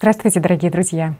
Здравствуйте, 0.00 0.38
дорогие 0.38 0.70
друзья! 0.70 1.14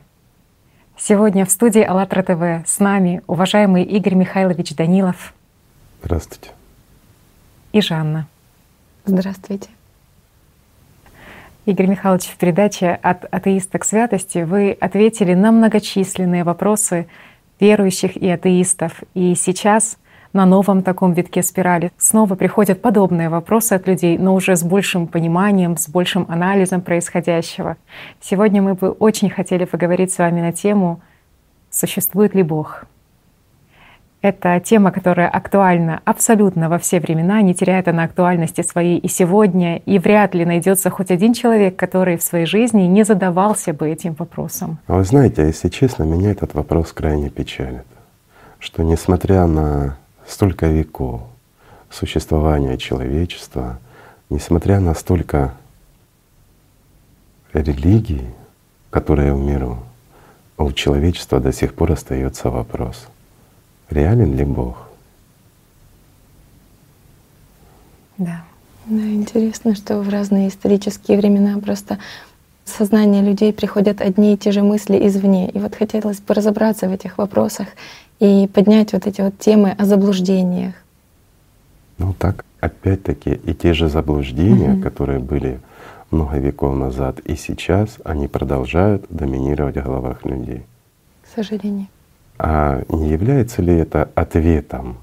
Сегодня 0.97 1.45
в 1.45 1.51
студии 1.51 1.83
АЛЛАТРА 1.83 2.23
ТВ 2.23 2.69
с 2.71 2.79
нами 2.79 3.23
уважаемый 3.27 3.83
Игорь 3.83 4.15
Михайлович 4.15 4.73
Данилов. 4.77 5.35
Здравствуйте. 6.01 6.53
И 7.73 7.81
Жанна. 7.81 8.29
Здравствуйте. 9.05 9.69
Игорь 11.67 11.89
Михайлович, 11.89 12.27
в 12.27 12.37
передаче 12.37 12.91
«От 13.03 13.25
атеиста 13.35 13.81
к 13.81 13.85
святости» 13.85 14.45
вы 14.45 14.71
ответили 14.81 15.35
на 15.35 15.51
многочисленные 15.51 16.45
вопросы 16.45 17.09
верующих 17.59 18.17
и 18.17 18.31
атеистов. 18.31 19.03
И 19.13 19.35
сейчас 19.35 19.99
на 20.33 20.47
новом 20.47 20.83
таком 20.83 21.13
витке 21.13 21.43
спирали 21.43 21.91
снова 21.97 22.35
приходят 22.35 22.83
подобные 22.83 23.29
вопросы 23.29 23.73
от 23.73 23.87
людей, 23.87 24.19
но 24.19 24.35
уже 24.35 24.57
с 24.57 24.63
большим 24.63 25.07
пониманием, 25.07 25.77
с 25.77 25.89
большим 25.89 26.27
анализом 26.29 26.81
происходящего. 26.81 27.77
Сегодня 28.21 28.63
мы 28.63 28.75
бы 28.75 28.91
очень 28.91 29.31
хотели 29.31 29.65
поговорить 29.65 30.13
с 30.13 30.19
вами 30.19 30.41
на 30.41 30.53
тему 30.53 31.01
«Существует 31.71 32.35
ли 32.35 32.43
Бог?». 32.43 32.85
Это 34.21 34.59
тема, 34.59 34.91
которая 34.91 35.29
актуальна 35.29 36.01
абсолютно 36.05 36.69
во 36.69 36.79
все 36.79 36.99
времена, 36.99 37.41
не 37.41 37.55
теряет 37.55 37.87
она 37.87 38.03
актуальности 38.03 38.63
своей 38.63 38.99
и 38.99 39.07
сегодня, 39.07 39.77
и 39.77 40.01
вряд 40.01 40.35
ли 40.35 40.45
найдется 40.45 40.91
хоть 40.91 41.13
один 41.13 41.35
человек, 41.35 41.77
который 41.77 42.17
в 42.17 42.23
своей 42.23 42.45
жизни 42.45 42.83
не 42.83 43.05
задавался 43.05 43.73
бы 43.73 43.89
этим 43.89 44.15
вопросом. 44.15 44.79
А 44.89 44.97
вы 44.97 45.05
знаете, 45.05 45.47
если 45.47 45.69
честно, 45.69 46.03
меня 46.03 46.33
этот 46.33 46.55
вопрос 46.55 46.93
крайне 46.93 47.31
печалит, 47.31 47.87
что 48.59 48.83
несмотря 48.83 49.47
на 49.47 49.98
столько 50.29 50.67
веков 50.67 51.23
существования 51.91 52.77
человечества, 52.77 53.79
несмотря 54.31 54.81
на 54.81 54.95
столько 54.95 55.55
религий, 57.53 58.27
которые 58.91 59.35
в 59.35 59.39
миру, 59.39 59.79
у 60.59 60.73
человечества 60.73 61.41
до 61.41 61.53
сих 61.53 61.75
пор 61.75 61.93
остается 61.93 62.51
вопрос— 62.51 63.07
реален 63.91 64.35
ли 64.35 64.45
Бог? 64.45 64.89
Да. 68.17 68.45
Да, 68.87 69.03
интересно, 69.03 69.75
что 69.75 70.01
в 70.01 70.09
разные 70.09 70.49
исторические 70.49 71.19
времена 71.19 71.59
просто 71.59 71.99
в 72.65 72.71
сознание 72.71 73.23
людей 73.23 73.53
приходят 73.53 74.01
одни 74.01 74.33
и 74.33 74.37
те 74.39 74.51
же 74.51 74.63
мысли 74.63 75.07
извне. 75.07 75.51
И 75.51 75.59
вот 75.59 75.75
хотелось 75.75 76.21
бы 76.21 76.33
разобраться 76.33 76.89
в 76.89 76.93
этих 76.93 77.19
вопросах 77.19 77.69
и 78.21 78.49
поднять 78.53 78.93
вот 78.93 79.07
эти 79.07 79.21
вот 79.21 79.39
темы 79.39 79.75
о 79.79 79.85
заблуждениях. 79.85 80.75
Ну 81.99 82.15
так, 82.19 82.45
опять-таки, 82.61 83.31
и 83.33 83.55
те 83.55 83.75
же 83.75 83.89
заблуждения, 83.89 84.75
угу. 84.75 84.83
которые 84.83 85.19
были 85.19 85.61
много 86.11 86.39
веков 86.39 86.77
назад 86.77 87.21
и 87.21 87.37
сейчас, 87.37 87.99
они 88.05 88.29
продолжают 88.29 89.05
доминировать 89.11 89.77
в 89.77 89.83
головах 89.83 90.25
людей. 90.25 90.65
К 91.23 91.35
сожалению. 91.35 91.89
А 92.39 92.83
не 92.89 93.11
является 93.11 93.63
ли 93.63 93.75
это 93.75 94.09
ответом, 94.15 94.99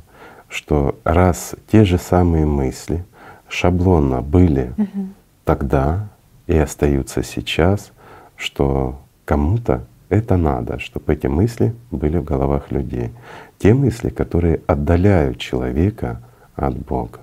что 0.47 0.97
раз 1.03 1.55
те 1.69 1.83
же 1.83 1.97
самые 1.97 2.45
мысли 2.45 3.03
шаблонно 3.49 4.21
были 4.21 4.73
угу. 4.77 5.07
тогда 5.43 6.07
и 6.47 6.57
остаются 6.57 7.23
сейчас, 7.23 7.91
что 8.37 8.99
кому-то 9.25 9.85
это 10.15 10.37
надо, 10.37 10.79
чтобы 10.79 11.13
эти 11.13 11.27
мысли 11.27 11.75
были 11.91 12.17
в 12.17 12.23
головах 12.23 12.71
людей. 12.71 13.11
Те 13.57 13.73
мысли, 13.73 14.09
которые 14.09 14.61
отдаляют 14.67 15.37
человека 15.37 16.21
от 16.55 16.77
Бога, 16.77 17.19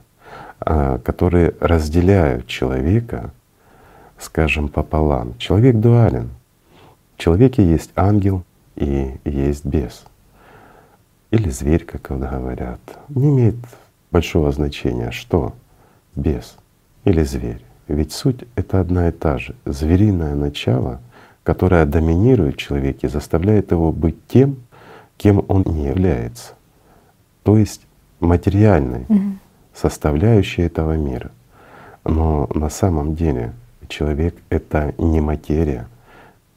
а, 0.60 0.98
которые 0.98 1.54
разделяют 1.60 2.46
человека, 2.46 3.32
скажем, 4.18 4.68
пополам. 4.68 5.36
Человек 5.38 5.76
дуален. 5.76 6.30
В 7.16 7.18
человеке 7.18 7.64
есть 7.64 7.90
ангел, 7.96 8.44
и 8.76 9.14
есть 9.24 9.64
бес. 9.64 10.04
Или 11.30 11.50
зверь, 11.50 11.84
как 11.84 12.18
говорят. 12.18 12.80
Не 13.08 13.30
имеет 13.30 13.56
большого 14.10 14.52
значения, 14.52 15.10
что 15.10 15.54
бес 16.14 16.56
или 17.04 17.22
зверь. 17.22 17.62
Ведь 17.88 18.12
суть— 18.12 18.44
это 18.54 18.80
одна 18.80 19.08
и 19.08 19.12
та 19.12 19.38
же. 19.38 19.54
Звериное 19.64 20.34
начало, 20.34 21.00
которое 21.44 21.86
доминирует 21.86 22.54
в 22.54 22.58
человеке, 22.58 23.08
заставляет 23.08 23.72
его 23.72 23.92
быть 23.92 24.16
тем, 24.28 24.56
кем 25.16 25.44
он 25.48 25.64
не 25.66 25.86
является. 25.86 26.54
То 27.42 27.56
есть 27.56 27.86
материальной 28.20 29.04
угу. 29.08 29.20
составляющей 29.74 30.62
этого 30.62 30.96
мира. 30.96 31.30
Но 32.04 32.48
на 32.54 32.68
самом 32.68 33.14
деле 33.14 33.52
человек— 33.88 34.34
это 34.48 34.94
не 34.98 35.20
материя. 35.20 35.88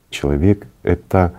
Человек— 0.10 0.68
это 0.84 1.34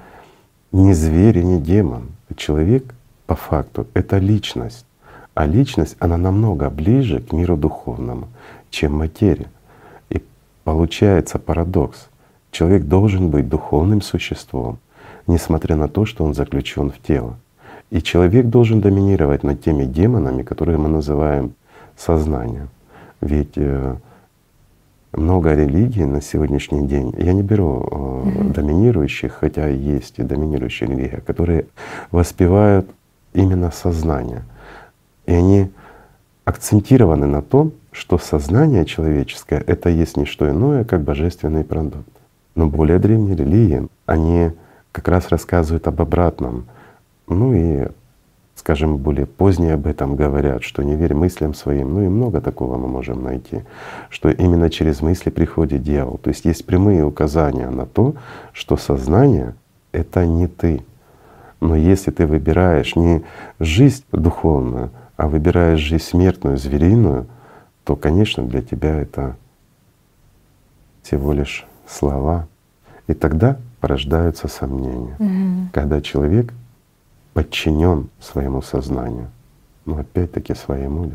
не 0.73 0.93
зверь 0.95 1.39
и 1.39 1.45
не 1.45 1.61
демон. 1.61 2.09
Человек 2.37 2.95
по 3.27 3.35
факту 3.35 3.87
это 3.95 4.19
личность. 4.19 4.87
А 5.35 5.47
личность, 5.47 5.97
она 5.99 6.17
намного 6.17 6.71
ближе 6.71 7.21
к 7.21 7.33
миру 7.33 7.57
духовному, 7.57 8.29
чем 8.71 8.95
материя. 8.95 9.49
И 10.09 10.23
получается 10.65 11.39
парадокс. 11.39 12.09
Человек 12.57 12.85
должен 12.85 13.29
быть 13.29 13.51
духовным 13.51 14.01
существом, 14.01 14.79
несмотря 15.27 15.77
на 15.77 15.89
то, 15.89 16.07
что 16.07 16.25
он 16.25 16.33
заключен 16.33 16.91
в 16.91 16.99
тело. 17.07 17.37
И 17.91 18.01
человек 18.01 18.47
должен 18.47 18.81
доминировать 18.81 19.43
над 19.43 19.63
теми 19.63 19.85
демонами, 19.85 20.43
которые 20.43 20.79
мы 20.79 20.89
называем 20.89 21.53
сознанием. 21.99 22.71
Ведь 23.21 23.53
э, 23.57 23.97
много 25.13 25.55
религий 25.55 26.07
на 26.07 26.23
сегодняшний 26.23 26.87
день. 26.87 27.15
Я 27.19 27.35
не 27.35 27.43
беру 27.43 27.83
mm-hmm. 27.91 28.53
доминирующих, 28.55 29.35
хотя 29.35 29.69
есть 29.69 30.19
и 30.19 30.23
доминирующие 30.23 30.89
религии, 30.89 31.21
которые 31.27 31.67
воспевают 32.11 32.89
именно 33.35 33.71
сознание. 33.71 34.45
И 35.27 35.33
они 35.35 35.71
акцентированы 36.47 37.27
на 37.27 37.43
том, 37.43 37.73
что 37.93 38.17
сознание 38.17 38.87
человеческое— 38.87 39.63
это 39.67 39.91
есть 39.91 40.17
не 40.17 40.25
что 40.25 40.49
иное, 40.49 40.85
как 40.85 41.03
божественный 41.03 41.63
продукт. 41.63 42.16
Но 42.57 42.67
более 42.67 42.99
древние 42.99 43.37
религии, 43.37 43.87
они 44.07 44.51
как 44.91 45.07
раз 45.09 45.29
рассказывают 45.29 45.87
об 45.87 46.03
обратном. 46.03 46.67
Ну 47.29 47.55
и 47.55 47.89
скажем, 48.57 48.97
более 48.97 49.27
поздние 49.27 49.75
об 49.75 49.87
этом 49.87 50.17
говорят, 50.17 50.65
что 50.65 50.83
не 50.83 50.97
верь 50.97 51.15
мыслям 51.15 51.55
своим, 51.55 51.95
ну 51.95 52.03
и 52.03 52.09
много 52.09 52.41
такого 52.41 52.79
мы 52.79 52.89
можем 52.89 53.23
найти, 53.23 53.63
что 54.09 54.31
именно 54.31 54.71
через 54.71 55.03
мысли 55.03 55.31
приходит 55.31 55.83
дьявол. 55.83 56.19
То 56.19 56.31
есть 56.31 56.47
есть 56.47 56.65
прямые 56.65 57.05
указания 57.05 57.69
на 57.69 57.87
то, 57.87 58.15
что 58.53 58.77
сознание— 58.77 59.55
это 59.93 60.27
не 60.27 60.49
ты. 60.49 60.83
Но 61.61 61.77
если 61.77 62.11
ты 62.11 62.27
выбираешь 62.27 62.97
не 62.97 63.23
жизнь 63.61 64.05
духовную, 64.11 64.91
а 65.17 65.29
выбираешь 65.29 65.81
жизнь 65.81 66.05
смертную, 66.05 66.57
звериную, 66.57 67.27
то, 67.85 67.95
конечно, 67.95 68.43
для 68.43 68.63
тебя 68.63 69.01
это 69.01 69.37
всего 71.03 71.33
лишь 71.33 71.67
слова. 71.89 72.47
И 73.07 73.15
тогда 73.15 73.57
порождаются 73.81 74.49
сомнения. 74.49 75.15
Угу. 75.19 75.69
Когда 75.73 76.01
человек 76.01 76.53
подчинен 77.35 78.09
своему 78.21 78.63
сознанию. 78.63 79.29
Но 79.85 79.99
опять-таки 79.99 80.55
своему 80.55 81.05
ли? 81.05 81.13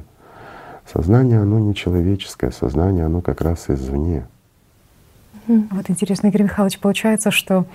Сознание, 0.85 1.39
оно 1.41 1.59
не 1.59 1.73
человеческое, 1.73 2.51
сознание, 2.51 3.05
оно 3.05 3.21
как 3.21 3.41
раз 3.41 3.69
извне. 3.69 4.25
Вот 5.47 5.89
интересно, 5.89 6.27
Игорь 6.27 6.43
Михайлович, 6.43 6.79
получается, 6.79 7.31
что 7.31 7.65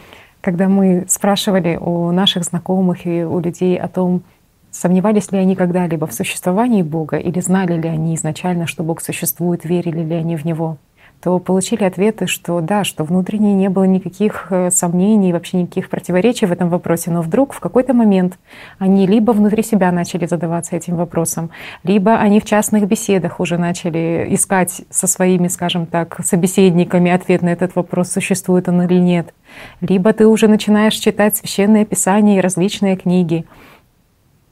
когда 0.41 0.69
мы 0.69 1.05
спрашивали 1.09 1.77
у 1.77 2.13
наших 2.13 2.45
знакомых 2.45 3.07
и 3.07 3.25
у 3.25 3.41
людей 3.41 3.77
о 3.77 3.89
том, 3.89 4.23
сомневались 4.71 5.33
ли 5.33 5.39
они 5.39 5.57
когда-либо 5.57 6.07
в 6.07 6.13
существовании 6.13 6.83
Бога 6.83 7.17
или 7.17 7.41
знали 7.41 7.81
ли 7.81 7.89
они 7.89 8.15
изначально, 8.15 8.67
что 8.67 8.85
Бог 8.85 9.01
существует, 9.01 9.65
верили 9.65 10.05
ли 10.05 10.15
они 10.15 10.37
в 10.37 10.45
Него, 10.45 10.79
то 11.23 11.39
получили 11.39 11.85
ответы, 11.85 12.27
что 12.27 12.61
да, 12.61 12.85
что 12.85 13.05
внутренне 13.05 13.55
не 13.55 13.69
было 13.69 13.85
никаких 13.85 14.49
э, 14.51 14.71
сомнений, 14.71 15.33
вообще 15.33 15.63
никаких 15.63 15.89
противоречий 15.89 16.47
в 16.47 16.53
этом 16.53 16.69
вопросе, 16.69 17.11
но 17.11 17.23
вдруг 17.23 17.53
в 17.53 17.61
какой-то 17.61 17.95
момент 17.95 18.39
они 18.79 19.07
либо 19.07 19.33
внутри 19.33 19.63
себя 19.63 19.91
начали 19.93 20.27
задаваться 20.27 20.77
этим 20.77 20.97
вопросом, 20.97 21.51
либо 21.83 22.17
они 22.17 22.41
в 22.41 22.45
частных 22.45 22.87
беседах 22.87 23.41
уже 23.41 23.59
начали 23.59 24.27
искать 24.31 24.83
со 24.91 25.07
своими, 25.07 25.49
скажем 25.49 25.87
так, 25.87 26.21
собеседниками 26.25 27.11
ответ 27.11 27.43
на 27.43 27.49
этот 27.49 27.75
вопрос, 27.75 28.13
существует 28.13 28.69
он 28.69 28.83
или 28.83 29.01
нет, 29.01 29.33
либо 29.81 30.13
ты 30.13 30.27
уже 30.27 30.49
начинаешь 30.49 30.95
читать 30.95 31.37
священное 31.37 31.85
писание 31.85 32.39
и 32.39 32.41
различные 32.41 32.97
книги, 32.97 33.47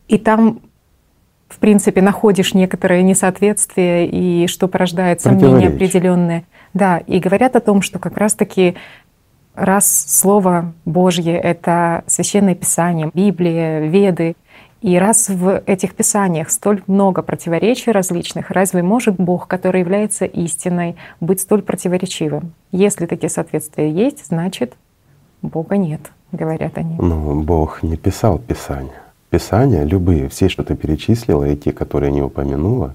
и 0.09 0.19
там 0.19 0.61
в 1.55 1.59
принципе, 1.59 2.03
находишь 2.03 2.53
некоторое 2.53 3.03
несоответствие 3.03 4.09
и 4.09 4.49
что 4.49 4.67
порождает 4.67 5.21
сомнения 5.21 5.69
определенные. 5.69 6.45
Да, 6.75 6.99
и 6.99 7.21
говорят 7.21 7.57
о 7.57 7.61
том, 7.61 7.83
что 7.83 7.99
как 7.99 8.17
раз-таки 8.17 8.75
раз 9.55 10.05
Слово 10.09 10.75
Божье— 10.85 11.39
это 11.43 12.05
Священное 12.07 12.55
Писание, 12.55 13.11
Библия, 13.15 13.87
Веды, 13.87 14.35
и 14.83 14.99
раз 14.99 15.31
в 15.31 15.63
этих 15.65 15.95
писаниях 15.95 16.51
столь 16.51 16.83
много 16.87 17.23
противоречий 17.23 17.91
различных, 17.91 18.51
разве 18.51 18.83
может 18.83 19.17
Бог, 19.17 19.49
который 19.49 19.81
является 19.81 20.27
истиной, 20.27 20.97
быть 21.21 21.41
столь 21.41 21.63
противоречивым? 21.63 22.53
Если 22.71 23.07
такие 23.07 23.31
соответствия 23.31 23.91
есть, 23.91 24.27
значит, 24.27 24.75
Бога 25.41 25.79
нет, 25.79 26.01
говорят 26.33 26.77
они. 26.77 26.97
Ну, 26.99 27.41
Бог 27.41 27.83
не 27.83 27.97
писал 27.97 28.39
Писания. 28.39 29.01
Писания, 29.31 29.85
любые, 29.85 30.29
все, 30.29 30.51
что 30.51 30.63
ты 30.65 30.77
перечислила, 30.77 31.45
и 31.45 31.57
те, 31.57 31.73
которые 31.73 32.13
не 32.13 32.21
упомянула, 32.21 32.95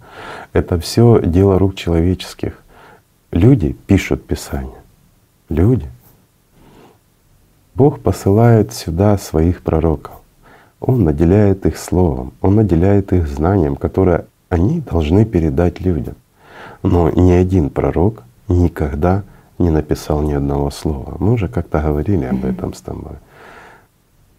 это 0.53 0.79
все 0.79 1.19
дело 1.23 1.57
рук 1.57 1.73
человеческих. 1.73 2.61
Люди 3.31 3.73
пишут 3.85 4.25
Писание. 4.25 4.81
Люди. 5.49 5.87
Бог 7.75 7.99
посылает 8.01 8.73
сюда 8.73 9.17
своих 9.17 9.61
пророков. 9.61 10.13
Он 10.79 11.03
наделяет 11.03 11.65
их 11.65 11.77
словом, 11.77 12.33
Он 12.41 12.55
наделяет 12.55 13.13
их 13.13 13.27
знанием, 13.27 13.75
которое 13.75 14.25
они 14.49 14.81
должны 14.81 15.25
передать 15.25 15.79
людям. 15.79 16.15
Но 16.81 17.09
ни 17.09 17.31
один 17.31 17.69
пророк 17.69 18.23
никогда 18.47 19.23
не 19.59 19.69
написал 19.69 20.21
ни 20.21 20.33
одного 20.33 20.71
слова. 20.71 21.15
Мы 21.19 21.33
уже 21.33 21.47
как-то 21.47 21.81
говорили 21.81 22.25
об 22.25 22.45
этом 22.45 22.73
с 22.73 22.81
тобой. 22.81 23.17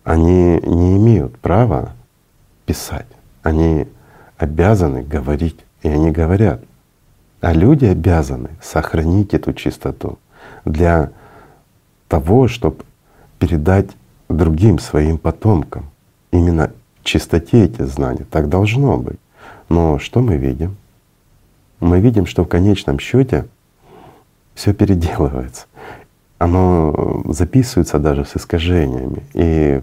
Они 0.02 0.58
не 0.64 0.96
имеют 0.96 1.38
права 1.38 1.92
писать. 2.66 3.06
Они 3.42 3.86
обязаны 4.36 5.02
говорить, 5.02 5.58
и 5.82 5.88
они 5.88 6.10
говорят. 6.10 6.62
А 7.40 7.52
люди 7.52 7.86
обязаны 7.86 8.50
сохранить 8.62 9.34
эту 9.34 9.52
чистоту 9.52 10.18
для 10.64 11.10
того, 12.08 12.48
чтобы 12.48 12.84
передать 13.38 13.90
другим 14.28 14.78
своим 14.78 15.16
потомкам 15.16 15.90
именно 16.30 16.70
чистоте 17.02 17.64
эти 17.64 17.82
знания. 17.82 18.26
Так 18.30 18.48
должно 18.48 18.98
быть. 18.98 19.18
Но 19.68 19.98
что 19.98 20.20
мы 20.20 20.36
видим? 20.36 20.76
Мы 21.80 22.00
видим, 22.00 22.26
что 22.26 22.44
в 22.44 22.48
конечном 22.48 22.98
счете 22.98 23.46
все 24.54 24.74
переделывается. 24.74 25.66
Оно 26.38 27.22
записывается 27.28 27.98
даже 27.98 28.24
с 28.24 28.36
искажениями. 28.36 29.22
И 29.32 29.80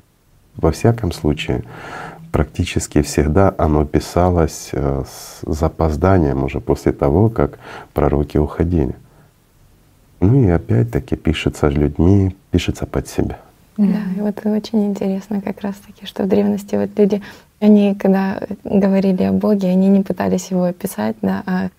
во 0.56 0.72
всяком 0.72 1.12
случае, 1.12 1.64
практически 2.32 3.02
всегда 3.02 3.54
оно 3.58 3.86
писалось 3.86 4.70
э, 4.72 5.04
с 5.06 5.42
запозданием 5.46 6.44
уже 6.44 6.60
после 6.60 6.92
того, 6.92 7.30
как 7.30 7.60
пророки 7.94 8.38
уходили. 8.38 8.96
Ну 10.20 10.44
и 10.44 10.50
опять-таки 10.50 11.16
пишется 11.16 11.70
людьми, 11.70 12.36
пишется 12.52 12.86
под 12.86 13.08
себя. 13.08 13.40
Да, 13.78 14.02
и 14.16 14.22
вот 14.22 14.44
очень 14.46 14.88
интересно 14.88 15.42
как 15.42 15.62
раз-таки, 15.62 16.06
что 16.08 16.24
в 16.24 16.28
древности 16.28 16.76
вот 16.76 16.90
люди, 16.98 17.22
они 17.60 17.94
когда 17.94 18.42
говорили 18.64 19.24
о 19.24 19.32
Боге, 19.32 19.70
они 19.70 19.88
не 19.88 20.02
пытались 20.02 20.50
его 20.50 20.64
описать, 20.64 21.16
да, 21.22 21.44
а 21.46 21.70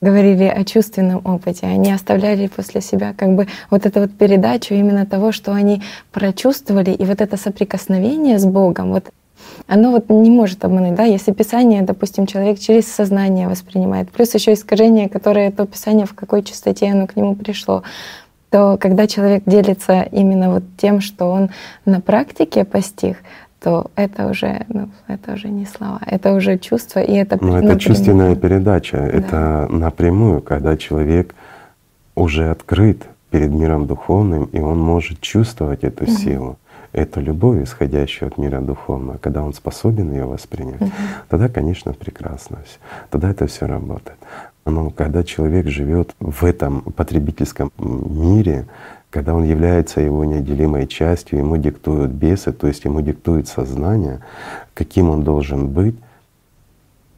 говорили 0.00 0.44
о 0.44 0.64
чувственном 0.64 1.20
опыте, 1.24 1.66
они 1.66 1.92
оставляли 1.92 2.48
после 2.48 2.80
себя 2.80 3.14
как 3.16 3.34
бы 3.34 3.46
вот 3.70 3.86
эту 3.86 4.00
вот 4.00 4.12
передачу 4.12 4.74
именно 4.74 5.06
того, 5.06 5.32
что 5.32 5.52
они 5.52 5.82
прочувствовали, 6.12 6.90
и 6.90 7.04
вот 7.04 7.20
это 7.20 7.36
соприкосновение 7.36 8.38
с 8.38 8.44
Богом, 8.44 8.90
вот 8.90 9.10
оно 9.66 9.90
вот 9.92 10.08
не 10.08 10.30
может 10.30 10.64
обмануть, 10.64 10.94
да, 10.94 11.04
если 11.04 11.32
Писание, 11.32 11.82
допустим, 11.82 12.26
человек 12.26 12.58
через 12.58 12.86
сознание 12.86 13.48
воспринимает, 13.48 14.10
плюс 14.10 14.34
еще 14.34 14.52
искажение, 14.52 15.08
которое 15.08 15.50
то 15.50 15.66
Писание, 15.66 16.06
в 16.06 16.14
какой 16.14 16.42
частоте 16.42 16.90
оно 16.90 17.06
к 17.06 17.16
нему 17.16 17.34
пришло, 17.34 17.82
то 18.50 18.76
когда 18.80 19.06
человек 19.06 19.42
делится 19.46 20.02
именно 20.02 20.50
вот 20.52 20.62
тем, 20.76 21.00
что 21.00 21.26
он 21.26 21.50
на 21.84 22.00
практике 22.00 22.64
постиг, 22.64 23.18
то 23.60 23.90
это 23.96 24.28
уже, 24.28 24.64
ну, 24.68 24.90
это 25.08 25.32
уже 25.32 25.48
не 25.48 25.66
слова, 25.66 26.00
это 26.06 26.34
уже 26.34 26.58
чувство, 26.58 27.00
и 27.00 27.14
это 27.14 27.38
Ну, 27.40 27.56
это 27.56 27.78
чувственная 27.78 28.36
передача, 28.36 28.98
да. 28.98 29.06
это 29.06 29.66
напрямую, 29.70 30.40
когда 30.40 30.76
человек 30.76 31.34
уже 32.14 32.50
открыт 32.50 33.02
перед 33.30 33.50
миром 33.50 33.86
духовным, 33.86 34.44
и 34.44 34.60
он 34.60 34.78
может 34.78 35.20
чувствовать 35.20 35.82
эту 35.82 36.04
угу. 36.04 36.12
силу, 36.12 36.58
эту 36.96 37.20
любовь, 37.20 37.62
исходящую 37.62 38.28
от 38.28 38.38
мира 38.38 38.60
духовного, 38.60 39.18
когда 39.18 39.42
он 39.42 39.52
способен 39.52 40.12
ее 40.12 40.24
воспринять, 40.24 40.80
угу. 40.80 40.90
тогда, 41.28 41.48
конечно, 41.48 41.92
прекрасно 41.92 42.58
все, 42.64 42.78
тогда 43.10 43.30
это 43.30 43.46
все 43.46 43.66
работает. 43.66 44.18
Но 44.64 44.90
когда 44.90 45.22
человек 45.22 45.68
живет 45.68 46.14
в 46.18 46.44
этом 46.44 46.80
потребительском 46.80 47.70
мире, 47.78 48.66
когда 49.10 49.34
он 49.34 49.44
является 49.44 50.00
его 50.00 50.24
неотделимой 50.24 50.86
частью, 50.86 51.38
ему 51.38 51.56
диктуют 51.56 52.10
бесы, 52.10 52.52
то 52.52 52.66
есть 52.66 52.84
ему 52.84 53.00
диктует 53.02 53.46
сознание, 53.46 54.20
каким 54.74 55.10
он 55.10 55.22
должен 55.22 55.68
быть, 55.68 55.94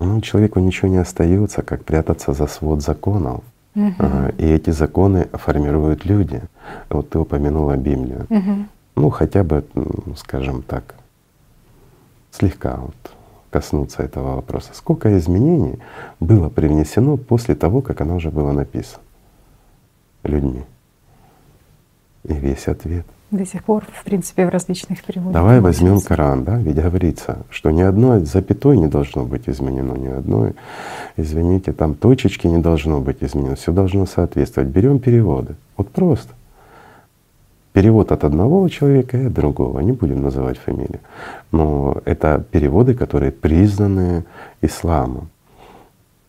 ну, 0.00 0.20
человеку 0.20 0.60
ничего 0.60 0.88
не 0.88 0.98
остается, 0.98 1.62
как 1.62 1.84
прятаться 1.84 2.32
за 2.32 2.46
свод 2.46 2.82
законов. 2.82 3.42
Угу. 3.74 4.06
И 4.38 4.46
эти 4.46 4.70
законы 4.70 5.28
формируют 5.32 6.04
люди. 6.04 6.42
Вот 6.90 7.10
ты 7.10 7.18
упомянула 7.18 7.76
Библию. 7.76 8.26
Угу. 8.28 8.66
Ну, 8.98 9.10
хотя 9.10 9.44
бы, 9.44 9.64
скажем 10.16 10.62
так, 10.62 10.96
слегка 12.32 12.76
вот 12.76 12.96
коснуться 13.50 14.02
этого 14.02 14.34
вопроса. 14.34 14.70
Сколько 14.74 15.16
изменений 15.18 15.78
было 16.18 16.48
привнесено 16.48 17.16
после 17.16 17.54
того, 17.54 17.80
как 17.80 18.00
оно 18.00 18.16
уже 18.16 18.30
было 18.30 18.50
написано 18.50 19.02
людьми? 20.24 20.64
И 22.24 22.32
весь 22.34 22.66
ответ. 22.66 23.06
До 23.30 23.46
сих 23.46 23.62
пор, 23.62 23.84
в 23.92 24.04
принципе, 24.04 24.46
в 24.46 24.48
различных 24.48 25.04
переводах. 25.04 25.34
Давай 25.34 25.60
возьмем 25.60 26.00
Коран, 26.00 26.44
да, 26.44 26.56
ведь 26.56 26.74
говорится, 26.74 27.44
что 27.50 27.70
ни 27.70 27.82
одной 27.82 28.24
запятой 28.24 28.76
не 28.78 28.88
должно 28.88 29.24
быть 29.24 29.48
изменено, 29.48 29.92
ни 29.92 30.08
одной, 30.08 30.54
извините, 31.16 31.72
там 31.72 31.94
точечки 31.94 32.46
не 32.46 32.58
должно 32.58 33.00
быть 33.00 33.18
изменено, 33.22 33.54
все 33.54 33.70
должно 33.70 34.06
соответствовать. 34.06 34.70
Берем 34.70 34.98
переводы. 34.98 35.54
Вот 35.76 35.90
просто 35.90 36.32
перевод 37.78 38.10
от 38.10 38.24
одного 38.24 38.68
человека 38.68 39.16
и 39.16 39.26
от 39.26 39.32
другого, 39.32 39.78
не 39.78 39.92
будем 39.92 40.20
называть 40.20 40.58
фамилию. 40.58 40.98
Но 41.52 41.96
это 42.04 42.44
переводы, 42.50 42.94
которые 42.94 43.30
признаны 43.30 44.24
исламом. 44.62 45.28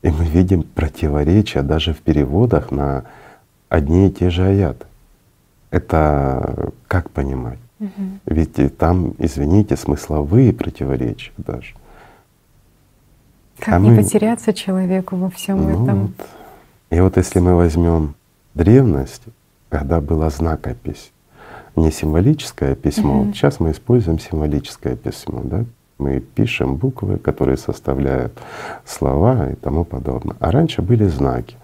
И 0.03 0.11
мы 0.11 0.25
видим 0.25 0.61
противоречия 0.61 1.63
даже 1.63 1.93
в 1.93 2.01
переводах 2.01 2.69
на 2.69 3.05
одни 3.67 4.07
и 4.07 4.11
те 4.11 4.29
же 4.29 4.43
аяты. 4.43 4.85
Это 5.71 6.69
как 6.87 7.09
понимать? 7.09 7.57
Угу. 7.79 7.89
Ведь 8.27 8.77
там, 8.77 9.15
извините, 9.17 9.75
смысловые 9.75 10.53
противоречия 10.53 11.31
даже. 11.37 11.73
Как 13.57 13.73
а 13.73 13.79
не 13.79 13.89
мы... 13.89 14.03
потеряться 14.03 14.53
человеку 14.53 15.15
во 15.15 15.31
всем 15.31 15.63
ну 15.63 15.69
этом? 15.69 16.01
Вот. 16.01 16.27
И 16.91 17.01
вот 17.01 17.17
если 17.17 17.39
мы 17.39 17.55
возьмем 17.55 18.13
древность, 18.53 19.23
когда 19.69 19.99
была 19.99 20.29
знакопись, 20.29 21.11
не 21.79 21.91
символическое 21.91 22.75
письмо. 22.75 23.23
Mm-hmm. 23.23 23.33
Сейчас 23.33 23.59
мы 23.59 23.71
используем 23.71 24.19
символическое 24.19 24.95
письмо, 24.95 25.41
да? 25.43 25.65
Мы 25.97 26.21
пишем 26.21 26.75
буквы, 26.75 27.17
которые 27.17 27.57
составляют 27.57 28.31
слова 28.85 29.49
и 29.49 29.55
тому 29.55 29.83
подобное. 29.83 30.37
А 30.39 30.49
раньше 30.49 30.81
были 30.81 31.05
знаки. 31.05 31.57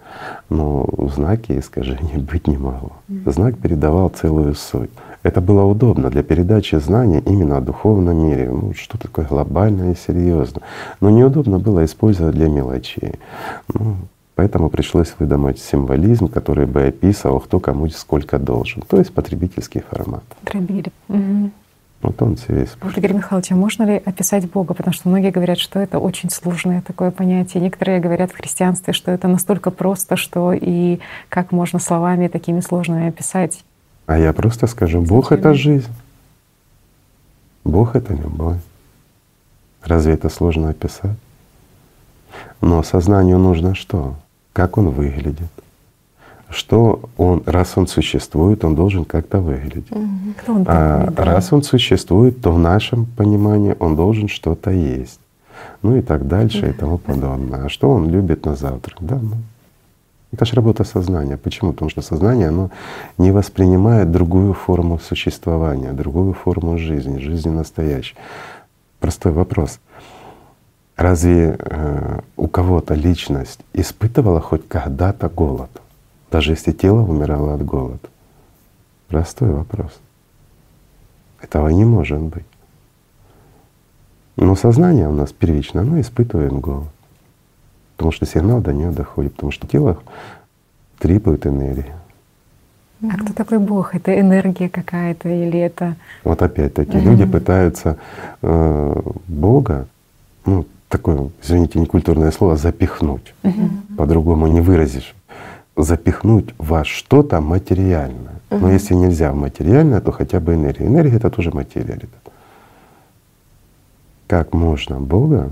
Но 0.50 0.86
знаки 1.14 1.58
искажений 1.58 2.18
быть 2.30 2.46
не 2.46 2.58
могло. 2.58 2.92
Знак 3.24 3.56
передавал 3.56 4.10
целую 4.10 4.54
суть. 4.54 4.90
Это 5.22 5.40
было 5.40 5.64
удобно 5.64 6.10
для 6.10 6.22
передачи 6.22 6.76
знаний 6.76 7.22
именно 7.26 7.56
о 7.56 7.60
духовном 7.60 8.28
мире. 8.28 8.50
Ну, 8.50 8.74
что 8.74 8.98
такое 8.98 9.24
глобальное 9.24 9.92
и 9.92 9.96
серьезное. 9.96 10.62
Но 11.00 11.10
неудобно 11.10 11.58
было 11.58 11.84
использовать 11.84 12.34
для 12.34 12.48
мелочей. 12.48 13.14
Ну, 13.72 13.96
Поэтому 14.36 14.68
пришлось 14.68 15.14
выдумать 15.18 15.58
символизм, 15.58 16.28
который 16.28 16.66
бы 16.66 16.84
описывал, 16.84 17.40
кто 17.40 17.58
кому 17.58 17.88
сколько 17.88 18.38
должен. 18.38 18.82
То 18.82 18.98
есть 18.98 19.12
потребительский 19.12 19.80
формат. 19.80 20.24
Дробили. 20.42 20.92
Угу. 21.08 21.50
Вот 22.02 22.20
он 22.20 22.36
весь. 22.46 22.68
Вот, 22.82 22.98
Игорь 22.98 23.14
Михайлович, 23.14 23.52
а 23.52 23.54
можно 23.54 23.84
ли 23.84 23.96
описать 24.04 24.48
Бога? 24.50 24.74
Потому 24.74 24.92
что 24.92 25.08
многие 25.08 25.30
говорят, 25.30 25.56
что 25.56 25.80
это 25.80 25.98
очень 25.98 26.28
сложное 26.28 26.82
такое 26.82 27.10
понятие. 27.10 27.62
Некоторые 27.62 27.98
говорят 27.98 28.30
в 28.30 28.36
христианстве, 28.36 28.92
что 28.92 29.10
это 29.10 29.26
настолько 29.26 29.70
просто, 29.70 30.16
что 30.16 30.52
и 30.52 31.00
как 31.30 31.50
можно 31.50 31.78
словами 31.78 32.28
такими 32.28 32.60
сложными 32.60 33.08
описать. 33.08 33.64
А 34.04 34.18
я 34.18 34.34
просто 34.34 34.66
скажу, 34.66 35.00
Бог— 35.00 35.32
это 35.32 35.54
жизнь. 35.54 35.90
Бог— 37.64 37.94
это 37.96 38.12
любовь. 38.12 38.60
Разве 39.82 40.12
это 40.12 40.28
сложно 40.28 40.68
описать? 40.68 41.16
Но 42.60 42.82
сознанию 42.82 43.38
нужно 43.38 43.74
что? 43.74 44.14
Как 44.56 44.78
он 44.78 44.88
выглядит, 44.88 45.52
что 46.48 47.00
он, 47.18 47.42
раз 47.44 47.76
он 47.76 47.86
существует, 47.86 48.64
он 48.64 48.74
должен 48.74 49.04
как-то 49.04 49.38
выглядеть. 49.38 49.88
Кто 50.38 50.54
он 50.54 50.64
а 50.66 51.10
да? 51.10 51.24
раз 51.24 51.52
он 51.52 51.62
существует, 51.62 52.40
то 52.40 52.52
в 52.52 52.58
нашем 52.58 53.04
понимании 53.04 53.76
он 53.78 53.96
должен 53.96 54.28
что-то 54.28 54.70
есть. 54.70 55.20
Ну 55.82 55.96
и 55.96 56.00
так 56.00 56.26
дальше 56.26 56.70
и 56.70 56.72
тому 56.72 56.96
подобное. 56.96 57.66
А 57.66 57.68
что 57.68 57.90
он 57.90 58.08
любит 58.08 58.46
на 58.46 58.56
завтрак? 58.56 58.96
Да, 59.00 59.16
ну, 59.16 59.36
это 60.32 60.46
же 60.46 60.54
работа 60.54 60.84
сознания. 60.84 61.36
Почему? 61.36 61.72
Потому 61.72 61.90
что 61.90 62.00
сознание, 62.00 62.48
оно 62.48 62.70
не 63.18 63.32
воспринимает 63.32 64.10
другую 64.10 64.54
форму 64.54 64.98
существования, 64.98 65.92
другую 65.92 66.32
форму 66.32 66.78
жизни, 66.78 67.18
жизни 67.18 67.50
настоящей. 67.50 68.16
Простой 69.00 69.32
вопрос. 69.32 69.80
Разве 70.96 71.56
э, 71.58 72.20
у 72.36 72.48
кого-то 72.48 72.94
личность 72.94 73.60
испытывала 73.74 74.40
хоть 74.40 74.66
когда-то 74.66 75.28
голод, 75.28 75.70
даже 76.30 76.52
если 76.52 76.72
тело 76.72 77.00
умирало 77.02 77.54
от 77.54 77.62
голода? 77.62 78.08
Простой 79.08 79.50
вопрос. 79.50 79.92
Этого 81.42 81.68
не 81.68 81.84
может 81.84 82.20
быть. 82.20 82.46
Но 84.36 84.56
сознание 84.56 85.08
у 85.08 85.12
нас 85.12 85.32
первично, 85.32 85.82
оно 85.82 86.00
испытывает 86.00 86.52
голод. 86.52 86.88
Потому 87.96 88.12
что 88.12 88.24
сигнал 88.26 88.60
до 88.60 88.72
нее 88.72 88.90
доходит, 88.90 89.34
потому 89.34 89.52
что 89.52 89.66
тело 89.66 89.98
требует 90.98 91.46
энергии. 91.46 91.92
А 93.02 93.16
кто 93.18 93.34
такой 93.34 93.58
Бог? 93.58 93.94
Это 93.94 94.18
энергия 94.18 94.70
какая-то 94.70 95.28
или 95.28 95.58
это? 95.58 95.96
Вот 96.24 96.40
опять-таки 96.40 96.98
люди 96.98 97.26
пытаются 97.26 97.98
э, 98.40 99.02
Бога, 99.28 99.86
ну 100.46 100.66
такое, 100.88 101.30
извините, 101.42 101.78
некультурное 101.78 102.30
слово, 102.30 102.56
запихнуть. 102.56 103.34
Угу. 103.42 103.96
По-другому 103.96 104.46
не 104.46 104.60
выразишь. 104.60 105.14
Запихнуть 105.76 106.54
во 106.58 106.84
что-то 106.84 107.40
материальное. 107.40 108.40
Угу. 108.50 108.60
Но 108.60 108.72
если 108.72 108.94
нельзя 108.94 109.32
в 109.32 109.36
материальное, 109.36 110.00
то 110.00 110.12
хотя 110.12 110.40
бы 110.40 110.54
энергия. 110.54 110.86
Энергия 110.86 111.16
это 111.16 111.30
тоже 111.30 111.50
материя. 111.50 111.98
Как 114.26 114.54
можно 114.54 115.00
Бога 115.00 115.50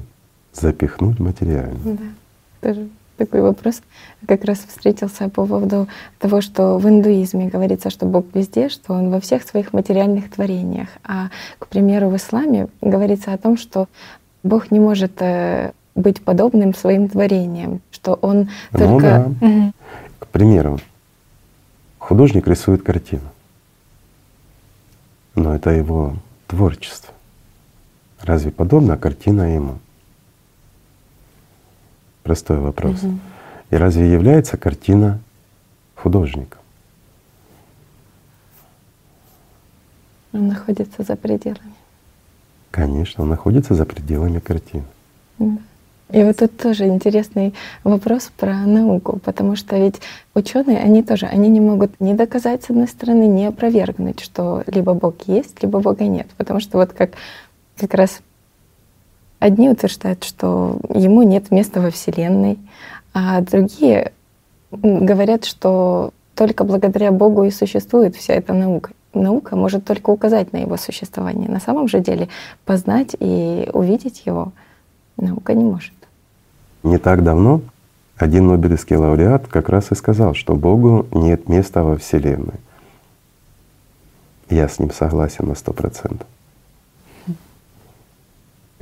запихнуть 0.52 1.20
материально? 1.20 1.78
Да, 1.84 2.68
тоже 2.68 2.88
такой 3.16 3.42
вопрос 3.42 3.80
как 4.26 4.44
раз 4.44 4.58
встретился 4.58 5.28
по 5.28 5.46
поводу 5.46 5.88
того, 6.18 6.40
что 6.40 6.78
в 6.78 6.88
индуизме 6.88 7.48
говорится, 7.48 7.90
что 7.90 8.06
Бог 8.06 8.26
везде, 8.34 8.68
что 8.68 8.94
Он 8.94 9.10
во 9.10 9.20
всех 9.20 9.42
своих 9.42 9.72
материальных 9.72 10.30
творениях. 10.30 10.88
А, 11.04 11.28
к 11.58 11.68
примеру, 11.68 12.08
в 12.08 12.16
исламе 12.16 12.68
говорится 12.80 13.32
о 13.32 13.38
том, 13.38 13.56
что 13.56 13.88
Бог 14.44 14.70
не 14.70 14.78
может 14.78 15.20
э, 15.22 15.72
быть 15.94 16.22
подобным 16.22 16.74
своим 16.74 17.08
творениям, 17.08 17.80
что 17.90 18.14
Он 18.14 18.50
ну, 18.72 18.78
только... 18.78 19.34
Да. 19.40 19.46
Угу. 19.46 19.72
К 20.20 20.26
примеру, 20.28 20.78
художник 21.98 22.46
рисует 22.46 22.82
картину, 22.82 23.24
но 25.34 25.54
это 25.54 25.70
его 25.70 26.14
творчество. 26.46 27.12
Разве 28.20 28.50
подобна 28.50 28.96
картина 28.98 29.54
ему? 29.54 29.78
Простой 32.22 32.58
вопрос. 32.58 33.02
Угу. 33.02 33.18
И 33.70 33.76
разве 33.76 34.12
является 34.12 34.56
картина 34.58 35.20
художником? 35.94 36.60
Он 40.32 40.48
находится 40.48 41.02
за 41.02 41.16
пределами. 41.16 41.73
Конечно, 42.74 43.22
он 43.22 43.28
находится 43.28 43.74
за 43.74 43.84
пределами 43.84 44.40
картины. 44.40 44.82
И 45.38 46.22
вот 46.24 46.36
тут 46.38 46.56
тоже 46.56 46.88
интересный 46.88 47.54
вопрос 47.84 48.32
про 48.36 48.52
науку, 48.66 49.20
потому 49.24 49.54
что 49.54 49.76
ведь 49.76 50.00
ученые, 50.34 50.78
они 50.78 51.04
тоже, 51.04 51.26
они 51.26 51.50
не 51.50 51.60
могут 51.60 52.00
не 52.00 52.14
доказать 52.14 52.64
с 52.64 52.70
одной 52.70 52.88
стороны, 52.88 53.28
не 53.28 53.46
опровергнуть, 53.46 54.18
что 54.18 54.64
либо 54.66 54.92
Бог 54.94 55.14
есть, 55.26 55.62
либо 55.62 55.78
Бога 55.78 56.04
нет, 56.04 56.26
потому 56.36 56.58
что 56.58 56.78
вот 56.78 56.92
как 56.92 57.12
как 57.76 57.94
раз 57.94 58.22
одни 59.38 59.70
утверждают, 59.70 60.24
что 60.24 60.80
ему 60.92 61.22
нет 61.22 61.52
места 61.52 61.80
во 61.80 61.92
Вселенной, 61.92 62.58
а 63.12 63.40
другие 63.40 64.10
говорят, 64.72 65.44
что 65.44 66.10
только 66.34 66.64
благодаря 66.64 67.12
Богу 67.12 67.44
и 67.44 67.52
существует 67.52 68.16
вся 68.16 68.34
эта 68.34 68.52
наука. 68.52 68.90
Наука 69.14 69.56
может 69.56 69.84
только 69.84 70.10
указать 70.10 70.52
на 70.52 70.58
его 70.58 70.76
существование. 70.76 71.48
На 71.48 71.60
самом 71.60 71.88
же 71.88 72.00
деле 72.00 72.28
познать 72.64 73.16
и 73.18 73.68
увидеть 73.72 74.26
его 74.26 74.52
наука 75.16 75.54
не 75.54 75.64
может. 75.64 75.94
Не 76.82 76.98
так 76.98 77.22
давно 77.22 77.62
один 78.16 78.46
Нобелевский 78.48 78.96
лауреат 78.96 79.48
как 79.48 79.68
раз 79.68 79.92
и 79.92 79.94
сказал, 79.94 80.34
что 80.34 80.54
Богу 80.54 81.06
нет 81.12 81.48
места 81.48 81.82
во 81.82 81.96
Вселенной. 81.96 82.60
Я 84.50 84.68
с 84.68 84.78
ним 84.78 84.90
согласен 84.92 85.46
на 85.46 85.54
сто 85.54 85.72
процентов 85.72 86.26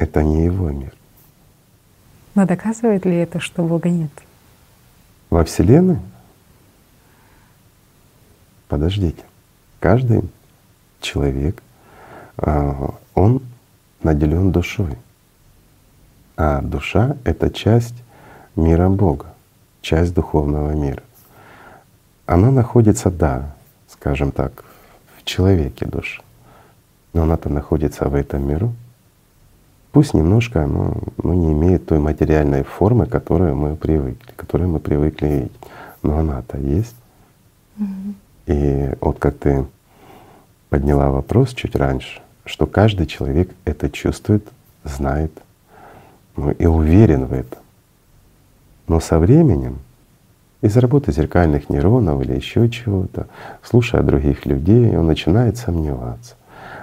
это 0.02 0.22
не 0.22 0.44
его 0.44 0.70
мир. 0.70 0.92
Но 2.34 2.46
доказывает 2.46 3.04
ли 3.04 3.16
это, 3.16 3.40
что 3.40 3.62
Бога 3.62 3.88
нет? 3.88 4.10
Во 5.30 5.44
Вселенной? 5.44 5.98
Подождите. 8.68 9.22
Каждый 9.82 10.22
человек, 11.00 11.60
а, 12.36 12.94
он 13.16 13.42
наделен 14.04 14.52
душой. 14.52 14.96
А 16.36 16.62
душа— 16.62 17.16
это 17.24 17.50
часть 17.50 17.96
мира 18.54 18.88
Бога, 18.88 19.26
часть 19.80 20.14
духовного 20.14 20.70
мира. 20.70 21.02
Она 22.26 22.52
находится, 22.52 23.10
да, 23.10 23.56
скажем 23.88 24.30
так, 24.30 24.64
в 25.16 25.24
человеке 25.24 25.84
душа, 25.84 26.22
но 27.12 27.24
она-то 27.24 27.48
находится 27.48 28.08
в 28.08 28.14
этом 28.14 28.48
миру, 28.48 28.72
Пусть 29.90 30.14
немножко 30.14 30.64
оно 30.64 30.96
ну, 31.22 31.34
не 31.34 31.52
имеет 31.52 31.84
той 31.84 31.98
материальной 31.98 32.62
формы, 32.62 33.04
которую 33.04 33.56
мы 33.56 33.76
привыкли, 33.76 34.32
которую 34.36 34.70
мы 34.70 34.78
привыкли 34.78 35.26
видеть. 35.26 35.52
Но 36.02 36.16
она-то 36.16 36.56
есть. 36.56 36.96
Mm-hmm. 37.78 38.14
И 38.46 38.90
вот 39.00 39.18
как 39.18 39.38
ты 39.38 39.66
подняла 40.68 41.10
вопрос 41.10 41.54
чуть 41.54 41.76
раньше, 41.76 42.20
что 42.44 42.66
каждый 42.66 43.06
человек 43.06 43.50
это 43.64 43.90
чувствует, 43.90 44.46
знает 44.84 45.32
ну, 46.36 46.50
и 46.50 46.66
уверен 46.66 47.26
в 47.26 47.32
этом. 47.32 47.58
Но 48.88 49.00
со 49.00 49.18
временем 49.18 49.78
из-за 50.60 50.80
работы 50.80 51.12
зеркальных 51.12 51.68
нейронов 51.68 52.22
или 52.22 52.34
еще 52.34 52.68
чего-то, 52.68 53.26
слушая 53.62 54.02
других 54.02 54.46
людей, 54.46 54.96
он 54.96 55.06
начинает 55.06 55.56
сомневаться. 55.56 56.34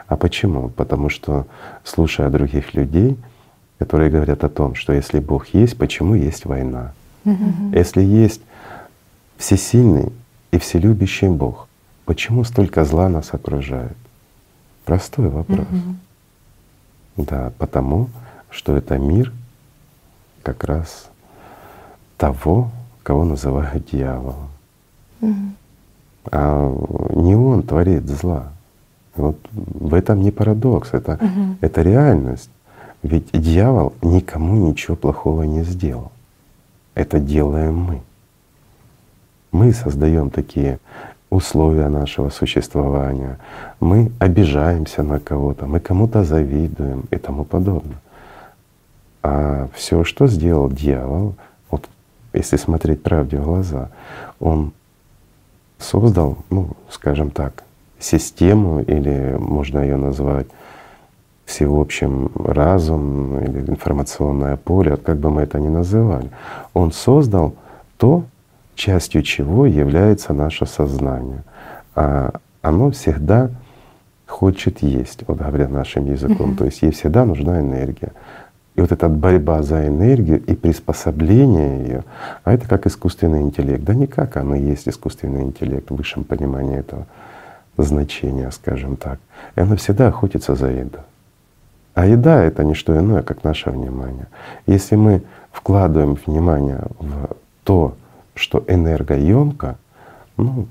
А 0.08 0.18
почему? 0.18 0.70
Потому 0.70 1.10
что, 1.10 1.46
слушая 1.84 2.30
других 2.30 2.74
людей, 2.74 3.18
которые 3.78 4.12
говорят 4.12 4.44
о 4.44 4.50
том, 4.50 4.76
что 4.76 4.92
если 4.92 5.20
Бог 5.20 5.48
есть, 5.54 5.78
почему 5.78 6.16
есть 6.16 6.46
война? 6.46 6.94
Угу. 7.26 7.74
Если 7.74 8.02
есть 8.02 8.42
всесильный 9.38 10.12
и 10.52 10.58
вселюбящий 10.58 11.30
Бог, 11.30 11.68
почему 12.06 12.44
столько 12.44 12.86
зла 12.86 13.10
нас 13.10 13.34
окружает? 13.34 13.98
Простой 14.86 15.30
вопрос. 15.30 15.68
Угу. 15.68 17.26
Да, 17.26 17.52
потому 17.58 18.10
что 18.50 18.76
это 18.76 18.98
мир 18.98 19.32
как 20.42 20.64
раз 20.64 21.10
того, 22.18 22.72
кого 23.04 23.24
называют 23.26 23.86
дьяволом. 23.92 24.50
Угу. 25.22 25.34
А 26.32 26.76
не 27.16 27.36
он 27.36 27.64
творит 27.64 28.08
зла. 28.08 28.52
Вот 29.16 29.38
в 29.54 29.94
этом 29.94 30.22
не 30.22 30.32
парадокс, 30.32 30.94
это, 30.94 31.14
угу. 31.14 31.58
это 31.62 31.82
реальность. 31.82 32.50
Ведь 33.04 33.32
дьявол 33.32 33.94
никому 34.02 34.70
ничего 34.70 34.96
плохого 34.96 35.44
не 35.44 35.64
сделал. 35.64 36.12
Это 36.96 37.20
делаем 37.20 37.78
мы. 37.78 38.02
Мы 39.52 39.74
создаем 39.74 40.30
такие 40.30 40.80
условия 41.30 41.90
нашего 41.90 42.30
существования. 42.30 43.38
Мы 43.80 44.12
обижаемся 44.20 45.04
на 45.04 45.20
кого-то, 45.20 45.66
мы 45.66 45.80
кому-то 45.80 46.24
завидуем 46.24 47.06
и 47.12 47.18
тому 47.18 47.44
подобное. 47.44 48.00
А 49.22 49.68
все, 49.74 50.04
что 50.04 50.28
сделал 50.28 50.70
дьявол, 50.70 51.36
вот 51.70 51.88
если 52.34 52.58
смотреть 52.58 53.04
правде 53.04 53.38
в 53.38 53.44
глаза, 53.44 53.90
он 54.40 54.72
создал, 55.78 56.38
ну, 56.50 56.70
скажем 56.90 57.32
так, 57.32 57.64
систему, 58.00 58.82
или 58.82 59.36
можно 59.40 59.80
ее 59.80 59.98
назвать 59.98 60.48
всеобщим 61.46 62.32
разум 62.36 63.40
или 63.40 63.60
информационное 63.60 64.56
поле, 64.56 64.98
как 64.98 65.18
бы 65.18 65.32
мы 65.32 65.42
это 65.42 65.60
ни 65.60 65.68
называли. 65.68 66.30
Он 66.74 66.92
создал 66.92 67.56
то, 67.98 68.24
частью 68.80 69.24
чего 69.24 69.66
является 69.66 70.34
наше 70.34 70.66
сознание. 70.66 71.44
А 71.96 72.32
оно 72.62 72.92
всегда 72.92 73.50
хочет 74.26 74.82
есть, 74.82 75.24
вот 75.28 75.38
говоря 75.38 75.68
нашим 75.68 76.06
языком. 76.06 76.52
Uh-huh. 76.52 76.58
То 76.58 76.66
есть 76.66 76.82
ей 76.82 76.92
всегда 76.92 77.26
нужна 77.26 77.60
энергия. 77.60 78.14
И 78.76 78.82
вот 78.82 78.92
эта 78.94 79.10
борьба 79.10 79.62
за 79.64 79.86
энергию 79.88 80.42
и 80.42 80.56
приспособление 80.56 81.80
ее, 81.82 82.04
а 82.46 82.54
это 82.54 82.68
как 82.70 82.88
искусственный 82.88 83.42
интеллект. 83.42 83.84
Да 83.84 83.94
никак 83.94 84.38
оно 84.38 84.56
есть 84.56 84.88
искусственный 84.88 85.42
интеллект 85.42 85.92
в 85.92 85.96
высшем 85.96 86.24
понимании 86.24 86.78
этого 86.78 87.06
значения, 87.78 88.50
скажем 88.52 88.96
так. 88.96 89.20
И 89.58 89.60
она 89.60 89.76
всегда 89.76 90.08
охотится 90.08 90.56
за 90.56 90.68
едой. 90.68 91.02
А 91.96 92.06
еда— 92.06 92.44
это 92.46 92.64
не 92.64 92.76
что 92.76 92.98
иное, 92.98 93.24
как 93.24 93.44
наше 93.44 93.72
внимание. 93.72 94.28
Если 94.68 94.96
мы 94.96 95.22
вкладываем 95.52 96.18
внимание 96.26 96.84
в 97.00 97.36
то, 97.66 97.96
что 98.40 98.64
энергоемко, 98.68 99.78
ну, 100.38 100.68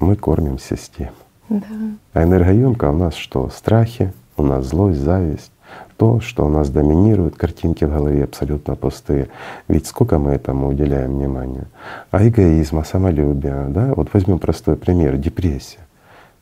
мы 0.00 0.16
кормим 0.16 0.58
систему. 0.58 1.12
Да. 1.48 1.66
А 2.14 2.22
энергоемко 2.22 2.90
у 2.90 2.96
нас 2.96 3.14
что? 3.14 3.50
Страхи, 3.50 4.12
у 4.36 4.42
нас 4.42 4.66
злость, 4.66 5.00
зависть, 5.00 5.52
то, 5.96 6.20
что 6.20 6.46
у 6.46 6.48
нас 6.48 6.70
доминирует, 6.70 7.36
картинки 7.36 7.84
в 7.84 7.92
голове 7.92 8.24
абсолютно 8.24 8.74
пустые. 8.74 9.28
Ведь 9.68 9.86
сколько 9.86 10.18
мы 10.18 10.30
этому 10.32 10.68
уделяем 10.68 11.18
внимания? 11.18 11.66
А 12.10 12.26
эгоизма, 12.26 12.84
самолюбия, 12.84 13.66
да? 13.68 13.92
Вот 13.94 14.08
возьмем 14.14 14.38
простой 14.38 14.76
пример— 14.76 15.16
депрессия. 15.18 15.80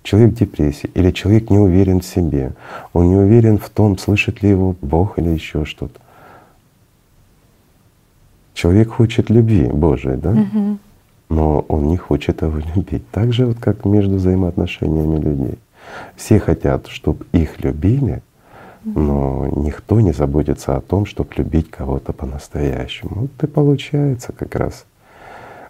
человек 0.04 0.32
в 0.32 0.38
депрессии 0.38 0.90
или 0.94 1.10
человек 1.10 1.50
не 1.50 1.58
уверен 1.58 2.00
в 2.00 2.06
себе, 2.06 2.52
он 2.92 3.08
не 3.08 3.16
уверен 3.16 3.58
в 3.58 3.68
том, 3.68 3.98
слышит 3.98 4.42
ли 4.42 4.50
его 4.50 4.76
Бог 4.80 5.18
или 5.18 5.30
еще 5.30 5.64
что-то. 5.64 6.00
Человек 8.58 8.90
хочет 8.90 9.30
любви 9.30 9.68
Божией, 9.68 10.16
да? 10.16 10.32
Мгм. 10.32 10.80
но 11.28 11.64
он 11.68 11.86
не 11.86 11.96
хочет 11.96 12.42
его 12.42 12.58
любить. 12.74 13.08
Так 13.12 13.32
же 13.32 13.46
вот 13.46 13.58
как 13.60 13.84
между 13.84 14.16
взаимоотношениями 14.16 15.20
людей. 15.20 15.58
Все 16.16 16.40
хотят, 16.40 16.88
чтобы 16.88 17.24
их 17.30 17.62
любили, 17.62 18.20
но 18.82 19.46
никто 19.54 20.00
не 20.00 20.10
заботится 20.10 20.74
о 20.76 20.80
том, 20.80 21.06
чтобы 21.06 21.30
любить 21.36 21.70
кого-то 21.70 22.12
по-настоящему. 22.12 23.10
Вот 23.14 23.30
и 23.44 23.46
получается 23.46 24.32
как 24.32 24.56
раз, 24.56 24.86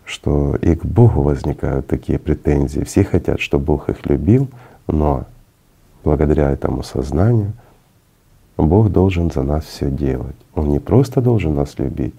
что 0.07 0.57
и 0.57 0.75
к 0.75 0.87
Богу 0.87 1.21
возникают 1.21 1.89
такие 1.89 2.19
претензии. 2.19 2.85
Все 2.85 3.05
хотят, 3.05 3.41
чтобы 3.41 3.67
Бог 3.67 3.91
их 3.91 4.07
любил, 4.07 4.49
но 4.87 5.27
благодаря 6.05 6.51
этому 6.53 6.83
сознанию 6.83 7.53
Бог 8.57 8.91
должен 8.91 9.31
за 9.31 9.43
нас 9.43 9.65
все 9.67 9.91
делать. 9.91 10.37
Он 10.55 10.71
не 10.71 10.79
просто 10.79 11.21
должен 11.21 11.55
нас 11.55 11.79
любить, 11.79 12.15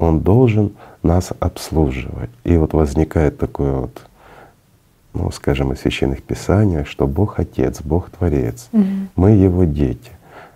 Он 0.00 0.20
должен 0.20 0.72
нас 1.02 1.30
обслуживать. 1.40 2.30
И 2.44 2.56
вот 2.56 2.72
возникает 2.72 3.36
такое 3.38 3.72
вот, 3.82 4.06
ну, 5.12 5.30
скажем, 5.30 5.72
из 5.72 5.80
священных 5.80 6.22
писаниях, 6.22 6.88
что 6.88 7.06
Бог 7.06 7.38
Отец, 7.38 7.82
Бог 7.82 8.08
Творец, 8.08 8.68
Мгм. 8.72 9.10
мы 9.14 9.32
Его 9.32 9.64
дети. 9.64 10.10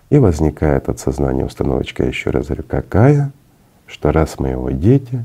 И 0.09 0.17
возникает 0.17 0.89
от 0.89 0.99
сознания 0.99 1.45
установочка, 1.45 2.03
еще 2.03 2.31
раз 2.31 2.47
говорю, 2.47 2.63
какая, 2.67 3.31
что 3.85 4.11
раз 4.11 4.39
мы 4.39 4.47
Его 4.47 4.71
дети, 4.71 5.23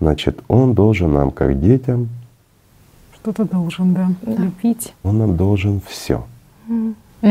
значит, 0.00 0.40
Он 0.48 0.74
должен 0.74 1.12
нам, 1.12 1.30
как 1.30 1.60
детям, 1.60 2.08
Что-то 3.14 3.44
должен, 3.44 3.94
да, 3.94 4.08
Да. 4.22 4.42
любить. 4.42 4.92
Он 5.04 5.18
нам 5.18 5.36
должен 5.36 5.80
все. 5.86 6.24
А 7.22 7.26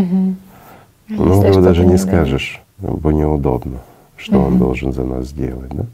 Ну, 1.10 1.36
если 1.36 1.48
его 1.50 1.62
даже 1.62 1.86
не 1.86 1.98
скажешь, 1.98 2.62
бо 2.80 3.12
неудобно, 3.12 3.80
что 4.18 4.40
он 4.42 4.52
Мгм. 4.52 4.60
должен 4.60 4.94
за 4.94 5.04
нас 5.04 5.28
сделать, 5.28 5.72
да? 5.72 5.86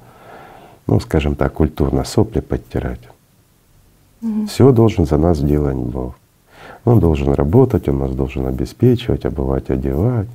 Ну, 0.91 0.99
скажем 0.99 1.35
так, 1.35 1.53
культурно 1.53 2.03
сопли 2.03 2.41
подтирать. 2.41 2.99
Мгм. 4.19 4.47
Все 4.47 4.73
должен 4.73 5.05
за 5.05 5.17
нас 5.17 5.39
делать 5.39 5.77
Бог. 5.77 6.15
Он 6.83 6.99
должен 6.99 7.31
работать, 7.31 7.87
он 7.87 7.99
нас 7.99 8.11
должен 8.11 8.45
обеспечивать, 8.45 9.23
обувать, 9.23 9.69
одевать. 9.69 10.27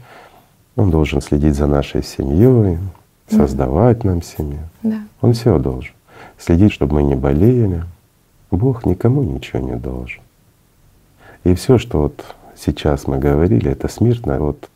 Он 0.75 0.91
должен 0.91 1.21
следить 1.21 1.57
за 1.57 1.67
нашей 1.67 2.03
семьей, 2.03 2.79
создавать 3.29 4.03
нам 4.03 4.23
семью. 4.23 4.61
Да. 4.83 5.01
Он 5.21 5.35
все 5.35 5.59
должен. 5.59 5.93
Следить, 6.39 6.73
чтобы 6.73 6.95
мы 6.95 7.03
не 7.03 7.17
болели. 7.17 7.85
Бог 8.51 8.87
никому 8.87 9.25
ничего 9.25 9.59
не 9.59 9.77
должен. 9.77 10.23
И 11.45 11.55
все, 11.55 11.77
что 11.77 12.01
вот 12.01 12.35
сейчас 12.57 13.07
мы 13.07 13.19
говорили, 13.19 13.71
это 13.71 13.89
смертно 13.89 14.39
вот 14.39 14.71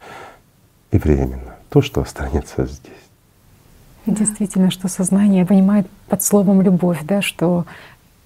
и 0.91 0.99
временно. 0.99 1.57
То, 1.71 1.81
что 1.81 2.03
останется 2.03 2.67
здесь. 2.67 3.10
И 4.11 4.14
Действительно, 4.14 4.71
что 4.71 4.88
сознание 4.88 5.47
понимает 5.47 5.87
под 6.09 6.23
словом 6.23 6.62
любовь, 6.62 7.00
да, 7.05 7.23
что 7.23 7.64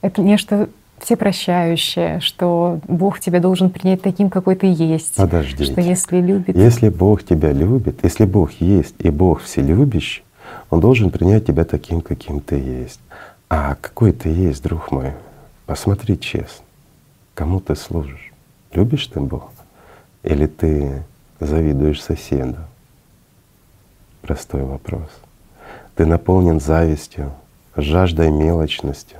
это 0.01 0.23
нечто 0.23 0.69
всепрощающее, 0.99 2.21
что 2.21 2.81
Бог 2.89 3.21
тебя 3.21 3.41
должен 3.41 3.69
принять 3.69 4.01
таким, 4.01 4.31
какой 4.31 4.57
ты 4.57 4.67
есть. 4.67 5.17
Подождите. 5.17 5.71
Что 5.71 5.81
если 5.81 6.21
любит, 6.21 6.57
Если 6.57 6.89
Бог 6.89 7.23
тебя 7.25 7.53
любит, 7.53 7.99
если 8.03 8.25
Бог 8.25 8.53
есть 8.61 8.95
и 8.99 9.11
Бог 9.11 9.43
вселюбящий, 9.43 10.25
Он 10.71 10.81
должен 10.81 11.11
принять 11.11 11.47
тебя 11.47 11.65
таким, 11.65 12.01
каким 12.01 12.41
ты 12.41 12.57
есть. 12.57 13.01
А 13.51 13.77
какой 13.81 14.13
ты 14.13 14.31
есть, 14.31 14.63
друг 14.63 14.91
мой? 14.91 15.13
Посмотри 15.67 16.19
честно. 16.19 16.65
Кому 17.35 17.61
ты 17.61 17.77
служишь? 17.77 18.33
Любишь 18.73 19.07
ты 19.09 19.21
Бога? 19.21 19.51
Или 20.23 20.47
ты 20.47 21.03
завидуешь 21.41 22.03
соседу? 22.03 22.57
Простой 24.23 24.63
вопрос. 24.63 25.11
Ты 25.95 26.07
наполнен 26.07 26.61
завистью, 26.61 27.33
жаждой 27.77 28.31
мелочностью, 28.31 29.19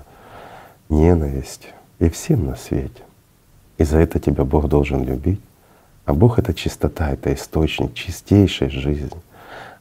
ненавистью 0.89 1.71
и 2.01 2.09
всем 2.09 2.47
на 2.47 2.57
свете. 2.57 3.03
И 3.79 3.85
за 3.85 3.99
это 3.99 4.19
тебя 4.19 4.45
Бог 4.45 4.69
должен 4.69 5.05
любить. 5.05 5.41
А 6.05 6.13
Бог— 6.13 6.39
это 6.41 6.53
чистота, 6.53 7.11
это 7.11 7.33
источник 7.33 7.95
чистейшей 7.95 8.71
жизни. 8.71 9.21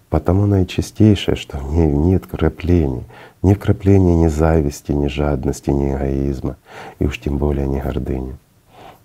Потому 0.10 0.44
она 0.44 0.62
и 0.62 0.68
чистейшая, 0.68 1.36
что 1.36 1.58
в 1.58 1.74
ней 1.74 1.88
нет 1.88 2.28
краплений. 2.28 3.04
Ни 3.42 3.56
вкрапления 3.56 4.16
ни 4.16 4.28
зависти, 4.28 4.92
ни 4.92 5.08
жадности, 5.08 5.72
ни 5.72 5.92
эгоизма, 5.92 6.56
и 7.00 7.06
уж 7.06 7.20
тем 7.20 7.40
более 7.40 7.68
ни 7.68 7.80
гордыни. 7.80 8.36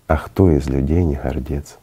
А 0.07 0.17
кто 0.17 0.51
из 0.51 0.69
людей 0.69 1.03
не 1.05 1.17
гордец? 1.17 1.79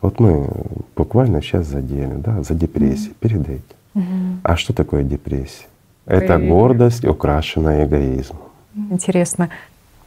Вот 0.00 0.18
мы 0.18 0.48
буквально 0.96 1.42
сейчас 1.42 1.66
задели, 1.66 2.14
да, 2.14 2.42
за 2.42 2.54
депрессией, 2.54 3.14
перед 3.20 3.42
этим. 3.48 3.76
А 3.94 4.56
что 4.56 4.72
такое 4.72 5.02
депрессия? 5.02 5.66
Это 6.06 6.38
гордость, 6.38 7.04
украшенная 7.04 7.86
эгоизмом. 7.86 8.40
Интересно. 8.90 9.50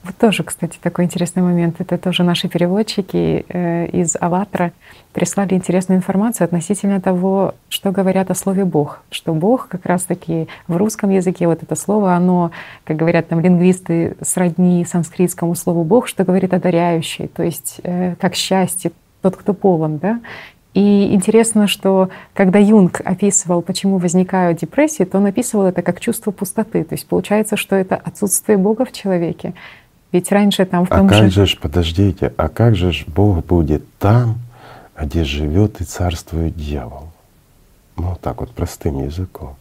Вот 0.06 0.16
тоже, 0.18 0.44
кстати, 0.44 0.78
такой 0.80 1.06
интересный 1.06 1.42
момент. 1.42 1.78
Это 1.80 1.98
тоже 1.98 2.24
наши 2.24 2.48
переводчики 2.48 3.44
э, 3.50 3.88
из 3.88 4.16
«АЛЛАТРА» 4.20 4.72
прислали 5.14 5.56
интересную 5.56 5.98
информацию 5.98 6.46
относительно 6.46 7.02
того, 7.02 7.56
что 7.70 7.92
говорят 7.92 8.30
о 8.30 8.36
слове 8.36 8.66
«Бог». 8.66 9.02
Что 9.10 9.34
«Бог» 9.34 9.68
как 9.68 9.88
раз-таки 9.88 10.48
в 10.68 10.78
русском 10.78 11.10
языке, 11.10 11.48
вот 11.48 11.64
это 11.64 11.76
слово, 11.76 12.14
оно, 12.14 12.52
как 12.84 12.98
говорят 12.98 13.30
там 13.30 13.40
лингвисты, 13.40 14.16
сродни 14.22 14.86
санскритскому 14.86 15.56
слову 15.56 15.84
«Бог», 15.84 16.08
что 16.08 16.24
говорит 16.24 16.54
«одаряющий», 16.54 17.28
то 17.28 17.42
есть 17.42 17.80
э, 17.82 18.14
как 18.20 18.36
счастье, 18.36 18.92
тот, 19.24 19.38
кто 19.38 19.56
полон, 19.56 19.98
да? 19.98 20.20
И 20.76 21.14
интересно, 21.14 21.68
что 21.68 22.10
когда 22.34 22.60
Юнг 22.60 23.02
описывал, 23.06 23.62
почему 23.62 23.98
возникают 23.98 24.60
депрессии, 24.60 25.06
то 25.06 25.20
он 25.20 25.26
описывал 25.26 25.68
это 25.68 25.82
как 25.82 26.02
чувство 26.02 26.32
пустоты. 26.32 26.84
То 26.84 26.96
есть 26.96 27.08
получается, 27.08 27.56
что 27.56 27.78
это 27.78 27.96
отсутствие 27.96 28.58
Бога 28.58 28.84
в 28.84 28.92
человеке. 28.92 29.54
Ведь 30.12 30.34
раньше 30.34 30.66
там 30.66 30.86
в 30.86 30.92
А 30.92 30.98
том 30.98 31.08
как 31.08 31.24
же... 31.24 31.30
же 31.30 31.46
ж, 31.46 31.58
подождите, 31.58 32.34
а 32.36 32.50
как 32.50 32.76
же 32.76 32.92
ж 32.92 33.06
Бог 33.08 33.46
будет 33.46 33.86
там, 34.00 34.36
где 35.00 35.24
живет 35.24 35.80
и 35.80 35.86
царствует 35.86 36.58
дьявол? 36.58 37.08
Ну, 37.96 38.10
вот 38.10 38.20
так 38.20 38.42
вот 38.42 38.52
простым 38.52 39.02
языком. 39.06 39.56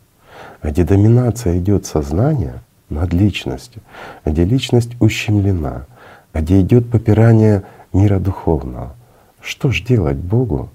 Где 0.64 0.82
доминация 0.82 1.58
идет 1.58 1.86
сознания 1.86 2.54
над 2.88 3.12
личностью, 3.12 3.82
где 4.24 4.44
личность 4.44 4.90
ущемлена, 4.98 5.86
где 6.32 6.60
идет 6.60 6.90
попирание 6.90 7.62
мира 7.92 8.18
духовного. 8.18 8.96
Что 9.40 9.70
ж 9.70 9.80
делать 9.82 10.16
Богу 10.16 10.70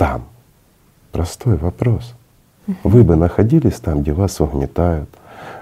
там? 0.00 0.24
Простой 1.12 1.56
вопрос. 1.58 2.14
Вы 2.84 3.04
бы 3.04 3.16
находились 3.16 3.78
там, 3.80 4.00
где 4.00 4.14
вас 4.14 4.40
угнетают, 4.40 5.10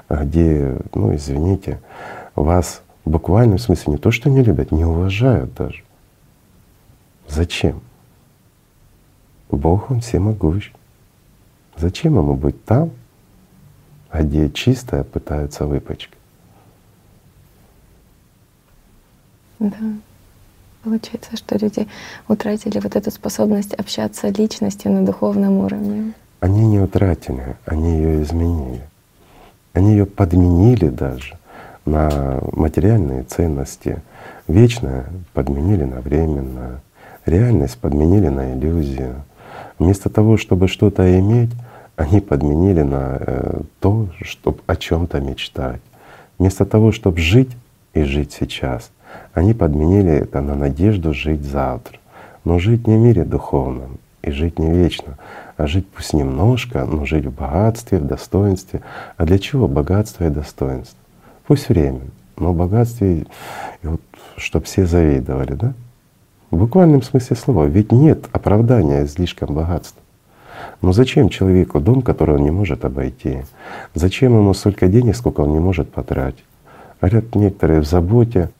где, 0.09 0.79
ну 0.94 1.12
извините, 1.12 1.81
вас 2.37 2.83
в 3.05 3.11
буквальном 3.11 3.59
смысле 3.59 3.94
не 3.94 3.98
то, 3.98 4.12
что 4.12 4.31
не 4.31 4.44
любят, 4.44 4.70
не 4.70 4.85
уважают 4.85 5.55
даже. 5.55 5.83
Зачем? 7.27 7.81
Бог 9.51 9.90
Он 9.90 10.03
всемогущ. 10.03 10.70
Зачем 11.77 12.14
ему 12.14 12.35
быть 12.35 12.64
там, 12.64 12.92
а 14.09 14.22
где 14.22 14.51
чистое 14.51 15.03
пытаются 15.03 15.66
выпачкать? 15.66 16.16
Да. 19.59 19.77
Получается, 20.84 21.36
что 21.36 21.58
люди 21.58 21.88
утратили 22.28 22.78
вот 22.78 22.94
эту 22.94 23.10
способность 23.10 23.74
общаться 23.74 24.28
личностью 24.28 24.92
на 24.92 25.04
духовном 25.04 25.58
уровне. 25.58 26.12
Они 26.40 26.66
не 26.66 26.78
утратили, 26.78 27.56
они 27.66 27.96
ее 27.96 28.22
изменили. 28.22 28.82
Они 29.72 29.92
ее 29.92 30.06
подменили 30.06 30.88
даже 30.88 31.36
на 31.84 32.40
материальные 32.52 33.24
ценности. 33.24 34.02
Вечное 34.46 35.06
подменили 35.34 35.84
на 35.84 36.00
временное, 36.00 36.80
реальность 37.26 37.78
подменили 37.78 38.28
на 38.28 38.54
иллюзию. 38.54 39.24
Вместо 39.78 40.10
того, 40.10 40.36
чтобы 40.36 40.68
что-то 40.68 41.18
иметь, 41.18 41.50
они 41.96 42.20
подменили 42.20 42.82
на 42.82 43.18
э, 43.20 43.60
то, 43.80 44.08
чтобы 44.22 44.58
о 44.66 44.76
чем-то 44.76 45.20
мечтать. 45.20 45.80
Вместо 46.38 46.64
того, 46.64 46.92
чтобы 46.92 47.18
жить 47.18 47.50
и 47.94 48.02
жить 48.02 48.32
сейчас, 48.38 48.90
они 49.33 49.55
подменили 49.55 50.12
это 50.12 50.40
на 50.40 50.55
надежду 50.55 51.14
жить 51.14 51.44
завтра. 51.44 51.99
Но 52.44 52.59
жить 52.59 52.87
не 52.87 52.97
в 52.97 53.01
мире 53.01 53.25
духовном 53.25 53.99
и 54.23 54.31
жить 54.31 54.59
не 54.59 54.71
вечно, 54.71 55.18
а 55.57 55.66
жить 55.66 55.87
пусть 55.88 56.12
немножко, 56.12 56.85
но 56.85 57.05
жить 57.05 57.27
в 57.27 57.33
богатстве, 57.35 57.99
в 57.99 58.07
достоинстве. 58.07 58.81
А 59.16 59.25
для 59.25 59.38
чего 59.38 59.68
богатство 59.68 60.25
и 60.25 60.31
достоинство? 60.31 60.99
Пусть 61.47 61.68
временно, 61.68 62.11
но 62.37 62.53
богатстве, 62.53 63.27
и 63.83 63.87
вот, 63.87 64.01
чтобы 64.37 64.64
все 64.64 64.87
завидовали, 64.87 65.55
да? 65.55 65.73
В 66.51 66.57
буквальном 66.57 67.03
смысле 67.03 67.37
слова. 67.37 67.64
Ведь 67.64 67.92
нет 67.92 68.27
оправдания 68.33 69.05
излишкам 69.05 69.55
богатства. 69.55 70.01
Но 70.81 70.92
зачем 70.92 71.29
человеку 71.29 71.81
дом, 71.81 72.03
который 72.03 72.37
он 72.37 72.42
не 72.42 72.51
может 72.51 72.85
обойти? 72.85 73.42
Зачем 73.94 74.33
ему 74.33 74.55
столько 74.55 74.88
денег, 74.88 75.16
сколько 75.16 75.42
он 75.42 75.53
не 75.53 75.59
может 75.59 75.90
потратить? 75.90 76.44
Говорят 77.01 77.35
некоторые 77.35 77.81
в 77.81 77.87
заботе 77.87 78.51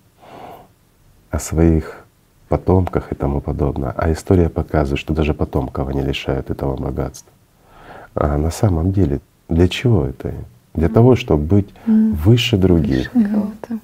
о 1.31 1.39
своих 1.39 2.05
потомках 2.49 3.13
и 3.13 3.15
тому 3.15 3.41
подобное. 3.41 3.93
А 3.97 4.13
история 4.13 4.49
показывает, 4.49 5.01
что 5.01 5.15
даже 5.15 5.35
потомков 5.35 5.89
они 5.89 6.03
лишают 6.03 6.51
этого 6.51 6.77
богатства. 6.77 7.31
А 8.15 8.37
на 8.39 8.51
самом 8.51 8.93
деле 8.93 9.21
для 9.49 9.69
чего 9.69 10.07
это? 10.07 10.35
Для 10.75 10.89
того, 10.89 11.17
чтобы 11.17 11.43
быть 11.45 11.69
выше 11.87 12.57
других. 12.57 13.13
Выше 13.15 13.81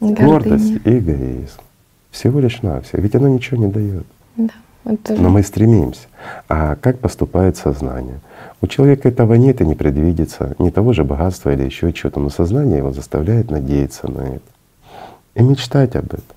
Гордость 0.00 0.80
и 0.84 0.98
эгоизм. 0.98 1.60
Всего 2.10 2.40
лишь 2.40 2.62
навсего. 2.62 3.02
Ведь 3.02 3.14
оно 3.14 3.28
ничего 3.28 3.64
не 3.64 3.70
дает. 3.70 4.06
Да. 4.36 4.52
Но 5.08 5.30
мы 5.30 5.42
стремимся. 5.42 6.06
А 6.48 6.76
как 6.76 7.00
поступает 7.00 7.56
сознание? 7.56 8.20
У 8.60 8.66
человека 8.68 9.08
этого 9.08 9.34
нет 9.34 9.60
и 9.60 9.66
не 9.66 9.74
предвидится, 9.74 10.54
ни 10.58 10.70
того 10.70 10.92
же 10.92 11.02
богатства 11.02 11.52
или 11.52 11.64
еще 11.64 11.92
чего-то, 11.92 12.20
но 12.20 12.30
сознание 12.30 12.78
его 12.78 12.92
заставляет 12.92 13.50
надеяться 13.50 14.10
на 14.10 14.20
это 14.20 14.56
и 15.34 15.42
мечтать 15.42 15.94
об 15.96 16.06
этом. 16.06 16.35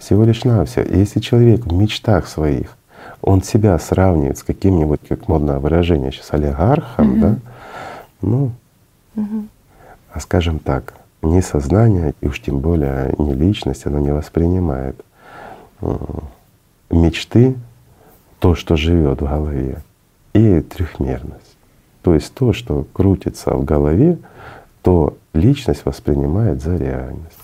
Всего 0.00 0.24
лишь 0.24 0.44
навсего. 0.44 0.84
И 0.84 0.98
если 0.98 1.20
человек 1.20 1.66
в 1.66 1.72
мечтах 1.72 2.26
своих, 2.26 2.76
он 3.20 3.42
себя 3.42 3.78
сравнивает 3.78 4.38
с 4.38 4.42
каким-нибудь, 4.42 5.00
как 5.06 5.28
модное 5.28 5.58
выражение 5.58 6.10
сейчас, 6.10 6.32
олигархом, 6.32 7.14
mm-hmm. 7.14 7.20
да, 7.20 7.36
ну, 8.22 8.50
mm-hmm. 9.14 9.46
а 10.12 10.20
скажем 10.20 10.58
так, 10.58 10.94
не 11.20 11.42
сознание, 11.42 12.14
и 12.22 12.28
уж 12.28 12.40
тем 12.40 12.60
более 12.60 13.14
не 13.18 13.34
личность, 13.34 13.86
оно 13.86 13.98
не 13.98 14.12
воспринимает 14.12 14.98
мечты 16.90 17.56
то, 18.38 18.54
что 18.54 18.76
живет 18.76 19.20
в 19.20 19.26
голове, 19.26 19.82
и 20.32 20.60
трехмерность. 20.62 21.56
То 22.02 22.14
есть 22.14 22.32
то, 22.32 22.54
что 22.54 22.86
крутится 22.94 23.52
в 23.52 23.64
голове, 23.64 24.18
то 24.80 25.18
личность 25.34 25.84
воспринимает 25.84 26.62
за 26.62 26.76
реальность. 26.76 27.38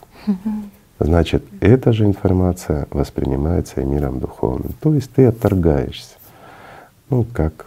Значит, 0.98 1.44
эта 1.60 1.92
же 1.92 2.06
информация 2.06 2.86
воспринимается 2.90 3.80
и 3.80 3.84
миром 3.84 4.18
духовным. 4.18 4.72
То 4.80 4.94
есть 4.94 5.10
ты 5.12 5.26
отторгаешься. 5.26 6.16
Ну, 7.10 7.24
как 7.32 7.66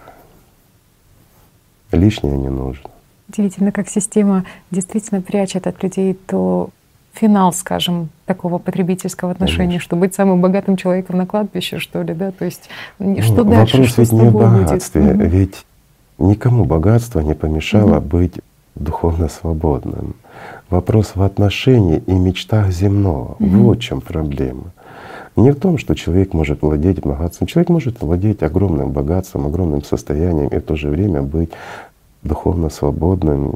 лишнее 1.92 2.38
не 2.38 2.50
нужно. 2.50 2.90
Удивительно, 3.30 3.72
как 3.72 3.88
система 3.88 4.46
действительно 4.72 5.22
прячет 5.22 5.68
от 5.68 5.82
людей 5.84 6.14
то 6.14 6.72
финал, 7.14 7.54
скажем, 7.54 8.10
такого 8.26 8.58
потребительского 8.58 9.32
отношения, 9.32 9.68
Конечно. 9.68 9.86
что 9.86 9.96
быть 9.96 10.16
самым 10.16 10.42
богатым 10.42 10.78
человеком 10.78 11.18
на 11.18 11.26
кладбище, 11.26 11.80
что 11.80 12.02
ли, 12.02 12.14
да? 12.14 12.32
То 12.32 12.46
есть 12.46 12.70
ну, 12.98 13.22
что 13.22 13.44
дальше? 13.44 13.78
Вопрос 13.78 13.92
что 13.92 14.02
ведь 14.02 14.12
не 14.12 14.30
в 14.30 14.34
богатстве, 14.34 15.02
будет? 15.14 15.32
ведь 15.32 15.66
никому 16.18 16.66
богатство 16.66 17.20
не 17.20 17.34
помешало 17.34 17.98
угу. 17.98 18.08
быть 18.08 18.34
духовно 18.76 19.28
свободным. 19.28 20.16
Вопрос 20.70 21.16
в 21.16 21.24
отношении 21.24 22.04
и 22.06 22.14
мечтах 22.14 22.70
земного. 22.70 23.36
Угу. 23.40 23.48
Вот 23.48 23.78
в 23.78 23.82
чем 23.82 24.02
проблема. 24.02 24.72
Не 25.36 25.52
в 25.52 25.60
том, 25.60 25.78
что 25.78 25.96
человек 25.96 26.34
может 26.34 26.62
владеть 26.62 27.00
богатством. 27.00 27.48
Человек 27.48 27.70
может 27.70 28.02
владеть 28.02 28.44
огромным 28.44 28.92
богатством, 28.92 29.48
огромным 29.48 29.84
состоянием 29.84 30.50
и 30.50 30.60
в 30.60 30.64
то 30.64 30.76
же 30.76 30.90
время 30.90 31.22
быть 31.22 31.52
духовно 32.24 32.70
свободным, 32.70 33.54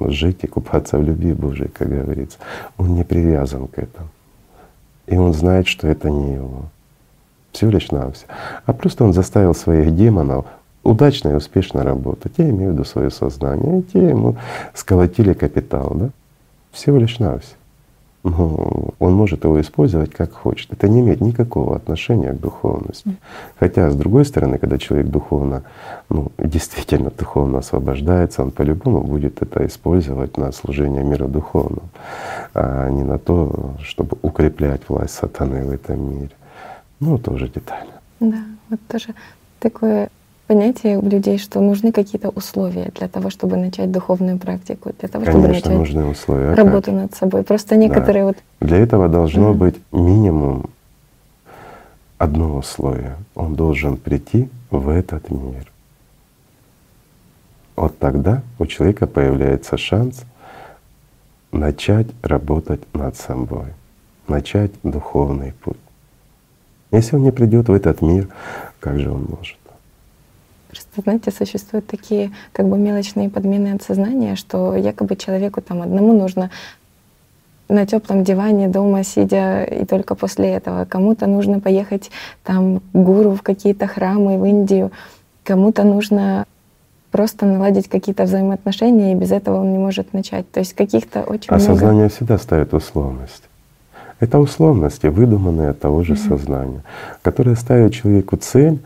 жить 0.00 0.38
и 0.42 0.46
купаться 0.46 0.98
в 0.98 1.02
любви 1.02 1.32
Божией, 1.32 1.68
как 1.68 1.88
говорится. 1.88 2.38
Он 2.76 2.94
не 2.94 3.04
привязан 3.04 3.66
к 3.66 3.78
этому. 3.78 4.08
И 5.06 5.16
он 5.16 5.32
знает, 5.34 5.66
что 5.66 5.88
это 5.88 6.10
не 6.10 6.34
его. 6.34 6.64
Всего 7.52 7.72
лишь 7.72 7.90
навсего. 7.90 8.30
А 8.66 8.72
просто 8.72 9.04
он 9.04 9.12
заставил 9.12 9.54
своих 9.54 9.96
демонов 9.96 10.46
удачно 10.82 11.30
и 11.30 11.34
успешно 11.34 11.82
работать. 11.82 12.32
Я 12.36 12.50
имею 12.50 12.70
в 12.70 12.74
виду 12.74 12.84
свое 12.84 13.10
сознание. 13.10 13.80
И 13.80 13.82
те 13.82 14.08
ему 14.08 14.36
сколотили 14.74 15.32
капитал, 15.32 15.92
да? 15.94 16.10
Всего 16.72 16.98
лишь 16.98 17.18
навсего 17.18 17.60
ну, 18.22 18.90
он 18.98 19.14
может 19.14 19.44
его 19.44 19.60
использовать 19.60 20.10
как 20.10 20.32
хочет. 20.32 20.72
Это 20.72 20.88
не 20.88 21.00
имеет 21.00 21.20
никакого 21.20 21.76
отношения 21.76 22.32
к 22.32 22.40
духовности. 22.40 23.16
Хотя, 23.58 23.90
с 23.90 23.96
другой 23.96 24.24
стороны, 24.24 24.58
когда 24.58 24.76
человек 24.76 25.08
духовно, 25.08 25.62
ну, 26.10 26.30
действительно 26.38 27.10
духовно 27.10 27.58
освобождается, 27.58 28.42
он 28.42 28.50
по-любому 28.50 29.00
будет 29.02 29.40
это 29.42 29.66
использовать 29.66 30.36
на 30.36 30.52
служение 30.52 31.02
миру 31.02 31.28
духовному, 31.28 31.88
а 32.52 32.90
не 32.90 33.04
на 33.04 33.18
то, 33.18 33.76
чтобы 33.82 34.18
укреплять 34.20 34.82
власть 34.88 35.14
сатаны 35.14 35.64
в 35.64 35.70
этом 35.70 36.10
мире. 36.10 36.30
Ну, 37.00 37.16
тоже 37.16 37.48
детально. 37.48 37.92
Да, 38.20 38.44
вот 38.68 38.80
тоже 38.86 39.14
такое 39.60 40.10
понятие 40.50 40.98
у 40.98 41.08
людей, 41.08 41.38
что 41.38 41.60
нужны 41.60 41.92
какие-то 41.92 42.30
условия 42.30 42.90
для 42.98 43.06
того, 43.06 43.30
чтобы 43.30 43.56
начать 43.56 43.92
духовную 43.92 44.36
практику, 44.36 44.90
для 44.98 45.08
того, 45.08 45.24
Конечно, 45.24 45.40
чтобы 45.40 45.54
начать 45.54 45.72
нужны 45.72 46.04
условия. 46.06 46.54
работу 46.54 46.90
как? 46.90 46.94
над 46.94 47.14
собой. 47.14 47.44
Просто 47.44 47.76
некоторые 47.76 48.24
да. 48.24 48.26
вот. 48.26 48.36
Для 48.58 48.78
этого 48.78 49.08
должно 49.08 49.52
mm. 49.52 49.54
быть 49.54 49.76
минимум 49.92 50.70
одно 52.18 52.56
условие. 52.56 53.14
Он 53.36 53.54
должен 53.54 53.96
прийти 53.96 54.48
в 54.72 54.88
этот 54.88 55.30
мир. 55.30 55.70
Вот 57.76 57.96
тогда 58.00 58.42
у 58.58 58.66
человека 58.66 59.06
появляется 59.06 59.76
шанс 59.76 60.24
начать 61.52 62.08
работать 62.22 62.80
над 62.92 63.16
собой, 63.16 63.66
начать 64.26 64.72
духовный 64.82 65.52
путь. 65.62 65.78
Если 66.90 67.14
он 67.14 67.22
не 67.22 67.30
придет 67.30 67.68
в 67.68 67.72
этот 67.72 68.02
мир, 68.02 68.26
как 68.80 68.98
же 68.98 69.12
он 69.12 69.28
может? 69.30 69.59
Просто, 70.70 71.02
знаете, 71.02 71.30
существуют 71.32 71.86
такие 71.86 72.30
как 72.52 72.68
бы 72.68 72.78
мелочные 72.78 73.28
подмены 73.28 73.74
от 73.74 73.82
сознания, 73.82 74.36
что 74.36 74.76
якобы 74.76 75.16
человеку 75.16 75.60
там 75.60 75.82
одному 75.82 76.12
нужно 76.12 76.50
на 77.68 77.86
теплом 77.86 78.24
диване 78.24 78.68
дома 78.68 79.04
сидя, 79.04 79.64
и 79.64 79.84
только 79.84 80.14
после 80.14 80.50
этого. 80.50 80.84
Кому-то 80.84 81.26
нужно 81.26 81.60
поехать 81.60 82.10
там 82.42 82.82
гуру 82.92 83.32
в 83.34 83.42
какие-то 83.42 83.86
храмы 83.86 84.38
в 84.38 84.44
Индию, 84.44 84.90
кому-то 85.44 85.84
нужно 85.84 86.46
просто 87.10 87.46
наладить 87.46 87.88
какие-то 87.88 88.24
взаимоотношения, 88.24 89.12
и 89.12 89.16
без 89.16 89.32
этого 89.32 89.60
он 89.60 89.72
не 89.72 89.78
может 89.78 90.12
начать. 90.12 90.50
То 90.50 90.60
есть 90.60 90.74
каких-то 90.74 91.22
очень 91.22 91.48
а 91.48 91.56
много... 91.56 91.72
сознание 91.72 92.08
всегда 92.08 92.38
ставит 92.38 92.74
условность. 92.74 93.42
Это 94.20 94.38
условности, 94.38 95.06
выдуманные 95.06 95.70
от 95.70 95.80
того 95.80 96.02
же 96.02 96.12
mm-hmm. 96.12 96.28
сознания, 96.28 96.82
которые 97.22 97.56
ставят 97.56 97.94
человеку 97.94 98.36
цель 98.36 98.80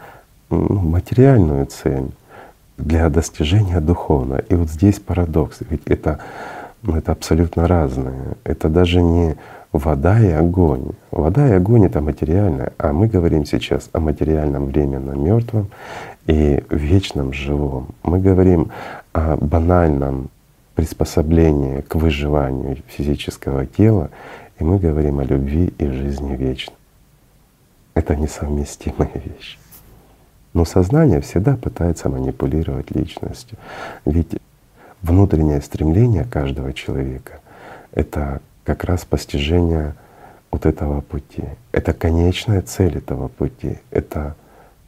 ну, 0.50 0.78
материальную 0.80 1.66
цель 1.66 2.11
для 2.76 3.09
достижения 3.09 3.80
духовного. 3.80 4.38
И 4.38 4.54
вот 4.54 4.68
здесь 4.68 4.98
парадокс, 4.98 5.59
ведь 5.68 5.83
это, 5.87 6.18
ну, 6.83 6.96
это 6.96 7.12
абсолютно 7.12 7.68
разное. 7.68 8.37
Это 8.44 8.68
даже 8.68 9.00
не 9.02 9.37
вода 9.72 10.20
и 10.20 10.30
огонь. 10.30 10.92
Вода 11.11 11.48
и 11.48 11.52
огонь 11.52 11.87
это 11.87 12.00
материальное, 12.00 12.72
а 12.78 12.92
мы 12.92 13.09
говорим 13.09 13.44
сейчас 13.44 13.90
о 13.92 14.00
материальном 14.00 14.66
временном 14.66 15.24
мертвом 15.24 15.68
и 16.26 16.62
вечном 16.70 17.33
живом. 17.33 17.88
Мы 18.02 18.20
говорим 18.20 18.70
о 19.12 19.37
банальном 19.37 20.30
приспособлении 20.74 21.80
к 21.83 21.94
выживанию 21.96 22.78
физического 22.87 23.66
тела, 23.66 24.11
и 24.59 24.64
мы 24.64 24.78
говорим 24.78 25.20
о 25.20 25.24
любви 25.24 25.72
и 25.78 25.87
жизни 25.87 26.37
вечной. 26.37 26.76
Это 27.94 28.16
несовместимые 28.16 29.11
вещи. 29.14 29.59
Но 30.54 30.64
сознание 30.64 31.20
всегда 31.20 31.56
пытается 31.56 32.08
манипулировать 32.08 32.92
личностью. 32.92 33.58
Ведь 34.06 34.36
внутреннее 35.02 35.60
стремление 35.60 36.24
каждого 36.24 36.72
человека— 36.72 37.40
это 37.92 38.40
как 38.62 38.84
раз 38.84 39.04
постижение 39.04 39.94
вот 40.52 40.64
этого 40.64 41.00
пути. 41.00 41.42
Это 41.72 41.92
конечная 41.92 42.62
цель 42.62 42.98
этого 42.98 43.26
пути. 43.26 43.78
Это 43.90 44.36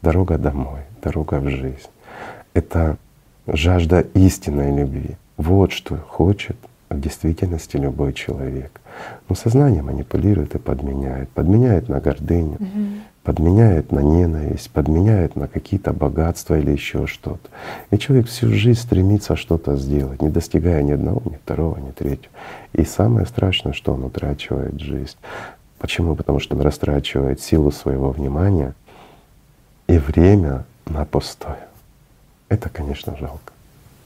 дорога 0.03 0.39
домой, 0.39 0.83
дорога 1.03 1.41
в 1.41 1.49
жизнь. 1.49 1.91
Это 2.55 2.97
жажда 3.49 4.01
истинной 4.15 4.75
любви. 4.75 5.17
Вот 5.37 5.73
что 5.73 5.97
хочет 5.97 6.57
в 6.89 7.01
действительности 7.01 7.77
любой 7.77 8.13
человек. 8.13 8.81
Но 9.29 9.35
сознание 9.35 9.83
манипулирует 9.83 10.55
и 10.55 10.59
подменяет. 10.59 11.29
Подменяет 11.31 11.89
на 11.89 12.01
гордыню, 12.01 12.55
угу 12.55 13.01
подменяет 13.27 13.91
на 13.91 13.99
ненависть, 13.99 14.71
подменяет 14.71 15.35
на 15.35 15.49
какие-то 15.49 15.93
богатства 15.93 16.57
или 16.57 16.71
еще 16.71 17.09
что-то. 17.09 17.51
И 17.91 17.99
человек 17.99 18.29
всю 18.29 18.53
жизнь 18.53 18.79
стремится 18.79 19.35
что-то 19.35 19.75
сделать, 19.75 20.23
не 20.23 20.29
достигая 20.29 20.81
ни 20.85 20.93
одного, 20.93 21.21
ни 21.25 21.35
второго, 21.35 21.77
ни 21.79 21.91
третьего. 21.91 22.33
И 22.73 22.85
самое 22.85 23.27
страшное, 23.27 23.73
что 23.73 23.95
он 23.95 24.05
утрачивает 24.05 24.81
жизнь. 24.81 25.17
Почему? 25.81 26.15
Потому 26.15 26.39
что 26.39 26.55
он 26.55 26.63
растрачивает 26.63 27.41
силу 27.41 27.73
своего 27.73 28.13
внимания 28.13 28.75
и 29.89 29.99
время 29.99 30.65
на 30.87 31.05
пустое. 31.05 31.67
Это, 32.49 32.69
конечно, 32.69 33.17
жалко. 33.17 33.53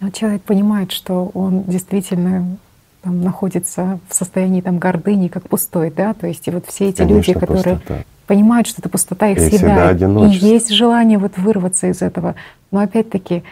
Но 0.00 0.08
человек 0.08 0.40
понимает, 0.44 0.92
что 0.92 1.30
он 1.34 1.64
действительно 1.64 2.56
там, 3.02 3.20
находится 3.20 4.00
в 4.08 4.14
состоянии 4.14 4.62
там, 4.62 4.78
гордыни, 4.78 5.28
как 5.28 5.46
пустой, 5.46 5.90
да, 5.90 6.14
то 6.14 6.26
есть 6.26 6.48
и 6.48 6.50
вот 6.50 6.64
все 6.66 6.88
эти 6.88 7.02
конечно, 7.02 7.16
люди, 7.16 7.32
которые 7.34 7.76
пустота 7.76 8.04
понимают, 8.30 8.68
что 8.68 8.80
эта 8.80 8.88
пустота 8.88 9.26
их 9.26 9.38
и 9.38 9.58
съедает. 9.58 10.00
И 10.00 10.36
есть 10.36 10.70
желание 10.70 11.18
вот 11.18 11.36
вырваться 11.36 11.88
из 11.88 12.00
этого. 12.00 12.36
Но 12.70 12.78
опять-таки, 12.78 13.42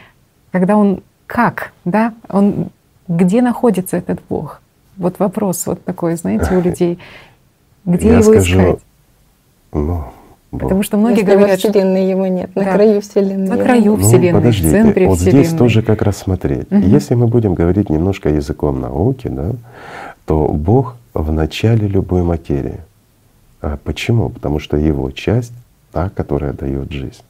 когда 0.52 0.76
он 0.76 1.02
как, 1.26 1.72
да, 1.84 2.14
он 2.28 2.68
где 3.08 3.42
находится 3.42 3.96
этот 3.96 4.20
Бог? 4.28 4.62
Вот 4.96 5.18
вопрос 5.18 5.66
вот 5.66 5.84
такой, 5.84 6.14
знаете, 6.14 6.54
у 6.54 6.60
людей. 6.62 7.00
Где 7.84 8.06
Я 8.06 8.18
его 8.18 8.22
скажу 8.22 8.60
искать? 8.60 8.78
Ну, 9.72 10.04
Потому 10.52 10.84
что 10.84 10.96
многие 10.96 11.22
Если 11.22 11.32
говорят, 11.32 11.64
во 11.64 11.70
Вселенной 11.70 12.08
его 12.08 12.26
нет, 12.28 12.54
на 12.54 12.64
краю 12.64 13.00
Вселенной. 13.00 13.48
На 13.48 13.56
краю. 13.56 13.96
Вселенной, 13.96 14.30
ну, 14.30 14.38
подождите, 14.38 14.68
в 14.68 14.70
центре 14.70 15.08
вот 15.08 15.18
Вселенной. 15.18 15.44
здесь 15.44 15.58
тоже 15.58 15.82
как 15.82 16.02
рассмотреть. 16.02 16.70
Мгм. 16.70 16.82
Если 16.82 17.16
мы 17.16 17.26
будем 17.26 17.54
говорить 17.54 17.90
немножко 17.90 18.28
языком 18.28 18.80
науки, 18.80 19.26
да, 19.26 19.50
то 20.24 20.46
Бог 20.46 20.94
в 21.14 21.32
начале 21.32 21.88
любой 21.88 22.22
материи. 22.22 22.78
А 23.60 23.76
почему? 23.82 24.28
Потому 24.28 24.58
что 24.58 24.76
Его 24.76 25.10
часть 25.10 25.52
та, 25.92 26.10
которая 26.10 26.52
дает 26.52 26.92
жизнь. 26.92 27.22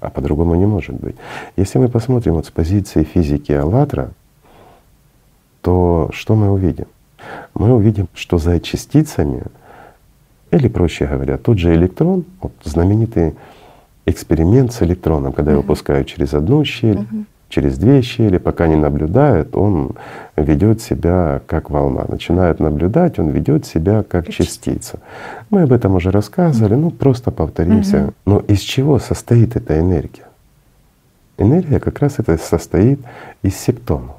А 0.00 0.10
по-другому 0.10 0.54
не 0.54 0.66
может 0.66 0.94
быть. 0.94 1.16
Если 1.56 1.78
мы 1.78 1.88
посмотрим 1.88 2.34
вот 2.34 2.46
с 2.46 2.50
позиции 2.50 3.02
физики 3.02 3.52
АЛЛАТРА, 3.52 4.10
то 5.62 6.10
что 6.12 6.36
мы 6.36 6.50
увидим? 6.50 6.86
Мы 7.54 7.74
увидим, 7.74 8.08
что 8.14 8.38
за 8.38 8.60
частицами, 8.60 9.42
или 10.52 10.68
проще 10.68 11.06
говоря, 11.06 11.36
тот 11.36 11.58
же 11.58 11.74
электрон, 11.74 12.24
вот 12.40 12.52
знаменитый 12.62 13.34
эксперимент 14.06 14.72
с 14.72 14.82
электроном, 14.82 15.32
когда 15.32 15.50
его 15.50 15.60
Мгм. 15.62 15.68
пускают 15.68 16.06
через 16.06 16.32
одну 16.32 16.64
щель, 16.64 17.00
Мгм. 17.00 17.26
Через 17.48 17.78
две 17.78 18.02
щели, 18.02 18.38
пока 18.38 18.66
не 18.66 18.76
наблюдает, 18.76 19.56
он 19.56 19.92
ведет 20.36 20.80
себя 20.80 21.40
как 21.46 21.70
волна. 21.70 22.04
Начинает 22.08 22.60
наблюдать, 22.60 23.18
он 23.18 23.30
ведет 23.30 23.66
себя 23.66 24.02
как 24.02 24.26
Как 24.26 24.34
частица. 24.34 24.98
Мы 25.50 25.62
об 25.62 25.72
этом 25.72 25.94
уже 25.94 26.10
рассказывали, 26.10 26.74
ну 26.74 26.90
просто 26.90 27.30
повторимся. 27.30 28.12
Но 28.26 28.38
из 28.40 28.60
чего 28.60 28.98
состоит 28.98 29.56
эта 29.56 29.80
энергия? 29.80 30.24
Энергия 31.38 31.80
как 31.80 32.00
раз 32.00 32.14
это 32.18 32.36
состоит 32.36 33.00
из 33.42 33.56
септонов. 33.56 34.16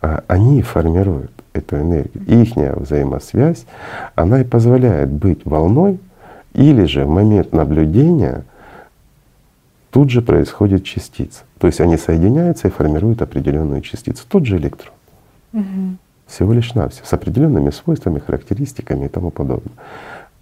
А 0.00 0.22
Они 0.28 0.62
формируют 0.62 1.32
эту 1.52 1.76
энергию. 1.76 2.24
Ихняя 2.26 2.74
взаимосвязь, 2.74 3.66
она 4.14 4.40
и 4.40 4.44
позволяет 4.44 5.10
быть 5.10 5.44
волной, 5.44 5.98
или 6.54 6.84
же 6.84 7.04
в 7.04 7.08
момент 7.08 7.52
наблюдения 7.52 8.44
тут 9.96 10.10
же 10.10 10.20
происходит 10.20 10.84
частица. 10.84 11.44
То 11.58 11.68
есть 11.68 11.80
они 11.80 11.96
соединяются 11.96 12.68
и 12.68 12.70
формируют 12.70 13.22
определенную 13.22 13.80
частицу. 13.80 14.26
Тот 14.28 14.44
же 14.44 14.58
электрон. 14.58 14.92
Мгм. 15.52 15.98
Всего 16.26 16.52
лишь 16.52 16.74
навсего, 16.74 17.06
с 17.06 17.12
определенными 17.14 17.70
свойствами, 17.70 18.18
характеристиками 18.18 19.06
и 19.06 19.08
тому 19.08 19.30
подобное. 19.30 19.72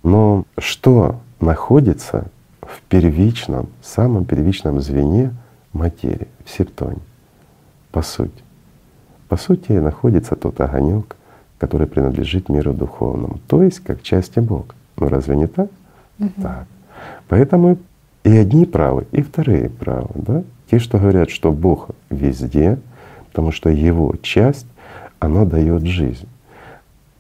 Но 0.03 0.43
что 0.59 1.21
находится 1.39 2.25
в 2.63 2.83
первичном, 2.89 3.69
самом 3.81 4.25
первичном 4.25 4.81
звене 4.81 5.33
материи, 5.73 6.27
в 6.45 6.51
септоне, 6.51 6.99
по 7.93 8.03
сути? 8.03 8.43
По 9.29 9.37
сути 9.37 9.71
находится 9.71 10.35
тот 10.35 10.61
огонек, 10.61 11.15
который 11.59 11.87
принадлежит 11.87 12.49
миру 12.49 12.75
духовному, 12.75 13.39
то 13.47 13.63
есть 13.63 13.79
как 13.79 14.03
части 14.03 14.41
Бога. 14.41 14.75
Ну 14.97 15.07
разве 15.09 15.37
не 15.37 15.47
так? 15.47 15.71
Мгм. 16.19 16.43
Так. 16.43 16.67
Поэтому 17.29 17.79
и 18.25 18.37
одни 18.37 18.65
правы, 18.65 19.07
и 19.13 19.23
вторые 19.23 19.69
правы. 19.69 20.11
Да? 20.15 20.43
Те, 20.71 20.79
что 20.79 20.99
говорят, 20.99 21.31
что 21.31 21.53
Бог 21.53 21.91
везде, 22.11 22.79
потому 23.29 23.53
что 23.53 23.69
Его 23.69 24.15
часть, 24.23 24.67
она 25.21 25.45
дает 25.45 25.85
жизнь. 25.85 26.29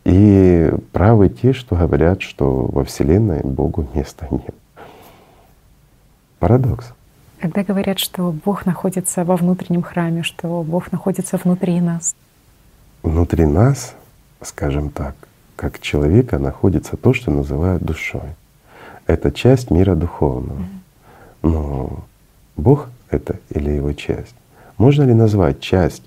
И 0.04 0.72
правы 0.92 1.28
те, 1.28 1.52
что 1.52 1.76
говорят, 1.76 2.22
что 2.22 2.66
во 2.66 2.84
Вселенной 2.84 3.40
Богу 3.42 3.86
места 3.94 4.26
нет. 4.30 4.54
Парадокс. 6.38 6.92
Когда 7.38 7.62
говорят, 7.62 7.98
что 7.98 8.34
Бог 8.44 8.66
находится 8.66 9.24
во 9.24 9.36
внутреннем 9.36 9.82
храме, 9.82 10.22
что 10.22 10.62
Бог 10.62 10.92
находится 10.92 11.38
внутри 11.42 11.80
нас. 11.80 12.14
Внутри 13.02 13.44
нас, 13.44 13.94
скажем 14.42 14.90
так, 14.90 15.14
как 15.56 15.80
человека 15.80 16.38
находится 16.38 16.96
то, 16.96 17.12
что 17.12 17.30
называют 17.30 17.82
душой. 17.82 18.34
Это 19.06 19.30
часть 19.30 19.70
мира 19.70 19.94
духовного. 19.94 20.62
Но 21.44 22.04
Бог— 22.56 22.88
это 23.10 23.38
или 23.50 23.70
Его 23.70 23.92
часть? 23.92 24.34
Можно 24.78 25.02
ли 25.02 25.14
назвать 25.14 25.60
часть, 25.60 26.02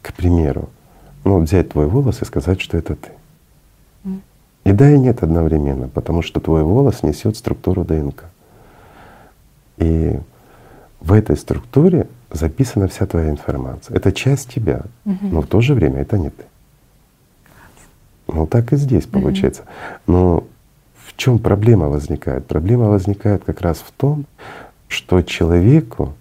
к 0.00 0.14
примеру, 0.14 0.70
ну, 1.24 1.40
взять 1.40 1.70
твой 1.70 1.86
волос 1.86 2.22
и 2.22 2.24
сказать, 2.24 2.60
что 2.60 2.78
это 2.78 2.94
ты? 2.96 3.10
И 4.64 4.72
да, 4.72 4.90
и 4.90 4.98
нет 4.98 5.22
одновременно, 5.22 5.88
потому 5.88 6.22
что 6.22 6.38
твой 6.38 6.62
волос 6.62 7.02
несет 7.02 7.36
структуру 7.36 7.84
ДНК. 7.84 8.24
И 9.78 10.18
в 11.00 11.12
этой 11.14 11.36
структуре 11.36 12.06
записана 12.30 12.86
вся 12.86 13.06
твоя 13.06 13.30
информация. 13.30 13.96
Это 13.96 14.12
часть 14.12 14.50
тебя, 14.54 14.82
Мгм. 15.04 15.30
но 15.32 15.40
в 15.40 15.46
то 15.46 15.60
же 15.62 15.74
время 15.74 16.00
это 16.02 16.18
не 16.18 16.28
ты. 16.30 16.44
Ну 18.28 18.46
так 18.46 18.72
и 18.72 18.76
здесь 18.76 19.06
получается. 19.06 19.62
Но 20.06 20.40
в 20.40 20.44
чем 21.20 21.38
проблема 21.38 21.88
возникает? 21.88 22.46
Проблема 22.46 22.88
возникает 22.88 23.44
как 23.44 23.60
раз 23.60 23.76
в 23.76 23.92
том, 23.92 24.24
что 24.88 25.20
человеку 25.20 26.14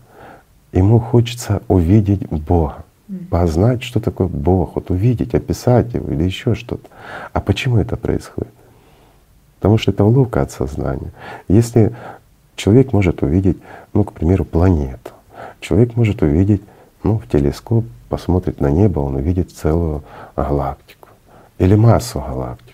ему 0.73 0.99
хочется 0.99 1.61
увидеть 1.69 2.27
Бога, 2.29 2.83
познать, 3.29 3.81
что 3.81 4.01
такое 4.01 4.27
Бог, 4.27 4.75
вот 4.75 4.91
увидеть, 4.91 5.33
описать 5.33 5.93
его 5.93 6.11
или 6.11 6.23
еще 6.23 6.53
что-то. 6.53 6.89
А 7.31 7.39
почему 7.39 7.77
это 7.77 7.95
происходит? 7.95 8.51
Потому 9.59 9.77
что 9.77 9.91
это 9.91 10.03
уловка 10.03 10.41
от 10.41 10.51
сознания. 10.51 11.11
Если 11.47 11.95
человек 12.57 12.91
может 12.91 13.23
увидеть, 13.23 13.57
ну, 13.93 14.03
к 14.03 14.11
примеру, 14.11 14.43
планету, 14.43 15.11
человек 15.61 15.95
может 15.95 16.21
увидеть, 16.21 16.61
ну, 17.03 17.19
в 17.19 17.27
телескоп, 17.29 17.85
посмотреть 18.09 18.59
на 18.59 18.69
небо, 18.69 18.99
он 18.99 19.15
увидит 19.15 19.51
целую 19.51 20.03
галактику 20.35 21.07
или 21.57 21.75
массу 21.75 22.19
галактик. 22.19 22.68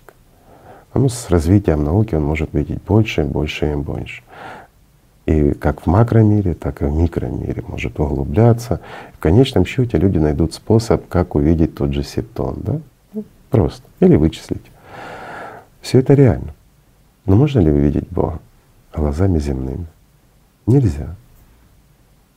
Ну, 0.95 1.09
с 1.09 1.29
развитием 1.29 1.83
науки 1.83 2.15
он 2.15 2.23
может 2.23 2.53
видеть 2.53 2.81
больше, 2.81 3.25
больше 3.25 3.73
и 3.73 3.75
больше. 3.75 4.23
И 5.25 5.51
как 5.51 5.81
в 5.81 5.87
макромире, 5.87 6.53
так 6.53 6.81
и 6.81 6.85
в 6.85 6.95
микромире 6.95 7.63
может 7.67 7.99
углубляться. 7.99 8.79
В 9.13 9.19
конечном 9.19 9.65
счете 9.65 9.97
люди 9.97 10.17
найдут 10.17 10.53
способ, 10.53 11.05
как 11.09 11.35
увидеть 11.35 11.75
тот 11.75 11.93
же 11.93 12.01
септон, 12.01 12.55
да? 12.61 12.79
Ну, 13.13 13.25
Просто. 13.49 13.83
Или 13.99 14.15
вычислить. 14.15 14.61
Все 15.81 15.99
это 15.99 16.13
реально. 16.13 16.53
Но 17.25 17.35
можно 17.35 17.59
ли 17.59 17.71
увидеть 17.71 18.07
Бога 18.09 18.39
глазами 18.93 19.37
земными? 19.39 19.87
Нельзя. 20.65 21.15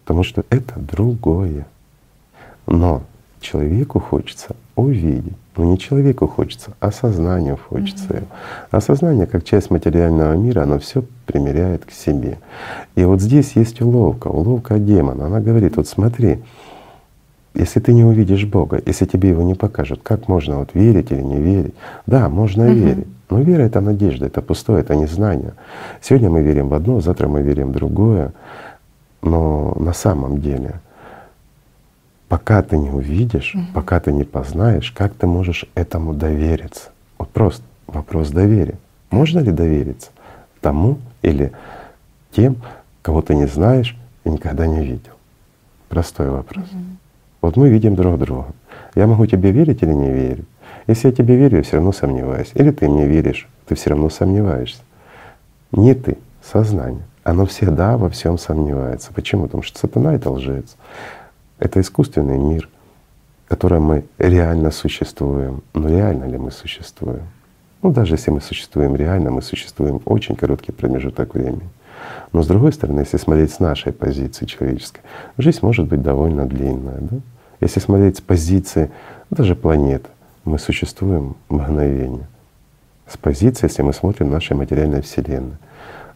Потому 0.05 0.25
что 0.25 0.45
это 0.51 0.81
другое. 0.81 1.65
Но 2.67 3.05
человеку 3.41 4.01
хочется 4.01 4.57
увидеть. 4.75 5.37
Но 5.59 5.65
не 5.65 5.77
человеку 5.77 6.29
хочется, 6.29 6.71
а 6.79 6.93
сознанию 6.93 7.59
хочется 7.69 8.15
его. 8.15 8.27
А 8.71 8.81
сознание, 8.81 9.27
как 9.27 9.43
часть 9.43 9.71
материального 9.71 10.35
мира, 10.35 10.63
оно 10.63 10.79
все 10.79 11.03
примеряет 11.27 11.85
к 11.85 11.91
себе. 11.91 12.39
И 12.95 13.05
вот 13.05 13.21
здесь 13.21 13.57
есть 13.57 13.83
уловка, 13.83 14.29
уловка 14.29 14.79
демона. 14.79 15.27
Она 15.27 15.41
говорит, 15.41 15.77
вот 15.77 15.89
смотри, 15.89 16.39
если 17.55 17.81
ты 17.81 17.93
не 17.93 18.05
увидишь 18.05 18.47
Бога, 18.47 18.81
если 18.87 19.05
тебе 19.05 19.31
его 19.31 19.43
не 19.43 19.55
покажут, 19.55 20.01
как 20.05 20.29
можно 20.29 20.59
вот 20.59 20.75
верить 20.75 21.11
или 21.11 21.23
не 21.23 21.41
верить? 21.41 21.75
Да, 22.07 22.29
можно 22.29 22.63
Мгм. 22.63 22.75
верить. 22.75 23.07
Но 23.29 23.41
вера— 23.41 23.63
это 23.65 23.81
надежда, 23.81 24.27
это 24.27 24.41
пустое, 24.41 24.81
это 24.81 24.95
незнание. 24.95 25.55
Сегодня 26.01 26.31
мы 26.31 26.43
верим 26.43 26.69
в 26.69 26.75
одно, 26.75 27.01
завтра 27.01 27.27
мы 27.27 27.43
верим 27.43 27.71
в 27.71 27.73
другое. 27.73 28.33
Но 29.23 29.77
на 29.81 29.93
самом 29.93 30.41
деле, 30.41 30.81
пока 32.29 32.63
ты 32.63 32.77
не 32.77 32.91
увидишь, 32.91 33.57
пока 33.75 34.01
ты 34.01 34.13
не 34.13 34.25
познаешь, 34.25 34.93
как 34.93 35.15
ты 35.15 35.27
можешь 35.27 35.65
этому 35.75 36.15
довериться? 36.15 36.91
Вот 37.19 37.31
просто 37.31 37.63
вопрос 37.87 38.31
доверия. 38.31 38.77
Можно 39.11 39.41
ли 39.41 39.51
довериться 39.51 40.11
тому 40.61 40.99
или 41.23 41.53
тем, 42.33 42.57
кого 43.03 43.23
ты 43.23 43.35
не 43.35 43.47
знаешь 43.47 43.97
и 44.25 44.31
никогда 44.31 44.67
не 44.67 44.85
видел? 44.85 45.13
Простой 45.89 46.29
вопрос. 46.31 46.67
Вот 47.41 47.57
мы 47.57 47.71
видим 47.71 47.95
друг 47.95 48.19
друга. 48.19 48.49
Я 48.95 49.07
могу 49.07 49.27
тебе 49.27 49.51
верить 49.51 49.83
или 49.83 49.93
не 49.93 50.11
верить? 50.11 50.47
Если 50.87 51.09
я 51.09 51.15
тебе 51.15 51.37
верю, 51.37 51.59
я 51.59 51.63
все 51.63 51.77
равно 51.77 51.93
сомневаюсь. 51.93 52.51
Или 52.55 52.71
ты 52.71 52.89
мне 52.89 53.07
веришь, 53.07 53.49
ты 53.67 53.75
все 53.75 53.91
равно 53.91 54.11
сомневаешься. 54.11 54.81
Не 55.73 55.95
ты, 55.95 56.19
сознание. 56.43 57.03
Оно 57.25 57.45
всегда 57.47 57.97
во 57.99 58.09
всем 58.09 58.39
сомневается. 58.39 59.13
Почему? 59.13 59.45
Потому 59.45 59.63
что 59.63 59.79
сатана— 59.79 60.15
это 60.15 60.31
лжец. 60.31 60.77
Это 61.59 61.81
искусственный 61.81 62.39
мир, 62.39 62.69
в 63.47 63.49
котором 63.49 63.83
мы 63.85 64.05
реально 64.19 64.71
существуем. 64.71 65.63
Но 65.75 65.89
реально 65.89 66.25
ли 66.25 66.39
мы 66.39 66.51
существуем? 66.51 67.27
Ну, 67.83 67.93
даже 67.93 68.15
если 68.15 68.31
мы 68.31 68.41
существуем 68.41 68.97
реально, 68.97 69.31
мы 69.31 69.43
существуем 69.43 70.01
очень 70.05 70.37
короткий 70.37 70.73
промежуток 70.73 71.35
времени. 71.35 71.69
Но 72.33 72.43
с 72.43 72.47
другой 72.47 72.73
стороны, 72.73 73.01
если 73.01 73.17
смотреть 73.17 73.53
с 73.53 73.61
нашей 73.61 73.93
позиции 73.93 74.47
человеческой, 74.47 75.01
жизнь 75.37 75.61
может 75.63 75.87
быть 75.87 76.03
довольно 76.03 76.47
длинная. 76.47 76.99
Да? 77.01 77.17
Если 77.61 77.81
смотреть 77.81 78.19
с 78.19 78.21
позиции 78.21 78.91
даже 79.31 79.55
планеты, 79.57 80.09
мы 80.45 80.59
существуем 80.59 81.37
мгновение. 81.49 82.27
С 83.07 83.17
позиции, 83.17 83.67
если 83.67 83.83
мы 83.83 83.93
смотрим 83.93 84.31
нашей 84.31 84.57
материальной 84.57 85.03
Вселенной, 85.03 85.57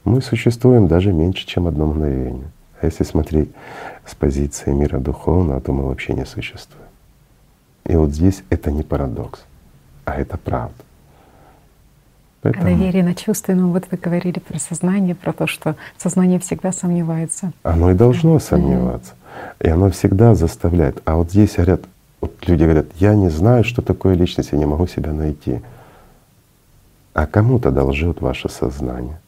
мы 0.04 0.20
существуем 0.20 0.88
даже 0.88 1.12
меньше, 1.12 1.46
чем 1.46 1.66
одно 1.66 1.86
мгновение. 1.86 2.50
А 2.82 2.86
если 2.86 3.04
смотреть 3.04 3.48
с 4.04 4.14
позиции 4.16 4.72
мира 4.72 4.98
духовного, 4.98 5.60
то 5.60 5.72
мы 5.72 5.86
вообще 5.86 6.14
не 6.14 6.26
существуем. 6.26 6.88
И 7.86 7.94
вот 7.94 8.10
здесь 8.10 8.42
это 8.50 8.72
не 8.72 8.82
парадокс, 8.82 9.44
а 10.04 10.20
это 10.20 10.36
правда. 10.36 10.74
Поэтому... 12.42 12.64
А 12.64 12.68
доверие 12.70 13.04
на 13.04 13.14
чувственном, 13.14 13.72
вот 13.72 13.84
вы 13.88 13.96
говорили 13.96 14.40
про 14.40 14.58
сознание, 14.58 15.14
про 15.14 15.32
то, 15.32 15.46
что 15.46 15.76
сознание 15.96 16.40
всегда 16.40 16.72
сомневается. 16.72 17.52
Оно 17.62 17.92
и 17.92 17.94
должно 17.94 18.40
сомневаться. 18.40 19.14
И 19.60 19.68
оно 19.68 19.88
всегда 19.90 20.34
заставляет. 20.34 21.00
А 21.04 21.14
вот 21.14 21.30
здесь 21.30 21.54
говорят, 21.54 21.82
вот 22.20 22.34
люди 22.48 22.64
говорят, 22.64 22.86
я 22.96 23.14
не 23.14 23.28
знаю, 23.28 23.62
что 23.62 23.80
такое 23.80 24.14
личность, 24.14 24.50
я 24.50 24.58
не 24.58 24.66
могу 24.66 24.88
себя 24.88 25.12
найти. 25.12 25.60
А 27.14 27.28
кому 27.28 27.60
тогда 27.60 27.84
лжет 27.84 28.20
ваше 28.20 28.48
сознание? 28.48 29.20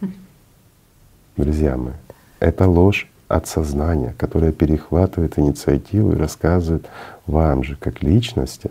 Друзья 1.36 1.76
мои, 1.76 1.94
это 2.40 2.68
ложь 2.68 3.08
от 3.28 3.46
сознания, 3.46 4.14
которое 4.18 4.52
перехватывает 4.52 5.38
инициативу 5.38 6.12
и 6.12 6.16
рассказывает 6.16 6.86
вам 7.26 7.64
же, 7.64 7.76
как 7.76 8.02
личности, 8.02 8.70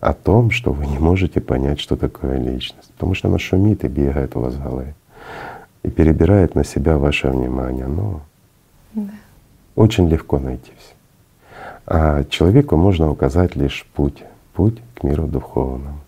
о 0.00 0.14
том, 0.14 0.50
что 0.50 0.72
вы 0.72 0.86
не 0.86 0.98
можете 0.98 1.40
понять, 1.40 1.78
что 1.78 1.96
такое 1.96 2.38
личность. 2.38 2.90
Потому 2.94 3.14
что 3.14 3.28
она 3.28 3.38
шумит 3.38 3.84
и 3.84 3.88
бегает 3.88 4.34
у 4.34 4.40
вас 4.40 4.54
в 4.54 4.62
голове 4.62 4.94
и 5.82 5.90
перебирает 5.90 6.54
на 6.54 6.64
себя 6.64 6.98
ваше 6.98 7.28
внимание. 7.28 7.86
Но 7.86 8.22
да. 8.94 9.10
очень 9.76 10.08
легко 10.08 10.38
найти 10.38 10.72
все. 10.78 10.94
А 11.86 12.24
человеку 12.24 12.76
можно 12.76 13.10
указать 13.10 13.56
лишь 13.56 13.86
путь, 13.94 14.22
путь 14.54 14.78
к 14.94 15.02
миру 15.02 15.26
духовному. 15.26 16.00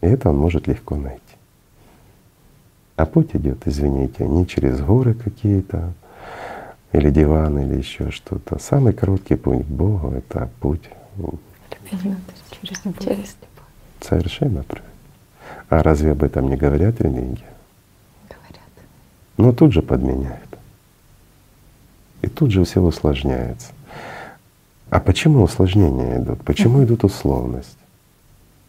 И 0.00 0.06
это 0.06 0.30
он 0.30 0.38
может 0.38 0.66
легко 0.66 0.96
найти. 0.96 1.20
А 3.02 3.04
путь 3.04 3.30
идет, 3.34 3.66
извините, 3.66 4.24
не 4.28 4.46
через 4.46 4.80
горы 4.80 5.14
какие-то, 5.14 5.92
или 6.92 7.10
диван, 7.10 7.58
или 7.58 7.78
еще 7.78 8.12
что-то. 8.12 8.60
Самый 8.60 8.92
короткий 8.92 9.34
путь 9.34 9.66
к 9.66 9.68
Богу— 9.68 10.12
это 10.16 10.48
путь 10.60 10.88
Через 11.90 12.04
любовь. 12.04 12.20
Через 12.60 12.84
любовь. 12.84 13.66
Совершенно 14.00 14.62
правильно. 14.62 14.88
А 15.68 15.82
разве 15.82 16.12
об 16.12 16.22
этом 16.22 16.48
не 16.48 16.56
говорят 16.56 17.00
религии? 17.00 17.44
Говорят. 18.28 18.70
Но 19.36 19.52
тут 19.52 19.72
же 19.72 19.82
подменяют. 19.82 20.58
И 22.20 22.28
тут 22.28 22.52
же 22.52 22.64
все 22.64 22.80
усложняется. 22.80 23.72
А 24.90 25.00
почему 25.00 25.42
усложнения 25.42 26.18
идут? 26.20 26.44
Почему 26.44 26.84
идут 26.84 27.02
условности? 27.02 27.76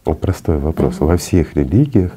Вот 0.06 0.20
простой 0.20 0.58
вопрос. 0.58 1.00
Во 1.00 1.18
всех 1.18 1.54
религиях 1.54 2.14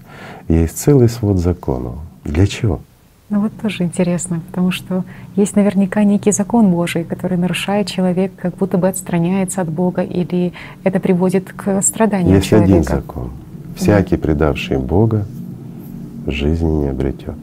есть 0.48 0.78
целый 0.78 1.10
свод 1.10 1.36
законов. 1.36 2.05
Для 2.26 2.46
чего? 2.46 2.80
Ну 3.28 3.40
вот 3.40 3.52
тоже 3.60 3.82
интересно, 3.82 4.40
потому 4.50 4.70
что 4.70 5.04
есть 5.34 5.56
наверняка 5.56 6.04
некий 6.04 6.30
закон 6.30 6.70
Божий, 6.70 7.02
который 7.02 7.36
нарушает 7.36 7.88
человек, 7.88 8.32
как 8.36 8.56
будто 8.56 8.78
бы 8.78 8.88
отстраняется 8.88 9.62
от 9.62 9.68
Бога, 9.68 10.02
или 10.02 10.52
это 10.84 11.00
приводит 11.00 11.52
к 11.52 11.82
страданиям 11.82 12.36
есть 12.36 12.46
человека. 12.46 12.76
Есть 12.76 12.88
один 12.88 13.00
закон. 13.00 13.30
Всякий, 13.74 14.16
предавший 14.16 14.78
Бога, 14.78 15.26
жизни 16.26 16.70
не 16.70 16.88
обретет. 16.88 17.34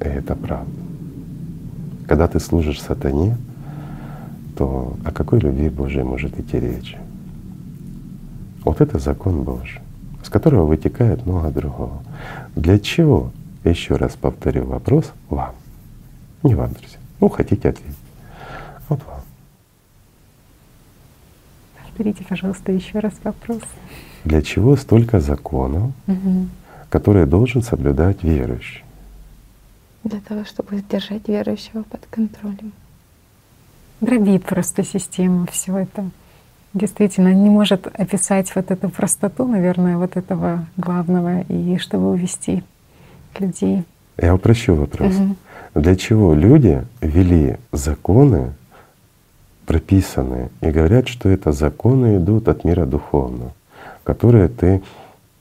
И 0.00 0.04
это 0.04 0.34
правда. 0.34 0.70
Когда 2.08 2.26
ты 2.26 2.40
служишь 2.40 2.82
сатане, 2.82 3.36
то 4.56 4.96
о 5.04 5.12
какой 5.12 5.38
любви 5.38 5.68
Божией 5.68 6.02
может 6.02 6.38
идти 6.40 6.58
речь? 6.58 6.96
Вот 8.64 8.80
это 8.80 8.98
закон 8.98 9.42
Божий, 9.42 9.80
с 10.24 10.28
которого 10.28 10.66
вытекает 10.66 11.24
много 11.24 11.50
другого. 11.50 12.02
Для 12.56 12.78
чего 12.80 13.30
еще 13.70 13.96
раз 13.96 14.16
повторю 14.16 14.64
вопрос 14.64 15.12
вам. 15.28 15.54
Не 16.42 16.54
вам, 16.54 16.72
друзья. 16.72 16.98
Ну, 17.20 17.28
хотите 17.28 17.68
ответить. 17.68 17.96
Вот 18.88 19.00
вам. 19.06 19.20
Повторите, 21.82 22.24
пожалуйста, 22.28 22.72
еще 22.72 22.98
раз 22.98 23.12
вопрос. 23.22 23.62
Для 24.24 24.42
чего 24.42 24.76
столько 24.76 25.20
законов, 25.20 25.92
угу. 26.06 26.48
которые 26.88 27.26
должен 27.26 27.62
соблюдать 27.62 28.22
верующий? 28.22 28.82
Для 30.04 30.20
того, 30.20 30.44
чтобы 30.44 30.82
держать 30.90 31.28
верующего 31.28 31.82
под 31.82 32.04
контролем. 32.10 32.72
Дробит 34.00 34.44
просто 34.44 34.82
систему 34.82 35.46
все 35.52 35.76
это. 35.78 36.10
Действительно, 36.74 37.32
не 37.32 37.50
может 37.50 37.86
описать 37.86 38.52
вот 38.56 38.70
эту 38.70 38.88
простоту, 38.88 39.46
наверное, 39.46 39.96
вот 39.96 40.16
этого 40.16 40.66
главного, 40.76 41.42
и 41.42 41.78
чтобы 41.78 42.10
увести 42.10 42.64
людей. 43.40 43.84
Я 44.20 44.34
упрощу 44.34 44.74
вопрос. 44.74 45.14
Угу. 45.14 45.82
Для 45.82 45.96
чего 45.96 46.34
люди 46.34 46.82
ввели 47.00 47.56
законы, 47.72 48.52
прописанные, 49.66 50.50
и 50.60 50.70
говорят, 50.70 51.08
что 51.08 51.28
это 51.28 51.52
законы 51.52 52.18
идут 52.18 52.48
от 52.48 52.64
мира 52.64 52.84
духовного, 52.84 53.52
которые 54.04 54.48
ты 54.48 54.82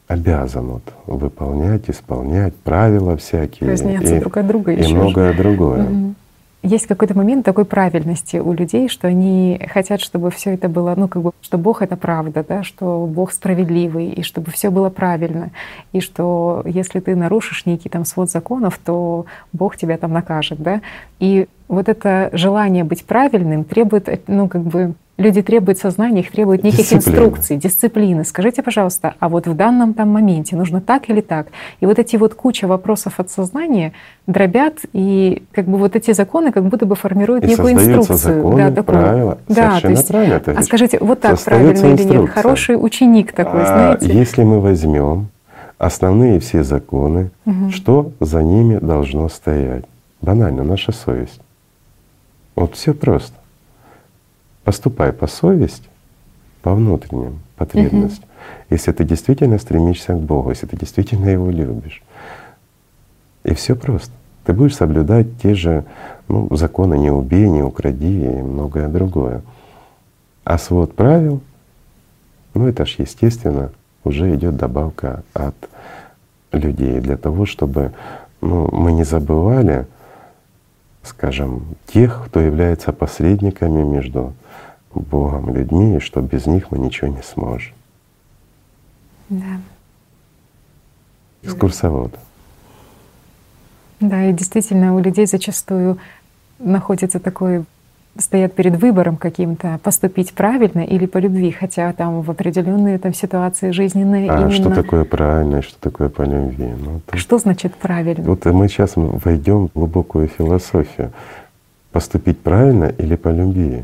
обязан 0.08 0.68
вот 0.68 0.84
выполнять, 1.06 1.90
исполнять, 1.90 2.56
правила 2.56 3.18
всякие. 3.18 3.70
Разнятся 3.70 4.16
и, 4.16 4.20
друг 4.20 4.38
от 4.38 4.48
друга 4.48 4.74
И 4.74 4.94
многое 4.94 5.34
же. 5.34 5.38
другое. 5.38 5.84
Угу 5.84 6.16
есть 6.64 6.86
какой-то 6.86 7.18
момент 7.18 7.44
такой 7.44 7.66
правильности 7.66 8.38
у 8.38 8.54
людей, 8.54 8.88
что 8.88 9.08
они 9.08 9.60
хотят, 9.70 10.00
чтобы 10.00 10.30
все 10.30 10.54
это 10.54 10.70
было, 10.70 10.94
ну 10.96 11.08
как 11.08 11.22
бы, 11.24 11.32
что 11.42 11.58
Бог 11.58 11.82
это 11.82 11.96
правда, 11.96 12.46
да, 12.48 12.64
что 12.64 13.08
Бог 13.08 13.32
справедливый, 13.32 14.10
и 14.10 14.22
чтобы 14.22 14.52
все 14.52 14.70
было 14.70 14.90
правильно, 14.90 15.52
и 15.92 16.02
что 16.02 16.62
если 16.66 17.00
ты 17.00 17.16
нарушишь 17.16 17.66
некий 17.66 17.90
там 17.90 18.06
свод 18.06 18.30
законов, 18.30 18.80
то 18.84 19.26
Бог 19.54 19.76
тебя 19.76 19.98
там 19.98 20.14
накажет, 20.14 20.62
да. 20.62 20.82
И 21.20 21.48
вот 21.72 21.88
это 21.88 22.30
желание 22.34 22.84
быть 22.84 23.06
правильным 23.06 23.64
требует, 23.64 24.22
ну 24.28 24.50
как 24.50 24.62
бы 24.62 24.94
люди 25.18 25.42
требуют 25.42 25.78
сознания, 25.78 26.20
их 26.20 26.32
требуют 26.32 26.64
неких 26.64 26.80
Дисциплина. 26.80 27.16
инструкций, 27.16 27.58
дисциплины. 27.58 28.26
Скажите, 28.26 28.62
пожалуйста, 28.62 29.14
а 29.20 29.30
вот 29.30 29.48
в 29.48 29.56
данном 29.56 29.94
там 29.94 30.10
моменте 30.10 30.56
нужно 30.56 30.82
так 30.82 31.10
или 31.10 31.22
так? 31.22 31.48
И 31.80 31.86
вот 31.86 31.98
эти 31.98 32.18
вот 32.18 32.34
куча 32.34 32.68
вопросов 32.68 33.20
от 33.20 33.30
сознания 33.30 33.94
дробят, 34.28 34.80
и 34.92 35.44
как 35.54 35.66
бы 35.66 35.78
вот 35.78 35.96
эти 35.96 36.12
законы 36.12 36.52
как 36.52 36.66
будто 36.66 36.86
бы 36.86 36.96
формируют 36.96 37.46
и 37.46 37.48
некую 37.48 37.74
инструкцию. 37.74 38.18
Законы, 38.18 38.58
да, 38.58 38.72
такую. 38.72 38.84
правила. 38.84 39.38
Да, 39.48 39.80
то 39.80 39.90
есть, 39.90 40.08
правильно. 40.08 40.40
То 40.40 40.52
есть 40.52 40.62
а 40.62 40.66
скажите, 40.66 40.98
вот 41.00 41.22
так 41.22 41.40
правильно 41.40 41.94
или 41.94 42.04
нет? 42.04 42.30
Хороший 42.32 42.76
ученик 42.76 43.32
такой, 43.32 43.62
а, 43.64 43.66
знаете? 43.66 44.12
Если 44.12 44.44
мы 44.44 44.60
возьмем 44.60 45.30
основные 45.78 46.40
все 46.42 46.64
законы, 46.64 47.30
угу. 47.46 47.70
что 47.72 48.12
за 48.20 48.44
ними 48.44 48.78
должно 48.78 49.30
стоять? 49.30 49.86
Банально, 50.22 50.64
наша 50.64 50.92
совесть. 50.92 51.40
Вот 52.62 52.76
все 52.76 52.94
просто. 52.94 53.34
Поступай 54.64 55.12
по 55.12 55.26
совести, 55.26 55.90
по 56.62 56.76
внутренним 56.76 57.40
потребностям. 57.56 58.26
Угу. 58.26 58.76
Если 58.76 58.92
ты 58.92 59.04
действительно 59.04 59.58
стремишься 59.58 60.14
к 60.14 60.20
Богу, 60.20 60.52
если 60.52 60.68
ты 60.68 60.78
действительно 60.78 61.26
Его 61.26 61.50
любишь. 61.50 62.04
И 63.44 63.56
все 63.56 63.76
просто. 63.76 64.12
Ты 64.44 64.54
будешь 64.54 64.76
соблюдать 64.76 65.42
те 65.42 65.56
же 65.56 65.86
ну, 66.28 66.56
законы 66.56 67.00
«не 67.00 67.10
убей», 67.10 67.50
«не 67.50 67.64
укради» 67.64 68.26
и 68.26 68.42
многое 68.44 68.90
другое. 68.90 69.42
А 70.44 70.60
свод 70.60 70.94
правил, 70.94 71.42
ну 72.54 72.68
это 72.68 72.86
ж 72.86 72.98
естественно, 73.00 73.72
уже 74.04 74.36
идет 74.36 74.56
добавка 74.56 75.24
от 75.34 75.56
людей 76.52 77.00
для 77.00 77.18
того, 77.18 77.48
чтобы 77.48 77.94
ну, 78.40 78.70
мы 78.72 78.92
не 78.92 79.04
забывали, 79.04 79.88
скажем, 81.04 81.76
тех, 81.88 82.26
кто 82.26 82.40
является 82.40 82.92
посредниками 82.92 83.84
между 83.84 84.34
Богом 84.94 85.50
и 85.50 85.54
людьми, 85.54 85.98
и 85.98 86.00
что 86.00 86.22
без 86.22 86.46
них 86.46 86.72
мы 86.72 86.80
ничего 86.80 87.08
не 87.08 87.22
сможем. 87.24 87.74
Да. 89.30 89.62
Экскурсовод. 91.44 92.14
Да, 94.00 94.26
и 94.26 94.34
действительно 94.34 94.96
у 94.96 95.00
людей 95.00 95.26
зачастую 95.26 95.98
находится 96.60 97.20
такой 97.20 97.66
стоят 98.18 98.54
перед 98.54 98.76
выбором 98.76 99.18
каким-то 99.18 99.80
поступить 99.84 100.34
правильно 100.34 100.82
или 100.82 101.06
по 101.06 101.18
любви, 101.18 101.52
хотя 101.52 101.92
там 101.94 102.22
в 102.22 102.30
определенные 102.30 102.98
там 102.98 103.14
ситуации 103.14 103.72
жизненные. 103.72 104.30
А 104.30 104.38
именно... 104.38 104.52
что 104.52 104.70
такое 104.70 105.06
правильно 105.06 105.58
и 105.58 105.62
что 105.62 105.80
такое 105.80 106.10
по 106.10 106.24
любви? 106.24 106.72
Ну, 106.78 107.02
то... 107.06 107.18
Что 107.18 107.38
значит 107.38 107.76
правильно? 107.76 108.24
Вот 108.24 108.46
мы 108.46 108.68
сейчас 108.68 108.94
войдем 108.96 109.68
в 109.68 109.74
глубокую 109.74 110.28
философию. 110.28 111.12
Поступить 111.92 112.40
правильно 112.40 112.86
или 112.86 113.16
по 113.16 113.30
любви? 113.30 113.84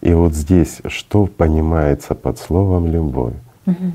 И 0.00 0.12
вот 0.12 0.34
здесь 0.34 0.80
что 0.86 1.26
понимается 1.26 2.14
под 2.14 2.38
словом 2.38 2.86
любовь? 2.86 3.34
Угу. 3.66 3.92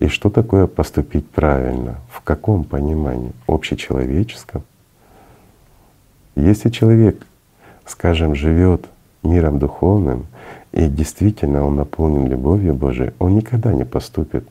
И 0.00 0.08
что 0.08 0.30
такое 0.30 0.66
поступить 0.66 1.28
правильно? 1.28 1.96
В 2.10 2.20
каком 2.22 2.64
понимании? 2.64 3.32
Общечеловеческом? 3.46 4.62
Если 6.36 6.70
человек, 6.70 7.26
скажем, 7.84 8.34
живет 8.34 8.86
миром 9.22 9.58
духовным, 9.58 10.26
и 10.72 10.86
действительно 10.86 11.64
он 11.64 11.76
наполнен 11.76 12.26
любовью 12.26 12.74
Божией, 12.74 13.12
он 13.18 13.36
никогда 13.36 13.72
не 13.72 13.84
поступит, 13.84 14.46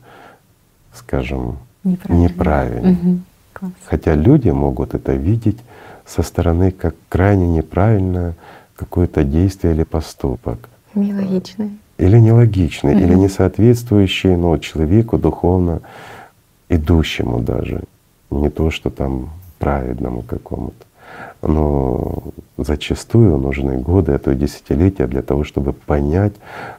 скажем, 0.94 1.58
неправильно. 1.84 2.22
неправильно. 2.22 2.90
Угу. 2.90 3.72
Хотя 3.86 4.14
люди 4.14 4.50
могут 4.50 4.94
это 4.94 5.12
видеть 5.12 5.58
со 6.06 6.22
стороны 6.22 6.70
как 6.70 6.94
крайне 7.08 7.48
неправильное 7.48 8.34
какое-то 8.76 9.24
действие 9.24 9.74
или 9.74 9.84
поступок. 9.84 10.68
Нелогичный. 10.94 11.78
Или 11.98 12.18
нелогичный, 12.18 12.94
угу. 12.94 13.02
или 13.02 13.14
не 13.14 13.28
соответствующий 13.28 14.36
ну, 14.36 14.56
человеку 14.58 15.18
духовно 15.18 15.80
идущему 16.68 17.40
даже, 17.40 17.82
не 18.30 18.48
то, 18.48 18.70
что 18.70 18.90
там 18.90 19.30
праведному 19.58 20.22
какому-то. 20.22 20.86
Но 21.42 22.22
зачастую 22.58 23.38
нужны 23.38 23.78
годы, 23.78 24.12
а 24.12 24.18
то 24.18 24.32
и 24.32 24.34
десятилетия 24.34 25.06
для 25.06 25.22
того, 25.22 25.44
чтобы 25.44 25.72
понять, 25.72 26.34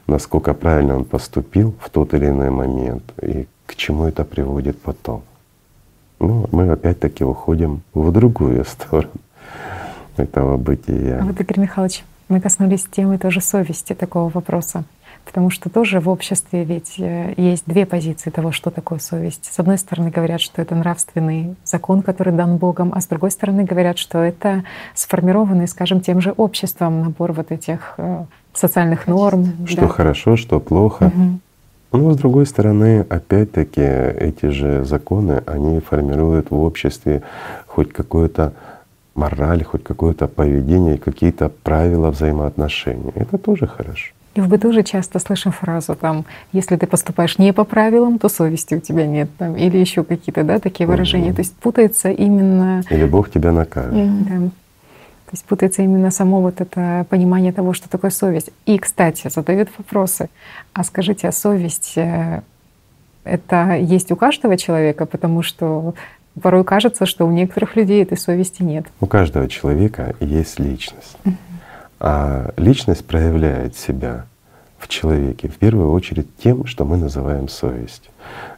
насколько 0.06 0.54
правильно 0.54 0.96
он 0.96 1.04
поступил 1.04 1.74
в 1.80 1.90
тот 1.90 2.14
или 2.14 2.26
иной 2.26 2.50
момент 2.50 3.02
и 3.20 3.46
к 3.66 3.74
чему 3.74 4.04
это 4.04 4.24
приводит 4.24 4.80
потом. 4.80 5.22
Ну, 6.20 6.46
мы 6.52 6.70
опять-таки 6.70 7.24
уходим 7.24 7.82
в 7.94 8.12
другую 8.12 8.64
сторону 8.68 9.10
этого 10.16 10.56
бытия. 10.56 11.18
А 11.20 11.24
вот, 11.24 11.40
Игорь 11.40 11.60
Михайлович, 11.60 12.04
мы 12.28 12.40
коснулись 12.40 12.84
темы 12.84 13.18
тоже 13.18 13.40
совести 13.40 13.94
такого 13.94 14.30
вопроса. 14.30 14.84
Потому 15.24 15.50
что 15.50 15.70
тоже 15.70 16.00
в 16.00 16.08
обществе 16.08 16.64
ведь 16.64 16.98
э, 16.98 17.34
есть 17.36 17.64
две 17.66 17.86
позиции 17.86 18.30
того, 18.30 18.52
что 18.52 18.70
такое 18.70 18.98
совесть. 18.98 19.48
С 19.52 19.58
одной 19.58 19.78
стороны 19.78 20.10
говорят, 20.10 20.40
что 20.40 20.60
это 20.60 20.74
нравственный 20.74 21.56
закон, 21.64 22.02
который 22.02 22.32
дан 22.32 22.56
Богом, 22.56 22.92
а 22.94 23.00
с 23.00 23.06
другой 23.06 23.30
стороны 23.30 23.64
говорят, 23.64 23.98
что 23.98 24.18
это 24.18 24.64
сформированный, 24.94 25.68
скажем, 25.68 26.00
тем 26.00 26.20
же 26.20 26.32
обществом 26.32 27.02
набор 27.02 27.32
вот 27.32 27.52
этих 27.52 27.94
э, 27.98 28.24
социальных 28.52 29.06
норм. 29.06 29.66
Что 29.66 29.82
да. 29.82 29.88
хорошо, 29.88 30.36
что 30.36 30.60
плохо. 30.60 31.04
Угу. 31.04 31.38
Но 31.92 32.12
с 32.12 32.16
другой 32.16 32.46
стороны, 32.46 33.06
опять-таки, 33.08 33.82
эти 33.82 34.46
же 34.46 34.84
законы, 34.84 35.42
они 35.46 35.80
формируют 35.80 36.50
в 36.50 36.58
обществе 36.60 37.22
хоть 37.66 37.92
какое-то 37.92 38.54
мораль, 39.14 39.62
хоть 39.62 39.84
какое-то 39.84 40.26
поведение, 40.26 40.96
какие-то 40.98 41.50
правила 41.50 42.10
взаимоотношений. 42.10 43.12
Это 43.14 43.36
тоже 43.36 43.66
хорошо. 43.66 44.12
И 44.34 44.40
в 44.40 44.48
быту 44.48 44.72
же 44.72 44.82
часто 44.82 45.18
слышим 45.18 45.52
фразу 45.52 45.94
там, 45.94 46.24
если 46.52 46.76
ты 46.76 46.86
поступаешь 46.86 47.38
не 47.38 47.52
по 47.52 47.64
правилам, 47.64 48.18
то 48.18 48.28
совести 48.28 48.74
у 48.74 48.80
тебя 48.80 49.06
нет, 49.06 49.28
там, 49.36 49.56
или 49.56 49.76
еще 49.76 50.04
какие-то, 50.04 50.42
да, 50.42 50.58
такие 50.58 50.86
выражения. 50.86 51.28
Угу. 51.28 51.36
То 51.36 51.40
есть 51.42 51.54
путается 51.56 52.10
именно. 52.10 52.82
Или 52.88 53.04
Бог 53.04 53.30
тебя 53.30 53.52
накажет. 53.52 53.92
Да. 53.92 54.50
То 55.32 55.36
есть 55.36 55.44
путается 55.44 55.82
именно 55.82 56.10
само 56.10 56.40
вот 56.40 56.60
это 56.60 57.06
понимание 57.08 57.52
того, 57.52 57.72
что 57.72 57.88
такое 57.88 58.10
совесть. 58.10 58.50
И, 58.66 58.78
кстати, 58.78 59.28
задают 59.28 59.70
вопросы. 59.78 60.28
А 60.74 60.84
скажите, 60.84 61.28
а 61.28 61.32
совесть 61.32 61.94
э, 61.96 62.42
это 63.24 63.76
есть 63.76 64.12
у 64.12 64.16
каждого 64.16 64.56
человека, 64.56 65.06
потому 65.06 65.42
что 65.42 65.94
порой 66.40 66.64
кажется, 66.64 67.06
что 67.06 67.26
у 67.26 67.30
некоторых 67.30 67.76
людей 67.76 68.02
этой 68.02 68.18
совести 68.18 68.62
нет. 68.62 68.86
У 69.00 69.06
каждого 69.06 69.48
человека 69.48 70.14
есть 70.20 70.58
личность. 70.58 71.16
А 72.04 72.52
личность 72.56 73.06
проявляет 73.06 73.76
себя 73.76 74.26
в 74.76 74.88
человеке 74.88 75.46
в 75.46 75.56
первую 75.56 75.92
очередь 75.92 76.26
тем, 76.36 76.66
что 76.66 76.84
мы 76.84 76.96
называем 76.96 77.48
совестью. 77.48 78.10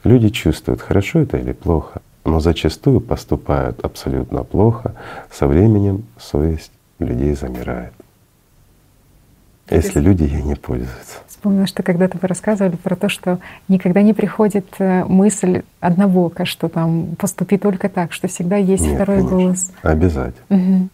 Люди 0.02 0.30
чувствуют, 0.30 0.80
хорошо 0.80 1.18
это 1.18 1.36
или 1.36 1.52
плохо, 1.52 2.00
но 2.24 2.40
зачастую 2.40 3.02
поступают 3.02 3.84
абсолютно 3.84 4.44
плохо. 4.44 4.94
Со 5.30 5.46
временем 5.46 6.06
совесть 6.18 6.72
людей 6.98 7.34
замирает, 7.34 7.92
если 9.68 10.00
люди 10.00 10.22
ей 10.22 10.40
не 10.40 10.54
пользуются. 10.54 11.18
Вспомнила, 11.28 11.66
что 11.66 11.82
когда-то 11.82 12.16
вы 12.22 12.26
рассказывали 12.26 12.76
про 12.76 12.96
то, 12.96 13.10
что 13.10 13.40
никогда 13.68 14.00
не 14.00 14.14
приходит 14.14 14.64
э, 14.78 15.04
мысль 15.04 15.64
однобоко, 15.80 16.46
что 16.46 16.70
там 16.70 17.14
поступи 17.18 17.58
только 17.58 17.90
так, 17.90 18.14
что 18.14 18.26
всегда 18.26 18.56
есть 18.56 18.84
Нет, 18.84 18.94
второй 18.94 19.18
конечно. 19.18 19.36
голос. 19.36 19.72
Обязательно. 19.82 20.46
Угу. 20.48 20.88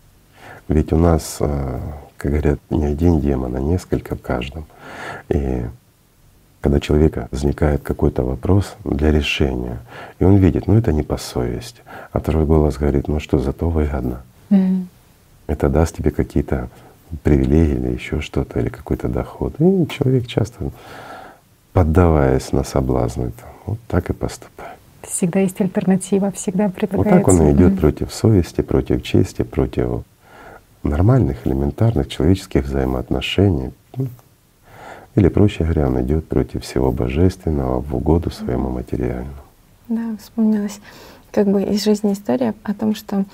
Ведь 0.66 0.92
у 0.92 0.96
нас 0.96 1.36
э, 1.38 1.78
как 2.20 2.32
говорят, 2.32 2.58
не 2.68 2.84
один 2.84 3.18
демон, 3.18 3.56
а 3.56 3.60
несколько 3.60 4.14
в 4.14 4.20
каждом. 4.20 4.66
И 5.30 5.64
когда 6.60 6.76
у 6.76 6.80
человека 6.80 7.28
возникает 7.30 7.82
какой-то 7.82 8.22
вопрос 8.22 8.76
для 8.84 9.10
решения, 9.10 9.78
и 10.18 10.24
он 10.24 10.36
видит, 10.36 10.66
ну 10.66 10.76
это 10.76 10.92
не 10.92 11.02
по 11.02 11.16
совести, 11.16 11.80
а 12.12 12.20
второй 12.20 12.44
голос 12.44 12.76
говорит, 12.76 13.08
ну 13.08 13.20
что, 13.20 13.38
зато 13.38 13.70
выгодно. 13.70 14.20
Mm-hmm. 14.50 14.84
Это 15.46 15.70
даст 15.70 15.96
тебе 15.96 16.10
какие-то 16.10 16.68
привилегии 17.22 17.76
или 17.76 17.94
еще 17.94 18.20
что-то, 18.20 18.60
или 18.60 18.68
какой-то 18.68 19.08
доход. 19.08 19.54
И 19.58 19.88
человек 19.88 20.26
часто, 20.26 20.72
поддаваясь 21.72 22.52
на 22.52 22.64
соблазны, 22.64 23.32
вот 23.64 23.78
так 23.88 24.10
и 24.10 24.12
поступает. 24.12 24.76
Всегда 25.04 25.40
есть 25.40 25.58
альтернатива, 25.58 26.30
всегда 26.32 26.68
предлагается. 26.68 27.16
Вот 27.16 27.24
так 27.24 27.28
он 27.28 27.48
и 27.48 27.52
идет 27.52 27.72
mm-hmm. 27.72 27.80
против 27.80 28.12
совести, 28.12 28.60
против 28.60 29.02
чести, 29.02 29.40
против 29.42 30.04
нормальных, 30.82 31.46
элементарных 31.46 32.08
человеческих 32.08 32.64
взаимоотношений. 32.64 33.72
Ну, 33.96 34.08
или, 35.16 35.28
проще 35.28 35.64
говоря, 35.64 35.88
он 35.88 36.00
идет 36.02 36.28
против 36.28 36.64
всего 36.64 36.92
божественного 36.92 37.80
в 37.80 37.94
угоду 37.94 38.30
своему 38.30 38.70
материальному. 38.70 39.34
Да, 39.88 40.16
вспомнилась 40.20 40.80
как 41.32 41.48
бы 41.48 41.62
из 41.62 41.84
жизни 41.84 42.12
история 42.12 42.54
о 42.62 42.74
том, 42.74 42.94
что 42.94 43.24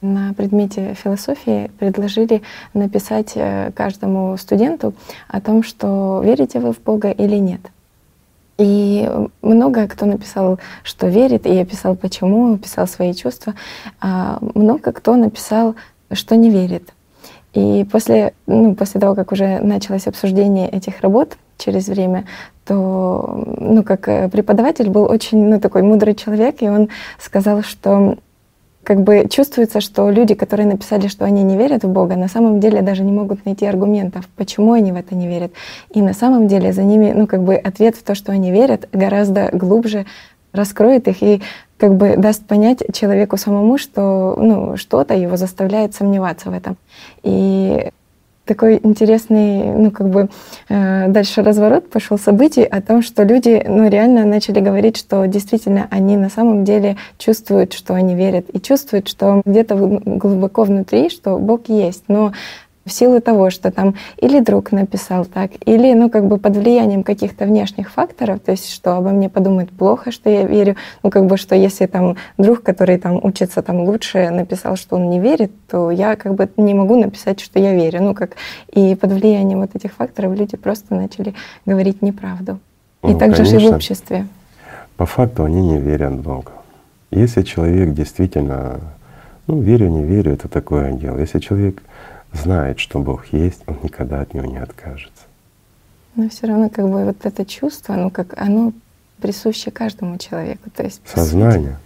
на 0.00 0.32
предмете 0.34 0.94
философии 0.94 1.70
предложили 1.78 2.42
написать 2.72 3.32
э, 3.34 3.72
каждому 3.74 4.36
студенту 4.36 4.94
о 5.26 5.40
том, 5.40 5.62
что 5.62 6.22
верите 6.24 6.60
вы 6.60 6.72
в 6.72 6.80
Бога 6.80 7.10
или 7.10 7.36
нет. 7.36 7.60
И 8.58 9.08
много 9.40 9.86
кто 9.86 10.06
написал, 10.06 10.58
что 10.82 11.08
верит, 11.08 11.46
и 11.46 11.56
описал 11.58 11.96
почему, 11.96 12.54
описал 12.54 12.86
свои 12.86 13.14
чувства. 13.14 13.54
А 14.00 14.38
много 14.54 14.92
кто 14.92 15.16
написал 15.16 15.74
что 16.12 16.36
не 16.36 16.50
верит. 16.50 16.92
И 17.54 17.86
после, 17.90 18.34
ну, 18.46 18.74
после 18.74 19.00
того, 19.00 19.14
как 19.14 19.32
уже 19.32 19.58
началось 19.60 20.06
обсуждение 20.06 20.68
этих 20.68 21.00
работ 21.00 21.36
через 21.56 21.88
время, 21.88 22.24
то, 22.66 23.44
ну, 23.58 23.82
как 23.82 24.08
э, 24.08 24.28
преподаватель 24.28 24.90
был 24.90 25.04
очень, 25.04 25.48
ну, 25.48 25.58
такой 25.58 25.82
мудрый 25.82 26.14
человек, 26.14 26.62
и 26.62 26.68
он 26.68 26.88
сказал, 27.18 27.62
что 27.62 28.16
как 28.84 29.02
бы 29.02 29.26
чувствуется, 29.30 29.82
что 29.82 30.08
люди, 30.08 30.34
которые 30.34 30.66
написали, 30.66 31.08
что 31.08 31.26
они 31.26 31.42
не 31.42 31.58
верят 31.58 31.84
в 31.84 31.88
Бога, 31.88 32.16
на 32.16 32.28
самом 32.28 32.58
деле 32.58 32.80
даже 32.80 33.02
не 33.02 33.12
могут 33.12 33.44
найти 33.44 33.66
аргументов, 33.66 34.26
почему 34.36 34.72
они 34.72 34.92
в 34.92 34.96
это 34.96 35.14
не 35.14 35.28
верят. 35.28 35.52
И 35.90 36.00
на 36.00 36.14
самом 36.14 36.48
деле 36.48 36.72
за 36.72 36.82
ними, 36.82 37.12
ну, 37.14 37.26
как 37.26 37.42
бы 37.42 37.56
ответ 37.56 37.96
в 37.96 38.02
то, 38.02 38.14
что 38.14 38.32
они 38.32 38.50
верят, 38.50 38.88
гораздо 38.92 39.50
глубже 39.52 40.06
раскроет 40.52 41.08
их 41.08 41.22
и 41.22 41.42
как 41.76 41.94
бы 41.94 42.16
даст 42.16 42.44
понять 42.44 42.82
человеку 42.92 43.36
самому, 43.36 43.78
что 43.78 44.36
ну, 44.36 44.76
что-то 44.76 45.14
его 45.14 45.36
заставляет 45.36 45.94
сомневаться 45.94 46.50
в 46.50 46.54
этом. 46.54 46.76
И 47.22 47.90
такой 48.48 48.80
интересный, 48.82 49.64
ну 49.74 49.90
как 49.90 50.08
бы 50.08 50.28
э, 50.68 51.08
дальше 51.08 51.42
разворот 51.42 51.90
пошел 51.90 52.18
событий 52.18 52.64
о 52.64 52.80
том, 52.80 53.02
что 53.02 53.22
люди, 53.22 53.62
ну 53.68 53.88
реально 53.88 54.24
начали 54.24 54.60
говорить, 54.60 54.96
что 54.96 55.26
действительно 55.26 55.86
они 55.90 56.16
на 56.16 56.30
самом 56.30 56.64
деле 56.64 56.96
чувствуют, 57.18 57.74
что 57.74 57.94
они 57.94 58.14
верят 58.14 58.46
и 58.52 58.60
чувствуют, 58.60 59.06
что 59.06 59.42
где-то 59.44 59.76
глубоко 59.76 60.64
внутри, 60.64 61.10
что 61.10 61.38
Бог 61.38 61.68
есть, 61.68 62.04
но 62.08 62.32
в 62.88 62.92
силу 62.92 63.20
того, 63.20 63.50
что 63.50 63.70
там 63.70 63.94
или 64.16 64.40
друг 64.40 64.72
написал 64.72 65.24
так, 65.24 65.52
или, 65.64 65.92
ну, 65.94 66.10
как 66.10 66.26
бы 66.26 66.38
под 66.38 66.56
влиянием 66.56 67.02
каких-то 67.02 67.44
внешних 67.44 67.90
факторов, 67.90 68.40
то 68.40 68.50
есть, 68.50 68.70
что 68.70 68.96
обо 68.96 69.10
мне 69.10 69.28
подумают 69.28 69.70
плохо, 69.70 70.10
что 70.10 70.30
я 70.30 70.44
верю, 70.44 70.76
ну, 71.02 71.10
как 71.10 71.26
бы, 71.26 71.36
что 71.36 71.54
если 71.54 71.86
там 71.86 72.16
друг, 72.38 72.62
который 72.62 72.98
там 72.98 73.20
учится 73.22 73.62
там 73.62 73.80
лучше, 73.80 74.30
написал, 74.30 74.76
что 74.76 74.96
он 74.96 75.10
не 75.10 75.20
верит, 75.20 75.52
то 75.70 75.90
я 75.90 76.16
как 76.16 76.34
бы 76.34 76.48
не 76.56 76.74
могу 76.74 76.96
написать, 76.96 77.40
что 77.40 77.58
я 77.58 77.74
верю, 77.74 78.02
ну, 78.02 78.14
как, 78.14 78.32
и 78.72 78.94
под 78.94 79.12
влиянием 79.12 79.60
вот 79.60 79.74
этих 79.74 79.92
факторов 79.92 80.36
люди 80.36 80.56
просто 80.56 80.94
начали 80.94 81.34
говорить 81.66 82.02
неправду. 82.02 82.58
И 83.04 83.08
ну, 83.08 83.18
также 83.18 83.44
же 83.44 83.56
и 83.56 83.68
в 83.68 83.74
обществе. 83.74 84.26
По 84.96 85.06
факту 85.06 85.44
они 85.44 85.60
не 85.60 85.78
верят 85.78 86.12
в 86.12 86.22
Бога. 86.22 86.52
Если 87.10 87.42
человек 87.42 87.94
действительно, 87.94 88.80
ну, 89.46 89.60
верю, 89.60 89.88
не 89.88 90.02
верю, 90.02 90.32
это 90.32 90.48
такое 90.48 90.92
дело. 90.92 91.18
Если 91.18 91.38
человек 91.38 91.82
знает, 92.42 92.78
что 92.78 92.98
Бог 93.00 93.26
есть, 93.32 93.62
он 93.66 93.78
никогда 93.82 94.20
от 94.20 94.34
него 94.34 94.46
не 94.46 94.58
откажется. 94.58 95.24
Но 96.14 96.28
все 96.28 96.46
равно 96.46 96.68
как 96.68 96.88
бы 96.88 97.04
вот 97.04 97.24
это 97.24 97.44
чувство, 97.44 97.94
ну 97.94 98.10
как 98.10 98.40
оно 98.40 98.72
присуще 99.20 99.70
каждому 99.70 100.18
человеку. 100.18 100.70
То 100.74 100.84
есть 100.84 101.00
сознание. 101.04 101.78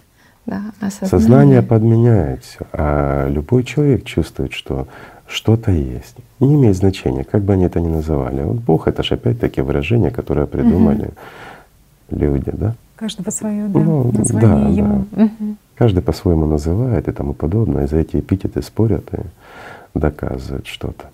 Да, 0.45 0.61
осознание. 0.81 1.09
Сознание 1.09 1.61
подменяет 1.61 2.43
все, 2.43 2.59
а 2.73 3.29
любой 3.29 3.63
человек 3.63 4.03
чувствует, 4.03 4.53
что 4.53 4.87
что-то 5.27 5.71
есть. 5.71 6.15
И 6.39 6.45
не 6.45 6.55
имеет 6.55 6.75
значения, 6.75 7.23
как 7.23 7.43
бы 7.43 7.53
они 7.53 7.65
это 7.65 7.79
ни 7.79 7.87
называли. 7.87 8.41
Вот 8.43 8.57
Бог 8.57 8.87
это 8.87 9.03
же 9.03 9.15
опять-таки 9.15 9.61
выражение, 9.61 10.11
которое 10.11 10.45
придумали 10.45 11.05
угу. 11.05 12.19
люди, 12.19 12.51
да? 12.51 12.75
Каждого 12.95 13.29
свое, 13.31 13.67
да, 13.67 13.79
ну, 13.79 14.11
название 14.11 14.63
да, 14.63 14.69
ему. 14.69 15.05
Да. 15.11 15.23
Угу. 15.23 15.55
Каждый 15.75 16.03
по-своему 16.03 16.45
называет 16.45 17.07
и 17.07 17.11
тому 17.11 17.33
подобное. 17.33 17.85
И 17.85 17.87
за 17.87 17.97
эти 17.97 18.17
эпитеты 18.17 18.61
спорят 18.61 19.13
и 19.13 19.17
доказывает 19.93 20.67
что-то. 20.67 21.05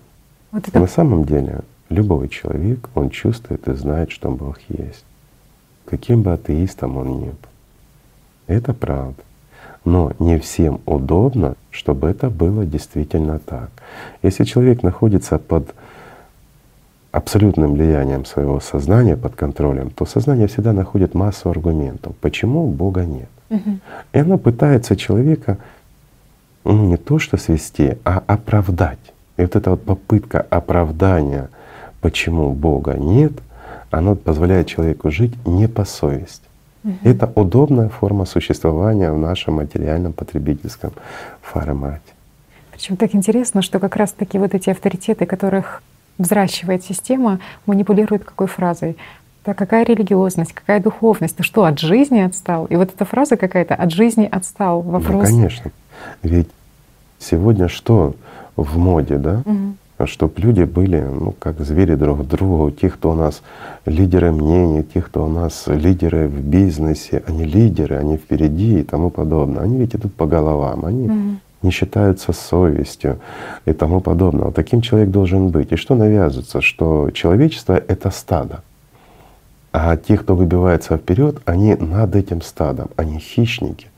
Вот 0.52 0.68
это... 0.68 0.78
На 0.78 0.86
самом 0.86 1.24
деле 1.24 1.60
любой 1.88 2.28
человек, 2.28 2.88
он 2.94 3.10
чувствует 3.10 3.68
и 3.68 3.74
знает, 3.74 4.10
что 4.10 4.30
Бог 4.30 4.58
есть. 4.68 5.04
Каким 5.84 6.22
бы 6.22 6.32
атеистом 6.32 6.96
он 6.96 7.20
ни 7.20 7.26
был. 7.26 7.36
Это 8.46 8.74
правда. 8.74 9.22
Но 9.84 10.12
не 10.18 10.38
всем 10.38 10.80
удобно, 10.86 11.56
чтобы 11.70 12.08
это 12.08 12.30
было 12.30 12.66
действительно 12.66 13.38
так. 13.38 13.70
Если 14.22 14.44
человек 14.44 14.82
находится 14.82 15.38
под 15.38 15.74
абсолютным 17.12 17.74
влиянием 17.74 18.24
своего 18.24 18.60
сознания 18.60 19.16
под 19.16 19.34
контролем, 19.34 19.90
то 19.90 20.04
сознание 20.04 20.46
всегда 20.46 20.72
находит 20.72 21.14
массу 21.14 21.50
аргументов, 21.50 22.14
почему 22.20 22.66
Бога 22.68 23.04
нет. 23.04 23.28
Угу. 23.50 23.78
И 24.12 24.18
оно 24.18 24.38
пытается 24.38 24.96
человека 24.96 25.58
не 26.64 26.96
то 26.96 27.18
что 27.18 27.36
свести, 27.36 27.96
а 28.04 28.22
оправдать. 28.26 28.98
И 29.36 29.42
вот 29.42 29.56
эта 29.56 29.70
вот 29.70 29.82
попытка 29.82 30.46
оправдания, 30.50 31.48
почему 32.00 32.52
Бога 32.52 32.94
нет, 32.94 33.32
оно 33.90 34.14
позволяет 34.14 34.66
человеку 34.66 35.10
жить 35.10 35.34
не 35.46 35.68
по 35.68 35.84
совести. 35.84 36.42
Угу. 36.84 36.94
Это 37.04 37.30
удобная 37.34 37.88
форма 37.88 38.24
существования 38.24 39.12
в 39.12 39.18
нашем 39.18 39.54
материальном 39.54 40.12
потребительском 40.12 40.92
формате. 41.42 42.00
Причем 42.72 42.96
так 42.96 43.14
интересно, 43.14 43.62
что 43.62 43.78
как 43.78 43.96
раз 43.96 44.12
таки 44.12 44.38
вот 44.38 44.54
эти 44.54 44.70
авторитеты, 44.70 45.26
которых 45.26 45.82
взращивает 46.18 46.84
система, 46.84 47.40
манипулирует 47.66 48.24
какой 48.24 48.46
фразой. 48.46 48.96
Да 49.44 49.54
какая 49.54 49.84
религиозность, 49.84 50.52
какая 50.52 50.80
духовность? 50.80 51.36
Ты 51.36 51.42
что, 51.42 51.64
от 51.64 51.78
жизни 51.78 52.20
отстал? 52.20 52.66
И 52.66 52.76
вот 52.76 52.92
эта 52.94 53.04
фраза 53.04 53.36
какая-то 53.36 53.74
«от 53.74 53.90
жизни 53.90 54.28
отстал» 54.30 54.82
вопрос. 54.82 55.28
Да, 55.28 55.34
конечно. 55.34 55.70
Ведь 56.22 56.48
сегодня 57.18 57.68
что 57.68 58.14
в 58.56 58.78
моде, 58.78 59.18
да? 59.18 59.42
Угу. 59.44 60.06
Чтоб 60.06 60.38
люди 60.38 60.62
были, 60.62 61.00
ну, 61.00 61.34
как 61.38 61.60
звери 61.60 61.94
друг 61.94 62.26
другу, 62.26 62.70
те, 62.70 62.88
кто 62.88 63.10
у 63.10 63.14
нас 63.14 63.42
лидеры 63.84 64.32
мнений, 64.32 64.82
те, 64.82 65.02
кто 65.02 65.26
у 65.26 65.28
нас 65.28 65.64
лидеры 65.66 66.26
в 66.26 66.40
бизнесе, 66.40 67.22
они 67.26 67.44
лидеры, 67.44 67.96
они 67.96 68.16
впереди 68.16 68.80
и 68.80 68.82
тому 68.82 69.10
подобное. 69.10 69.62
Они 69.62 69.78
ведь 69.78 69.94
идут 69.94 70.14
по 70.14 70.26
головам, 70.26 70.86
они 70.86 71.08
угу 71.08 71.36
не 71.62 71.70
считаются 71.70 72.32
совестью 72.32 73.18
и 73.66 73.72
тому 73.72 74.00
подобное. 74.00 74.46
Вот 74.46 74.54
таким 74.54 74.80
человек 74.80 75.10
должен 75.10 75.48
быть. 75.48 75.72
И 75.72 75.76
что 75.76 75.94
навязывается? 75.94 76.60
Что 76.60 77.10
человечество— 77.10 77.74
это 77.88 78.10
стадо. 78.10 78.62
А 79.72 79.96
те, 79.96 80.16
кто 80.16 80.34
выбивается 80.34 80.96
вперед, 80.96 81.40
они 81.44 81.74
над 81.74 82.16
этим 82.16 82.42
стадом, 82.42 82.88
они 82.96 83.18
хищники. 83.18 83.88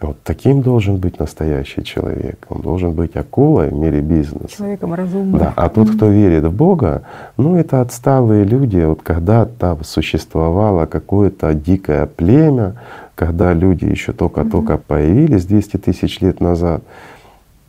Вот 0.00 0.18
таким 0.24 0.60
должен 0.60 0.98
быть 0.98 1.18
настоящий 1.18 1.82
человек. 1.82 2.44
Он 2.50 2.60
должен 2.60 2.92
быть 2.92 3.16
акулой 3.16 3.70
в 3.70 3.72
мире 3.72 4.00
бизнеса. 4.00 4.54
Человеком 4.54 4.92
разумным. 4.92 5.38
Да. 5.38 5.54
А 5.56 5.70
тот, 5.70 5.90
кто 5.90 6.08
верит 6.08 6.44
в 6.44 6.52
Бога, 6.52 7.02
ну 7.38 7.56
это 7.56 7.80
отсталые 7.80 8.44
люди. 8.44 8.78
Вот 8.78 9.00
когда-то 9.02 9.78
существовало 9.82 10.84
какое-то 10.84 11.54
дикое 11.54 12.04
племя, 12.04 12.74
когда 13.14 13.54
люди 13.54 13.86
еще 13.86 14.12
только-только 14.12 14.74
mm-hmm. 14.74 14.84
появились 14.86 15.46
200 15.46 15.78
тысяч 15.78 16.20
лет 16.20 16.40
назад 16.40 16.82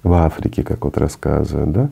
в 0.03 0.11
Африке, 0.11 0.63
как 0.63 0.83
вот 0.83 0.97
рассказывают, 0.97 1.71
да, 1.71 1.89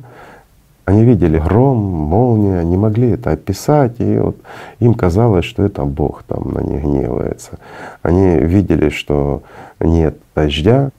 они 0.86 1.04
видели 1.04 1.40
гром, 1.40 1.78
молния, 1.78 2.64
не 2.64 2.78
могли 2.78 3.10
это 3.12 3.32
описать, 3.32 4.00
и 4.00 4.18
вот 4.18 4.38
им 4.80 4.94
казалось, 4.94 5.46
что 5.46 5.64
это 5.64 5.84
Бог 5.84 6.24
там 6.24 6.54
на 6.54 6.60
них 6.60 6.84
гневается. 6.84 7.58
Они 8.04 8.38
видели, 8.38 8.90
что 8.90 9.42
нет 9.80 10.18
дождя, 10.36 10.92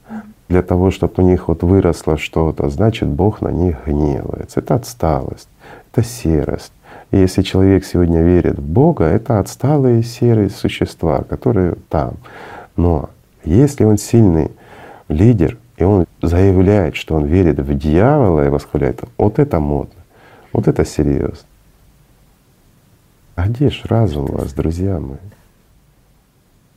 для 0.49 0.61
того, 0.61 0.91
чтобы 0.91 1.13
у 1.17 1.21
них 1.21 1.47
вот 1.47 1.63
выросло 1.63 2.17
что-то, 2.17 2.69
значит 2.69 3.07
Бог 3.07 3.41
на 3.41 3.49
них 3.49 3.77
гневается. 3.85 4.59
Это 4.59 4.75
отсталость, 4.75 5.49
это 5.91 6.05
серость. 6.05 6.71
И 7.11 7.17
если 7.17 7.41
человек 7.41 7.85
сегодня 7.85 8.21
верит 8.21 8.59
в 8.59 8.67
Бога, 8.67 9.05
это 9.05 9.39
отсталые 9.39 10.03
серые 10.03 10.49
существа, 10.49 11.23
которые 11.29 11.75
там. 11.89 12.13
Но 12.75 13.09
если 13.43 13.85
он 13.85 13.97
сильный 13.97 14.51
лидер, 15.07 15.57
и 15.77 15.83
он 15.83 16.05
заявляет, 16.21 16.95
что 16.95 17.15
он 17.15 17.25
верит 17.25 17.59
в 17.59 17.77
дьявола 17.77 18.45
и 18.45 18.49
восхваляет, 18.49 19.03
вот 19.17 19.39
это 19.39 19.59
модно, 19.59 20.01
вот 20.51 20.67
это 20.67 20.83
серьезно. 20.85 21.47
А 23.35 23.47
где 23.47 23.69
ж 23.69 23.83
разум 23.85 24.25
у 24.25 24.37
вас, 24.37 24.53
друзья 24.53 24.99
мои? 24.99 25.17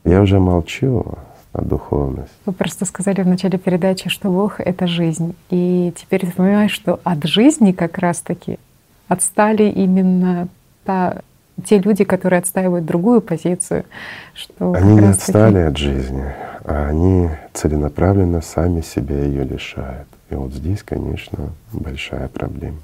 Я 0.03 0.21
уже 0.21 0.39
молчу 0.39 1.05
о 1.53 1.61
духовности. 1.61 2.35
Вы 2.45 2.53
просто 2.53 2.85
сказали 2.85 3.23
в 3.23 3.27
начале 3.27 3.57
передачи, 3.57 4.09
что 4.09 4.29
Бог— 4.29 4.59
это 4.59 4.87
жизнь. 4.87 5.35
И 5.49 5.91
теперь 5.95 6.21
ты 6.21 6.31
понимаешь, 6.31 6.71
что 6.71 6.99
от 7.03 7.23
жизни 7.25 7.71
как 7.71 7.97
раз-таки 7.97 8.59
отстали 9.07 9.63
именно 9.63 10.47
та, 10.85 11.21
те 11.65 11.79
люди, 11.79 12.03
которые 12.03 12.39
отстаивают 12.39 12.85
другую 12.85 13.21
позицию. 13.21 13.85
Что 14.33 14.73
они 14.73 14.95
не 14.95 15.07
отстали 15.07 15.55
таки... 15.55 15.67
от 15.67 15.77
жизни, 15.77 16.33
а 16.65 16.87
они 16.87 17.29
целенаправленно 17.53 18.41
сами 18.41 18.81
себя 18.81 19.23
ее 19.23 19.43
лишают. 19.43 20.07
И 20.29 20.35
вот 20.35 20.53
здесь, 20.53 20.81
конечно, 20.83 21.49
большая 21.73 22.27
проблема. 22.27 22.79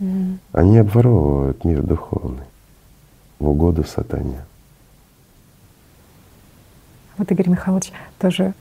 Mm. 0.00 0.38
Они 0.52 0.78
обворовывают 0.78 1.64
мир 1.64 1.82
духовный 1.82 2.44
в 3.38 3.48
угоду 3.48 3.84
сатане. 3.84 4.40
Вот 7.16 7.30
Игорь 7.30 7.50
Михайлович 7.50 7.92
тоже, 8.18 8.54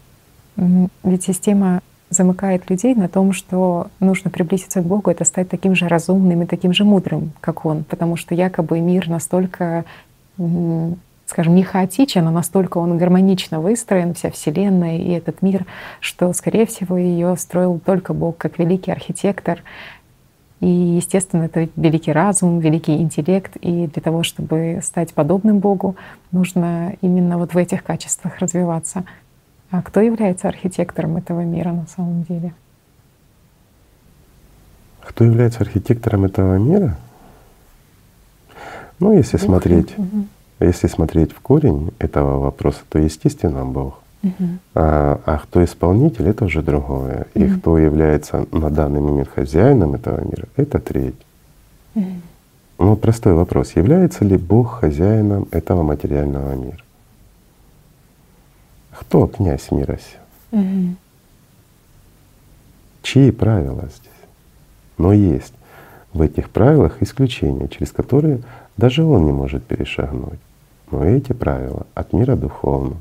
ведь 0.57 1.23
система 1.23 1.81
замыкает 2.10 2.70
людей 2.70 2.95
на 2.95 3.07
том, 3.07 3.34
что 3.34 3.88
нужно 3.99 4.32
приблизиться 4.32 4.82
к 4.82 4.86
Богу, 4.86 5.12
это 5.12 5.24
стать 5.26 5.49
таким 5.49 5.76
же 5.76 5.88
разумным 5.88 6.43
и 6.43 6.45
таким 6.45 6.74
же 6.74 6.84
мудрым, 6.84 7.32
как 7.41 7.66
Он, 7.66 7.84
потому 7.84 8.16
что 8.16 8.36
якобы 8.36 8.80
мир 8.80 9.07
настолько, 9.07 9.86
скажем, 11.26 11.55
не 11.55 11.64
хаотичен, 11.64 12.28
а 12.28 12.32
настолько 12.32 12.80
он 12.80 12.97
гармонично 12.97 13.62
выстроен, 13.62 14.14
вся 14.16 14.32
Вселенная 14.32 14.97
и 14.97 15.12
этот 15.12 15.41
мир, 15.41 15.66
что, 15.99 16.34
скорее 16.34 16.66
всего, 16.66 16.97
ее 16.97 17.36
строил 17.38 17.80
только 17.80 18.14
Бог 18.14 18.38
как 18.38 18.57
великий 18.57 18.91
архитектор. 18.91 19.62
И, 20.60 20.68
естественно, 20.68 21.43
это 21.43 21.70
великий 21.78 22.12
разум, 22.12 22.60
великий 22.60 22.97
интеллект, 22.97 23.55
и 23.62 23.88
для 23.88 24.01
того, 24.01 24.24
чтобы 24.24 24.80
стать 24.84 25.14
подобным 25.14 25.60
Богу, 25.60 25.95
нужно 26.32 26.95
именно 27.01 27.38
вот 27.38 27.53
в 27.53 27.57
этих 27.57 27.84
качествах 27.84 28.39
развиваться. 28.39 29.05
А 29.72 29.82
кто 29.82 30.01
является 30.01 30.47
архитектором 30.47 31.17
этого 31.17 31.41
мира 31.41 31.72
на 31.72 31.86
самом 31.88 32.24
деле? 32.24 32.53
Кто 35.01 35.24
является 35.24 35.61
архитектором 35.61 36.26
этого 36.26 36.57
мира? 36.57 36.97
Ну, 38.99 39.15
если 39.15 39.38
Бог. 39.38 39.45
смотреть, 39.45 39.97
угу. 39.97 40.26
если 40.59 40.88
смотреть 40.88 41.32
в 41.32 41.39
корень 41.39 41.91
этого 41.99 42.39
вопроса, 42.39 42.80
то 42.89 42.99
естественно 42.99 43.65
Бог. 43.65 44.01
Угу. 44.24 44.47
А, 44.76 45.22
а 45.26 45.38
кто 45.38 45.63
исполнитель, 45.63 46.28
это 46.28 46.45
уже 46.45 46.61
другое. 46.61 47.28
Угу. 47.34 47.43
И 47.43 47.49
кто 47.49 47.78
является 47.78 48.45
на 48.51 48.70
данный 48.70 49.01
момент 49.01 49.30
хозяином 49.30 49.95
этого 49.95 50.20
мира, 50.22 50.47
это 50.57 50.80
третий. 50.80 51.15
Угу. 51.95 52.05
Ну, 52.80 52.95
простой 52.95 53.34
вопрос. 53.34 53.76
Является 53.76 54.26
ли 54.26 54.38
Бог 54.38 54.80
хозяином 54.80 55.47
этого 55.51 55.84
материального 55.84 56.55
мира? 56.55 56.84
Кто 58.99 59.27
князь 59.27 59.71
мира 59.71 59.97
сего? 59.97 60.61
Угу. 60.61 60.95
Чьи 63.01 63.31
правила 63.31 63.83
здесь? 63.83 64.11
Но 64.97 65.13
есть 65.13 65.53
в 66.11 66.21
этих 66.21 66.49
правилах 66.49 67.01
исключения, 67.01 67.69
через 67.69 67.93
которые 67.93 68.41
даже 68.75 69.05
он 69.05 69.25
не 69.25 69.31
может 69.31 69.63
перешагнуть. 69.63 70.39
Но 70.91 71.05
эти 71.05 71.31
правила 71.31 71.87
от 71.95 72.11
мира 72.11 72.35
духовного. 72.35 72.99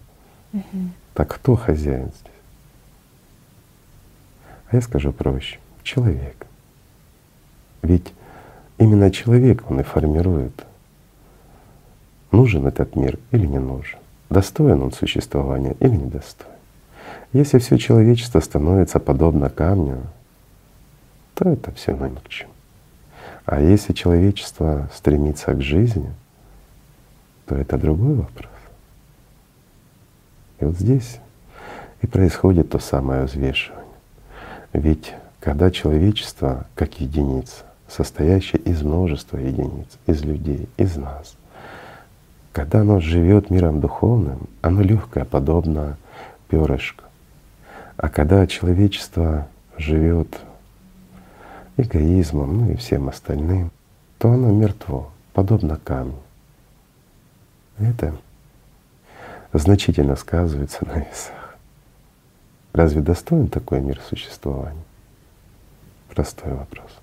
Угу. 0.53 0.79
Так 1.15 1.35
кто 1.35 1.57
хозяин 1.57 2.13
здесь? 2.21 2.43
А 4.71 4.77
я 4.77 4.83
скажу 4.83 5.13
проще. 5.13 5.59
Человек. 5.83 6.47
Ведь 7.83 8.13
именно 8.79 9.11
человек 9.11 9.69
он 9.69 9.81
и 9.81 9.83
формирует, 9.83 10.65
нужен 12.31 12.69
этот 12.69 12.95
мир 12.95 13.19
или 13.33 13.47
не 13.47 13.59
нужен 13.59 13.99
достоин 14.31 14.83
он 14.83 14.93
существования 14.93 15.77
или 15.81 15.97
недостоин. 15.97 16.53
Если 17.33 17.59
все 17.59 17.79
человечество 17.79 18.41
становится 18.41 18.99
подобно 18.99 19.51
камню, 19.51 20.03
то 21.35 21.49
это 21.49 21.73
все 21.73 21.93
равно 21.93 22.09
ни 22.09 22.17
к 22.17 22.29
чему. 22.29 22.51
А 23.45 23.61
если 23.61 23.93
человечество 23.93 24.91
стремится 24.95 25.55
к 25.55 25.63
жизни, 25.63 26.13
то 27.47 27.55
это 27.55 27.79
другой 27.79 28.15
вопрос. 28.15 28.53
И 30.61 30.65
вот 30.65 30.77
здесь 30.77 31.19
и 32.03 32.07
происходит 32.07 32.71
то 32.71 32.79
самое 32.79 33.25
взвешивание. 33.25 33.85
Ведь 34.73 35.15
когда 35.41 35.71
человечество 35.71 36.67
как 36.75 37.01
единица, 37.01 37.65
состоящая 37.89 38.59
из 38.59 38.83
множества 38.83 39.39
единиц, 39.39 39.99
из 40.07 40.23
людей, 40.23 40.69
из 40.77 40.97
нас, 40.97 41.38
когда 42.53 42.81
оно 42.81 43.01
живет 43.01 43.51
миром 43.51 43.81
духовным, 43.81 44.49
оно 44.63 44.83
легкое, 44.83 45.25
подобно 45.25 45.97
перышку. 46.49 47.05
А 47.97 48.09
когда 48.09 48.47
человечество 48.47 49.49
живет 49.77 50.29
эгоизмом, 51.77 52.59
ну 52.59 52.71
и 52.73 52.77
всем 52.77 53.09
остальным, 53.09 53.71
то 54.19 54.33
оно 54.33 54.51
мертво, 54.51 55.11
подобно 55.33 55.77
камню. 55.77 56.19
Это 57.79 58.15
значительно 59.53 60.17
сказывается 60.17 60.85
на 60.87 60.99
весах. 60.99 61.57
Разве 62.73 63.01
достоин 63.01 63.49
такой 63.49 63.81
мир 63.81 64.01
существования? 64.09 64.83
Простой 66.09 66.53
вопрос. 66.53 66.98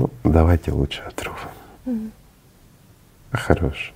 Ну, 0.00 0.08
давайте 0.24 0.72
лучше 0.72 1.02
от 1.02 1.22
Руфа. 1.22 1.48
Mm. 1.84 2.10
Хорош. 3.32 3.92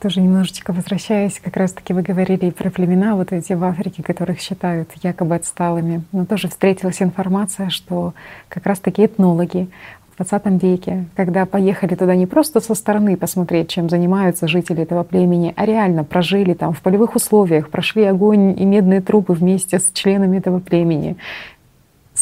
Тоже 0.00 0.22
немножечко 0.22 0.72
возвращаясь, 0.72 1.38
как 1.38 1.56
раз-таки 1.58 1.92
вы 1.92 2.00
говорили 2.00 2.46
и 2.46 2.50
про 2.50 2.70
племена 2.70 3.14
вот 3.14 3.32
эти 3.32 3.52
в 3.52 3.62
Африке, 3.62 4.02
которых 4.02 4.40
считают 4.40 4.90
якобы 5.02 5.34
отсталыми. 5.34 6.02
Но 6.12 6.24
тоже 6.24 6.48
встретилась 6.48 7.02
информация, 7.02 7.68
что 7.68 8.14
как 8.48 8.64
раз-таки 8.64 9.04
этнологи 9.04 9.68
в 10.14 10.16
20 10.16 10.62
веке, 10.62 11.04
когда 11.14 11.44
поехали 11.44 11.94
туда 11.94 12.16
не 12.16 12.26
просто 12.26 12.60
со 12.60 12.74
стороны 12.74 13.18
посмотреть, 13.18 13.68
чем 13.68 13.90
занимаются 13.90 14.48
жители 14.48 14.82
этого 14.82 15.02
племени, 15.02 15.52
а 15.56 15.66
реально 15.66 16.04
прожили 16.04 16.54
там 16.54 16.72
в 16.72 16.80
полевых 16.80 17.16
условиях, 17.16 17.68
прошли 17.68 18.04
огонь 18.04 18.58
и 18.58 18.64
медные 18.64 19.02
трупы 19.02 19.34
вместе 19.34 19.78
с 19.78 19.90
членами 19.92 20.38
этого 20.38 20.58
племени, 20.58 21.18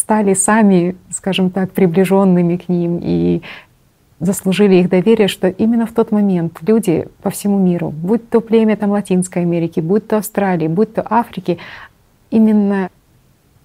стали 0.04 0.34
сами, 0.34 0.96
скажем 1.10 1.48
так, 1.48 1.70
приближенными 1.70 2.56
к 2.58 2.68
ним 2.68 3.00
и 3.02 3.40
заслужили 4.20 4.74
их 4.74 4.90
доверие, 4.90 5.28
что 5.28 5.48
именно 5.48 5.86
в 5.86 5.92
тот 5.92 6.12
момент 6.12 6.58
люди 6.60 7.08
по 7.22 7.30
всему 7.30 7.58
миру, 7.58 7.88
будь 7.90 8.28
то 8.28 8.42
племя 8.42 8.76
там 8.76 8.90
Латинской 8.90 9.42
Америки, 9.42 9.80
будь 9.80 10.06
то 10.06 10.18
Австралии, 10.18 10.68
будь 10.68 10.92
то 10.92 11.06
Африки, 11.08 11.56
именно 12.30 12.90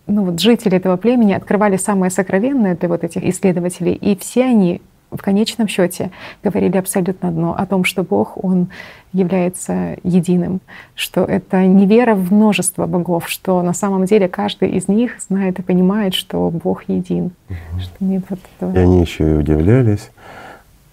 ну, 0.07 0.23
вот 0.23 0.39
жители 0.39 0.77
этого 0.77 0.95
племени 0.95 1.33
открывали 1.33 1.75
самое 1.75 2.09
сокровенное 2.09 2.77
для 2.77 2.87
вот 2.87 3.03
этих 3.03 3.25
исследователей, 3.25 3.93
и 3.93 4.15
все 4.15 4.45
они 4.45 4.81
в 5.11 5.21
конечном 5.21 5.67
счете 5.67 6.11
говорили 6.43 6.77
абсолютно 6.77 7.29
одно 7.29 7.55
о 7.57 7.65
том, 7.65 7.83
что 7.83 8.03
Бог, 8.03 8.43
Он 8.43 8.69
является 9.11 9.97
единым, 10.03 10.61
что 10.95 11.23
это 11.23 11.65
не 11.65 11.87
вера 11.87 12.13
в 12.13 12.31
множество 12.31 12.85
богов, 12.85 13.27
что 13.27 13.61
на 13.61 13.73
самом 13.73 14.05
деле 14.05 14.27
каждый 14.27 14.69
из 14.69 14.87
них 14.87 15.19
знает 15.19 15.59
и 15.59 15.63
понимает, 15.63 16.13
что 16.13 16.49
Бог 16.49 16.83
един. 16.87 17.31
Угу. 17.49 17.79
Что 17.79 18.05
нет 18.05 18.23
вот 18.29 18.39
этого. 18.57 18.73
И 18.75 18.77
они 18.77 19.01
еще 19.01 19.31
и 19.31 19.37
удивлялись, 19.37 20.11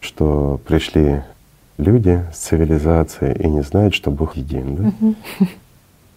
что 0.00 0.60
пришли 0.66 1.22
люди 1.76 2.24
с 2.32 2.38
цивилизацией 2.38 3.34
и 3.38 3.48
не 3.48 3.62
знают, 3.62 3.94
что 3.94 4.10
Бог 4.10 4.36
един. 4.36 4.76
Да? 4.76 4.88
Угу. 4.88 5.14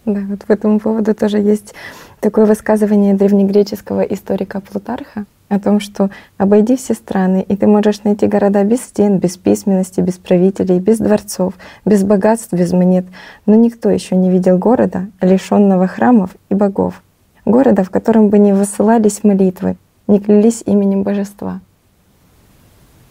Да, 0.06 0.20
вот 0.30 0.46
по 0.46 0.52
этому 0.52 0.80
поводу 0.80 1.14
тоже 1.14 1.38
есть 1.38 1.74
такое 2.20 2.46
высказывание 2.46 3.12
древнегреческого 3.12 4.00
историка 4.00 4.62
Плутарха 4.62 5.26
о 5.50 5.58
том, 5.58 5.80
что 5.80 6.10
обойди 6.38 6.76
все 6.76 6.94
страны, 6.94 7.44
и 7.46 7.56
ты 7.56 7.66
можешь 7.66 8.04
найти 8.04 8.26
города 8.26 8.62
без 8.64 8.82
стен, 8.82 9.18
без 9.18 9.36
письменности, 9.36 10.00
без 10.00 10.14
правителей, 10.14 10.78
без 10.78 10.98
дворцов, 10.98 11.54
без 11.84 12.04
богатств, 12.04 12.52
без 12.52 12.72
монет. 12.72 13.04
Но 13.46 13.56
никто 13.56 13.90
еще 13.90 14.16
не 14.16 14.30
видел 14.30 14.56
города, 14.56 15.08
лишенного 15.20 15.88
храмов 15.88 16.30
и 16.48 16.54
богов. 16.54 17.02
Города, 17.44 17.82
в 17.82 17.90
котором 17.90 18.28
бы 18.28 18.38
не 18.38 18.52
высылались 18.52 19.24
молитвы, 19.24 19.76
не 20.06 20.20
клялись 20.20 20.62
именем 20.64 21.02
божества. 21.02 21.60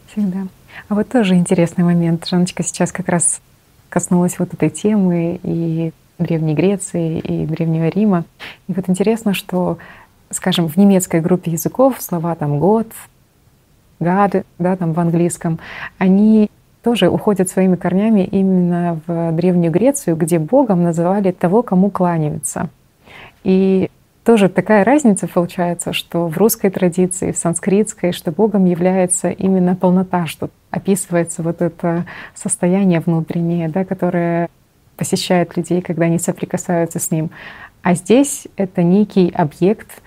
Всегда. 0.08 0.48
А 0.88 0.96
вот 0.96 1.10
тоже 1.10 1.36
интересный 1.36 1.84
момент. 1.84 2.26
Жаночка 2.26 2.64
сейчас 2.64 2.92
как 2.94 3.10
раз 3.10 3.42
коснулась 3.90 4.40
вот 4.40 4.54
этой 4.54 4.70
темы 4.70 5.40
и 5.44 5.92
Древней 6.20 6.54
Греции, 6.54 7.20
и 7.20 7.46
Древнего 7.46 7.90
Рима. 7.90 8.24
И 8.68 8.74
вот 8.74 8.88
интересно, 8.88 9.34
что, 9.34 9.78
скажем, 10.30 10.68
в 10.68 10.78
немецкой 10.78 11.22
группе 11.22 11.52
языков 11.52 11.96
слова 12.00 12.36
там 12.36 12.60
«год», 12.60 12.88
«гад», 14.00 14.46
да, 14.58 14.76
там 14.76 14.94
в 14.94 15.00
английском, 15.00 15.60
они 15.98 16.50
тоже 16.84 17.10
уходят 17.10 17.50
своими 17.50 17.76
корнями 17.76 18.22
именно 18.22 19.02
в 19.06 19.32
Древнюю 19.34 19.72
Грецию, 19.72 20.16
где 20.16 20.40
Богом 20.40 20.84
называли 20.84 21.32
того, 21.32 21.62
кому 21.62 21.90
кланяются. 21.90 22.70
И 23.44 23.90
тоже 24.24 24.48
такая 24.48 24.84
разница 24.84 25.28
получается, 25.28 25.92
что 25.92 26.28
в 26.28 26.38
русской 26.38 26.70
традиции, 26.70 27.32
в 27.32 27.38
санскритской, 27.38 28.12
что 28.12 28.32
Богом 28.32 28.66
является 28.66 29.30
именно 29.30 29.76
полнота, 29.76 30.28
что 30.28 30.50
описывается 30.70 31.42
вот 31.42 31.62
это 31.62 32.06
состояние 32.36 33.00
внутреннее, 33.00 33.70
да, 33.70 33.86
которое 33.86 34.50
посещает 34.98 35.58
людей, 35.58 35.82
когда 35.82 36.06
они 36.06 36.20
соприкасаются 36.20 37.00
с 37.00 37.10
ним. 37.10 37.32
А 37.82 37.94
здесь 37.96 38.48
это 38.56 38.84
некий 38.84 39.30
объект, 39.30 40.02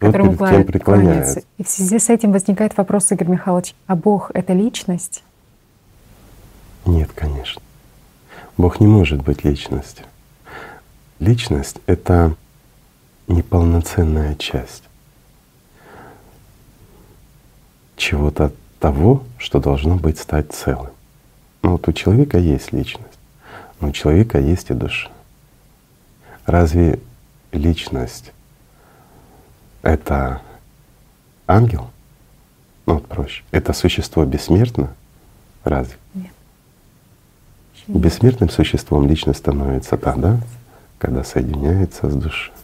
вот 0.00 0.12
которому 0.12 0.36
кланяются. 0.36 1.42
И 1.58 1.64
в 1.64 1.68
связи 1.68 1.98
с 1.98 2.10
этим 2.10 2.32
возникает 2.32 2.76
вопрос, 2.76 3.10
Игорь 3.12 3.28
Михайлович, 3.28 3.74
а 3.86 3.96
Бог— 3.96 4.30
это 4.34 4.52
личность? 4.52 5.24
Нет, 6.84 7.10
конечно. 7.14 7.62
Бог 8.56 8.80
не 8.80 8.86
может 8.86 9.22
быть 9.22 9.44
личностью. 9.44 10.04
Личность— 11.18 11.78
это 11.86 12.34
неполноценная 13.26 14.34
часть 14.34 14.84
чего-то 17.96 18.52
того, 18.80 19.22
что 19.38 19.60
должно 19.60 19.96
быть 19.96 20.18
стать 20.18 20.52
целым. 20.52 20.90
Ну 21.62 21.72
вот 21.72 21.88
у 21.88 21.92
человека 21.92 22.38
есть 22.38 22.72
личность, 22.72 23.18
но 23.80 23.88
у 23.88 23.92
человека 23.92 24.38
есть 24.38 24.70
и 24.70 24.74
душа. 24.74 25.10
Разве 26.44 27.00
личность— 27.54 28.32
это 29.82 30.42
ангел? 31.46 31.90
Ну 32.86 32.94
вот 32.94 33.06
проще. 33.06 33.42
Это 33.50 33.72
существо 33.72 34.24
бессмертно? 34.24 34.94
Разве? 35.64 35.96
Нет. 36.14 36.32
Бессмертным 37.86 38.50
существом 38.50 39.06
личность 39.06 39.40
становится 39.40 39.96
тогда, 39.96 40.38
когда 40.98 41.24
соединяется 41.24 42.10
с 42.10 42.14
душой 42.14 42.54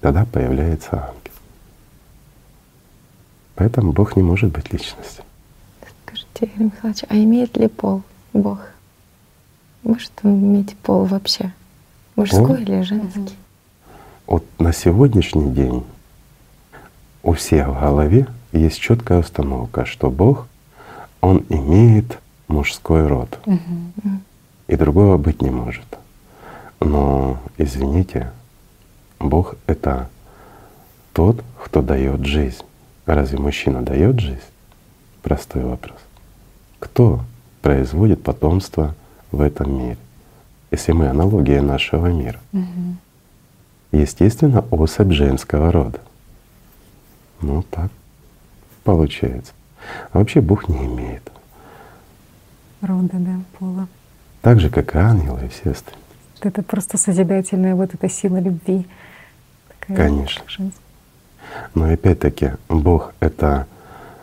тогда 0.00 0.24
появляется 0.24 0.96
ангел. 0.96 1.32
Поэтому 3.54 3.92
Бог 3.92 4.16
не 4.16 4.22
может 4.22 4.52
быть 4.52 4.72
личностью. 4.72 5.24
Скажите, 6.04 6.28
Игорь 6.46 6.66
Михайлович, 6.66 7.04
а 7.08 7.16
имеет 7.16 7.56
ли 7.56 7.68
пол 7.68 8.02
Бог? 8.32 8.60
Может 9.82 10.12
он 10.22 10.38
иметь 10.38 10.76
пол 10.76 11.04
вообще? 11.04 11.52
Мужской 12.14 12.46
пол? 12.46 12.56
или 12.56 12.82
женский? 12.82 13.36
Вот 14.28 14.44
на 14.58 14.74
сегодняшний 14.74 15.50
день 15.52 15.84
у 17.22 17.32
всех 17.32 17.68
в 17.68 17.80
голове 17.80 18.26
есть 18.52 18.78
четкая 18.78 19.20
установка, 19.20 19.86
что 19.86 20.10
Бог, 20.10 20.48
Он 21.22 21.46
имеет 21.48 22.18
мужской 22.46 23.06
род. 23.06 23.38
Угу. 23.46 23.58
И 24.66 24.76
другого 24.76 25.16
быть 25.16 25.40
не 25.40 25.48
может. 25.48 25.86
Но, 26.78 27.38
извините, 27.56 28.30
Бог— 29.18 29.54
это 29.66 30.10
тот, 31.14 31.42
кто 31.64 31.80
дает 31.80 32.26
жизнь. 32.26 32.62
Разве 33.06 33.38
мужчина 33.38 33.80
дает 33.80 34.20
жизнь? 34.20 34.40
Простой 35.22 35.64
вопрос. 35.64 35.98
Кто 36.80 37.20
производит 37.62 38.22
потомство 38.22 38.94
в 39.32 39.40
этом 39.40 39.74
мире? 39.74 39.98
Если 40.70 40.92
мы 40.92 41.08
аналогия 41.08 41.62
нашего 41.62 42.08
мира. 42.08 42.40
Угу. 42.52 42.96
Естественно, 43.92 44.64
особь 44.70 45.12
женского 45.12 45.72
рода. 45.72 46.00
Ну 47.40 47.62
так 47.62 47.90
получается. 48.84 49.52
А 50.12 50.18
вообще 50.18 50.40
Бог 50.40 50.68
не 50.68 50.86
имеет. 50.86 51.30
Рода, 52.80 53.14
да, 53.14 53.40
пола. 53.58 53.88
Так 54.42 54.60
же, 54.60 54.70
как 54.70 54.94
и 54.94 54.98
ангелы 54.98 55.46
и 55.46 55.48
все 55.48 55.70
остальные. 55.70 56.04
Это 56.40 56.62
просто 56.62 56.96
созидательная 56.98 57.74
вот 57.74 57.94
эта 57.94 58.08
сила 58.08 58.38
любви. 58.38 58.86
Конечно. 59.80 60.70
Но 61.74 61.90
опять-таки 61.90 62.52
Бог— 62.68 63.14
это 63.20 63.66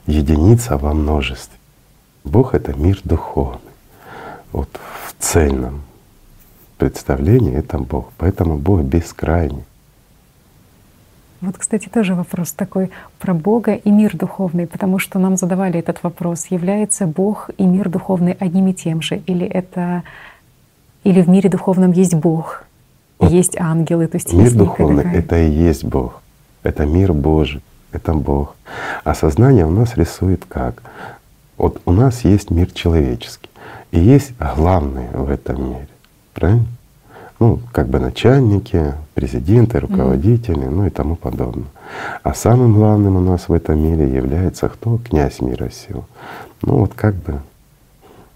единица 0.06 0.78
во 0.78 0.94
множестве. 0.94 1.58
Бог— 2.24 2.54
это 2.56 2.74
мир 2.74 3.00
духовный. 3.04 3.60
Вот 4.52 4.70
в 5.08 5.16
цельном 5.20 5.82
представлении 6.90 7.54
это 7.54 7.78
Бог. 7.80 8.12
Поэтому 8.18 8.58
Бог 8.58 8.82
бескрайний. 8.82 9.64
Вот, 11.42 11.58
кстати, 11.58 11.90
тоже 11.90 12.16
вопрос 12.16 12.52
такой 12.52 12.90
про 13.20 13.34
Бога 13.34 13.74
и 13.74 13.92
мир 13.92 14.16
духовный, 14.16 14.68
потому 14.68 15.00
что 15.00 15.20
нам 15.20 15.38
задавали 15.38 15.80
этот 15.80 16.04
вопрос: 16.04 16.48
является 16.52 17.08
Бог 17.08 17.50
и 17.58 17.66
мир 17.66 17.90
духовный 17.90 18.34
одним 18.34 18.68
и 18.68 18.74
тем 18.74 19.02
же, 19.02 19.18
или 19.28 19.46
это 19.46 20.04
или 21.04 21.22
в 21.22 21.30
мире 21.30 21.50
духовном 21.50 21.92
есть 21.92 22.14
Бог? 22.14 22.64
Есть 23.20 23.58
ангелы, 23.60 24.08
то 24.08 24.18
есть 24.18 24.34
мир 24.34 24.44
есть 24.44 24.58
духовный— 24.58 25.04
это 25.14 25.38
и 25.38 25.50
есть 25.50 25.84
Бог, 25.86 26.22
это 26.64 26.86
мир 26.86 27.14
Божий, 27.14 27.62
это 27.92 28.14
Бог. 28.14 28.56
А 29.04 29.16
сознание 29.16 29.66
у 29.66 29.72
нас 29.72 29.98
рисует 29.98 30.46
как? 30.46 30.84
Вот 31.58 31.82
у 31.86 31.92
нас 31.92 32.26
есть 32.26 32.52
мир 32.52 32.72
человеческий, 32.72 33.50
и 33.92 34.00
есть 34.00 34.34
главные 34.56 35.10
в 35.14 35.30
этом 35.30 35.70
мире, 35.70 35.88
правильно? 36.34 36.66
Ну, 37.40 37.60
как 37.72 37.88
бы 37.90 38.00
начальники, 38.00 38.94
президенты, 39.14 39.80
руководители, 39.80 40.64
mm. 40.64 40.70
ну 40.70 40.86
и 40.86 40.90
тому 40.90 41.16
подобное. 41.16 41.68
А 42.24 42.34
самым 42.34 42.74
главным 42.74 43.18
у 43.18 43.20
нас 43.20 43.50
в 43.50 43.54
этом 43.54 43.80
мире 43.84 44.10
является 44.14 44.70
кто? 44.70 44.98
Князь 44.98 45.42
мира 45.42 45.70
сил. 45.70 46.06
Ну 46.62 46.78
вот 46.78 46.94
как 46.94 47.16
бы 47.16 47.42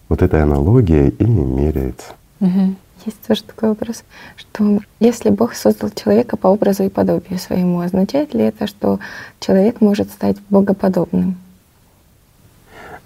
вот 0.10 0.22
этой 0.22 0.44
аналогией 0.44 1.10
и 1.10 1.24
меряется. 1.24 2.14
Mm-hmm. 2.42 2.76
Есть 3.06 3.22
тоже 3.26 3.44
такой 3.44 3.70
вопрос, 3.70 4.04
что 4.36 4.80
если 5.00 5.30
Бог 5.30 5.54
создал 5.54 5.90
человека 5.92 6.36
по 6.36 6.48
образу 6.48 6.84
и 6.84 6.90
подобию 6.90 7.40
своему, 7.40 7.80
означает 7.80 8.34
ли 8.34 8.42
это, 8.44 8.68
что 8.68 9.00
человек 9.40 9.80
может 9.80 10.12
стать 10.12 10.36
богоподобным? 10.50 11.38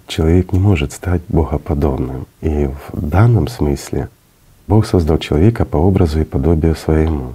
человек 0.06 0.52
не 0.52 0.58
может 0.58 0.92
стать 0.92 1.22
богоподобным. 1.28 2.26
И 2.40 2.68
в 2.92 3.08
данном 3.08 3.48
смысле 3.48 4.08
Бог 4.66 4.86
создал 4.86 5.18
человека 5.18 5.64
по 5.64 5.76
образу 5.76 6.20
и 6.20 6.24
подобию 6.24 6.74
своему. 6.74 7.34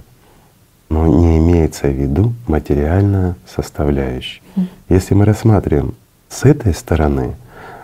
Но 0.88 1.06
не 1.06 1.38
имеется 1.38 1.86
в 1.86 1.94
виду 1.94 2.32
материальная 2.48 3.36
составляющая. 3.46 4.40
Если 4.88 5.14
мы 5.14 5.24
рассматриваем 5.24 5.94
с 6.28 6.44
этой 6.44 6.74
стороны 6.74 7.36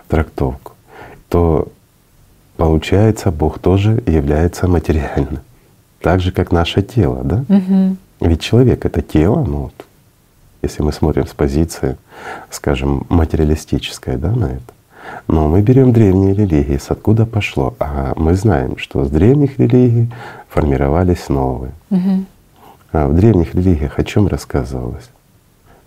трактовку, 0.09 0.73
то 1.29 1.69
получается 2.57 3.31
Бог 3.31 3.59
тоже 3.59 4.03
является 4.05 4.67
материальным. 4.67 5.39
Так 6.01 6.19
же, 6.19 6.31
как 6.31 6.51
наше 6.51 6.81
тело, 6.81 7.23
да? 7.23 7.45
Угу. 7.47 7.97
Ведь 8.21 8.41
человек— 8.41 8.85
это 8.85 9.01
тело, 9.01 9.43
ну 9.43 9.57
вот, 9.63 9.85
если 10.61 10.83
мы 10.83 10.91
смотрим 10.91 11.27
с 11.27 11.33
позиции, 11.33 11.97
скажем, 12.49 13.05
материалистической 13.09 14.17
да, 14.17 14.31
на 14.31 14.45
это. 14.45 14.73
Но 15.27 15.47
мы 15.47 15.61
берем 15.61 15.91
древние 15.91 16.33
религии, 16.33 16.77
с 16.77 16.89
откуда 16.89 17.25
пошло. 17.25 17.75
А 17.79 18.13
мы 18.15 18.33
знаем, 18.33 18.77
что 18.77 19.05
с 19.05 19.09
древних 19.09 19.59
религий 19.59 20.11
формировались 20.49 21.29
новые. 21.29 21.73
Угу. 21.89 22.25
А 22.93 23.07
в 23.07 23.15
древних 23.15 23.53
религиях 23.55 23.99
о 23.99 24.03
чем 24.03 24.27
рассказывалось? 24.27 25.09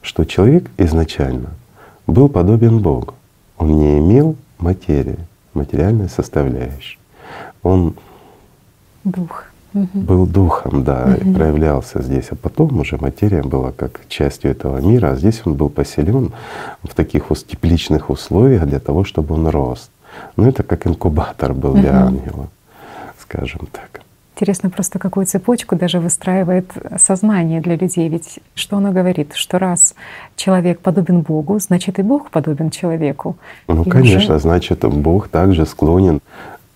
Что 0.02 0.24
человек 0.24 0.70
изначально 0.78 1.50
был 2.06 2.28
подобен 2.28 2.78
Богу. 2.78 3.14
Он 3.58 3.68
не 3.78 3.98
имел 3.98 4.36
материи, 4.58 5.18
материальной 5.54 6.08
составляющей. 6.08 6.98
Он 7.62 7.94
дух 9.04 9.49
был 9.72 10.26
духом, 10.26 10.84
да, 10.84 11.04
угу. 11.04 11.30
и 11.30 11.34
проявлялся 11.34 12.02
здесь. 12.02 12.28
А 12.30 12.36
потом 12.36 12.78
уже 12.80 12.96
материя 12.96 13.42
была 13.42 13.72
как 13.72 14.00
частью 14.08 14.50
этого 14.50 14.80
мира, 14.80 15.12
а 15.12 15.16
здесь 15.16 15.42
он 15.44 15.54
был 15.54 15.68
поселен 15.68 16.32
в 16.82 16.94
таких 16.94 17.24
тепличных 17.46 18.10
условиях 18.10 18.66
для 18.66 18.80
того, 18.80 19.04
чтобы 19.04 19.34
он 19.34 19.48
рос. 19.48 19.90
Ну 20.36 20.48
это 20.48 20.62
как 20.62 20.86
инкубатор 20.86 21.54
был 21.54 21.74
для 21.74 21.90
угу. 21.90 21.98
ангела, 21.98 22.48
скажем 23.18 23.68
так. 23.72 24.02
Интересно 24.40 24.70
просто, 24.70 24.98
какую 24.98 25.26
цепочку 25.26 25.76
даже 25.76 26.00
выстраивает 26.00 26.72
сознание 26.96 27.60
для 27.60 27.76
людей. 27.76 28.08
Ведь 28.08 28.38
что 28.54 28.78
оно 28.78 28.90
говорит? 28.90 29.34
Что 29.34 29.58
раз 29.58 29.94
человек 30.34 30.80
подобен 30.80 31.20
Богу, 31.20 31.58
значит 31.58 31.98
и 31.98 32.02
Бог 32.02 32.30
подобен 32.30 32.70
человеку. 32.70 33.36
Ну, 33.68 33.82
и 33.82 33.90
конечно, 33.90 34.36
уже... 34.36 34.42
значит, 34.42 34.80
Бог 34.80 35.28
также 35.28 35.66
склонен 35.66 36.22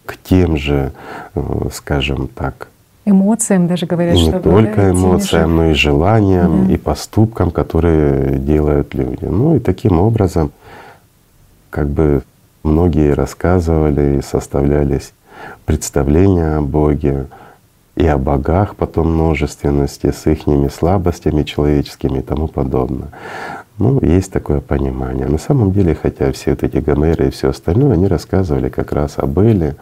к 0.05 0.19
тем 0.23 0.59
же, 0.59 0.93
э, 1.35 1.69
скажем 1.73 2.29
так, 2.29 2.69
эмоциям 3.05 3.67
даже 3.67 3.87
говорят, 3.87 4.17
и 4.17 4.19
что 4.19 4.33
не 4.33 4.41
только 4.41 4.91
эмоциям, 4.91 5.57
но 5.57 5.71
и 5.71 5.75
желаниям, 5.75 6.67
да. 6.67 6.75
и 6.75 6.77
поступкам, 6.77 7.51
которые 7.51 8.39
делают 8.39 8.95
люди. 8.95 9.25
Ну 9.25 9.57
и 9.57 9.59
таким 9.59 9.99
образом, 9.99 10.53
как 11.71 11.89
бы 11.89 12.23
многие 12.63 13.13
рассказывали 13.13 14.19
и 14.19 14.23
составлялись 14.23 15.13
представления 15.65 16.57
о 16.57 16.63
Боге 16.63 17.27
и 17.97 18.07
о 18.07 18.19
богах 18.19 18.75
потом 18.77 19.13
множественности 19.13 20.11
с 20.11 20.27
их 20.27 20.41
слабостями 20.73 21.43
человеческими 21.43 22.19
и 22.19 22.23
тому 22.23 22.49
подобное. 22.49 23.09
Ну, 23.79 24.01
есть 24.03 24.33
такое 24.33 24.61
понимание. 24.61 25.27
На 25.27 25.39
самом 25.39 25.73
деле, 25.73 25.97
хотя 26.01 26.31
все 26.33 26.51
вот 26.51 26.63
эти 26.63 26.79
Гомеры 26.79 27.29
и 27.29 27.31
все 27.31 27.51
остальное, 27.51 27.95
они 27.95 28.07
рассказывали 28.07 28.69
как 28.69 28.93
раз 28.93 29.19
об 29.19 29.39
Эле, 29.39 29.77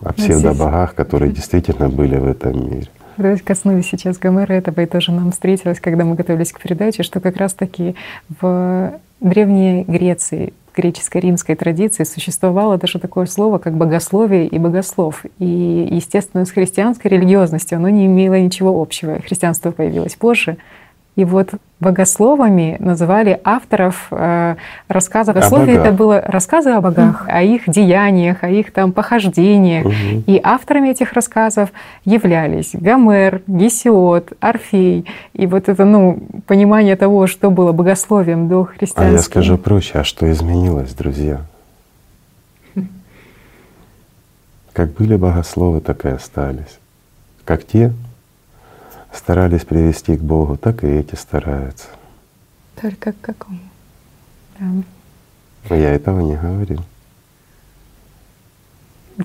о 0.00 0.12
псевдобогах, 0.12 0.94
которые 0.94 1.32
действительно 1.32 1.88
были 1.88 2.16
в 2.16 2.26
этом 2.26 2.70
мире. 2.70 2.88
Давайте 3.16 3.44
коснулись 3.44 3.86
сейчас 3.86 4.18
Гомера 4.18 4.52
этого, 4.52 4.80
и 4.80 4.86
тоже 4.86 5.12
нам 5.12 5.30
встретилось, 5.30 5.78
когда 5.78 6.04
мы 6.04 6.16
готовились 6.16 6.52
к 6.52 6.60
передаче, 6.60 7.04
что 7.04 7.20
как 7.20 7.36
раз-таки 7.36 7.94
в 8.40 8.92
Древней 9.20 9.84
Греции, 9.84 10.52
греческой 10.76 11.20
римской 11.20 11.54
традиции 11.54 12.02
существовало 12.02 12.76
даже 12.76 12.98
такое 12.98 13.26
слово, 13.26 13.58
как 13.58 13.76
богословие 13.76 14.48
и 14.48 14.58
богослов. 14.58 15.24
И, 15.38 15.88
естественно, 15.90 16.44
с 16.44 16.50
христианской 16.50 17.10
религиозностью 17.10 17.76
оно 17.76 17.88
не 17.88 18.06
имело 18.06 18.34
ничего 18.34 18.82
общего. 18.82 19.20
Христианство 19.20 19.70
появилось 19.70 20.16
позже, 20.16 20.56
и 21.16 21.24
вот 21.24 21.50
богословами 21.78 22.76
называли 22.80 23.40
авторов 23.44 24.08
э, 24.10 24.56
рассказов. 24.88 25.34
Богословие 25.34 25.76
это 25.76 25.92
было 25.92 26.20
рассказы 26.20 26.70
о 26.70 26.80
богах, 26.80 27.26
о 27.28 27.42
их 27.42 27.62
деяниях, 27.68 28.42
о 28.42 28.48
их 28.48 28.72
там 28.72 28.92
похождениях. 28.92 29.86
Угу. 29.86 30.24
И 30.26 30.40
авторами 30.42 30.88
этих 30.88 31.12
рассказов 31.12 31.70
являлись 32.04 32.70
Гомер, 32.72 33.42
Гесиод, 33.46 34.32
Орфей. 34.40 35.06
И 35.34 35.46
вот 35.46 35.68
это 35.68 35.84
ну, 35.84 36.20
понимание 36.46 36.96
того, 36.96 37.26
что 37.28 37.50
было 37.50 37.72
богословием 37.72 38.48
до 38.48 38.64
христианства. 38.64 39.04
А 39.04 39.10
я 39.10 39.18
скажу 39.18 39.56
проще, 39.56 39.98
а 39.98 40.04
что 40.04 40.30
изменилось, 40.30 40.94
друзья? 40.94 41.42
Как 44.72 44.92
были 44.94 45.14
богословы, 45.14 45.80
так 45.80 46.04
и 46.04 46.08
остались. 46.08 46.80
Как 47.44 47.64
те, 47.64 47.92
старались 49.16 49.64
привести 49.64 50.16
к 50.16 50.20
Богу, 50.20 50.56
так 50.56 50.84
и 50.84 50.88
эти 50.88 51.14
стараются. 51.14 51.88
Только 52.80 53.12
к 53.12 53.20
какому? 53.20 53.58
Да. 54.58 55.76
Я 55.76 55.94
этого 55.94 56.20
не 56.20 56.36
говорил. 56.36 56.82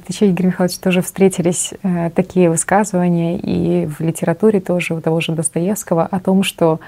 Еще, 0.07 0.29
Игорь 0.29 0.47
Михайлович, 0.47 0.77
тоже 0.77 1.01
встретились 1.01 1.73
э, 1.81 2.11
такие 2.11 2.49
высказывания 2.49 3.37
и 3.37 3.87
в 3.87 3.99
литературе 4.01 4.59
тоже 4.59 4.93
у 4.93 5.01
того 5.01 5.19
же 5.19 5.31
Достоевского 5.31 6.05
о 6.05 6.19
том, 6.19 6.43
что 6.43 6.79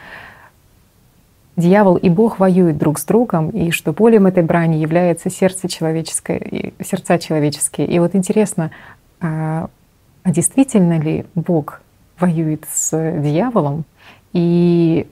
дьявол 1.56 1.96
и 1.96 2.10
Бог 2.10 2.40
воюют 2.40 2.78
друг 2.78 3.00
с 3.00 3.06
другом, 3.06 3.50
и 3.50 3.72
что 3.72 3.94
полем 3.94 4.28
этой 4.28 4.44
брани 4.44 4.76
является 4.76 5.32
сердце 5.32 5.68
человеческое, 5.68 6.74
сердца 6.84 7.18
человеческие. 7.18 7.88
И 7.88 7.98
вот 7.98 8.14
интересно, 8.14 8.70
а, 9.20 9.70
а 10.22 10.32
действительно 10.32 11.00
ли 11.00 11.26
Бог 11.34 11.82
воюет 12.22 12.66
с 12.72 12.92
дьяволом. 13.22 13.84
И 14.34 15.08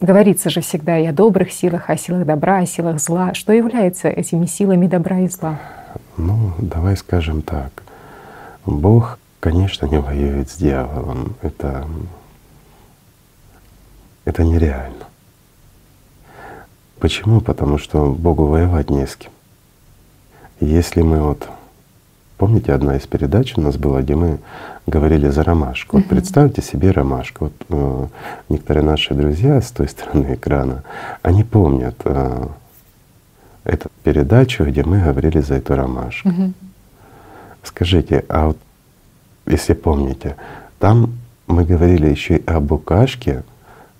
говорится 0.00 0.50
же 0.50 0.60
всегда 0.60 0.98
и 0.98 1.06
о 1.06 1.12
добрых 1.12 1.50
силах, 1.50 1.90
о 1.90 1.96
силах 1.96 2.26
добра, 2.26 2.58
о 2.58 2.66
силах 2.66 3.00
зла. 3.00 3.34
Что 3.34 3.52
является 3.52 4.08
этими 4.08 4.46
силами 4.46 4.86
добра 4.86 5.20
и 5.20 5.28
зла? 5.28 5.58
Ну, 6.16 6.52
давай 6.58 6.96
скажем 6.96 7.42
так. 7.42 7.82
Бог, 8.66 9.18
конечно, 9.40 9.86
не 9.86 9.98
воюет 9.98 10.50
с 10.50 10.56
дьяволом. 10.56 11.36
Это, 11.42 11.86
это 14.24 14.44
нереально. 14.44 15.04
Почему? 16.98 17.40
Потому 17.40 17.78
что 17.78 18.12
Богу 18.12 18.46
воевать 18.46 18.90
не 18.90 19.06
с 19.06 19.16
кем. 19.16 19.32
Если 20.60 21.02
мы 21.02 21.20
вот 21.20 21.48
Помните, 22.36 22.72
одна 22.72 22.96
из 22.96 23.06
передач 23.06 23.56
у 23.56 23.60
нас 23.60 23.76
была, 23.76 24.02
где 24.02 24.16
мы 24.16 24.38
говорили 24.86 25.28
за 25.28 25.44
ромашку. 25.44 25.98
Вот 25.98 26.06
представьте 26.06 26.62
себе 26.62 26.90
ромашку. 26.90 27.44
Вот, 27.44 27.52
э, 27.68 28.06
некоторые 28.48 28.84
наши 28.84 29.14
друзья 29.14 29.60
с 29.60 29.70
той 29.70 29.88
стороны 29.88 30.34
экрана, 30.34 30.82
они 31.22 31.44
помнят 31.44 31.94
э, 32.04 32.46
эту 33.64 33.90
передачу, 34.02 34.64
где 34.64 34.82
мы 34.84 35.00
говорили 35.00 35.40
за 35.40 35.54
эту 35.54 35.76
ромашку. 35.76 36.28
Угу. 36.28 36.52
Скажите, 37.62 38.24
а 38.28 38.48
вот 38.48 38.58
если 39.46 39.74
помните, 39.74 40.36
там 40.78 41.14
мы 41.46 41.64
говорили 41.64 42.08
еще 42.08 42.36
и 42.36 42.46
о 42.46 42.60
букашке, 42.60 43.42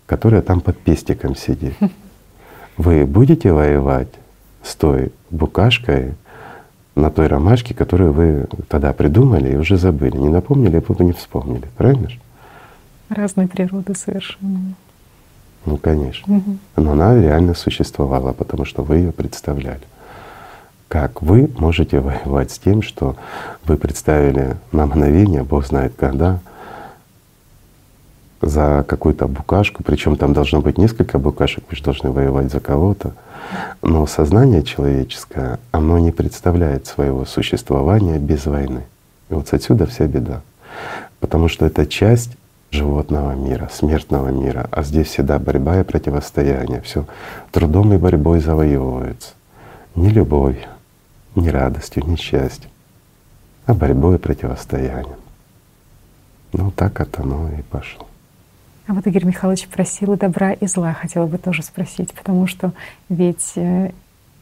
которая 0.07 0.43
там 0.43 0.61
под 0.61 0.78
пестиком 0.78 1.37
сидит. 1.37 1.74
Вы 2.76 3.07
будете 3.07 3.53
воевать 3.53 4.09
с 4.62 4.74
той 4.74 5.12
букашкой, 5.30 6.14
на 6.95 7.11
той 7.11 7.26
ромашке, 7.26 7.74
которую 7.74 8.12
вы 8.12 8.47
тогда 8.68 8.92
придумали 8.92 9.53
и 9.53 9.57
уже 9.57 9.76
забыли. 9.76 10.16
Не 10.16 10.28
напомнили, 10.28 10.82
а 10.86 11.03
не 11.03 11.12
вспомнили. 11.12 11.68
Правильно 11.76 12.09
же? 12.09 12.20
Разной 13.09 13.49
природы 13.49 13.95
совершенно. 13.95 14.74
Ну, 15.66 15.76
конечно. 15.76 16.36
Угу. 16.36 16.57
Но 16.76 16.92
она 16.92 17.20
реально 17.20 17.55
существовала, 17.55 18.32
потому 18.32 18.64
что 18.64 18.82
вы 18.82 18.97
ее 18.97 19.12
представляли. 19.12 19.80
Как 20.88 21.22
вы 21.22 21.51
можете 21.57 22.01
воевать 22.01 22.53
с 22.53 22.59
тем, 22.59 22.82
что 22.82 23.16
вы 23.64 23.76
представили 23.76 24.57
на 24.70 24.86
мгновение, 24.86 25.42
Бог 25.42 25.66
знает 25.66 25.95
когда, 25.97 26.40
за 28.41 28.85
какую-то 28.87 29.26
букашку, 29.26 29.82
причем 29.82 30.16
там 30.16 30.32
должно 30.32 30.61
быть 30.61 30.78
несколько 30.78 31.18
букашек, 31.18 31.64
вы 31.70 31.76
же 31.76 31.82
должны 31.82 32.11
воевать 32.11 32.51
за 32.51 32.61
кого-то. 32.61 33.12
Но 33.82 34.07
сознание 34.07 34.62
человеческое, 34.62 35.59
оно 35.70 35.99
не 35.99 36.12
представляет 36.12 36.87
своего 36.87 37.24
существования 37.24 38.18
без 38.18 38.47
войны. 38.47 38.82
И 39.30 39.35
вот 39.35 39.53
отсюда 39.53 39.87
вся 39.87 40.07
беда. 40.07 40.43
Потому 41.20 41.49
что 41.49 41.66
это 41.66 41.87
часть 41.87 42.37
животного 42.70 43.32
мира, 43.32 43.70
смертного 43.72 44.28
мира, 44.28 44.68
а 44.70 44.82
здесь 44.82 45.09
всегда 45.09 45.39
борьба 45.39 45.80
и 45.80 45.85
противостояние. 45.85 46.80
Все 46.82 47.07
трудом 47.53 47.93
и 47.95 47.99
борьбой 47.99 48.41
завоевывается. 48.41 49.30
Не 49.95 50.11
любовью, 50.11 50.66
не 51.37 51.51
радостью, 51.51 52.05
не 52.05 52.16
счастьем, 52.16 52.70
а 53.66 53.74
борьбой 53.74 54.16
и 54.16 54.18
противостоянием. 54.18 55.18
Ну 56.53 56.70
так 56.70 57.01
это 57.01 57.22
оно 57.22 57.49
и 57.49 57.62
пошло. 57.62 58.07
А 58.87 58.93
вот 58.93 59.07
Игорь 59.07 59.24
Михайлович 59.24 59.66
просил 59.68 60.16
добра 60.16 60.53
и 60.53 60.66
зла, 60.66 60.93
хотела 60.93 61.26
бы 61.26 61.39
тоже 61.39 61.62
спросить, 61.62 62.12
потому 62.12 62.47
что 62.47 62.72
ведь 63.09 63.53
э, 63.57 63.93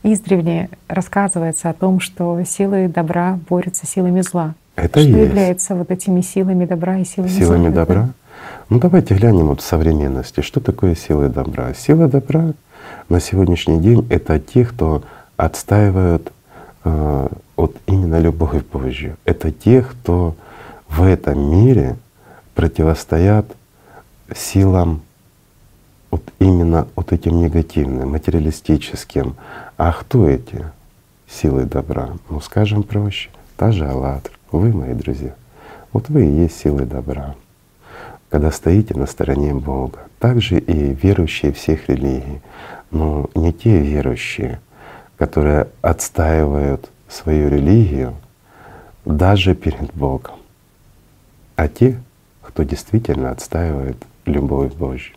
издревле 0.03 0.69
рассказывается 0.89 1.71
о 1.71 1.75
том, 1.75 2.01
что 2.01 2.43
силы 2.45 2.89
добра 2.89 3.39
борются 3.49 3.87
силами 3.87 4.21
зла. 4.21 4.55
Это 4.75 5.01
что 5.01 5.09
есть. 5.09 5.29
является 5.29 5.75
вот 5.77 5.91
этими 5.91 6.23
силами 6.23 6.65
добра 6.65 6.99
и 6.99 7.05
силами, 7.05 7.31
Силами 7.31 7.69
зла? 7.69 7.75
добра? 7.75 8.09
Ну 8.69 8.81
давайте 8.81 9.15
глянем 9.15 9.47
вот 9.47 9.61
в 9.61 9.65
современности, 9.65 10.41
что 10.41 10.59
такое 10.61 10.97
силы 10.97 11.29
добра. 11.29 11.73
Сила 11.75 12.09
добра 12.09 12.53
на 13.09 13.21
сегодняшний 13.21 13.79
день— 13.79 14.05
это 14.11 14.41
те, 14.41 14.65
кто 14.65 15.05
отстаивают 15.37 16.33
э, 16.85 17.29
вот 17.57 17.77
именно 17.87 18.19
любовь 18.19 18.65
Божью. 18.73 19.17
Это 19.25 19.53
те, 19.53 19.83
кто 19.83 20.35
в 20.89 21.05
этом 21.05 21.39
мире 21.39 21.97
противостоят 22.55 23.47
силам 24.37 25.03
вот 26.11 26.23
именно 26.39 26.87
вот 26.95 27.13
этим 27.13 27.41
негативным, 27.41 28.11
материалистическим. 28.11 29.35
А 29.77 29.93
кто 29.93 30.29
эти 30.29 30.65
силы 31.27 31.65
добра? 31.65 32.11
Ну, 32.29 32.41
скажем 32.41 32.83
проще, 32.83 33.31
та 33.57 33.73
же 33.73 33.87
«АЛЛАТРА». 33.87 34.33
Вы, 34.53 34.73
мои 34.73 34.93
друзья, 34.93 35.35
вот 35.93 36.11
вы 36.11 36.27
и 36.27 36.31
есть 36.43 36.59
силы 36.59 36.85
добра, 36.85 37.35
когда 38.29 38.51
стоите 38.51 38.95
на 38.95 39.07
стороне 39.07 39.55
Бога. 39.55 40.01
Также 40.19 40.59
и 40.59 40.95
верующие 40.95 41.53
всех 41.53 41.89
религий, 41.89 42.41
но 42.91 43.31
не 43.35 43.53
те 43.53 43.81
верующие, 43.81 44.61
которые 45.17 45.69
отстаивают 45.81 46.91
свою 47.09 47.49
религию 47.49 48.15
даже 49.05 49.55
перед 49.55 49.93
Богом, 49.95 50.37
а 51.57 51.69
те, 51.69 51.99
кто 52.43 52.63
действительно 52.63 53.31
отстаивает 53.31 53.97
любовь 54.25 54.73
Божью, 54.75 55.15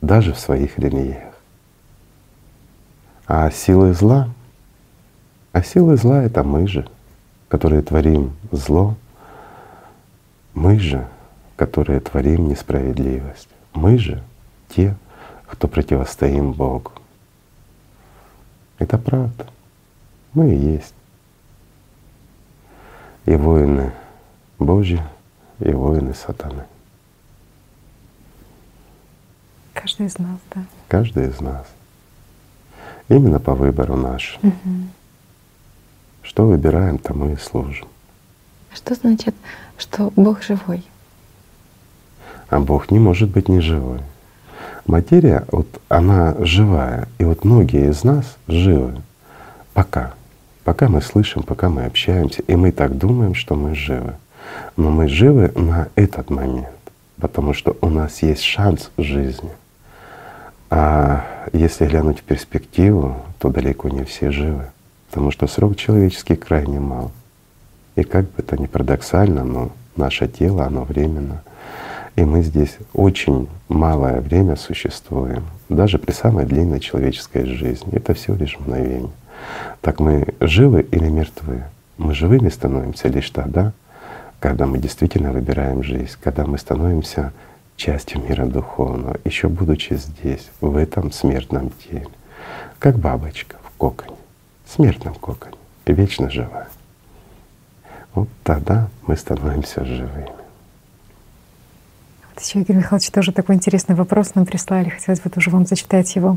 даже 0.00 0.32
в 0.32 0.38
своих 0.38 0.78
религиях. 0.78 1.34
А 3.26 3.50
силы 3.50 3.92
зла, 3.92 4.28
а 5.52 5.62
силы 5.62 5.96
зла— 5.96 6.22
это 6.24 6.42
мы 6.42 6.66
же, 6.66 6.88
которые 7.48 7.82
творим 7.82 8.32
зло, 8.52 8.96
мы 10.54 10.78
же, 10.78 11.06
которые 11.56 12.00
творим 12.00 12.48
несправедливость, 12.48 13.48
мы 13.74 13.98
же 13.98 14.22
те, 14.68 14.96
кто 15.46 15.68
противостоим 15.68 16.52
Богу. 16.52 16.92
Это 18.78 18.98
правда. 18.98 19.46
Мы 20.34 20.54
и 20.54 20.58
есть. 20.58 20.94
И 23.24 23.34
воины 23.34 23.92
Божьи, 24.58 25.02
и 25.58 25.70
воины 25.70 26.14
сатаны. 26.14 26.64
Каждый 29.80 30.06
из 30.06 30.18
нас, 30.18 30.38
да. 30.54 30.64
Каждый 30.88 31.28
из 31.28 31.40
нас. 31.40 31.66
Именно 33.08 33.38
по 33.38 33.54
выбору 33.54 33.94
нашему. 33.96 34.52
Что 36.22 36.46
выбираем, 36.46 36.98
тому 36.98 37.30
и 37.30 37.36
служим. 37.36 37.86
Что 38.74 38.94
значит, 38.94 39.34
что 39.78 40.12
Бог 40.16 40.42
живой? 40.42 40.84
А 42.50 42.58
Бог 42.58 42.90
не 42.90 42.98
может 42.98 43.30
быть 43.30 43.48
неживой. 43.48 44.00
Материя, 44.86 45.44
вот 45.52 45.80
она 45.88 46.34
живая, 46.40 47.08
и 47.18 47.24
вот 47.24 47.44
многие 47.44 47.90
из 47.90 48.02
нас 48.04 48.36
живы 48.48 49.00
пока. 49.74 50.14
Пока 50.64 50.88
мы 50.88 51.00
слышим, 51.02 51.42
пока 51.42 51.68
мы 51.68 51.84
общаемся, 51.84 52.42
и 52.42 52.56
мы 52.56 52.72
так 52.72 52.98
думаем, 52.98 53.34
что 53.34 53.54
мы 53.54 53.74
живы. 53.74 54.14
Но 54.76 54.90
мы 54.90 55.08
живы 55.08 55.52
на 55.54 55.88
этот 55.94 56.30
момент, 56.30 56.68
потому 57.20 57.54
что 57.54 57.76
у 57.80 57.88
нас 57.88 58.22
есть 58.22 58.42
шанс 58.42 58.90
жизни. 58.98 59.50
А 60.70 61.24
если 61.52 61.86
глянуть 61.86 62.20
в 62.20 62.22
перспективу, 62.22 63.16
то 63.38 63.48
далеко 63.48 63.88
не 63.88 64.04
все 64.04 64.30
живы, 64.30 64.66
потому 65.08 65.30
что 65.30 65.46
срок 65.46 65.76
человеческий 65.76 66.36
крайне 66.36 66.80
мал. 66.80 67.10
И 67.96 68.02
как 68.02 68.24
бы 68.24 68.34
это 68.38 68.60
ни 68.60 68.66
парадоксально, 68.66 69.44
но 69.44 69.70
наше 69.96 70.28
тело, 70.28 70.64
оно 70.64 70.84
временно. 70.84 71.42
И 72.16 72.24
мы 72.24 72.42
здесь 72.42 72.78
очень 72.92 73.48
малое 73.68 74.20
время 74.20 74.56
существуем, 74.56 75.44
даже 75.68 75.98
при 75.98 76.12
самой 76.12 76.46
длинной 76.46 76.80
человеческой 76.80 77.44
жизни. 77.44 77.94
Это 77.94 78.14
всего 78.14 78.36
лишь 78.36 78.58
мгновение. 78.58 79.10
Так 79.80 80.00
мы 80.00 80.34
живы 80.40 80.82
или 80.82 81.08
мертвы? 81.08 81.62
Мы 81.96 82.14
живыми 82.14 82.48
становимся 82.48 83.08
лишь 83.08 83.30
тогда, 83.30 83.72
когда 84.40 84.66
мы 84.66 84.78
действительно 84.78 85.32
выбираем 85.32 85.82
жизнь, 85.82 86.16
когда 86.22 86.44
мы 86.44 86.58
становимся 86.58 87.32
частью 87.78 88.20
мира 88.22 88.44
духовного, 88.44 89.16
еще 89.24 89.48
будучи 89.48 89.94
здесь, 89.94 90.50
в 90.60 90.76
этом 90.76 91.12
смертном 91.12 91.70
теле, 91.70 92.08
как 92.78 92.98
бабочка 92.98 93.56
в 93.64 93.78
коконе, 93.78 94.16
смертном 94.66 95.14
коконе, 95.14 95.56
вечно 95.86 96.28
живая. 96.28 96.68
Вот 98.14 98.28
тогда 98.42 98.88
мы 99.06 99.16
становимся 99.16 99.84
живыми. 99.84 100.28
Вот 102.34 102.42
еще, 102.44 102.60
Игорь 102.60 102.76
Михайлович, 102.76 103.10
тоже 103.10 103.32
такой 103.32 103.54
интересный 103.54 103.94
вопрос 103.94 104.34
нам 104.34 104.44
прислали. 104.44 104.88
Хотелось 104.88 105.20
бы 105.20 105.30
тоже 105.30 105.50
вам 105.50 105.64
зачитать 105.64 106.14
его. 106.16 106.36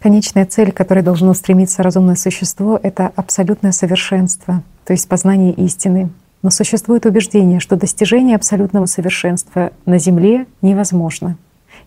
Конечная 0.00 0.46
цель, 0.46 0.70
к 0.70 0.76
которой 0.76 1.02
должно 1.02 1.34
стремиться 1.34 1.82
разумное 1.82 2.14
существо, 2.14 2.78
это 2.80 3.10
абсолютное 3.16 3.72
совершенство, 3.72 4.62
то 4.84 4.92
есть 4.92 5.08
познание 5.08 5.52
истины. 5.52 6.10
Но 6.42 6.50
существует 6.50 7.04
убеждение, 7.06 7.60
что 7.60 7.76
достижение 7.76 8.36
абсолютного 8.36 8.86
совершенства 8.86 9.72
на 9.86 9.98
Земле 9.98 10.46
невозможно. 10.62 11.36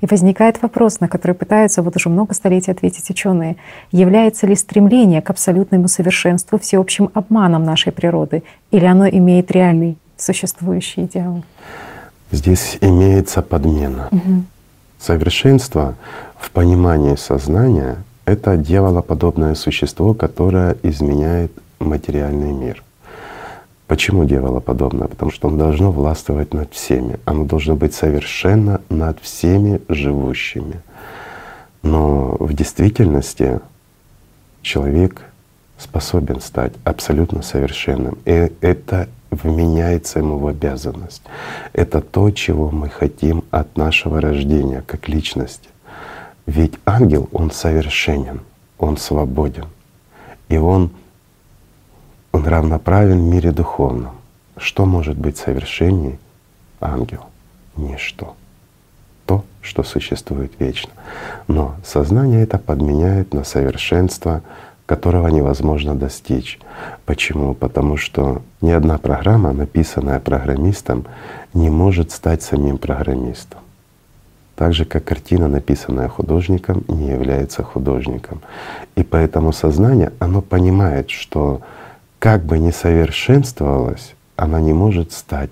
И 0.02 0.08
возникает 0.08 0.62
вопрос, 0.62 1.00
на 1.00 1.08
который 1.08 1.36
пытаются 1.36 1.82
вот 1.82 1.96
уже 1.96 2.10
много 2.10 2.34
столетий 2.34 2.72
ответить 2.72 3.10
ученые. 3.10 3.56
Является 3.92 4.48
ли 4.48 4.56
стремление 4.56 5.22
к 5.22 5.30
абсолютному 5.30 5.88
совершенству 5.88 6.58
всеобщим 6.58 7.12
обманом 7.14 7.64
нашей 7.64 7.92
природы, 7.92 8.44
или 8.72 8.86
оно 8.86 9.08
имеет 9.08 9.52
реальный 9.52 9.98
существующий 10.18 11.04
идеал? 11.06 11.44
Здесь 12.32 12.78
имеется 12.82 13.42
подмена. 13.42 14.08
Угу. 14.12 14.44
Совершенство 15.00 15.96
в 16.40 16.52
понимании 16.52 17.16
сознания— 17.16 17.98
это 18.26 18.58
дьяволоподобное 18.58 19.56
существо, 19.56 20.14
которое 20.14 20.78
изменяет 20.84 21.52
материальный 21.80 22.52
мир. 22.52 22.84
Почему 23.92 24.24
дьяволоподобное? 24.24 25.10
Потому 25.10 25.32
что 25.32 25.50
оно 25.50 25.58
должно 25.58 25.92
властвовать 25.92 26.54
над 26.54 26.74
всеми. 26.74 27.20
Оно 27.26 27.44
должно 27.44 27.76
быть 27.76 27.94
совершенно 27.94 28.80
над 28.88 29.20
всеми 29.20 29.82
живущими. 29.90 30.80
Но 31.84 32.38
в 32.40 32.54
действительности 32.54 33.60
человек 34.62 35.24
способен 35.78 36.40
стать 36.40 36.72
абсолютно 36.86 37.42
совершенным. 37.42 38.18
И 38.24 38.54
это 38.62 39.10
вменяется 39.30 40.20
ему 40.20 40.38
в 40.38 40.48
обязанность. 40.48 41.24
Это 41.74 42.00
то, 42.00 42.32
чего 42.32 42.72
мы 42.72 42.88
хотим 42.88 43.44
от 43.52 43.76
нашего 43.76 44.22
рождения 44.22 44.86
как 44.88 45.10
личности. 45.10 45.68
Ведь 46.46 46.76
ангел, 46.86 47.28
он 47.34 47.52
совершенен, 47.52 48.40
он 48.78 48.96
свободен. 48.96 49.66
И 50.48 50.56
он 50.56 50.92
он 52.32 52.48
равноправен 52.48 53.20
в 53.20 53.34
мире 53.34 53.52
духовном. 53.52 54.12
Что 54.58 54.86
может 54.86 55.18
быть 55.18 55.38
совершенней 55.38 56.20
ангел? 56.80 57.26
Ничто. 57.76 58.36
То, 59.26 59.44
что 59.62 59.84
существует 59.84 60.52
вечно. 60.60 60.92
Но 61.48 61.76
сознание 61.84 62.44
это 62.44 62.58
подменяет 62.58 63.34
на 63.34 63.44
совершенство, 63.44 64.42
которого 64.86 65.28
невозможно 65.30 65.96
достичь. 65.96 66.60
Почему? 67.06 67.54
Потому 67.54 67.98
что 67.98 68.42
ни 68.60 68.72
одна 68.72 68.98
программа, 68.98 69.54
написанная 69.54 70.20
программистом, 70.20 71.06
не 71.54 71.70
может 71.70 72.12
стать 72.12 72.44
самим 72.44 72.78
программистом. 72.78 73.62
Так 74.56 74.74
же, 74.74 74.86
как 74.86 75.06
картина, 75.06 75.48
написанная 75.48 76.08
художником, 76.08 76.84
не 76.88 77.08
является 77.08 77.64
художником. 77.64 78.42
И 78.96 79.04
поэтому 79.04 79.54
сознание, 79.54 80.12
оно 80.20 80.42
понимает, 80.42 81.10
что 81.10 81.62
как 82.22 82.46
бы 82.46 82.60
ни 82.60 82.70
совершенствовалась, 82.70 84.14
она 84.36 84.62
не 84.62 84.74
может 84.74 85.12
стать 85.12 85.50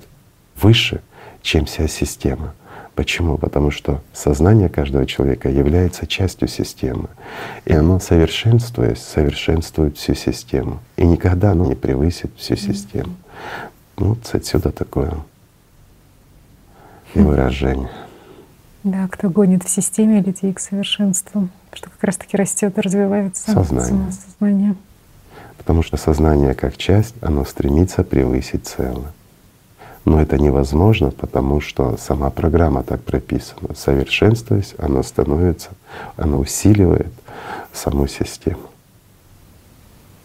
выше, 0.56 1.02
чем 1.42 1.66
вся 1.66 1.88
система. 1.88 2.54
Почему? 2.94 3.40
Потому 3.40 3.72
что 3.72 4.04
сознание 4.14 4.70
каждого 4.70 5.08
человека 5.08 5.50
является 5.50 6.06
частью 6.06 6.48
системы. 6.48 7.10
И 7.66 7.74
оно, 7.74 8.00
совершенствуясь, 8.00 9.00
совершенствует 9.02 9.98
всю 9.98 10.14
систему. 10.14 10.80
И 10.96 11.08
никогда 11.08 11.54
оно 11.54 11.66
не 11.66 11.74
превысит 11.74 12.30
всю 12.38 12.56
систему. 12.56 13.16
Ну, 13.98 14.10
вот 14.10 14.30
отсюда 14.32 14.72
такое 14.72 15.16
и 17.16 17.20
выражение. 17.20 17.90
Да, 18.84 19.08
кто 19.08 19.32
гонит 19.32 19.64
в 19.64 19.70
системе 19.70 20.22
людей 20.22 20.54
к 20.54 20.60
совершенству, 20.60 21.50
что 21.74 21.90
как 21.90 22.04
раз-таки 22.04 22.38
растет 22.38 22.78
и 22.78 22.82
развивается 22.82 23.52
Сознание. 23.52 24.12
сознание. 24.12 24.76
Потому 25.60 25.84
что 25.84 25.98
сознание 25.98 26.56
как 26.56 26.78
часть, 26.78 27.14
оно 27.22 27.46
стремится 27.46 28.04
превысить 28.04 28.66
целое. 28.66 29.12
Но 30.06 30.20
это 30.20 30.40
невозможно, 30.40 31.12
потому 31.12 31.62
что 31.62 31.96
сама 31.98 32.32
программа 32.32 32.82
так 32.84 33.04
прописана. 33.04 33.76
Совершенствуясь, 33.76 34.74
оно 34.80 35.04
становится, 35.04 35.70
оно 36.18 36.40
усиливает 36.40 37.14
саму 37.74 38.08
систему. 38.08 38.62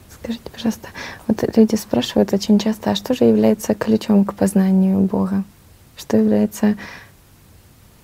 Скажите, 0.08 0.48
пожалуйста, 0.50 0.88
вот 1.26 1.44
люди 1.56 1.74
спрашивают 1.74 2.32
очень 2.32 2.58
часто, 2.58 2.92
а 2.92 2.94
что 2.94 3.12
же 3.12 3.24
является 3.24 3.74
ключом 3.74 4.24
к 4.24 4.34
познанию 4.34 5.00
Бога? 5.00 5.44
Что 5.96 6.16
является 6.16 6.76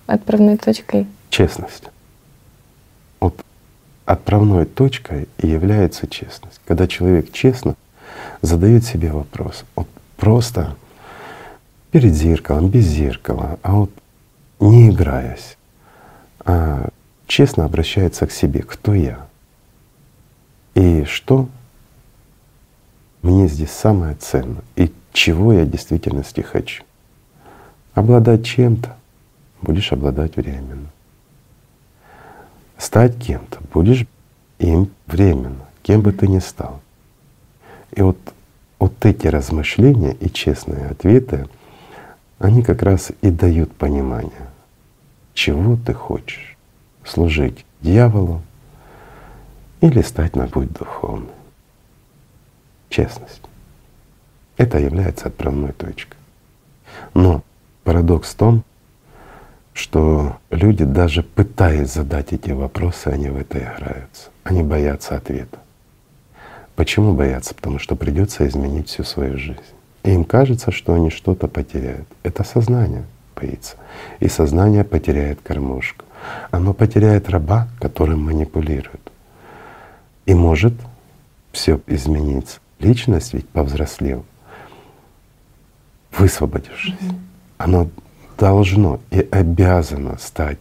отправной 0.05 0.57
точкой? 0.57 1.07
Честность. 1.31 1.85
Отправной 4.11 4.65
точкой 4.65 5.29
и 5.37 5.47
является 5.47 6.05
честность. 6.05 6.59
Когда 6.65 6.85
человек 6.85 7.31
честно 7.31 7.75
задает 8.41 8.83
себе 8.83 9.09
вопрос, 9.13 9.63
вот 9.73 9.87
просто 10.17 10.75
перед 11.91 12.13
зеркалом, 12.13 12.67
без 12.67 12.87
зеркала, 12.87 13.57
а 13.61 13.71
вот 13.71 13.91
не 14.59 14.89
играясь, 14.89 15.55
а 16.43 16.89
честно 17.25 17.63
обращается 17.63 18.27
к 18.27 18.33
себе, 18.33 18.63
кто 18.63 18.93
я 18.93 19.27
и 20.75 21.05
что 21.05 21.47
мне 23.21 23.47
здесь 23.47 23.71
самое 23.71 24.15
ценное 24.15 24.65
и 24.75 24.91
чего 25.13 25.53
я 25.53 25.63
в 25.63 25.69
действительности 25.69 26.41
хочу. 26.41 26.83
Обладать 27.93 28.45
чем-то 28.45 28.93
будешь 29.61 29.93
обладать 29.93 30.35
временно. 30.35 30.89
Стать 32.81 33.15
кем-то 33.19 33.59
будешь 33.71 34.07
им 34.57 34.89
временно, 35.05 35.67
кем 35.83 36.01
бы 36.01 36.11
ты 36.11 36.27
ни 36.27 36.39
стал. 36.39 36.81
И 37.91 38.01
вот, 38.01 38.17
вот 38.79 39.05
эти 39.05 39.27
размышления 39.27 40.13
и 40.13 40.31
честные 40.31 40.87
ответы, 40.87 41.47
они 42.39 42.63
как 42.63 42.81
раз 42.81 43.11
и 43.21 43.29
дают 43.29 43.71
понимание, 43.71 44.49
чего 45.35 45.77
ты 45.77 45.93
хочешь— 45.93 46.57
служить 47.05 47.67
дьяволу 47.81 48.41
или 49.81 50.01
стать 50.01 50.35
на 50.35 50.47
путь 50.47 50.73
духовный. 50.73 51.29
Честность. 52.89 53.43
Это 54.57 54.79
является 54.79 55.27
отправной 55.27 55.73
точкой. 55.73 56.17
Но 57.13 57.43
парадокс 57.83 58.31
в 58.31 58.35
том, 58.35 58.63
что 59.73 60.37
люди, 60.49 60.83
даже 60.83 61.23
пытаясь 61.23 61.93
задать 61.93 62.33
эти 62.33 62.51
вопросы, 62.51 63.07
они 63.07 63.29
в 63.29 63.37
это 63.37 63.59
играются. 63.59 64.29
Они 64.43 64.63
боятся 64.63 65.15
ответа. 65.15 65.59
Почему 66.75 67.13
боятся? 67.13 67.53
Потому 67.53 67.79
что 67.79 67.95
придется 67.95 68.47
изменить 68.47 68.89
всю 68.89 69.03
свою 69.03 69.37
жизнь. 69.37 69.59
И 70.03 70.11
им 70.11 70.23
кажется, 70.23 70.71
что 70.71 70.93
они 70.93 71.09
что-то 71.09 71.47
потеряют. 71.47 72.07
Это 72.23 72.43
сознание 72.43 73.03
боится. 73.35 73.77
И 74.19 74.27
сознание 74.27 74.83
потеряет 74.83 75.39
кормушку. 75.41 76.05
Оно 76.51 76.73
потеряет 76.73 77.29
раба, 77.29 77.67
которым 77.79 78.23
манипулирует. 78.25 79.11
И 80.25 80.33
может 80.33 80.73
все 81.51 81.79
измениться. 81.87 82.59
Личность 82.79 83.33
ведь 83.33 83.47
повзрослела, 83.49 84.23
высвободившись. 86.11 86.93
Mm-hmm. 86.93 87.19
Оно 87.57 87.89
должно 88.41 88.99
и 89.11 89.27
обязано 89.29 90.17
стать 90.17 90.57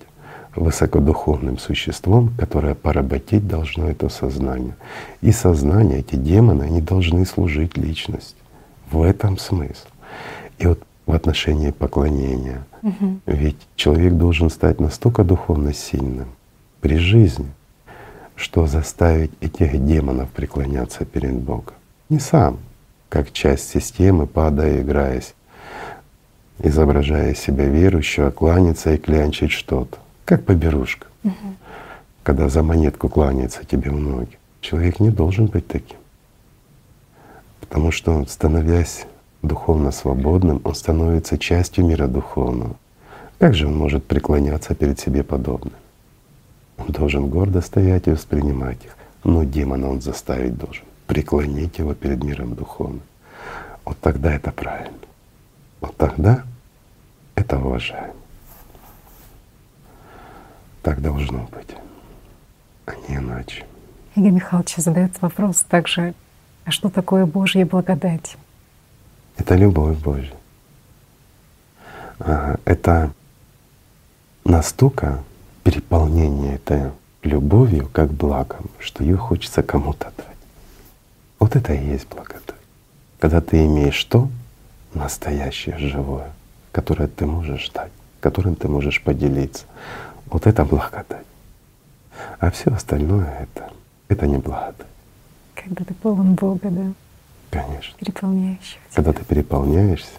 высокодуховным 0.54 1.56
существом, 1.56 2.30
которое 2.38 2.74
поработить 2.74 3.48
должно 3.48 3.88
это 3.88 4.10
сознание. 4.10 4.76
И 5.22 5.32
сознание, 5.32 6.00
эти 6.00 6.16
демоны, 6.16 6.64
они 6.64 6.82
должны 6.82 7.24
служить 7.24 7.78
личности. 7.78 8.36
В 8.90 9.00
этом 9.00 9.38
смысл. 9.38 9.86
И 10.58 10.66
вот 10.66 10.82
в 11.06 11.12
отношении 11.12 11.70
поклонения. 11.70 12.66
Угу. 12.82 13.20
Ведь 13.24 13.56
человек 13.76 14.12
должен 14.12 14.50
стать 14.50 14.78
настолько 14.78 15.24
духовно 15.24 15.72
сильным 15.72 16.28
при 16.82 16.98
жизни, 16.98 17.48
что 18.36 18.66
заставить 18.66 19.32
этих 19.40 19.82
демонов 19.86 20.28
преклоняться 20.28 21.06
перед 21.06 21.34
Богом. 21.34 21.74
Не 22.10 22.18
сам, 22.18 22.58
как 23.08 23.32
часть 23.32 23.70
системы, 23.70 24.26
падая, 24.26 24.82
играясь, 24.82 25.34
изображая 26.62 27.34
себя 27.34 27.66
верующего, 27.66 28.30
кланяться 28.30 28.94
и 28.94 28.98
клянчить 28.98 29.52
что-то, 29.52 29.98
как 30.24 30.44
поберушка. 30.44 31.06
Угу. 31.24 31.34
Когда 32.22 32.48
за 32.48 32.62
монетку 32.62 33.08
кланяется 33.08 33.64
тебе 33.64 33.90
в 33.90 33.98
ноги. 33.98 34.38
Человек 34.60 35.00
не 35.00 35.10
должен 35.10 35.46
быть 35.46 35.66
таким. 35.66 35.96
Потому 37.60 37.90
что, 37.90 38.24
становясь 38.26 39.06
духовно 39.42 39.90
свободным, 39.90 40.60
он 40.64 40.74
становится 40.74 41.38
частью 41.38 41.86
мира 41.86 42.06
духовного. 42.06 42.76
Как 43.38 43.54
же 43.54 43.66
он 43.66 43.76
может 43.76 44.04
преклоняться 44.04 44.74
перед 44.74 45.00
себе 45.00 45.22
подобным? 45.22 45.72
Он 46.76 46.86
должен 46.88 47.28
гордо 47.28 47.62
стоять 47.62 48.06
и 48.06 48.10
воспринимать 48.10 48.84
их. 48.84 48.96
Но 49.24 49.44
демона 49.44 49.90
он 49.90 50.00
заставить 50.00 50.58
должен. 50.58 50.84
Преклонить 51.06 51.78
его 51.78 51.94
перед 51.94 52.22
миром 52.22 52.54
духовным. 52.54 53.02
Вот 53.84 53.98
тогда 54.00 54.34
это 54.34 54.52
правильно. 54.52 54.92
Вот 55.80 55.96
тогда 55.96 56.44
это 57.34 57.58
уважаем. 57.58 58.14
Так 60.82 61.00
должно 61.02 61.48
быть, 61.52 61.76
а 62.86 62.92
не 63.08 63.16
иначе. 63.16 63.66
Игорь 64.16 64.30
Михайлович 64.32 64.76
задает 64.76 65.20
вопрос 65.22 65.62
также, 65.62 66.14
а 66.64 66.70
что 66.70 66.88
такое 66.90 67.26
Божья 67.26 67.64
благодать? 67.64 68.36
Это 69.36 69.54
любовь 69.56 69.98
Божья. 69.98 70.34
Это 72.18 73.12
настолько 74.44 75.22
переполнение 75.64 76.56
этой 76.56 76.90
любовью 77.22 77.88
как 77.92 78.10
благом, 78.12 78.70
что 78.78 79.04
ее 79.04 79.16
хочется 79.16 79.62
кому-то 79.62 80.08
отдать. 80.08 80.26
Вот 81.38 81.56
это 81.56 81.72
и 81.72 81.86
есть 81.86 82.08
благодать. 82.08 82.40
Когда 83.18 83.40
ты 83.40 83.64
имеешь 83.64 84.02
то 84.04 84.28
настоящее, 84.94 85.78
живое, 85.78 86.32
которое 86.72 87.08
ты 87.08 87.26
можешь 87.26 87.70
дать, 87.70 87.92
которым 88.20 88.54
ты 88.54 88.68
можешь 88.68 89.02
поделиться. 89.02 89.64
Вот 90.26 90.46
это 90.46 90.64
благодать. 90.64 91.26
А 92.38 92.50
все 92.50 92.70
остальное 92.70 93.48
это, 93.48 93.72
это 94.08 94.26
не 94.26 94.38
благодать. 94.38 94.86
Когда 95.54 95.84
ты 95.84 95.94
полон 95.94 96.34
Бога, 96.34 96.70
да? 96.70 96.92
Конечно. 97.50 97.96
Переполняющий. 97.98 98.78
Когда 98.94 99.12
ты 99.12 99.24
переполняешься, 99.24 100.12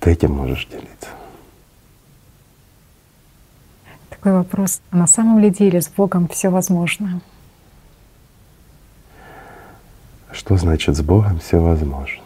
ты 0.00 0.10
этим 0.12 0.32
можешь 0.32 0.66
делиться. 0.66 1.10
Такой 4.08 4.32
вопрос. 4.32 4.80
А 4.90 4.96
на 4.96 5.06
самом 5.06 5.38
ли 5.38 5.50
деле 5.50 5.80
с 5.80 5.88
Богом 5.88 6.28
все 6.28 6.48
возможно? 6.48 7.20
Что 10.32 10.56
значит 10.56 10.96
с 10.96 11.02
Богом 11.02 11.40
все 11.40 11.58
возможно? 11.58 12.21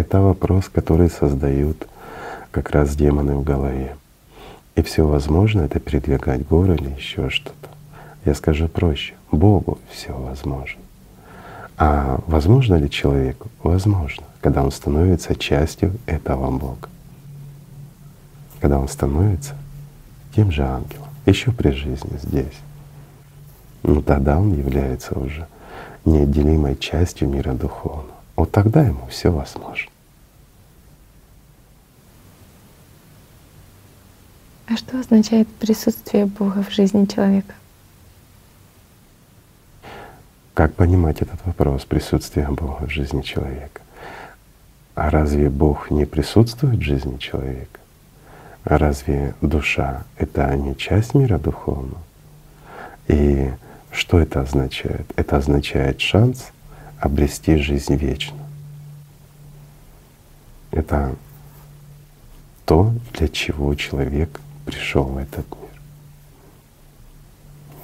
Это 0.00 0.22
вопрос, 0.22 0.70
который 0.70 1.10
создают 1.10 1.86
как 2.52 2.70
раз 2.70 2.96
демоны 2.96 3.34
в 3.34 3.44
голове. 3.44 3.96
И 4.74 4.80
все 4.80 5.06
возможно 5.06 5.60
это 5.60 5.78
передвигать 5.78 6.48
горы 6.48 6.76
или 6.76 6.88
еще 6.88 7.28
что-то. 7.28 7.68
Я 8.24 8.34
скажу 8.34 8.66
проще. 8.68 9.12
Богу 9.30 9.78
все 9.90 10.16
возможно. 10.16 10.80
А 11.76 12.18
возможно 12.26 12.76
ли 12.76 12.88
человеку? 12.88 13.48
Возможно, 13.62 14.24
когда 14.40 14.62
он 14.62 14.72
становится 14.72 15.34
частью 15.34 15.92
этого 16.06 16.50
Бога. 16.50 16.88
Когда 18.58 18.78
он 18.78 18.88
становится 18.88 19.54
тем 20.34 20.50
же 20.50 20.62
ангелом, 20.62 21.10
еще 21.26 21.52
при 21.52 21.72
жизни 21.72 22.16
здесь. 22.22 22.58
Ну 23.82 24.00
тогда 24.00 24.38
он 24.38 24.54
является 24.54 25.18
уже 25.18 25.46
неотделимой 26.06 26.76
частью 26.76 27.28
мира 27.28 27.52
духовного. 27.52 28.19
Вот 28.40 28.52
тогда 28.52 28.80
ему 28.80 29.06
все 29.08 29.28
возможно. 29.30 29.90
А 34.66 34.78
что 34.78 34.98
означает 34.98 35.46
присутствие 35.46 36.24
Бога 36.24 36.62
в 36.62 36.72
жизни 36.72 37.04
человека? 37.04 37.52
Как 40.54 40.72
понимать 40.72 41.20
этот 41.20 41.44
вопрос 41.44 41.84
присутствия 41.84 42.48
Бога 42.48 42.86
в 42.86 42.88
жизни 42.88 43.20
человека? 43.20 43.82
А 44.94 45.10
разве 45.10 45.50
Бог 45.50 45.90
не 45.90 46.06
присутствует 46.06 46.78
в 46.78 46.82
жизни 46.82 47.18
человека? 47.18 47.78
А 48.64 48.78
разве 48.78 49.34
душа— 49.42 50.04
это 50.16 50.50
не 50.56 50.74
часть 50.78 51.12
мира 51.12 51.36
духовного? 51.36 52.02
И 53.06 53.52
что 53.92 54.18
это 54.18 54.40
означает? 54.40 55.12
Это 55.16 55.36
означает 55.36 56.00
шанс 56.00 56.52
обрести 57.00 57.56
жизнь 57.56 57.96
вечно. 57.96 58.36
Это 60.70 61.16
то, 62.64 62.94
для 63.14 63.28
чего 63.28 63.74
человек 63.74 64.40
пришел 64.64 65.04
в 65.04 65.16
этот 65.16 65.46
мир. 65.50 65.70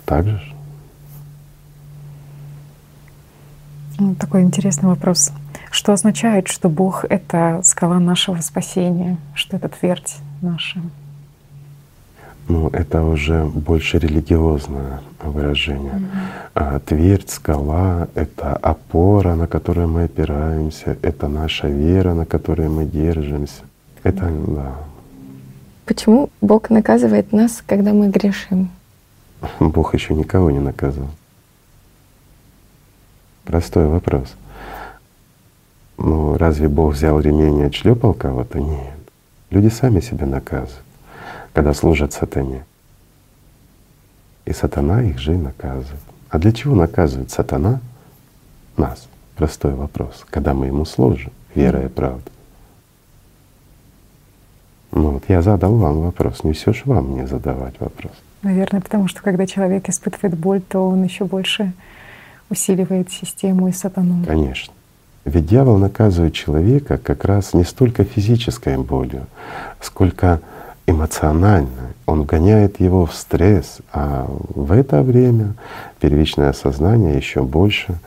Так 0.05 0.27
же? 0.27 0.53
Ну, 3.99 4.15
такой 4.15 4.43
интересный 4.43 4.89
вопрос. 4.89 5.33
Что 5.71 5.93
означает, 5.93 6.49
что 6.49 6.69
Бог— 6.69 7.05
это 7.09 7.61
скала 7.65 7.99
нашего 7.99 8.41
спасения, 8.41 9.17
что 9.35 9.57
это 9.57 9.69
твердь 9.69 10.17
наша? 10.43 10.81
Ну, 12.49 12.69
это 12.69 13.03
уже 13.03 13.45
больше 13.45 13.99
религиозное 13.99 15.01
выражение. 15.21 15.95
Mm-hmm. 15.95 16.51
А, 16.55 16.79
твердь, 16.79 17.31
скала— 17.31 18.07
это 18.15 18.55
опора, 18.55 19.35
на 19.35 19.49
которую 19.49 19.89
мы 19.89 20.05
опираемся, 20.05 20.97
это 21.03 21.27
наша 21.27 21.67
вера, 21.67 22.15
на 22.15 22.25
которой 22.25 22.69
мы 22.69 22.85
держимся. 22.85 23.63
Это, 24.05 24.31
да. 24.47 24.75
Почему 25.87 26.31
Бог 26.41 26.71
наказывает 26.71 27.33
нас, 27.33 27.65
когда 27.67 27.93
мы 27.93 28.11
грешим? 28.11 28.71
Бог 29.59 29.95
еще 29.95 30.15
никого 30.15 30.53
не 30.53 30.61
наказывал. 30.61 31.11
Простой 33.45 33.89
вопрос. 33.89 34.37
Ну, 35.99 36.37
разве 36.37 36.69
Бог 36.69 36.95
взял 36.95 37.19
ремень 37.19 37.59
и 37.59 37.65
отшлепал 37.65 38.15
кого-то? 38.15 38.61
Нет. 38.61 38.95
Люди 39.51 39.69
сами 39.69 39.99
себя 39.99 40.27
наказывают 40.27 40.86
когда 41.57 41.73
служат 41.73 42.13
сатане. 42.13 42.67
И 44.45 44.53
сатана 44.53 45.03
их 45.03 45.19
же 45.19 45.33
и 45.33 45.39
наказывает. 45.39 46.03
А 46.29 46.39
для 46.39 46.53
чего 46.53 46.75
наказывает 46.75 47.31
сатана 47.31 47.81
нас? 48.77 49.09
Простой 49.37 49.73
вопрос. 49.73 50.27
Когда 50.29 50.53
мы 50.53 50.67
ему 50.67 50.85
служим, 50.85 51.33
вера 51.55 51.83
и 51.87 51.89
правда. 51.89 52.31
Ну 54.93 55.13
вот 55.13 55.23
я 55.29 55.41
задал 55.41 55.77
вам 55.77 56.03
вопрос, 56.03 56.45
не 56.45 56.53
все 56.53 56.75
же 56.75 56.83
вам 56.85 57.13
мне 57.13 57.27
задавать 57.27 57.81
вопрос. 57.81 58.13
Наверное, 58.43 58.83
потому 58.83 59.09
что 59.09 59.23
когда 59.23 59.47
человек 59.47 59.89
испытывает 59.89 60.39
боль, 60.39 60.61
то 60.61 60.87
он 60.87 61.05
еще 61.05 61.25
больше 61.25 61.73
усиливает 62.51 63.11
систему 63.11 63.69
и 63.69 63.73
сатану. 63.73 64.27
Конечно. 64.27 64.75
Ведь 65.25 65.47
дьявол 65.47 65.79
наказывает 65.79 66.35
человека 66.35 66.99
как 66.99 67.25
раз 67.25 67.55
не 67.55 67.65
столько 67.65 68.05
физической 68.05 68.77
болью, 68.77 69.27
сколько 69.81 70.43
эмоционально, 70.87 71.95
он 72.07 72.23
вгоняет 72.23 72.81
его 72.81 73.07
в 73.07 73.15
стресс, 73.15 73.79
а 73.93 74.27
в 74.29 74.73
это 74.73 75.03
время 75.03 75.55
первичное 76.01 76.53
сознание 76.53 77.17
еще 77.17 77.43
больше 77.43 77.99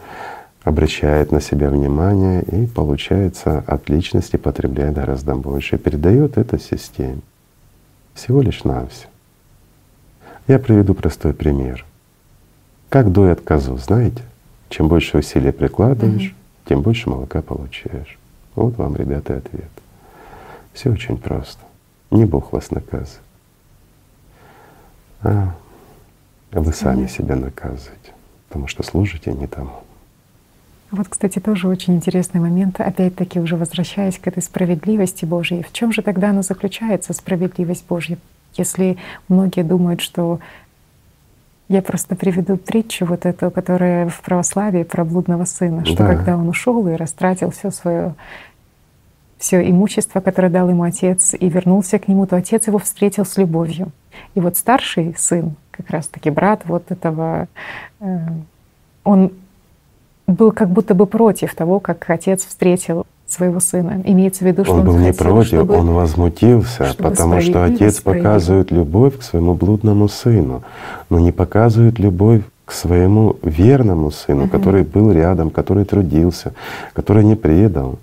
обращает 0.63 1.31
на 1.31 1.41
себя 1.41 1.69
внимание 1.69 2.43
и 2.43 2.65
получается 2.67 3.63
от 3.67 3.89
личности 3.89 4.37
потребляет 4.37 4.95
гораздо 4.95 5.35
больше, 5.35 5.75
и 5.75 5.79
передает 5.79 6.37
это 6.37 6.59
системе. 6.59 7.21
Всего 8.13 8.41
лишь 8.41 8.63
навсего. 8.63 9.09
Я 10.47 10.59
приведу 10.59 10.93
простой 10.93 11.33
пример. 11.33 11.85
Как 12.89 13.11
дует 13.11 13.41
козу, 13.41 13.77
знаете? 13.77 14.23
Чем 14.69 14.87
больше 14.87 15.17
усилий 15.17 15.51
прикладываешь, 15.51 16.27
угу. 16.29 16.35
тем 16.65 16.81
больше 16.81 17.09
молока 17.09 17.41
получаешь. 17.41 18.17
Вот 18.55 18.77
вам, 18.77 18.95
ребята, 18.95 19.37
ответ. 19.37 19.69
Все 20.73 20.91
очень 20.91 21.17
просто. 21.17 21.61
Не 22.11 22.25
Бог 22.25 22.53
вас 22.53 22.71
наказывает, 22.71 23.21
а 25.21 25.53
вы 26.51 26.73
сами 26.73 27.01
Нет. 27.01 27.11
себя 27.11 27.35
наказываете, 27.35 28.13
потому 28.47 28.67
что 28.67 28.83
служите 28.83 29.31
не 29.31 29.47
тому. 29.47 29.83
Вот, 30.91 31.07
кстати, 31.07 31.37
тоже 31.39 31.67
очень 31.67 31.95
интересный 31.95 32.41
момент. 32.41 32.81
Опять-таки, 32.81 33.39
уже 33.39 33.55
возвращаясь 33.55 34.17
к 34.17 34.27
этой 34.27 34.41
справедливости 34.41 35.23
Божьей, 35.23 35.61
в 35.61 35.71
чем 35.71 35.91
же 35.91 36.01
тогда 36.01 36.31
она 36.31 36.41
заключается, 36.41 37.13
справедливость 37.13 37.85
Божья? 37.87 38.17
Если 38.55 38.97
многие 39.27 39.63
думают, 39.63 40.01
что 40.01 40.39
я 41.67 41.83
просто 41.83 42.15
приведу 42.15 42.57
притчу 42.57 43.05
вот 43.05 43.27
эту, 43.27 43.51
которая 43.51 44.09
в 44.09 44.21
православии 44.21 44.81
про 44.81 45.05
блудного 45.05 45.45
сына, 45.45 45.85
что 45.85 45.97
да. 45.97 46.15
когда 46.15 46.35
он 46.35 46.49
ушел 46.49 46.87
и 46.87 46.95
растратил 46.95 47.51
все 47.51 47.69
свое 47.69 48.15
все 49.39 49.67
имущество, 49.67 50.19
которое 50.19 50.49
дал 50.49 50.69
ему 50.69 50.83
отец, 50.83 51.33
и 51.33 51.49
вернулся 51.49 51.97
к 51.97 52.07
нему, 52.07 52.27
то 52.27 52.35
отец 52.35 52.67
его 52.67 52.77
встретил 52.77 53.25
с 53.25 53.37
любовью. 53.37 53.91
И 54.35 54.39
вот 54.41 54.57
старший 54.57 55.15
сын, 55.17 55.55
как 55.71 55.89
раз-таки 55.89 56.29
брат 56.29 56.61
вот 56.65 56.91
этого, 56.91 57.47
э, 58.01 58.17
он 59.05 59.31
был 60.27 60.51
как 60.51 60.69
будто 60.69 60.93
бы 60.93 61.05
против 61.05 61.55
того, 61.55 61.79
как 61.79 62.09
отец 62.09 62.45
встретил 62.45 63.05
своего 63.25 63.59
сына. 63.59 64.01
Имеется 64.03 64.43
в 64.43 64.47
виду, 64.47 64.65
что 64.65 64.73
он, 64.73 64.79
он 64.81 64.85
был 64.85 64.93
хотел, 64.93 65.07
не 65.07 65.13
против, 65.13 65.47
чтобы, 65.47 65.75
он 65.75 65.91
возмутился, 65.91 66.93
потому 66.97 67.39
что 67.41 67.63
отец 67.63 68.01
показывает 68.01 68.71
любовь 68.71 69.17
к 69.19 69.23
своему 69.23 69.53
блудному 69.53 70.09
сыну, 70.09 70.63
но 71.09 71.19
не 71.19 71.31
показывает 71.31 71.97
любовь 71.97 72.41
к 72.65 72.71
своему 72.71 73.37
верному 73.41 74.11
сыну, 74.11 74.43
угу. 74.43 74.51
который 74.51 74.83
был 74.83 75.11
рядом, 75.11 75.49
который 75.49 75.85
трудился, 75.85 76.53
который 76.93 77.23
не 77.23 77.35
предал. 77.35 77.97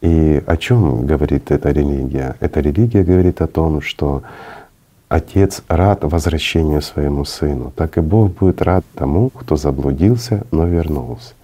И 0.00 0.42
о 0.46 0.56
чем 0.56 1.06
говорит 1.06 1.50
эта 1.50 1.70
религия? 1.70 2.36
Эта 2.40 2.60
религия 2.60 3.02
говорит 3.02 3.40
о 3.42 3.46
том, 3.46 3.80
что 3.80 4.22
Отец 5.10 5.62
рад 5.66 6.04
возвращению 6.04 6.82
своему 6.82 7.24
сыну, 7.24 7.72
так 7.74 7.98
и 7.98 8.00
Бог 8.00 8.32
будет 8.32 8.62
рад 8.62 8.84
тому, 8.94 9.30
кто 9.30 9.56
заблудился, 9.56 10.46
но 10.52 10.66
вернулся. 10.66 11.34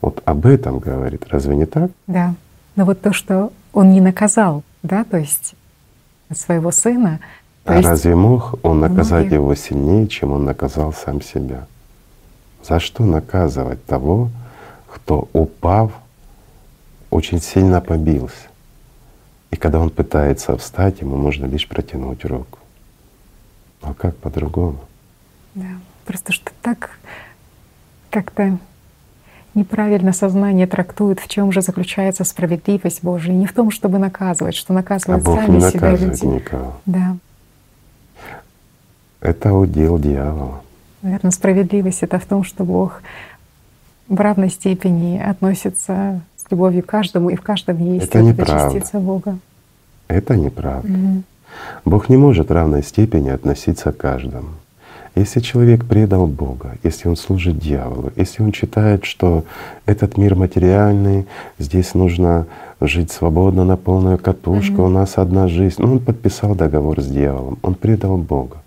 Вот 0.00 0.22
об 0.24 0.46
этом 0.46 0.78
говорит, 0.78 1.26
разве 1.28 1.56
не 1.56 1.66
так? 1.66 1.90
Да. 2.06 2.34
Но 2.76 2.84
вот 2.84 3.00
то, 3.00 3.12
что 3.12 3.52
он 3.72 3.90
не 3.90 4.00
наказал, 4.00 4.62
да, 4.84 5.02
то 5.02 5.16
есть 5.16 5.56
своего 6.32 6.70
сына. 6.70 7.18
А 7.64 7.78
есть 7.78 7.88
разве 7.88 8.14
мог 8.14 8.60
он 8.62 8.78
наказать 8.78 9.26
многие... 9.26 9.34
его 9.34 9.54
сильнее, 9.56 10.06
чем 10.06 10.30
он 10.30 10.44
наказал 10.44 10.92
сам 10.92 11.20
себя? 11.20 11.66
За 12.62 12.78
что 12.78 13.04
наказывать 13.04 13.84
того, 13.86 14.30
кто, 14.88 15.28
упав, 15.32 15.90
очень 17.10 17.40
сильно 17.40 17.80
побился. 17.80 18.48
И 19.50 19.56
когда 19.56 19.78
он 19.80 19.90
пытается 19.90 20.56
встать, 20.56 21.00
ему 21.00 21.16
можно 21.16 21.46
лишь 21.46 21.68
протянуть 21.68 22.24
руку. 22.24 22.58
А 23.82 23.94
как 23.94 24.16
по-другому? 24.16 24.80
Да, 25.54 25.78
просто 26.04 26.32
что 26.32 26.50
так 26.62 26.90
как-то 28.10 28.58
неправильно 29.54 30.12
сознание 30.12 30.66
трактует, 30.66 31.20
в 31.20 31.28
чем 31.28 31.52
же 31.52 31.62
заключается 31.62 32.24
справедливость 32.24 33.02
Божия. 33.02 33.34
Не 33.34 33.46
в 33.46 33.52
том, 33.52 33.70
чтобы 33.70 33.98
наказывать, 33.98 34.54
что 34.54 34.72
наказывают 34.72 35.22
а 35.22 35.24
Бог 35.24 35.40
сами 35.40 35.56
не 35.56 35.70
себя 35.70 35.96
люди. 35.96 36.24
Никого. 36.24 36.74
Да. 36.86 37.16
Это 39.20 39.54
удел 39.54 39.98
дьявола. 39.98 40.62
Наверное, 41.02 41.30
справедливость 41.30 42.02
это 42.02 42.18
в 42.18 42.26
том, 42.26 42.44
что 42.44 42.64
Бог 42.64 43.02
в 44.08 44.20
равной 44.20 44.50
степени 44.50 45.18
относится 45.18 46.20
с 46.46 46.50
любовью 46.50 46.82
к 46.82 46.86
каждому, 46.86 47.30
и 47.30 47.36
в 47.36 47.42
каждом 47.42 47.78
есть 47.78 48.06
это 48.06 48.18
эта 48.18 48.46
частица 48.46 48.98
Бога. 49.00 49.38
Это 50.08 50.36
неправда. 50.36 50.88
Угу. 50.88 51.22
Бог 51.84 52.08
не 52.08 52.16
может 52.16 52.48
в 52.48 52.52
равной 52.52 52.82
степени 52.82 53.30
относиться 53.30 53.92
к 53.92 53.96
каждому. 53.96 54.48
Если 55.14 55.40
человек 55.40 55.86
предал 55.86 56.26
Бога, 56.26 56.76
если 56.82 57.08
он 57.08 57.16
служит 57.16 57.58
дьяволу, 57.58 58.12
если 58.16 58.42
он 58.42 58.52
считает, 58.52 59.06
что 59.06 59.44
этот 59.86 60.18
мир 60.18 60.34
материальный, 60.34 61.26
здесь 61.58 61.94
нужно 61.94 62.46
жить 62.82 63.10
свободно 63.10 63.64
на 63.64 63.78
полную 63.78 64.18
катушку, 64.18 64.82
mm-hmm. 64.82 64.86
у 64.86 64.90
нас 64.90 65.16
одна 65.16 65.48
жизнь, 65.48 65.76
ну 65.78 65.92
он 65.92 66.00
подписал 66.00 66.54
договор 66.54 67.00
с 67.00 67.06
дьяволом, 67.06 67.58
он 67.62 67.74
предал 67.74 68.18
Бога. 68.18 68.58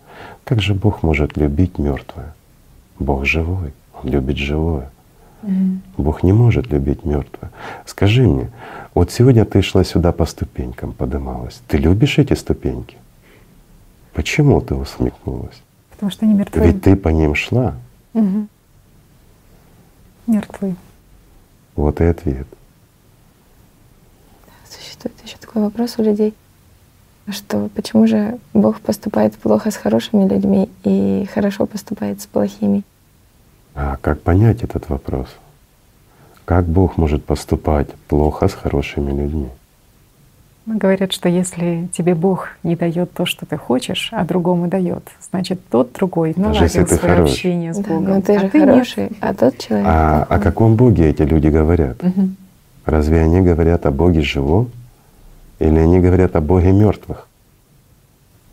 Как 0.43 0.59
же 0.59 0.73
Бог 0.73 1.03
может 1.03 1.37
любить 1.37 1.77
мертвое? 1.77 2.33
Бог 2.97 3.25
живой, 3.25 3.71
Он 4.01 4.09
любит 4.09 4.37
живое. 4.37 4.89
Mm-hmm. 5.41 5.77
Бог 5.97 6.23
не 6.23 6.33
может 6.33 6.71
любить 6.71 7.05
мертвое. 7.05 7.51
Скажи 7.85 8.27
мне, 8.27 8.49
вот 8.93 9.11
сегодня 9.11 9.45
ты 9.45 9.61
шла 9.61 9.83
сюда 9.83 10.11
по 10.11 10.25
ступенькам, 10.25 10.93
подымалась. 10.93 11.61
Ты 11.67 11.77
любишь 11.77 12.17
эти 12.17 12.33
ступеньки? 12.33 12.97
Почему 14.13 14.59
ты 14.61 14.75
усмехнулась? 14.75 15.61
Потому 15.91 16.11
что 16.11 16.25
они 16.25 16.33
мертвы. 16.33 16.65
Ведь 16.65 16.81
ты 16.81 16.95
по 16.95 17.09
ним 17.09 17.35
шла. 17.35 17.75
Угу. 18.13 18.47
Мертвы. 20.27 20.75
Вот 21.75 22.01
и 22.01 22.05
ответ. 22.05 22.47
Существует 24.69 25.15
еще 25.23 25.37
такой 25.37 25.61
вопрос 25.61 25.95
у 25.97 26.03
людей, 26.03 26.33
что 27.29 27.69
почему 27.75 28.07
же 28.07 28.39
Бог 28.53 28.81
поступает 28.81 29.35
плохо 29.35 29.71
с 29.71 29.77
хорошими 29.77 30.27
людьми 30.27 30.69
и 30.83 31.27
хорошо 31.33 31.65
поступает 31.65 32.21
с 32.21 32.25
плохими? 32.25 32.83
А 33.81 33.95
как 34.01 34.21
понять 34.21 34.61
этот 34.61 34.89
вопрос? 34.89 35.27
Как 36.43 36.65
Бог 36.65 36.97
может 36.97 37.23
поступать 37.23 37.87
плохо 38.09 38.49
с 38.49 38.53
хорошими 38.53 39.11
людьми? 39.11 39.47
Говорят, 40.65 41.13
что 41.13 41.29
если 41.29 41.87
тебе 41.93 42.13
Бог 42.13 42.49
не 42.61 42.75
дает 42.75 43.13
то, 43.13 43.25
что 43.25 43.45
ты 43.45 43.55
хочешь, 43.55 44.09
а 44.11 44.25
другому 44.25 44.67
дает, 44.67 45.03
значит 45.31 45.61
тот 45.69 45.93
другой 45.93 46.33
наладил 46.35 46.67
свое 46.67 46.85
хорош. 46.85 47.31
общение 47.31 47.73
с 47.73 47.79
Богом. 47.79 48.05
Да, 48.05 48.15
но 48.15 48.21
ты 48.21 48.35
а 48.35 48.39
же 48.41 48.49
ты 48.49 48.59
хороший, 48.59 49.03
нет. 49.03 49.13
а 49.21 49.33
тот 49.33 49.57
человек. 49.57 49.87
А 49.87 50.27
о 50.29 50.39
каком 50.39 50.75
Боге 50.75 51.09
эти 51.09 51.21
люди 51.21 51.47
говорят? 51.47 52.03
Угу. 52.03 52.29
Разве 52.83 53.21
они 53.21 53.39
говорят 53.39 53.85
о 53.85 53.91
Боге 53.91 54.21
живом? 54.21 54.71
Или 55.59 55.79
они 55.79 56.01
говорят 56.01 56.35
о 56.35 56.41
Боге 56.41 56.73
мертвых? 56.73 57.29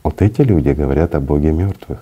Вот 0.05 0.23
эти 0.23 0.43
люди 0.43 0.69
говорят 0.69 1.16
о 1.16 1.20
Боге 1.20 1.51
мертвых 1.51 1.98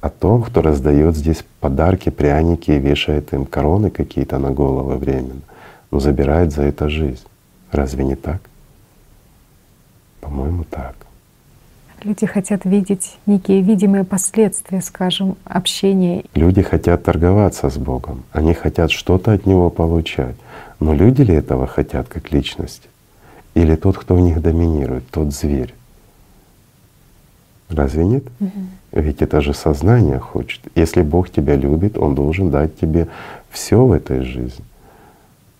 о 0.00 0.10
том, 0.10 0.42
кто 0.42 0.62
раздает 0.62 1.16
здесь 1.16 1.44
подарки, 1.60 2.10
пряники 2.10 2.70
и 2.70 2.78
вешает 2.78 3.32
им 3.32 3.44
короны 3.44 3.90
какие-то 3.90 4.38
на 4.38 4.50
головы 4.50 4.96
временно, 4.96 5.42
но 5.90 6.00
забирает 6.00 6.52
за 6.52 6.62
это 6.62 6.88
жизнь. 6.88 7.24
Разве 7.72 8.04
не 8.04 8.14
так? 8.14 8.40
По-моему, 10.20 10.64
так. 10.64 10.94
Люди 12.04 12.26
хотят 12.26 12.64
видеть 12.64 13.18
некие 13.26 13.60
видимые 13.60 14.04
последствия, 14.04 14.80
скажем, 14.80 15.36
общения. 15.44 16.24
Люди 16.34 16.62
хотят 16.62 17.02
торговаться 17.02 17.68
с 17.68 17.76
Богом, 17.76 18.22
они 18.30 18.54
хотят 18.54 18.92
что-то 18.92 19.32
от 19.32 19.46
Него 19.46 19.68
получать. 19.68 20.36
Но 20.78 20.94
люди 20.94 21.22
ли 21.22 21.34
этого 21.34 21.66
хотят 21.66 22.06
как 22.06 22.30
личности? 22.30 22.88
Или 23.54 23.74
тот, 23.74 23.98
кто 23.98 24.14
в 24.14 24.20
них 24.20 24.40
доминирует, 24.40 25.10
тот 25.10 25.34
зверь? 25.34 25.74
Разве 27.68 28.04
нет? 28.04 28.24
Угу. 28.40 28.50
Ведь 28.92 29.22
это 29.22 29.40
же 29.40 29.52
сознание 29.54 30.18
хочет. 30.18 30.60
Если 30.74 31.02
Бог 31.02 31.30
тебя 31.30 31.54
любит, 31.56 31.98
Он 31.98 32.14
должен 32.14 32.50
дать 32.50 32.78
тебе 32.78 33.08
все 33.50 33.84
в 33.84 33.92
этой 33.92 34.22
жизни. 34.22 34.64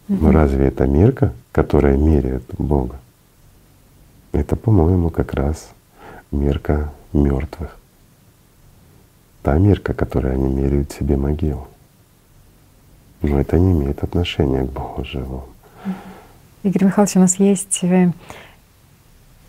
Угу. 0.09 0.19
Но 0.21 0.33
разве 0.33 0.69
это 0.69 0.87
мерка, 0.87 1.33
которая 1.53 1.97
меряет 1.97 2.45
Бога? 2.57 2.97
Это, 4.33 4.57
по-моему, 4.57 5.11
как 5.11 5.35
раз 5.35 5.71
мерка 6.31 6.93
мертвых. 7.13 7.77
Та 9.43 9.59
мерка, 9.59 9.95
которой 9.95 10.35
они 10.35 10.49
меряют 10.49 10.93
себе 10.93 11.17
могилу. 11.17 11.69
Но 13.23 13.41
это 13.41 13.59
не 13.59 13.73
имеет 13.73 14.03
отношения 14.03 14.65
к 14.65 14.71
Богу 14.71 15.05
живому. 15.05 15.47
Игорь 16.63 16.85
Михайлович, 16.85 17.17
у 17.17 17.21
нас 17.21 17.37
есть 17.37 17.73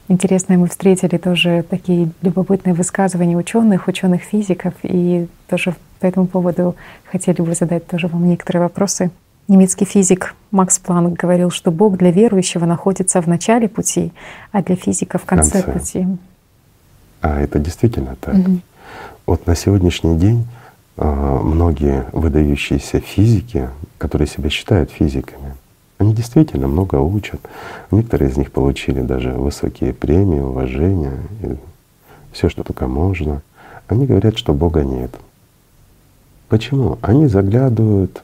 интересные, 0.09 0.57
мы 0.57 0.67
встретили 0.67 1.17
тоже 1.17 1.63
такие 1.69 2.11
любопытные 2.21 2.73
высказывания 2.73 3.37
ученых, 3.37 3.87
ученых 3.87 4.23
физиков, 4.23 4.73
и 4.83 5.27
тоже 5.47 5.75
по 5.99 6.05
этому 6.05 6.27
поводу 6.27 6.75
хотели 7.09 7.41
бы 7.41 7.53
задать 7.53 7.87
тоже 7.87 8.07
вам 8.07 8.27
некоторые 8.27 8.63
вопросы. 8.63 9.11
Немецкий 9.47 9.85
физик 9.85 10.35
Макс 10.51 10.77
Планк 10.77 11.17
говорил, 11.17 11.49
что 11.49 11.71
Бог 11.71 11.97
для 11.97 12.11
верующего 12.11 12.65
находится 12.65 13.21
в 13.21 13.27
начале 13.27 13.67
пути, 13.67 14.11
а 14.51 14.61
для 14.61 14.75
физика 14.75 15.17
в 15.17 15.25
конце, 15.25 15.63
конце. 15.63 15.79
пути. 15.79 16.07
А 17.21 17.39
это 17.39 17.59
действительно 17.59 18.15
так. 18.19 18.35
Угу. 18.35 18.59
Вот 19.25 19.47
на 19.47 19.55
сегодняшний 19.55 20.17
день 20.17 20.47
э, 20.97 21.39
многие 21.43 22.05
выдающиеся 22.11 22.99
физики, 22.99 23.69
которые 23.97 24.27
себя 24.27 24.49
считают 24.49 24.91
физиками, 24.91 25.55
они 25.99 26.13
действительно 26.13 26.67
много 26.67 26.95
учат. 26.95 27.41
Некоторые 27.91 28.31
из 28.31 28.37
них 28.37 28.51
получили 28.51 29.01
даже 29.01 29.33
высокие 29.33 29.93
премии, 29.93 30.39
уважения, 30.39 31.17
все, 32.31 32.49
что 32.49 32.63
только 32.63 32.87
можно. 32.87 33.41
Они 33.87 34.05
говорят, 34.05 34.37
что 34.37 34.53
Бога 34.53 34.83
нет. 34.83 35.11
Почему? 36.47 36.97
Они 37.01 37.27
заглядывают 37.27 38.23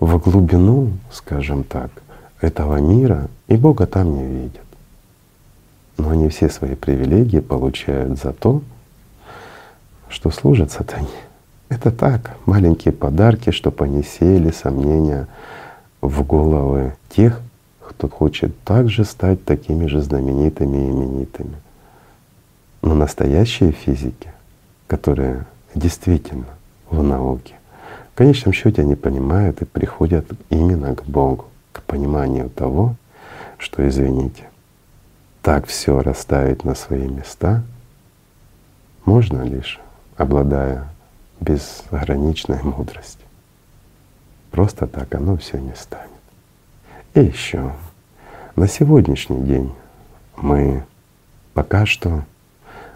в 0.00 0.18
глубину, 0.18 0.90
скажем 1.12 1.62
так, 1.62 1.90
этого 2.40 2.78
мира, 2.78 3.28
и 3.46 3.56
Бога 3.56 3.86
там 3.86 4.16
не 4.16 4.26
видят. 4.26 4.66
Но 5.98 6.10
они 6.10 6.28
все 6.28 6.48
свои 6.48 6.74
привилегии 6.74 7.38
получают 7.38 8.18
за 8.18 8.32
то, 8.32 8.62
что 10.08 10.30
служат 10.30 10.72
сатане. 10.72 11.06
Это 11.68 11.92
так, 11.92 12.36
маленькие 12.46 12.92
подарки, 12.92 13.50
чтобы 13.50 13.84
они 13.84 14.02
сеяли 14.02 14.50
сомнения 14.50 15.28
в 16.02 16.26
головы 16.26 16.94
тех, 17.08 17.40
кто 17.80 18.08
хочет 18.08 18.58
также 18.64 19.04
стать 19.04 19.44
такими 19.44 19.86
же 19.86 20.02
знаменитыми 20.02 20.76
и 20.76 20.90
именитыми. 20.90 21.56
Но 22.82 22.94
настоящие 22.94 23.72
физики, 23.72 24.30
которые 24.88 25.46
действительно 25.74 26.46
в 26.90 27.02
науке, 27.02 27.54
в 28.12 28.18
конечном 28.18 28.52
счете 28.52 28.82
они 28.82 28.96
понимают 28.96 29.62
и 29.62 29.64
приходят 29.64 30.26
именно 30.50 30.94
к 30.94 31.04
Богу, 31.04 31.46
к 31.72 31.82
пониманию 31.82 32.50
того, 32.50 32.96
что, 33.56 33.88
извините, 33.88 34.50
так 35.40 35.66
все 35.66 36.00
расставить 36.00 36.64
на 36.64 36.74
свои 36.74 37.06
места 37.06 37.62
можно 39.04 39.42
лишь 39.42 39.80
обладая 40.16 40.88
безграничной 41.40 42.62
мудростью. 42.62 43.21
Просто 44.52 44.86
так 44.86 45.12
оно 45.14 45.36
все 45.38 45.58
не 45.58 45.74
станет. 45.74 46.10
И 47.14 47.20
еще 47.20 47.72
на 48.54 48.68
сегодняшний 48.68 49.42
день 49.42 49.72
мы 50.36 50.84
пока 51.54 51.86
что 51.86 52.22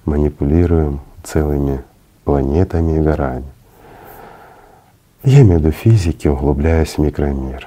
манипулируем 0.04 1.00
целыми 1.24 1.82
планетами 2.24 2.98
и 2.98 3.00
горами. 3.00 3.46
Я 5.24 5.40
имею 5.40 5.58
в 5.58 5.62
виду 5.62 5.70
физики, 5.72 6.28
углубляясь 6.28 6.98
в 6.98 6.98
микромир. 6.98 7.66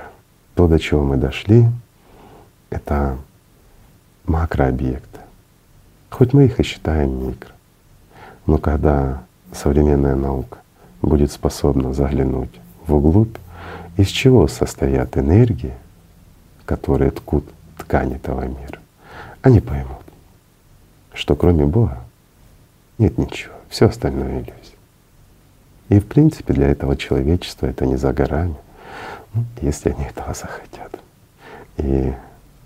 То, 0.53 0.67
до 0.67 0.79
чего 0.79 1.03
мы 1.03 1.17
дошли, 1.17 1.65
это 2.69 3.17
макрообъекты. 4.25 5.19
Хоть 6.11 6.33
мы 6.33 6.45
их 6.45 6.59
и 6.59 6.63
считаем 6.63 7.27
микро. 7.27 7.51
Но 8.45 8.59
когда 8.59 9.23
современная 9.51 10.15
наука 10.15 10.59
будет 11.01 11.31
способна 11.31 11.93
заглянуть 11.93 12.51
вглубь, 12.85 13.35
из 13.99 14.07
чего 14.07 14.47
состоят 14.47 15.17
энергии, 15.17 15.73
которые 16.63 17.11
ткут 17.11 17.43
ткань 17.77 18.13
этого 18.13 18.43
мира, 18.45 18.79
они 19.41 19.59
поймут, 19.59 20.05
что 21.13 21.35
кроме 21.35 21.65
Бога 21.65 21.97
нет 22.97 23.17
ничего, 23.17 23.55
все 23.67 23.87
остальное 23.87 24.37
иллюзия. 24.37 24.77
И 25.89 25.99
в 25.99 26.07
принципе 26.07 26.53
для 26.53 26.69
этого 26.69 26.95
человечества 26.95 27.65
это 27.65 27.85
не 27.85 27.97
за 27.97 28.13
горами, 28.13 28.55
ну, 29.33 29.43
если 29.61 29.89
они 29.89 30.05
этого 30.05 30.33
захотят. 30.33 30.97
И 31.75 32.13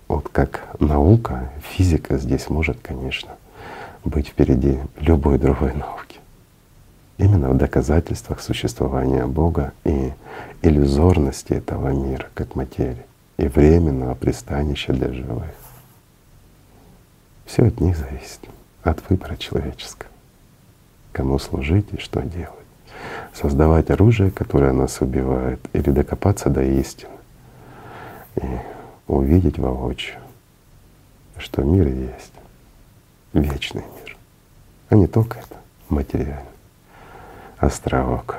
вот 0.07 0.30
как 0.30 0.68
наука, 0.80 1.49
физика 1.64 2.19
здесь 2.19 2.47
может, 2.47 2.77
конечно, 2.80 3.31
быть 4.05 4.27
впереди 4.27 4.77
любой 4.99 5.39
другой 5.39 5.73
науки. 5.73 6.19
Именно 7.18 7.49
в 7.49 7.57
доказательствах 7.57 8.39
существования 8.39 9.26
Бога 9.26 9.72
и 9.84 10.11
иллюзорности 10.64 11.53
этого 11.53 11.90
мира 11.90 12.27
как 12.34 12.56
материи 12.56 13.06
и 13.38 13.48
временного 13.48 14.15
пристанища 14.15 14.94
для 14.94 15.14
живых. 15.14 15.53
Все 17.45 17.68
от 17.68 17.80
них 17.80 17.95
зависит, 17.98 18.40
от 18.81 19.07
выбора 19.10 19.35
человеческого, 19.38 20.10
кому 21.11 21.38
служить 21.38 21.88
и 21.94 21.99
что 21.99 22.22
делать 22.22 22.64
создавать 23.34 23.90
оружие, 23.90 24.31
которое 24.31 24.72
нас 24.72 25.02
убивает, 25.02 25.60
или 25.73 25.90
докопаться 25.90 26.49
до 26.49 26.64
истины 26.64 27.11
и 28.35 28.45
увидеть 29.07 29.60
воочию, 29.60 30.19
что 31.38 31.64
мир 31.64 31.88
есть 31.88 32.34
вечный 33.34 33.81
мир, 33.81 34.18
а 34.90 34.95
не 34.95 35.07
только 35.07 35.40
это 35.40 35.57
материальный 35.90 36.44
островок. 37.57 38.38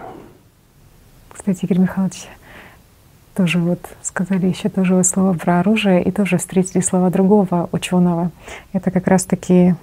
Кстати, 1.35 1.65
Игорь 1.65 1.79
Михайлович, 1.79 2.29
тоже 3.35 3.59
вот 3.59 3.81
сказали 4.03 4.47
еще 4.47 4.69
тоже 4.69 5.03
слово 5.03 5.35
про 5.35 5.61
оружие 5.61 6.03
и 6.03 6.13
тоже 6.13 6.39
встретили 6.39 6.81
слова 6.81 7.11
другого 7.11 7.69
ученого. 7.73 8.31
Это 8.73 8.91
как 8.93 9.09
раз-таки 9.09 9.75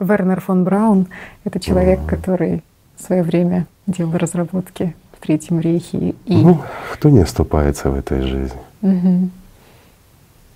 Вернер 0.00 0.40
фон 0.40 0.64
Браун. 0.64 1.06
Это 1.44 1.60
человек, 1.60 2.00
который 2.06 2.62
в 2.96 3.02
свое 3.02 3.22
время 3.22 3.66
делал 3.86 4.12
разработки 4.18 4.94
в 5.16 5.24
Третьем 5.24 5.60
рейхе. 5.60 6.14
И... 6.26 6.36
Ну, 6.36 6.60
кто 6.92 7.10
не 7.10 7.20
оступается 7.20 7.90
в 7.90 7.94
этой 7.94 8.22
жизни? 8.22 8.58
Угу. 8.82 9.30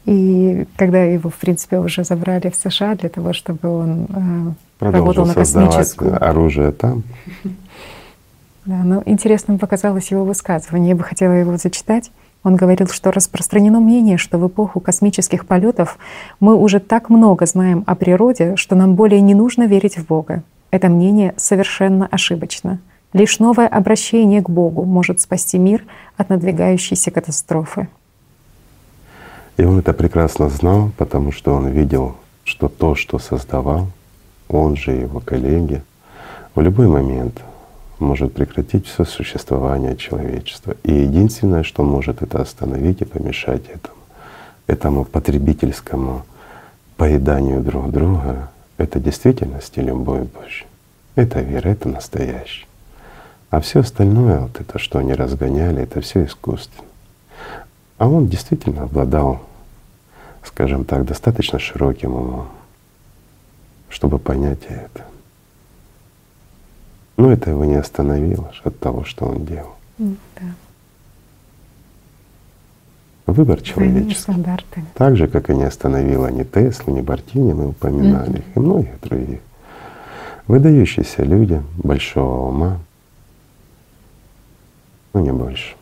И 0.06 0.66
когда 0.76 1.02
его, 1.04 1.30
в 1.30 1.36
принципе, 1.36 1.78
уже 1.78 2.02
забрали 2.02 2.50
в 2.50 2.56
США 2.56 2.96
для 2.96 3.08
того, 3.08 3.32
чтобы 3.32 3.68
он 3.68 4.06
э, 4.80 4.84
работал 4.84 5.26
на 5.26 5.34
космическую 5.34 6.22
оружие 6.24 6.72
там. 6.72 7.04
Да, 8.66 8.82
но 8.82 9.01
интересным 9.06 9.60
показалось 9.60 10.10
его 10.10 10.24
высказывание. 10.24 10.90
Я 10.90 10.97
бы 10.97 11.05
хотела 11.05 11.32
его 11.32 11.56
зачитать. 11.56 12.10
Он 12.43 12.56
говорил, 12.56 12.88
что 12.88 13.12
распространено 13.12 13.78
мнение, 13.78 14.18
что 14.18 14.38
в 14.38 14.47
эпоху 14.48 14.80
космических 14.80 15.47
полетов 15.47 15.98
мы 16.40 16.56
уже 16.56 16.80
так 16.80 17.09
много 17.09 17.47
знаем 17.47 17.84
о 17.86 17.94
природе, 17.94 18.56
что 18.56 18.74
нам 18.74 18.97
более 18.97 19.20
не 19.20 19.34
нужно 19.34 19.66
верить 19.66 19.97
в 19.97 20.06
Бога. 20.06 20.43
Это 20.72 20.88
мнение 20.88 21.32
совершенно 21.36 22.09
ошибочно. 22.09 22.80
Лишь 23.12 23.38
новое 23.38 23.68
обращение 23.68 24.43
к 24.43 24.51
Богу 24.51 24.84
может 24.84 25.20
спасти 25.20 25.59
мир 25.59 25.84
от 26.16 26.28
надвигающейся 26.28 27.12
катастрофы. 27.12 27.88
И 29.56 29.64
он 29.64 29.78
это 29.78 29.93
прекрасно 29.93 30.48
знал, 30.48 30.90
потому 30.98 31.30
что 31.30 31.55
он 31.55 31.68
видел, 31.68 32.16
что 32.43 32.68
то, 32.68 32.97
что 32.97 33.20
создавал, 33.20 33.88
он 34.48 34.76
же 34.76 34.97
и 34.97 35.01
его 35.02 35.20
коллеги, 35.20 35.82
в 36.55 36.60
любой 36.60 36.88
момент 36.88 37.43
может 37.98 38.35
прекратить 38.35 38.86
все 38.86 39.05
существование 39.05 39.97
человечества. 39.97 40.77
И 40.82 40.93
единственное, 40.93 41.62
что 41.62 41.82
может 41.82 42.23
это 42.23 42.40
остановить 42.40 43.01
и 43.01 43.05
помешать 43.05 43.62
этому, 43.68 43.98
этому 44.66 45.05
потребительскому 45.05 46.24
поеданию 46.97 47.62
друг 47.62 47.90
друга, 47.90 48.51
это 48.78 49.01
действительно 49.01 49.60
стиль 49.60 49.86
любовь 49.86 50.28
Божья. 50.32 50.66
Это 51.14 51.40
вера, 51.40 51.68
это 51.68 51.89
настоящее. 51.89 52.66
А 53.51 53.60
все 53.60 53.81
остальное, 53.81 54.40
вот 54.40 54.60
это, 54.60 54.78
что 54.78 54.98
они 54.98 55.14
разгоняли, 55.14 55.82
это 55.82 56.01
все 56.01 56.24
искусственно. 56.24 56.86
А 57.97 58.09
он 58.09 58.27
действительно 58.27 58.82
обладал, 58.82 59.40
скажем 60.44 60.85
так, 60.85 61.06
достаточно 61.06 61.59
широким 61.59 62.14
умом, 62.14 62.48
чтобы 63.89 64.18
понять 64.18 64.64
это. 64.68 65.05
Но 67.16 67.32
это 67.32 67.51
его 67.51 67.64
не 67.64 67.76
остановило 67.76 68.52
от 68.62 68.78
того, 68.78 69.05
что 69.05 69.26
он 69.26 69.47
делал. 69.47 69.74
Да. 69.98 70.06
Выбор 73.26 73.60
человеческий. 73.60 74.34
Так 74.94 75.16
же, 75.16 75.26
как 75.26 75.51
и 75.51 75.55
не 75.55 75.64
остановила 75.64 76.28
ни 76.28 76.44
Теслу, 76.44 76.94
ни 76.94 77.01
Бартини, 77.01 77.52
мы 77.55 77.68
упоминали 77.68 78.34
mm-hmm. 78.34 78.38
их, 78.38 78.56
и 78.56 78.60
многих 78.60 79.01
других. 79.01 79.40
Выдающиеся 80.47 81.24
люди 81.24 81.60
большого 81.76 82.48
ума, 82.48 82.78
но 85.12 85.20
не 85.20 85.32
больше. 85.32 85.74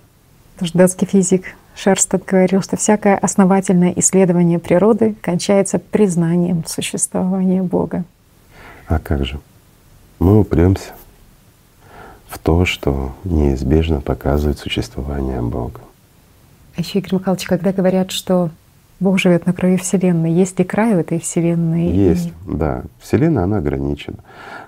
Тоже 0.58 0.72
датский 0.72 1.06
физик 1.06 1.54
Шерстед 1.74 2.24
говорил, 2.24 2.62
что 2.62 2.76
всякое 2.76 3.18
основательное 3.18 3.92
исследование 3.96 4.58
природы 4.58 5.14
кончается 5.20 5.78
признанием 5.78 6.64
существования 6.64 7.62
Бога. 7.62 8.04
А 8.86 8.98
как 8.98 9.26
же? 9.26 9.38
Мы 10.18 10.40
упремся 10.40 10.92
в 12.34 12.38
то, 12.38 12.64
что 12.64 13.12
неизбежно 13.22 14.00
показывает 14.00 14.58
существование 14.58 15.40
Бога. 15.40 15.80
А 16.76 16.80
еще, 16.80 16.98
Игорь 16.98 17.20
Михайлович, 17.20 17.46
когда 17.46 17.72
говорят, 17.72 18.10
что 18.10 18.50
Бог 18.98 19.20
живет 19.20 19.46
на 19.46 19.52
краю 19.52 19.78
Вселенной, 19.78 20.32
есть 20.32 20.58
ли 20.58 20.64
край 20.64 20.96
в 20.96 20.98
этой 20.98 21.20
Вселенной? 21.20 21.86
Есть, 21.86 22.28
и... 22.28 22.32
да. 22.46 22.82
Вселенная, 22.98 23.44
она 23.44 23.58
ограничена. 23.58 24.16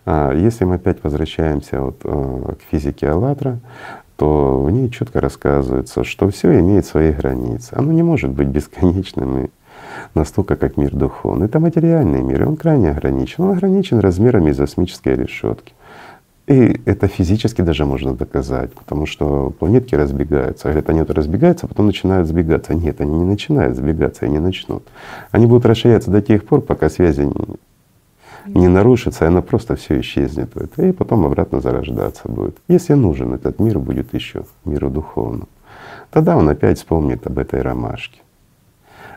А 0.04 0.32
если 0.32 0.64
мы 0.64 0.76
опять 0.76 1.02
возвращаемся 1.02 1.80
вот 1.80 1.98
э, 2.04 2.54
к 2.54 2.70
физике 2.70 3.08
Аллатра, 3.08 3.58
то 4.14 4.62
в 4.62 4.70
ней 4.70 4.88
четко 4.88 5.20
рассказывается, 5.20 6.04
что 6.04 6.30
все 6.30 6.60
имеет 6.60 6.86
свои 6.86 7.10
границы. 7.10 7.74
Оно 7.74 7.92
не 7.92 8.04
может 8.04 8.30
быть 8.30 8.46
бесконечным 8.46 9.44
и 9.44 9.48
настолько, 10.14 10.54
как 10.54 10.76
мир 10.76 10.94
духовный. 10.94 11.46
Это 11.46 11.58
материальный 11.58 12.22
мир, 12.22 12.42
и 12.42 12.46
он 12.46 12.56
крайне 12.56 12.92
ограничен. 12.92 13.42
Он 13.42 13.50
ограничен 13.50 13.98
размерами 13.98 14.52
изосмической 14.52 15.16
решетки. 15.16 15.72
И 16.46 16.80
это 16.84 17.08
физически 17.08 17.62
даже 17.62 17.84
можно 17.84 18.14
доказать, 18.14 18.72
потому 18.72 19.06
что 19.06 19.50
планетки 19.50 19.96
разбегаются. 19.96 20.68
Говорят, 20.68 20.88
они 20.90 21.00
вот 21.00 21.10
разбегаются, 21.10 21.66
а 21.66 21.68
потом 21.68 21.86
начинают 21.86 22.28
сбегаться. 22.28 22.72
Нет, 22.72 23.00
они 23.00 23.18
не 23.18 23.24
начинают 23.24 23.76
сбегаться 23.76 24.26
и 24.26 24.30
не 24.30 24.38
начнут. 24.38 24.84
Они 25.32 25.46
будут 25.46 25.66
расширяться 25.66 26.12
до 26.12 26.22
тех 26.22 26.44
пор, 26.44 26.60
пока 26.60 26.88
связи 26.88 27.28
не 28.46 28.68
нарушится, 28.68 29.24
и 29.24 29.28
она 29.28 29.42
просто 29.42 29.74
все 29.74 29.98
исчезнет. 29.98 30.56
И 30.78 30.92
потом 30.92 31.26
обратно 31.26 31.60
зарождаться 31.60 32.28
будет. 32.28 32.56
Если 32.68 32.94
нужен 32.94 33.34
этот 33.34 33.58
мир 33.58 33.80
будет 33.80 34.14
еще 34.14 34.44
миру 34.64 34.88
духовному, 34.88 35.48
тогда 36.12 36.36
он 36.36 36.48
опять 36.48 36.78
вспомнит 36.78 37.26
об 37.26 37.40
этой 37.40 37.60
ромашке. 37.60 38.20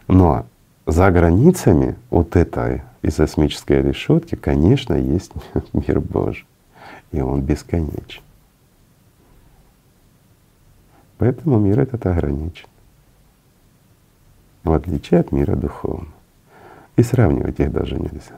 Но 0.07 0.47
за 0.87 1.11
границами 1.11 1.95
вот 2.09 2.35
этой 2.35 2.81
изосмической 3.03 3.83
решетки, 3.83 4.33
конечно, 4.33 4.95
есть 4.95 5.31
мир 5.73 5.99
Божий 5.99 6.47
и 7.11 7.21
он 7.21 7.41
бесконечен. 7.41 8.21
Поэтому 11.17 11.59
мир 11.59 11.81
этот 11.81 12.05
ограничен, 12.05 12.67
в 14.63 14.71
отличие 14.71 15.19
от 15.19 15.31
мира 15.31 15.55
духовного. 15.55 16.13
И 16.95 17.03
сравнивать 17.03 17.59
их 17.59 17.71
даже 17.71 17.95
нельзя, 17.95 18.37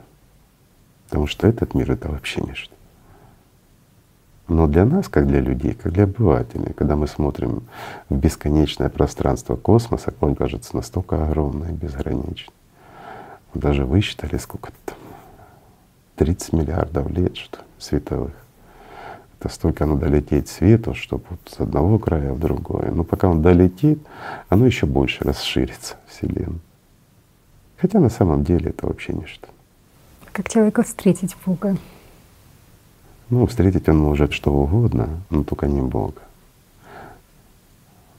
потому 1.08 1.26
что 1.26 1.48
этот 1.48 1.74
мир— 1.74 1.90
это 1.92 2.08
вообще 2.08 2.40
ничто. 2.42 2.74
Но 4.48 4.66
для 4.66 4.84
нас, 4.84 5.08
как 5.08 5.26
для 5.26 5.40
людей, 5.40 5.74
как 5.74 5.92
для 5.92 6.04
обывателей, 6.04 6.72
когда 6.74 6.94
мы 6.94 7.06
смотрим 7.06 7.62
в 8.08 8.16
бесконечное 8.16 8.88
пространство 8.88 9.56
космоса, 9.56 10.12
он 10.20 10.34
кажется 10.34 10.76
настолько 10.76 11.24
огромным 11.24 11.70
и 11.70 11.72
безграничным. 11.72 12.54
Даже 13.54 13.84
высчитали 13.84 14.36
сколько-то 14.36 14.76
там, 14.84 14.96
30 16.16 16.52
миллиардов 16.52 17.10
лет, 17.10 17.36
что 17.36 17.58
световых 17.78 18.41
это 19.42 19.52
столько 19.52 19.86
надо 19.86 20.06
лететь 20.06 20.48
свету, 20.48 20.94
чтобы 20.94 21.24
вот 21.30 21.40
с 21.46 21.60
одного 21.60 21.98
края 21.98 22.32
в 22.32 22.38
другое. 22.38 22.92
Но 22.92 23.02
пока 23.02 23.28
он 23.28 23.42
долетит, 23.42 23.98
оно 24.48 24.66
еще 24.66 24.86
больше 24.86 25.24
расширится, 25.24 25.96
Вселенная. 26.06 26.60
Хотя 27.76 27.98
на 27.98 28.08
самом 28.08 28.44
деле 28.44 28.70
это 28.70 28.86
вообще 28.86 29.12
ничто. 29.12 29.48
Как 30.30 30.48
человека 30.48 30.84
встретить 30.84 31.36
Бога? 31.44 31.76
Ну, 33.30 33.46
встретить 33.46 33.88
он 33.88 33.98
может 33.98 34.32
что 34.32 34.52
угодно, 34.52 35.08
но 35.30 35.42
только 35.42 35.66
не 35.66 35.80
Бога. 35.80 36.22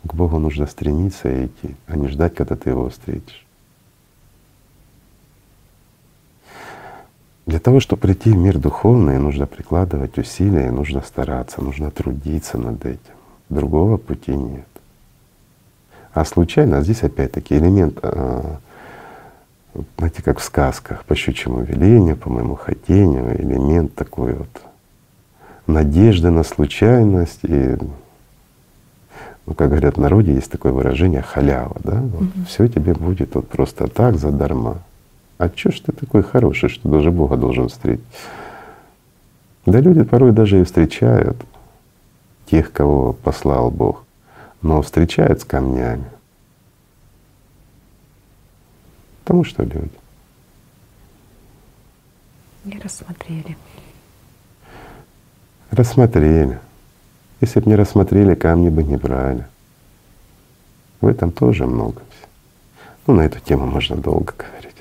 К 0.03 0.13
Богу 0.13 0.39
нужно 0.39 0.67
стремиться 0.67 1.29
и 1.29 1.45
идти, 1.45 1.75
а 1.87 1.95
не 1.95 2.09
ждать, 2.09 2.35
когда 2.35 2.57
ты 2.57 2.71
его 2.71 2.89
встретишь. 2.89 3.45
Для 7.45 7.59
того, 7.59 7.79
чтобы 7.79 8.01
прийти 8.01 8.31
в 8.31 8.37
мир 8.37 8.57
духовный, 8.57 9.17
нужно 9.17 9.45
прикладывать 9.45 10.17
усилия, 10.17 10.71
нужно 10.71 11.01
стараться, 11.01 11.61
нужно 11.61 11.91
трудиться 11.91 12.57
над 12.57 12.85
этим. 12.85 13.13
Другого 13.49 13.97
пути 13.97 14.33
нет. 14.33 14.67
А 16.13 16.23
случайно, 16.23 16.81
здесь 16.83 17.03
опять-таки 17.03 17.55
элемент, 17.55 17.99
а, 18.01 18.59
знаете, 19.97 20.21
как 20.23 20.39
в 20.39 20.43
сказках, 20.43 21.03
по 21.03 21.15
щучьему 21.15 21.63
велению, 21.63 22.15
по 22.15 22.29
моему 22.29 22.55
хотению, 22.55 23.35
элемент 23.41 23.93
такой 23.93 24.33
вот 24.33 24.61
надежды 25.67 26.29
на 26.29 26.43
случайность 26.43 27.39
и 27.43 27.77
ну, 29.45 29.53
как 29.55 29.69
говорят 29.69 29.97
в 29.97 30.01
народе, 30.01 30.33
есть 30.33 30.49
такое 30.49 30.71
выражение 30.71 31.21
халява, 31.21 31.75
да, 31.83 31.99
вот 31.99 32.21
mm-hmm. 32.21 32.45
все 32.47 32.67
тебе 32.69 32.93
будет 32.93 33.35
вот 33.35 33.49
просто 33.49 33.87
так 33.87 34.17
задарма. 34.17 34.77
А 35.43 35.49
чё 35.49 35.71
ж 35.71 35.81
ты 35.81 35.91
такой 35.91 36.23
хороший, 36.23 36.69
что 36.69 36.87
даже 36.87 37.11
Бога 37.11 37.35
должен 37.35 37.67
встретить? 37.67 38.05
Да 39.65 39.81
люди 39.81 40.03
порой 40.03 40.31
даже 40.31 40.61
и 40.61 40.63
встречают 40.63 41.35
тех, 42.45 42.71
кого 42.71 43.11
послал 43.11 43.69
Бог, 43.69 44.05
но 44.61 44.81
встречают 44.81 45.41
с 45.41 45.43
камнями. 45.43 46.05
Потому 49.25 49.43
что 49.43 49.63
люди. 49.63 49.91
Не 52.63 52.79
рассмотрели. 52.79 53.57
Рассмотрели. 55.71 56.57
Если 57.41 57.59
бы 57.59 57.69
не 57.69 57.75
рассмотрели, 57.75 58.33
камни 58.33 58.69
бы 58.69 58.81
не 58.81 58.95
брали. 58.95 59.45
В 61.01 61.07
этом 61.07 61.33
тоже 61.33 61.65
много. 61.65 62.01
Ну, 63.07 63.15
на 63.15 63.25
эту 63.25 63.41
тему 63.41 63.65
можно 63.65 63.97
долго 63.97 64.33
говорить 64.37 64.72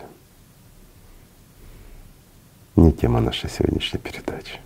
не 2.82 2.92
тема 2.92 3.20
нашей 3.20 3.48
сегодняшней 3.50 3.98
передачи. 3.98 4.60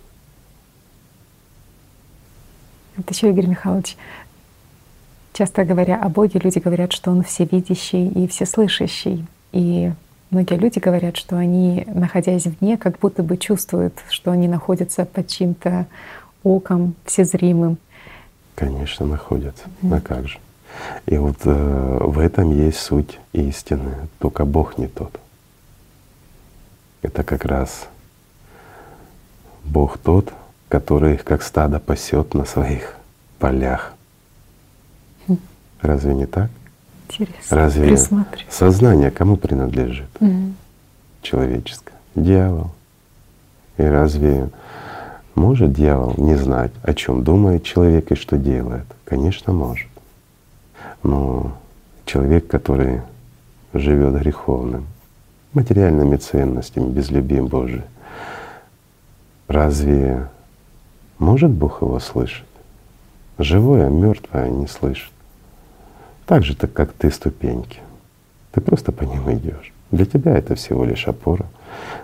Это 2.97 3.13
еще, 3.13 3.29
Игорь 3.29 3.47
Михайлович, 3.47 3.95
часто 5.33 5.65
говоря 5.65 6.01
о 6.01 6.09
Боге, 6.09 6.39
люди 6.39 6.59
говорят, 6.59 6.91
что 6.93 7.11
Он 7.11 7.23
всевидящий 7.23 8.07
и 8.07 8.27
всеслышащий. 8.27 9.27
И 9.51 9.91
многие 10.31 10.57
люди 10.57 10.79
говорят, 10.79 11.15
что 11.15 11.37
они, 11.37 11.85
находясь 11.87 12.45
вне, 12.45 12.77
как 12.77 12.97
будто 12.99 13.21
бы 13.21 13.37
чувствуют, 13.37 13.93
что 14.09 14.31
они 14.31 14.47
находятся 14.47 15.05
под 15.05 15.27
чьим-то 15.27 15.85
оком 16.43 16.95
всезримым. 17.05 17.77
Конечно, 18.55 19.05
находятся. 19.05 19.65
Mm-hmm. 19.83 19.95
А 19.95 20.01
как 20.01 20.27
же? 20.27 20.39
И 21.05 21.17
вот 21.17 21.37
э, 21.45 21.97
в 22.01 22.17
этом 22.17 22.51
есть 22.51 22.79
суть 22.79 23.19
истины. 23.33 23.93
Только 24.17 24.45
Бог 24.45 24.79
не 24.79 24.87
тот. 24.87 25.19
Это 27.03 27.23
как 27.23 27.45
раз 27.45 27.87
Бог 29.67 29.97
тот, 29.97 30.33
который 30.69 31.15
их 31.15 31.23
как 31.23 31.43
стадо 31.43 31.79
пасет 31.79 32.33
на 32.33 32.45
своих 32.45 32.95
полях. 33.39 33.93
Разве 35.81 36.13
не 36.15 36.25
так? 36.25 36.49
Интересно. 37.09 37.57
Разве 37.57 37.97
сознание 38.49 39.11
кому 39.11 39.37
принадлежит? 39.37 40.09
Mm. 40.19 40.53
Человеческое. 41.21 41.95
Дьявол. 42.15 42.71
И 43.77 43.83
разве 43.83 44.49
может 45.35 45.73
дьявол 45.73 46.15
не 46.17 46.35
знать, 46.35 46.71
о 46.81 46.93
чем 46.93 47.23
думает 47.23 47.63
человек 47.63 48.11
и 48.11 48.15
что 48.15 48.37
делает? 48.37 48.85
Конечно, 49.05 49.53
может. 49.53 49.87
Но 51.03 51.55
человек, 52.05 52.47
который 52.47 53.01
живет 53.73 54.15
греховным, 54.15 54.87
материальными 55.53 56.17
ценностями, 56.17 56.89
без 56.89 57.11
любви 57.11 57.39
Божией, 57.39 57.83
Разве 59.57 60.29
может 61.17 61.49
Бог 61.49 61.81
его 61.81 61.99
слышать? 61.99 62.45
Живое, 63.39 63.89
мертвое 63.89 64.51
не 64.51 64.67
слышит. 64.67 65.11
Так 66.27 66.43
же, 66.43 66.55
так 66.55 66.73
как 66.73 66.93
ты 66.93 67.09
ступеньки. 67.09 67.79
Ты 68.51 68.61
просто 68.61 68.91
по 68.91 69.01
ним 69.01 69.31
идешь. 69.33 69.73
Для 69.89 70.05
тебя 70.05 70.37
это 70.37 70.53
всего 70.53 70.85
лишь 70.85 71.07
опора 71.07 71.47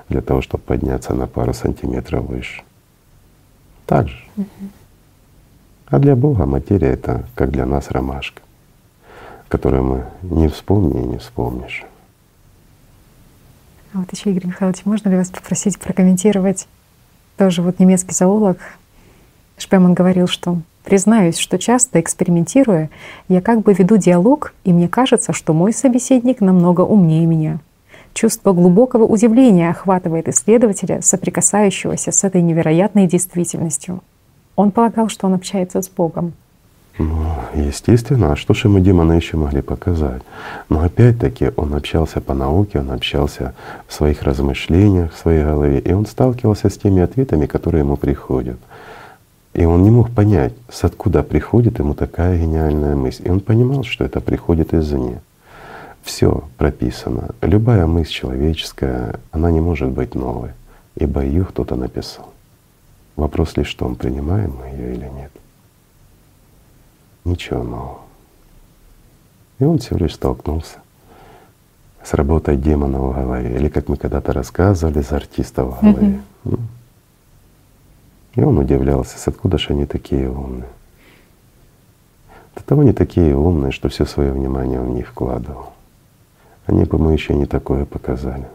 для 0.09 0.21
того, 0.21 0.41
чтобы 0.41 0.63
подняться 0.63 1.13
на 1.13 1.27
пару 1.27 1.53
сантиметров 1.53 2.25
выше. 2.25 2.63
Так 3.85 4.07
же. 4.07 4.25
А 5.85 5.99
для 5.99 6.15
Бога 6.15 6.47
материя 6.47 6.89
это 6.89 7.27
как 7.35 7.51
для 7.51 7.67
нас 7.67 7.91
ромашка, 7.91 8.41
которую 9.47 9.83
мы 9.83 10.05
не 10.23 10.47
вспомни 10.47 11.03
и 11.03 11.05
не 11.05 11.17
вспомнишь. 11.19 11.85
А 13.93 13.99
вот 13.99 14.11
еще, 14.11 14.31
Игорь 14.31 14.47
Михайлович, 14.47 14.85
можно 14.85 15.09
ли 15.09 15.17
вас 15.17 15.29
попросить 15.29 15.77
прокомментировать 15.77 16.67
тоже 17.37 17.61
вот 17.61 17.79
немецкий 17.79 18.13
зоолог 18.13 18.57
Шпеман 19.57 19.93
говорил, 19.93 20.27
что 20.27 20.57
признаюсь, 20.83 21.37
что 21.37 21.57
часто 21.57 21.99
экспериментируя, 21.99 22.89
я 23.29 23.41
как 23.41 23.61
бы 23.61 23.73
веду 23.73 23.97
диалог, 23.97 24.53
и 24.63 24.73
мне 24.73 24.87
кажется, 24.87 25.33
что 25.33 25.53
мой 25.53 25.73
собеседник 25.73 26.41
намного 26.41 26.81
умнее 26.81 27.25
меня. 27.25 27.59
Чувство 28.13 28.53
глубокого 28.53 29.05
удивления 29.05 29.69
охватывает 29.69 30.27
исследователя, 30.27 31.01
соприкасающегося 31.01 32.11
с 32.11 32.23
этой 32.23 32.41
невероятной 32.41 33.07
действительностью. 33.07 34.01
Он 34.55 34.71
полагал, 34.71 35.09
что 35.09 35.25
он 35.25 35.33
общается 35.33 35.81
с 35.81 35.89
Богом. 35.89 36.33
Ну, 36.99 37.25
естественно, 37.55 38.33
а 38.33 38.35
что 38.35 38.53
же 38.53 38.67
ему 38.67 38.79
демоны 38.79 39.13
еще 39.13 39.35
могли 39.35 39.61
показать? 39.61 40.21
Но 40.69 40.81
опять-таки 40.81 41.51
он 41.55 41.73
общался 41.73 42.21
по 42.21 42.35
науке, 42.35 42.79
он 42.79 42.91
общался 42.91 43.55
в 43.87 43.93
своих 43.93 44.21
размышлениях, 44.21 45.11
в 45.11 45.17
своей 45.17 45.43
голове, 45.43 45.79
и 45.79 45.91
он 45.91 46.05
сталкивался 46.05 46.69
с 46.69 46.77
теми 46.77 47.01
ответами, 47.01 47.47
которые 47.47 47.81
ему 47.81 47.97
приходят. 47.97 48.59
И 49.53 49.65
он 49.65 49.83
не 49.83 49.89
мог 49.89 50.11
понять, 50.11 50.53
с 50.69 50.83
откуда 50.83 51.23
приходит 51.23 51.79
ему 51.79 51.95
такая 51.95 52.37
гениальная 52.37 52.95
мысль. 52.95 53.23
И 53.25 53.29
он 53.29 53.39
понимал, 53.39 53.83
что 53.83 54.03
это 54.03 54.19
приходит 54.19 54.73
извне. 54.73 55.21
Все 56.03 56.43
прописано. 56.57 57.29
Любая 57.41 57.87
мысль 57.87 58.11
человеческая, 58.11 59.19
она 59.31 59.49
не 59.49 59.61
может 59.61 59.89
быть 59.89 60.13
новой, 60.13 60.51
ибо 60.95 61.23
ее 61.23 61.45
кто-то 61.45 61.75
написал. 61.75 62.33
Вопрос 63.15 63.57
лишь 63.57 63.73
в 63.73 63.77
том, 63.77 63.95
принимаем 63.95 64.55
мы 64.59 64.65
ее 64.77 64.93
или 64.93 65.05
нет. 65.05 65.31
Ничего 67.25 67.63
нового. 67.63 67.99
И 69.59 69.63
он 69.63 69.79
всего 69.79 69.99
лишь 69.99 70.15
столкнулся 70.15 70.79
с 72.03 72.13
работой 72.13 72.57
демона 72.57 72.99
в 72.99 73.13
голове, 73.13 73.55
или 73.55 73.69
как 73.69 73.87
мы 73.87 73.95
когда-то 73.95 74.33
рассказывали, 74.33 75.01
за 75.01 75.15
артиста 75.15 75.63
в 75.63 75.79
голове. 75.79 76.19
Mm-hmm. 76.43 76.59
И 78.35 78.41
он 78.41 78.57
удивлялся, 78.57 79.17
с 79.17 79.27
откуда 79.27 79.57
же 79.57 79.69
они 79.69 79.85
такие 79.85 80.29
умные. 80.29 80.69
До 82.55 82.63
того 82.63 82.83
не 82.83 82.93
такие 82.93 83.35
умные, 83.35 83.71
что 83.71 83.89
все 83.89 84.05
свое 84.05 84.31
внимание 84.31 84.81
в 84.81 84.89
них 84.89 85.07
вкладывал. 85.07 85.71
Они 86.65 86.83
бы 86.83 86.97
мы 86.97 87.13
еще 87.13 87.35
не 87.35 87.45
такое 87.45 87.85
показали. 87.85 88.47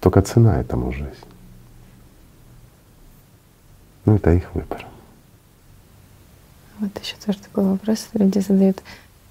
Только 0.00 0.22
цена 0.22 0.60
этому 0.60 0.92
жизнь. 0.92 1.12
Ну, 4.04 4.16
это 4.16 4.32
их 4.32 4.54
выбор. 4.54 4.86
Вот 6.80 6.90
еще 7.02 7.16
тоже 7.24 7.38
такой 7.38 7.64
вопрос 7.64 8.08
люди 8.14 8.38
задают. 8.38 8.82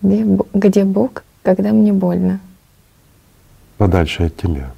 Где, 0.02 0.26
где 0.54 0.84
Бог, 0.84 1.24
когда 1.44 1.72
мне 1.72 1.94
больно? 1.94 2.40
Подальше 3.78 4.24
от 4.24 4.36
тебя. 4.36 4.72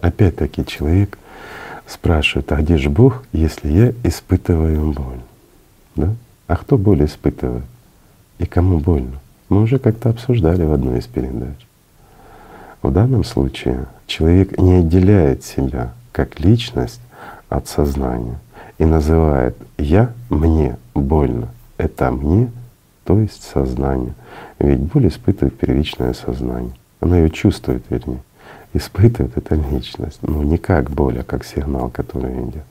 Опять-таки 0.00 0.66
человек 0.66 1.18
спрашивает, 1.86 2.52
а 2.52 2.56
где 2.56 2.76
же 2.76 2.90
Бог, 2.90 3.24
если 3.32 3.72
я 3.72 3.92
испытываю 4.02 4.92
боль? 4.92 5.20
Да? 5.96 6.14
А 6.46 6.56
кто 6.56 6.76
боль 6.76 7.04
испытывает? 7.04 7.64
И 8.38 8.44
кому 8.44 8.80
больно? 8.80 9.18
Мы 9.48 9.62
уже 9.62 9.78
как-то 9.78 10.10
обсуждали 10.10 10.62
в 10.64 10.72
одной 10.72 10.98
из 10.98 11.06
передач. 11.06 11.56
В 12.82 12.92
данном 12.92 13.24
случае 13.24 13.86
человек 14.06 14.58
не 14.58 14.80
отделяет 14.80 15.42
себя 15.42 15.94
как 16.12 16.38
личность 16.38 17.00
от 17.48 17.66
сознания 17.66 18.38
и 18.78 18.84
называет 18.84 19.56
«я», 19.78 20.12
«мне», 20.30 20.76
«больно». 20.94 21.48
Это 21.76 22.10
«мне», 22.10 22.50
то 23.04 23.18
есть 23.18 23.42
сознание. 23.42 24.14
Ведь 24.58 24.80
боль 24.80 25.08
испытывает 25.08 25.58
первичное 25.58 26.12
сознание. 26.12 26.72
Оно 27.00 27.16
ее 27.16 27.30
чувствует, 27.30 27.84
вернее 27.90 28.20
испытывает 28.74 29.36
эта 29.36 29.54
личность. 29.54 30.18
Ну, 30.22 30.42
не 30.42 30.58
как 30.58 30.90
боль, 30.90 31.20
а 31.20 31.22
как 31.22 31.44
сигнал, 31.44 31.88
который 31.88 32.32
идет. 32.44 32.64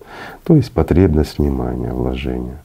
То 0.44 0.56
есть 0.56 0.72
потребность 0.72 1.40
внимания, 1.40 1.92
вложения. 1.92 2.58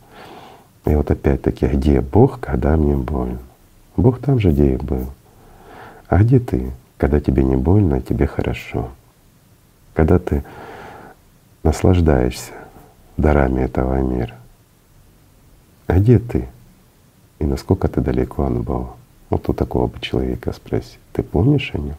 И 0.85 0.95
вот 0.95 1.11
опять-таки, 1.11 1.67
где 1.67 2.01
Бог, 2.01 2.41
когда 2.41 2.77
мне 2.77 2.97
больно? 2.97 3.39
Бог 3.97 4.19
там 4.21 4.39
же, 4.39 4.51
где 4.51 4.75
и 4.75 4.77
был. 4.77 5.07
А 6.09 6.19
где 6.19 6.41
ты, 6.41 6.73
когда 6.97 7.21
тебе 7.21 7.45
не 7.45 7.57
больно, 7.57 7.97
а 7.97 8.01
тебе 8.01 8.27
хорошо? 8.27 8.89
Когда 9.95 10.19
ты 10.19 10.45
наслаждаешься 11.63 12.53
дарами 13.19 13.61
этого 13.61 14.01
мира? 14.01 14.35
А 15.87 15.99
где 15.99 16.19
ты? 16.19 16.49
И 17.39 17.45
насколько 17.45 17.89
ты 17.89 18.01
далеко 18.01 18.45
от 18.45 18.61
Бога? 18.61 18.91
Вот 19.29 19.49
у 19.49 19.53
такого 19.53 19.89
бы 19.89 20.01
человека 20.01 20.53
спроси. 20.53 20.97
Ты 21.13 21.23
помнишь 21.23 21.71
о 21.75 21.79
нем? 21.79 21.97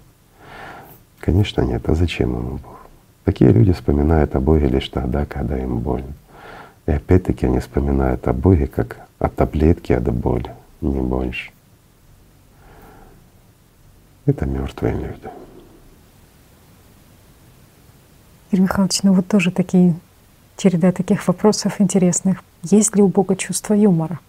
Конечно 1.20 1.62
нет. 1.62 1.88
А 1.88 1.94
зачем 1.94 2.32
ему 2.32 2.58
Бог? 2.58 2.80
Такие 3.26 3.52
люди 3.52 3.74
вспоминают 3.74 4.36
о 4.36 4.40
Боге 4.40 4.68
лишь 4.68 4.90
тогда, 4.90 5.26
когда 5.26 5.58
им 5.58 5.80
больно. 5.80 6.14
И 6.88 6.92
опять-таки 6.92 7.46
они 7.46 7.60
вспоминают 7.60 8.28
о 8.28 8.34
Боге 8.34 8.66
как 8.66 9.08
о 9.20 9.28
таблетке 9.30 9.98
от 9.98 10.12
боли, 10.14 10.52
не 10.82 11.02
больше. 11.02 11.52
Это 14.26 14.46
мертвые 14.46 14.94
люди. 14.94 15.30
Игорь 18.52 18.64
Михайлович, 18.64 19.04
ну 19.04 19.14
вот 19.14 19.28
тоже 19.28 19.52
такие 19.52 19.94
череда 20.60 20.92
таких 20.92 21.28
вопросов 21.28 21.80
интересных. 21.80 22.44
Есть 22.64 22.96
ли 22.96 23.02
у 23.02 23.08
Бога 23.08 23.36
чувство 23.36 23.74
юмора? 23.74 24.20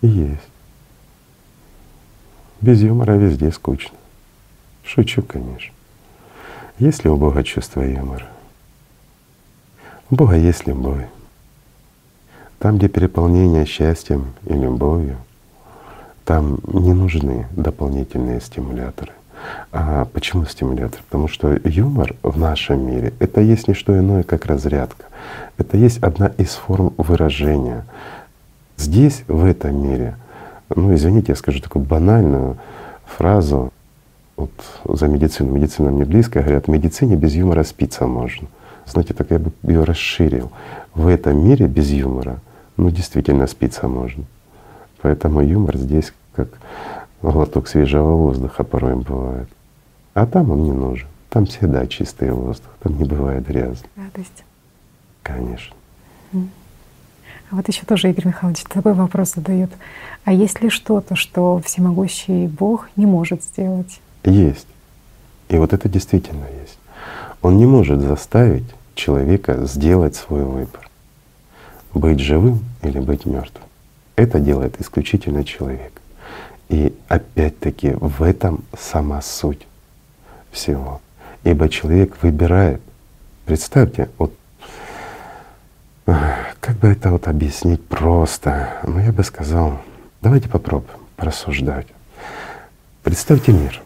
Есть. 0.00 0.40
Без 2.60 2.80
юмора 2.80 3.12
везде 3.12 3.52
скучно. 3.52 3.96
Шучу, 4.84 5.22
конечно. 5.22 5.72
Есть 6.78 7.04
ли 7.04 7.10
у 7.10 7.16
Бога 7.16 7.44
чувство 7.44 7.82
юмора? 7.82 8.26
У 10.10 10.14
Бога 10.14 10.36
есть 10.36 10.66
любовь. 10.66 11.06
Там, 12.58 12.78
где 12.78 12.88
переполнение 12.88 13.66
счастьем 13.66 14.32
и 14.46 14.54
любовью, 14.54 15.18
там 16.24 16.60
не 16.66 16.92
нужны 16.94 17.46
дополнительные 17.50 18.40
стимуляторы. 18.40 19.12
А 19.72 20.06
почему 20.06 20.44
стимулятор? 20.44 21.00
Потому 21.08 21.28
что 21.28 21.58
юмор 21.64 22.14
в 22.22 22.38
нашем 22.38 22.86
мире— 22.86 23.12
это 23.18 23.40
есть 23.40 23.68
не 23.68 23.74
что 23.74 23.98
иное, 23.98 24.22
как 24.22 24.46
разрядка. 24.46 25.06
Это 25.56 25.76
есть 25.76 25.98
одна 25.98 26.28
из 26.38 26.50
форм 26.50 26.92
выражения. 26.96 27.84
Здесь, 28.76 29.24
в 29.28 29.44
этом 29.44 29.82
мире, 29.82 30.16
ну 30.74 30.94
извините, 30.94 31.32
я 31.32 31.36
скажу 31.36 31.60
такую 31.60 31.84
банальную 31.84 32.58
фразу, 33.06 33.72
вот 34.36 34.50
за 34.84 35.08
медицину, 35.08 35.52
медицина 35.52 35.90
мне 35.90 36.04
близко, 36.04 36.40
говорят, 36.40 36.66
в 36.66 36.70
медицине 36.70 37.16
без 37.16 37.34
юмора 37.34 37.64
спиться 37.64 38.06
можно. 38.06 38.48
Знаете, 38.86 39.14
так 39.14 39.30
я 39.30 39.38
бы 39.38 39.52
ее 39.62 39.84
расширил. 39.84 40.50
В 40.94 41.06
этом 41.06 41.44
мире 41.44 41.66
без 41.66 41.90
юмора, 41.90 42.40
ну 42.76 42.90
действительно 42.90 43.46
спиться 43.46 43.88
можно. 43.88 44.24
Поэтому 45.00 45.40
юмор 45.42 45.76
здесь 45.76 46.12
как 46.34 46.48
глоток 47.30 47.68
свежего 47.68 48.16
воздуха 48.16 48.64
порой 48.64 48.96
бывает. 48.96 49.48
А 50.14 50.26
там 50.26 50.50
он 50.50 50.64
не 50.64 50.72
нужен. 50.72 51.08
Там 51.30 51.46
всегда 51.46 51.86
чистый 51.86 52.32
воздух, 52.32 52.70
там 52.80 52.98
не 52.98 53.04
бывает 53.04 53.46
грязно. 53.46 53.88
Радость. 53.96 54.44
Конечно. 55.22 55.74
А 56.34 57.56
вот 57.56 57.68
еще 57.68 57.84
тоже 57.84 58.10
Игорь 58.10 58.28
Михайлович 58.28 58.62
такой 58.62 58.94
вопрос 58.94 59.34
задает. 59.34 59.70
А 60.24 60.32
есть 60.32 60.62
ли 60.62 60.70
что-то, 60.70 61.16
что 61.16 61.60
всемогущий 61.64 62.46
Бог 62.46 62.88
не 62.96 63.06
может 63.06 63.44
сделать? 63.44 64.00
Есть. 64.24 64.66
И 65.48 65.56
вот 65.56 65.72
это 65.72 65.88
действительно 65.88 66.46
есть. 66.62 66.78
Он 67.42 67.58
не 67.58 67.66
может 67.66 68.00
заставить 68.00 68.64
человека 68.94 69.66
сделать 69.66 70.16
свой 70.16 70.44
выбор. 70.44 70.88
Быть 71.92 72.20
живым 72.20 72.64
или 72.82 72.98
быть 73.00 73.26
мертвым. 73.26 73.64
Это 74.16 74.40
делает 74.40 74.80
исключительно 74.80 75.44
человек. 75.44 75.91
И 76.72 76.92
опять-таки 77.06 77.92
в 78.00 78.24
этом 78.24 78.64
сама 78.76 79.22
суть 79.22 79.68
всего. 80.50 81.00
Ибо 81.44 81.68
человек 81.68 82.20
выбирает. 82.22 82.80
Представьте, 83.46 84.08
вот 84.18 84.34
как 86.04 86.76
бы 86.78 86.88
это 86.88 87.12
вот 87.12 87.28
объяснить 87.28 87.86
просто? 87.86 88.80
Ну, 88.84 88.98
я 88.98 89.12
бы 89.12 89.22
сказал, 89.22 89.80
давайте 90.20 90.48
попробуем 90.48 90.98
порассуждать. 91.16 91.86
Представьте 93.04 93.52
мир 93.52 93.82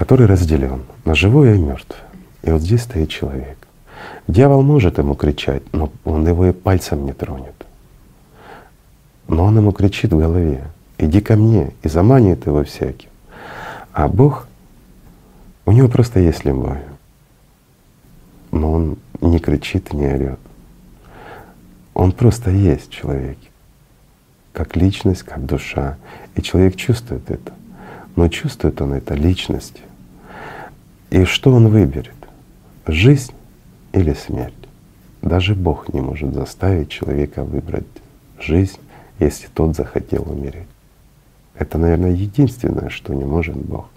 который 0.00 0.24
разделен 0.24 0.84
на 1.04 1.14
живое 1.14 1.56
и 1.56 1.58
мертвое. 1.58 2.00
И 2.42 2.50
вот 2.50 2.62
здесь 2.62 2.84
стоит 2.84 3.10
человек. 3.10 3.58
Дьявол 4.28 4.62
может 4.62 4.96
ему 4.96 5.14
кричать, 5.14 5.62
но 5.74 5.92
он 6.06 6.26
его 6.26 6.46
и 6.46 6.52
пальцем 6.52 7.04
не 7.04 7.12
тронет. 7.12 7.66
Но 9.28 9.44
он 9.44 9.58
ему 9.58 9.72
кричит 9.72 10.10
в 10.14 10.18
голове, 10.18 10.64
иди 11.00 11.20
ко 11.20 11.36
мне, 11.36 11.72
и 11.82 11.88
заманивает 11.88 12.46
его 12.46 12.62
всяким. 12.62 13.08
А 13.92 14.06
Бог, 14.06 14.46
у 15.66 15.72
него 15.72 15.88
просто 15.88 16.20
есть 16.20 16.44
любовь. 16.44 16.78
Но 18.52 18.72
он 18.72 18.98
не 19.20 19.38
кричит 19.38 19.92
не 19.92 20.06
орет. 20.06 20.38
Он 21.94 22.12
просто 22.12 22.50
есть 22.50 22.88
в 22.88 22.92
человеке. 22.92 23.48
как 24.52 24.76
личность, 24.76 25.22
как 25.22 25.46
душа. 25.46 25.96
И 26.34 26.42
человек 26.42 26.76
чувствует 26.76 27.30
это. 27.30 27.52
Но 28.16 28.28
чувствует 28.28 28.80
он 28.82 28.92
это 28.92 29.14
личностью. 29.14 29.84
И 31.10 31.24
что 31.24 31.52
он 31.52 31.68
выберет? 31.68 32.16
Жизнь 32.86 33.32
или 33.92 34.12
смерть? 34.12 34.54
Даже 35.22 35.54
Бог 35.54 35.92
не 35.92 36.00
может 36.00 36.34
заставить 36.34 36.88
человека 36.88 37.44
выбрать 37.44 37.86
жизнь, 38.38 38.78
если 39.18 39.48
тот 39.48 39.76
захотел 39.76 40.30
умереть. 40.30 40.66
Это, 41.60 41.76
наверное, 41.76 42.12
единственное, 42.12 42.88
что 42.88 43.12
не 43.12 43.24
может 43.24 43.54
Бог. 43.54 43.90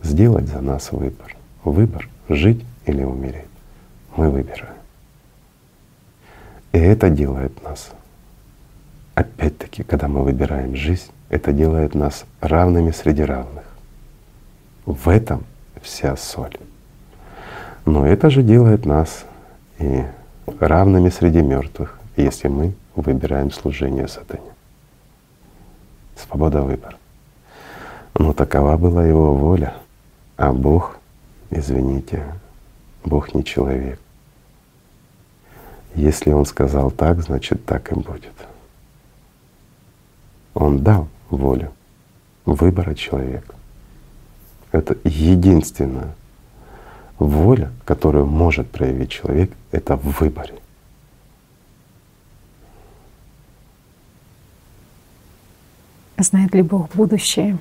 Сделать 0.00 0.46
за 0.46 0.60
нас 0.60 0.92
выбор. 0.92 1.36
Выбор— 1.64 2.08
жить 2.28 2.64
или 2.86 3.02
умереть. 3.02 3.50
Мы 4.16 4.30
выбираем. 4.30 4.76
И 6.70 6.78
это 6.78 7.10
делает 7.10 7.64
нас, 7.64 7.90
опять-таки, 9.16 9.82
когда 9.82 10.06
мы 10.06 10.22
выбираем 10.22 10.76
жизнь, 10.76 11.10
это 11.30 11.52
делает 11.52 11.96
нас 11.96 12.24
равными 12.40 12.92
среди 12.92 13.22
равных. 13.22 13.64
В 14.86 15.08
этом 15.08 15.44
вся 15.82 16.16
соль. 16.16 16.56
Но 17.86 18.06
это 18.06 18.30
же 18.30 18.44
делает 18.44 18.86
нас 18.86 19.24
и 19.80 20.04
равными 20.60 21.08
среди 21.08 21.42
мертвых, 21.42 21.98
если 22.16 22.46
мы 22.46 22.74
выбираем 22.94 23.50
служение 23.50 24.06
сатане. 24.06 24.47
Свобода 26.18 26.62
выбора. 26.62 26.96
Но 28.14 28.32
такова 28.32 28.76
была 28.76 29.04
его 29.04 29.34
воля. 29.34 29.74
А 30.36 30.52
Бог, 30.52 30.98
извините, 31.50 32.24
Бог 33.04 33.34
не 33.34 33.44
человек. 33.44 34.00
Если 35.94 36.30
Он 36.30 36.44
сказал 36.44 36.90
так, 36.90 37.22
значит 37.22 37.64
так 37.64 37.92
и 37.92 37.94
будет. 37.94 38.34
Он 40.54 40.82
дал 40.82 41.08
волю 41.30 41.72
выбора 42.44 42.94
человека. 42.94 43.54
Это 44.72 44.96
единственная 45.04 46.14
воля, 47.18 47.70
которую 47.84 48.26
может 48.26 48.70
проявить 48.70 49.10
человек, 49.10 49.52
это 49.70 49.96
в 49.96 50.20
выборе. 50.20 50.54
Знает 56.18 56.52
ли 56.52 56.62
Бог 56.62 56.88
будущее? 56.94 57.58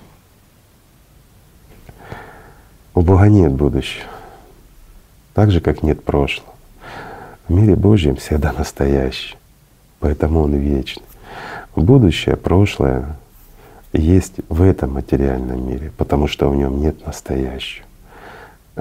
У 2.96 3.02
Бога 3.02 3.28
нет 3.28 3.52
будущего, 3.52 4.08
так 5.36 5.52
же, 5.52 5.62
как 5.62 5.84
нет 5.84 6.04
прошлого. 6.04 6.54
В 7.48 7.54
мире 7.54 7.76
Божьем 7.76 8.16
всегда 8.16 8.52
настоящее, 8.52 9.38
поэтому 10.00 10.42
Он 10.42 10.56
вечный. 10.56 11.04
Будущее, 11.76 12.36
прошлое 12.36 13.16
есть 13.94 14.38
в 14.50 14.64
этом 14.64 14.94
материальном 14.94 15.68
мире, 15.70 15.92
потому 15.96 16.26
что 16.28 16.50
в 16.50 16.56
нем 16.56 16.82
нет 16.82 17.06
настоящего. 17.06 17.86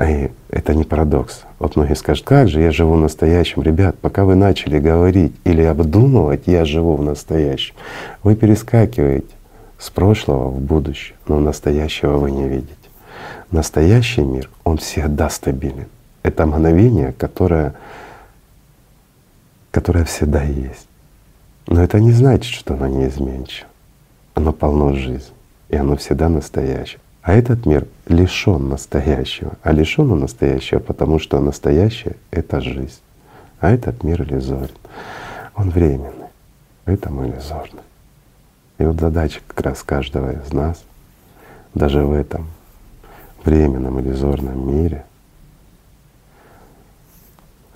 И 0.03 0.31
это 0.49 0.75
не 0.75 0.85
парадокс. 0.85 1.43
Вот 1.59 1.77
многие 1.77 1.95
скажут, 1.95 2.25
как 2.25 2.49
же 2.49 2.63
я 2.63 2.73
живу 2.73 2.95
в 2.95 3.01
настоящем. 3.01 3.61
Ребят, 3.61 3.99
пока 3.99 4.25
вы 4.25 4.35
начали 4.35 4.79
говорить 4.79 5.35
или 5.45 5.63
обдумывать, 5.63 6.45
я 6.47 6.65
живу 6.65 6.97
в 6.97 7.03
настоящем, 7.03 7.75
вы 8.23 8.35
перескакиваете 8.35 9.37
с 9.79 9.91
прошлого 9.91 10.49
в 10.49 10.61
будущее, 10.61 11.17
но 11.27 11.39
настоящего 11.39 12.17
вы 12.17 12.31
не 12.31 12.49
видите. 12.49 12.73
Настоящий 13.51 14.23
мир, 14.23 14.51
он 14.65 14.79
всегда 14.79 15.31
стабилен. 15.31 15.89
Это 16.23 16.47
мгновение, 16.47 17.13
которое, 17.13 17.75
которое 19.71 20.05
всегда 20.05 20.43
есть. 20.43 20.89
Но 21.67 21.83
это 21.83 22.01
не 22.01 22.13
значит, 22.13 22.53
что 22.53 22.75
оно 22.75 22.87
неизменчиво. 22.87 23.69
Оно 24.35 24.53
полно 24.53 24.93
жизни, 24.93 25.35
и 25.69 25.77
оно 25.77 25.97
всегда 25.97 26.29
настоящее. 26.29 27.01
А 27.23 27.33
этот 27.33 27.67
мир 27.67 27.87
лишен 28.07 28.69
настоящего. 28.69 29.55
А 29.63 29.73
лишен 29.73 30.11
он 30.13 30.21
настоящего, 30.21 30.79
потому 30.79 31.19
что 31.19 31.41
настоящее— 31.41 32.17
это 32.31 32.61
жизнь. 32.61 33.01
А 33.59 33.71
этот 33.71 34.05
мир 34.05 34.23
иллюзорен. 34.23 34.71
Он 35.55 35.71
временный, 35.71 36.29
поэтому 36.85 37.27
иллюзорный. 37.27 37.83
И 38.79 38.85
вот 38.85 39.01
задача 39.01 39.41
как 39.47 39.61
раз 39.65 39.83
каждого 39.83 40.33
из 40.33 40.53
нас, 40.53 40.83
даже 41.75 42.05
в 42.05 42.13
этом 42.13 42.47
временном 43.45 44.01
иллюзорном 44.01 44.77
мире, 44.77 45.05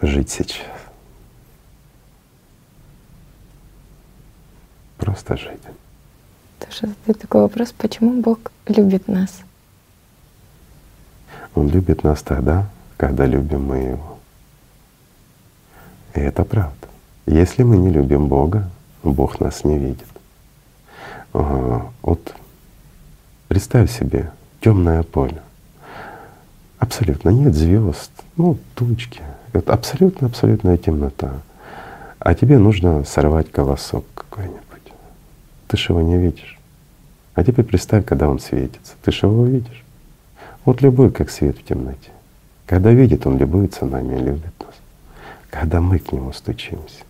жить 0.02 0.30
сейчас. 0.30 0.66
Просто 4.98 5.36
жить. 5.36 5.60
Тоже 6.58 6.92
задаю 6.94 7.14
такой 7.18 7.40
вопрос, 7.42 7.72
почему 7.72 8.20
Бог 8.20 8.52
любит 8.66 9.08
нас? 9.08 9.40
Он 11.54 11.68
любит 11.68 12.04
нас 12.04 12.22
тогда, 12.22 12.68
когда 12.96 13.24
любим 13.24 13.64
мы 13.66 13.78
Его. 13.78 14.18
И 16.14 16.20
это 16.20 16.44
правда. 16.44 16.88
Если 17.26 17.62
мы 17.62 17.78
не 17.78 17.90
любим 17.90 18.28
Бога, 18.28 18.68
Бог 19.02 19.40
нас 19.40 19.64
не 19.64 19.78
видит. 19.78 20.09
Вот 21.32 22.34
представь 23.48 23.90
себе 23.90 24.30
темное 24.60 25.02
поле. 25.02 25.40
Абсолютно 26.78 27.30
нет 27.30 27.54
звезд, 27.54 28.10
ну, 28.36 28.58
тучки. 28.74 29.22
Это 29.52 29.72
абсолютно-абсолютная 29.74 30.76
темнота. 30.76 31.40
А 32.18 32.34
тебе 32.34 32.58
нужно 32.58 33.04
сорвать 33.04 33.50
колосок 33.50 34.04
какой-нибудь. 34.14 34.60
Ты 35.68 35.76
же 35.76 35.92
его 35.92 36.00
не 36.02 36.16
видишь. 36.16 36.58
А 37.34 37.44
теперь 37.44 37.64
представь, 37.64 38.04
когда 38.04 38.28
он 38.28 38.40
светится. 38.40 38.94
Ты 39.02 39.12
же 39.12 39.26
его 39.26 39.44
видишь. 39.46 39.84
Вот 40.64 40.82
любой, 40.82 41.10
как 41.10 41.30
свет 41.30 41.58
в 41.58 41.64
темноте. 41.64 42.10
Когда 42.66 42.90
видит, 42.92 43.26
он 43.26 43.38
любуется 43.38 43.84
нами 43.86 44.16
и 44.16 44.22
любит 44.22 44.52
нас. 44.60 44.74
Когда 45.48 45.80
мы 45.80 45.98
к 45.98 46.12
нему 46.12 46.32
стучимся, 46.32 47.04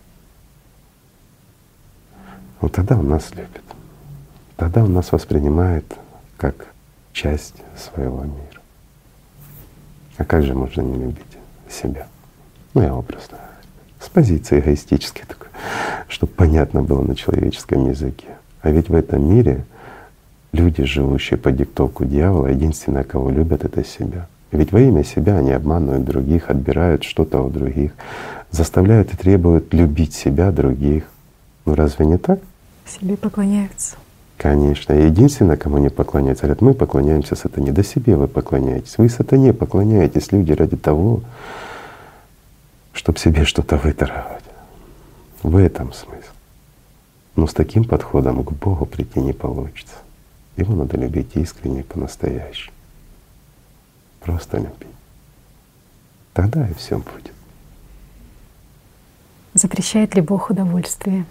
вот 2.59 2.71
тогда 2.73 2.97
он 2.97 3.09
нас 3.09 3.31
любит. 3.31 3.61
Тогда 4.61 4.83
он 4.83 4.93
нас 4.93 5.11
воспринимает 5.11 5.85
как 6.37 6.67
часть 7.13 7.55
своего 7.75 8.21
мира. 8.25 8.61
А 10.17 10.23
как 10.23 10.43
же 10.43 10.53
можно 10.53 10.81
не 10.81 11.03
любить 11.03 11.37
себя? 11.67 12.05
Ну, 12.75 12.83
я 12.83 12.93
образно. 12.93 13.39
С 13.99 14.07
позиции 14.07 14.59
эгоистической 14.59 15.23
такой, 15.27 15.47
чтобы 16.07 16.33
понятно 16.33 16.83
было 16.83 17.01
на 17.01 17.15
человеческом 17.15 17.89
языке. 17.89 18.27
А 18.61 18.69
ведь 18.69 18.89
в 18.89 18.93
этом 18.93 19.27
мире 19.33 19.65
люди, 20.51 20.83
живущие 20.83 21.39
по 21.39 21.51
диктовку 21.51 22.05
дьявола, 22.05 22.49
единственное, 22.49 23.03
кого 23.03 23.31
любят, 23.31 23.65
это 23.65 23.83
себя. 23.83 24.27
Ведь 24.51 24.71
во 24.71 24.79
имя 24.79 25.03
себя 25.03 25.37
они 25.37 25.53
обманывают 25.53 26.05
других, 26.05 26.51
отбирают 26.51 27.03
что-то 27.03 27.41
у 27.41 27.49
других, 27.49 27.93
заставляют 28.51 29.11
и 29.11 29.17
требуют 29.17 29.73
любить 29.73 30.13
себя, 30.13 30.51
других. 30.51 31.05
Ну 31.65 31.73
разве 31.73 32.05
не 32.05 32.19
так? 32.19 32.39
Себе 32.85 33.17
поклоняются. 33.17 33.95
Конечно. 34.41 34.93
единственное, 34.93 35.55
кому 35.55 35.77
не 35.77 35.89
поклоняются, 35.89 36.45
говорят, 36.45 36.61
мы 36.61 36.73
поклоняемся 36.73 37.35
сатане. 37.35 37.71
Да 37.71 37.83
себе 37.83 38.15
вы 38.15 38.27
поклоняетесь. 38.27 38.97
Вы 38.97 39.07
сатане 39.07 39.53
поклоняетесь, 39.53 40.31
люди, 40.31 40.51
ради 40.51 40.77
того, 40.77 41.21
чтобы 42.91 43.19
себе 43.19 43.45
что-то 43.45 43.77
выторговать. 43.77 44.43
В 45.43 45.55
этом 45.57 45.93
смысл. 45.93 46.31
Но 47.35 47.45
с 47.45 47.53
таким 47.53 47.83
подходом 47.83 48.43
к 48.43 48.51
Богу 48.53 48.87
прийти 48.87 49.19
не 49.19 49.33
получится. 49.33 49.93
Его 50.57 50.73
надо 50.73 50.97
любить 50.97 51.35
искренне, 51.35 51.83
по-настоящему. 51.83 52.73
Просто 54.21 54.57
любить. 54.57 54.95
Тогда 56.33 56.67
и 56.67 56.73
все 56.73 56.97
будет. 56.97 57.31
Запрещает 59.53 60.15
ли 60.15 60.21
Бог 60.21 60.49
удовольствие? 60.49 61.25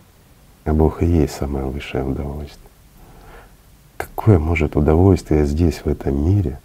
А 0.65 0.73
Бог 0.73 1.03
и 1.03 1.07
есть 1.07 1.35
самое 1.35 1.65
высшее 1.65 2.05
удовольствие. 2.05 2.70
Какое 4.01 4.39
может 4.39 4.77
удовольствие 4.77 5.45
здесь, 5.45 5.83
в 5.85 5.87
этом 5.87 6.25
мире, 6.25 6.59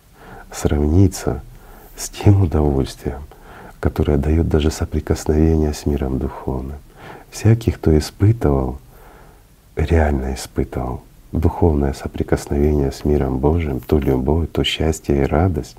сравниться 0.53 1.41
с 1.97 2.07
тем 2.07 2.43
удовольствием, 2.43 3.23
которое 3.81 4.15
дает 4.15 4.47
даже 4.47 4.71
соприкосновение 4.71 5.73
с 5.73 5.85
миром 5.85 6.17
духовным. 6.17 6.77
Всякий, 7.31 7.71
кто 7.71 7.97
испытывал 7.97 8.79
реально 9.75 10.35
испытывал 10.35 11.03
духовное 11.33 11.91
соприкосновение 11.91 12.93
с 12.93 13.03
миром 13.03 13.39
Божьим, 13.39 13.81
ту 13.81 13.99
любовь, 13.99 14.47
то 14.53 14.63
счастье 14.63 15.23
и 15.23 15.25
радость, 15.25 15.75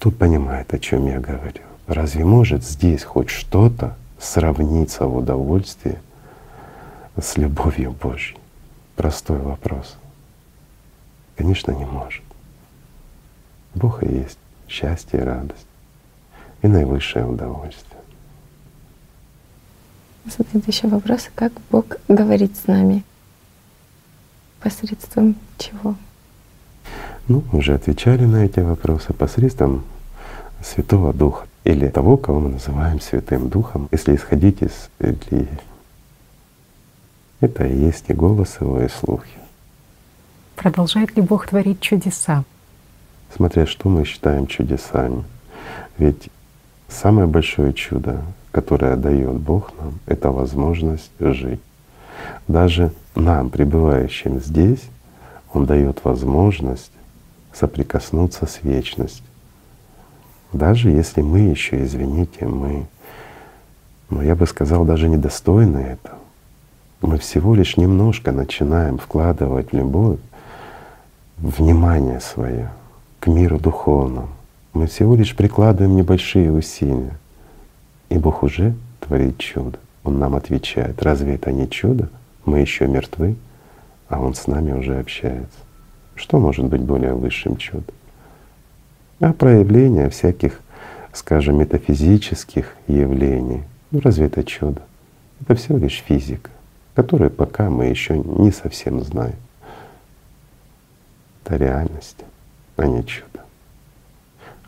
тут 0.00 0.18
понимает, 0.18 0.74
о 0.74 0.80
чем 0.80 1.06
я 1.06 1.20
говорю. 1.20 1.62
Разве 1.86 2.24
может 2.24 2.64
здесь 2.64 3.04
хоть 3.04 3.30
что-то 3.30 3.96
сравниться 4.18 5.06
в 5.06 5.16
удовольствии 5.16 6.00
с 7.16 7.36
любовью 7.36 7.92
Божьей? 7.92 8.36
Простой 8.96 9.38
вопрос. 9.38 9.96
Конечно, 11.38 11.72
не 11.72 11.86
может. 11.86 12.22
Бог 13.74 14.02
и 14.02 14.06
есть 14.06 14.38
счастье 14.68 15.20
и 15.20 15.22
радость 15.22 15.66
и 16.60 16.66
наивысшее 16.66 17.24
удовольствие 17.24 17.98
задают 20.30 20.66
еще 20.66 20.88
вопросы, 20.88 21.30
как 21.34 21.52
Бог 21.70 21.96
говорит 22.08 22.56
с 22.56 22.66
нами. 22.66 23.04
Посредством 24.60 25.36
чего? 25.56 25.94
Ну, 27.28 27.44
мы 27.52 27.58
уже 27.60 27.74
отвечали 27.74 28.24
на 28.24 28.44
эти 28.44 28.60
вопросы 28.60 29.12
посредством 29.12 29.84
Святого 30.62 31.12
Духа 31.12 31.46
или 31.64 31.88
того, 31.88 32.16
кого 32.16 32.40
мы 32.40 32.50
называем 32.50 33.00
Святым 33.00 33.48
Духом, 33.48 33.88
если 33.92 34.16
исходить 34.16 34.62
из 34.62 34.88
религии. 34.98 35.48
Это 37.40 37.66
и 37.66 37.78
есть 37.78 38.04
и 38.08 38.14
голос 38.14 38.56
его, 38.60 38.82
и 38.82 38.88
слухи. 38.88 39.38
Продолжает 40.58 41.14
ли 41.14 41.22
Бог 41.22 41.46
творить 41.46 41.80
чудеса? 41.80 42.42
Смотря 43.34 43.64
что 43.64 43.88
мы 43.88 44.04
считаем 44.04 44.48
чудесами. 44.48 45.22
Ведь 45.98 46.30
самое 46.88 47.28
большое 47.28 47.72
чудо, 47.72 48.22
которое 48.50 48.96
дает 48.96 49.36
Бог 49.36 49.70
нам, 49.78 50.00
это 50.06 50.32
возможность 50.32 51.12
жить. 51.20 51.60
Даже 52.48 52.90
нам, 53.14 53.50
пребывающим 53.50 54.40
здесь, 54.40 54.82
Он 55.54 55.64
дает 55.64 56.04
возможность 56.04 56.90
соприкоснуться 57.52 58.46
с 58.46 58.60
вечностью. 58.64 59.24
Даже 60.52 60.90
если 60.90 61.22
мы 61.22 61.38
еще, 61.38 61.84
извините, 61.84 62.46
мы, 62.46 62.86
ну 64.10 64.22
я 64.22 64.34
бы 64.34 64.44
сказал, 64.44 64.84
даже 64.84 65.08
недостойны 65.08 65.78
этого. 65.78 66.18
Мы 67.00 67.16
всего 67.18 67.54
лишь 67.54 67.76
немножко 67.76 68.32
начинаем 68.32 68.98
вкладывать 68.98 69.70
в 69.70 69.76
любовь 69.76 70.18
внимание 71.40 72.20
свое 72.20 72.70
к 73.20 73.26
миру 73.26 73.58
духовному. 73.58 74.28
Мы 74.72 74.86
всего 74.86 75.16
лишь 75.16 75.34
прикладываем 75.34 75.96
небольшие 75.96 76.52
усилия, 76.52 77.16
и 78.08 78.18
Бог 78.18 78.42
уже 78.42 78.74
творит 79.00 79.38
чудо. 79.38 79.78
Он 80.04 80.18
нам 80.18 80.34
отвечает, 80.34 81.02
разве 81.02 81.34
это 81.34 81.52
не 81.52 81.68
чудо? 81.68 82.08
Мы 82.44 82.60
еще 82.60 82.86
мертвы, 82.86 83.36
а 84.08 84.20
Он 84.20 84.34
с 84.34 84.46
нами 84.46 84.72
уже 84.72 84.98
общается. 84.98 85.58
Что 86.14 86.38
может 86.38 86.66
быть 86.66 86.80
более 86.80 87.14
высшим 87.14 87.56
чудом? 87.56 87.94
А 89.20 89.32
проявление 89.32 90.08
всяких, 90.10 90.60
скажем, 91.12 91.58
метафизических 91.58 92.74
явлений, 92.86 93.62
ну 93.90 94.00
разве 94.00 94.26
это 94.26 94.44
чудо? 94.44 94.82
Это 95.40 95.54
всего 95.54 95.78
лишь 95.78 96.02
физика, 96.06 96.50
которую 96.94 97.30
пока 97.30 97.70
мы 97.70 97.86
еще 97.86 98.18
не 98.18 98.50
совсем 98.50 99.00
знаем. 99.02 99.36
Это 101.48 101.56
реальность, 101.56 102.18
а 102.76 102.86
не 102.86 103.02
чудо. 103.06 103.40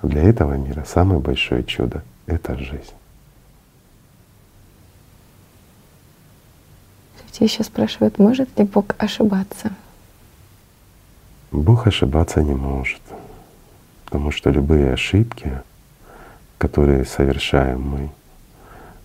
А 0.00 0.06
для 0.06 0.22
этого 0.22 0.54
мира 0.54 0.82
самое 0.86 1.20
большое 1.20 1.62
чудо— 1.62 2.02
это 2.26 2.56
жизнь. 2.56 2.94
Те 7.32 7.44
еще 7.44 7.64
спрашивают, 7.64 8.18
может 8.18 8.58
ли 8.58 8.64
Бог 8.64 8.94
ошибаться? 8.96 9.72
Бог 11.52 11.86
ошибаться 11.86 12.42
не 12.42 12.54
может, 12.54 13.02
потому 14.06 14.30
что 14.30 14.48
любые 14.48 14.94
ошибки, 14.94 15.60
которые 16.56 17.04
совершаем 17.04 17.82
мы, 17.82 18.10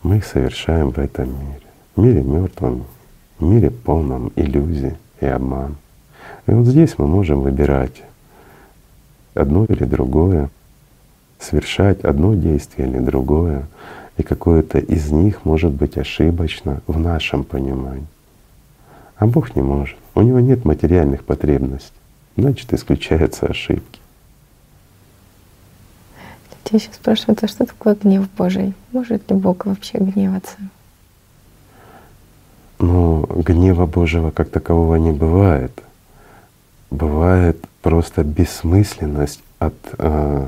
мы 0.02 0.18
их 0.18 0.26
совершаем 0.26 0.92
в 0.92 1.00
этом 1.00 1.28
мире. 1.28 1.62
В 1.98 2.02
мире 2.02 2.24
мертвом, 2.24 2.86
в 3.38 3.44
мире 3.44 3.70
полном 3.70 4.32
иллюзий 4.38 4.96
и 5.20 5.26
обман. 5.26 5.76
И 6.48 6.52
вот 6.52 6.66
здесь 6.66 6.96
мы 6.98 7.08
можем 7.08 7.42
выбирать 7.42 8.04
одно 9.34 9.66
или 9.66 9.84
другое, 9.84 10.50
совершать 11.40 12.02
одно 12.02 12.34
действие 12.36 12.88
или 12.88 13.00
другое, 13.00 13.68
и 14.18 14.24
какое-то 14.24 14.80
из 14.80 15.12
них 15.12 15.44
может 15.46 15.72
быть 15.72 15.98
ошибочно 15.98 16.82
в 16.88 17.00
нашем 17.00 17.44
понимании. 17.44 18.08
А 19.18 19.28
Бог 19.28 19.56
не 19.56 19.62
может. 19.62 19.98
У 20.14 20.22
него 20.22 20.40
нет 20.40 20.66
материальных 20.66 21.24
потребностей 21.24 21.92
значит 22.38 22.74
исключаются 22.74 23.48
ошибки. 23.48 24.00
Люди 26.66 26.82
еще 26.82 26.94
спрашивают, 26.94 27.44
а 27.44 27.48
что 27.48 27.66
такое 27.66 27.96
гнев 27.96 28.28
Божий? 28.38 28.74
Может 28.92 29.30
ли 29.30 29.38
Бог 29.38 29.66
вообще 29.66 30.00
гневаться? 30.00 30.58
Ну, 32.80 33.26
гнева 33.28 33.86
Божьего 33.86 34.32
как 34.32 34.50
такового 34.50 34.96
не 34.96 35.12
бывает. 35.12 35.72
Бывает 36.96 37.58
просто 37.82 38.24
бессмысленность 38.24 39.44
от, 39.60 39.74
э, 39.98 40.48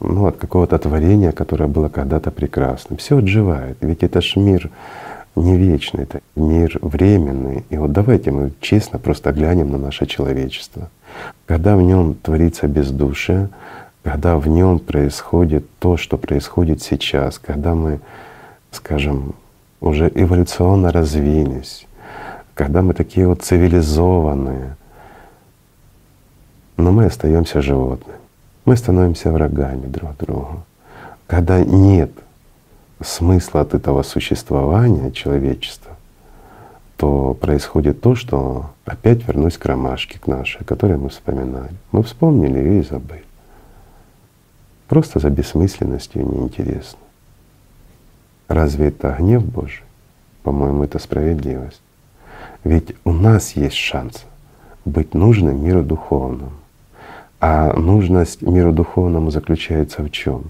ну, 0.00 0.26
от 0.26 0.36
какого-то 0.36 0.78
творения, 0.78 1.32
которое 1.32 1.68
было 1.68 1.88
когда-то 1.88 2.30
прекрасным. 2.30 2.98
Все 2.98 3.16
отживает. 3.16 3.78
Ведь 3.80 4.02
это 4.02 4.20
ж 4.20 4.36
мир 4.36 4.70
не 5.34 5.56
вечный, 5.56 6.02
это 6.02 6.20
мир 6.36 6.78
временный. 6.82 7.64
И 7.70 7.78
вот 7.78 7.92
давайте 7.92 8.30
мы 8.30 8.52
честно 8.60 8.98
просто 8.98 9.32
глянем 9.32 9.70
на 9.70 9.78
наше 9.78 10.04
человечество. 10.04 10.90
Когда 11.46 11.76
в 11.76 11.82
нем 11.82 12.14
творится 12.14 12.68
бездушие, 12.68 13.48
когда 14.02 14.36
в 14.36 14.46
нем 14.48 14.80
происходит 14.80 15.64
то, 15.78 15.96
что 15.96 16.18
происходит 16.18 16.82
сейчас, 16.82 17.38
когда 17.38 17.74
мы, 17.74 18.00
скажем, 18.70 19.34
уже 19.80 20.12
эволюционно 20.14 20.92
развились, 20.92 21.86
когда 22.52 22.82
мы 22.82 22.92
такие 22.92 23.26
вот 23.26 23.42
цивилизованные, 23.42 24.76
но 26.76 26.92
мы 26.92 27.06
остаемся 27.06 27.62
животными, 27.62 28.18
мы 28.64 28.76
становимся 28.76 29.30
врагами 29.30 29.86
друг 29.86 30.16
другу. 30.18 30.64
Когда 31.26 31.62
нет 31.64 32.12
смысла 33.02 33.62
от 33.62 33.74
этого 33.74 34.02
существования 34.02 35.10
человечества, 35.10 35.96
то 36.96 37.34
происходит 37.34 38.00
то, 38.00 38.14
что 38.14 38.70
опять 38.84 39.26
вернусь 39.26 39.58
к 39.58 39.66
ромашке, 39.66 40.18
к 40.18 40.26
нашей, 40.26 40.60
о 40.60 40.64
которой 40.64 40.98
мы 40.98 41.08
вспоминали. 41.08 41.74
Мы 41.90 42.02
вспомнили 42.02 42.58
ее 42.58 42.80
и 42.80 42.84
забыли. 42.84 43.24
Просто 44.88 45.18
за 45.18 45.30
бессмысленностью 45.30 46.22
неинтересно. 46.22 46.98
Разве 48.46 48.88
это 48.88 49.16
гнев 49.18 49.44
Божий? 49.44 49.82
По-моему, 50.42 50.84
это 50.84 50.98
справедливость. 50.98 51.80
Ведь 52.62 52.94
у 53.04 53.12
нас 53.12 53.52
есть 53.56 53.76
шанс 53.76 54.24
быть 54.84 55.14
нужным 55.14 55.64
миру 55.64 55.82
духовному. 55.82 56.52
А 57.44 57.76
нужность 57.76 58.40
миру 58.40 58.72
духовному 58.72 59.32
заключается 59.32 60.04
в 60.04 60.10
чем? 60.12 60.44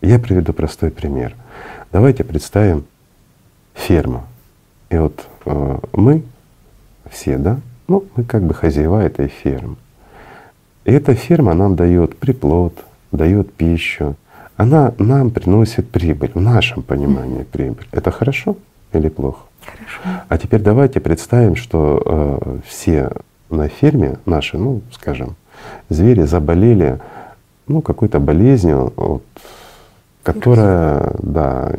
Я 0.00 0.18
приведу 0.18 0.54
простой 0.54 0.90
пример. 0.90 1.36
Давайте 1.92 2.24
представим 2.24 2.86
ферму. 3.74 4.24
И 4.88 4.96
вот 4.96 5.26
э, 5.44 5.78
мы 5.92 6.22
все, 7.10 7.36
да, 7.36 7.60
ну, 7.86 8.06
мы 8.16 8.24
как 8.24 8.44
бы 8.44 8.54
хозяева 8.54 9.02
этой 9.02 9.28
фермы. 9.28 9.76
И 10.86 10.92
эта 10.92 11.14
ферма 11.14 11.52
нам 11.52 11.76
дает 11.76 12.16
приплод, 12.16 12.72
дает 13.10 13.52
пищу. 13.52 14.16
Она 14.56 14.94
нам 14.96 15.30
приносит 15.30 15.90
прибыль, 15.90 16.30
в 16.32 16.40
нашем 16.40 16.82
понимании 16.82 17.42
прибыль. 17.42 17.86
Это 17.92 18.10
хорошо 18.10 18.56
или 18.94 19.10
плохо? 19.10 19.40
Хорошо. 19.66 20.24
А 20.30 20.38
теперь 20.38 20.62
давайте 20.62 20.98
представим, 21.00 21.56
что 21.56 22.02
э, 22.06 22.58
все 22.66 23.12
на 23.50 23.68
ферме 23.68 24.16
наши, 24.24 24.56
ну, 24.56 24.80
скажем, 24.92 25.36
звери 25.88 26.22
заболели 26.22 26.98
ну, 27.66 27.80
какой-то 27.80 28.20
болезнью, 28.20 28.92
вот, 28.96 29.22
которая, 30.22 31.14
да, 31.22 31.72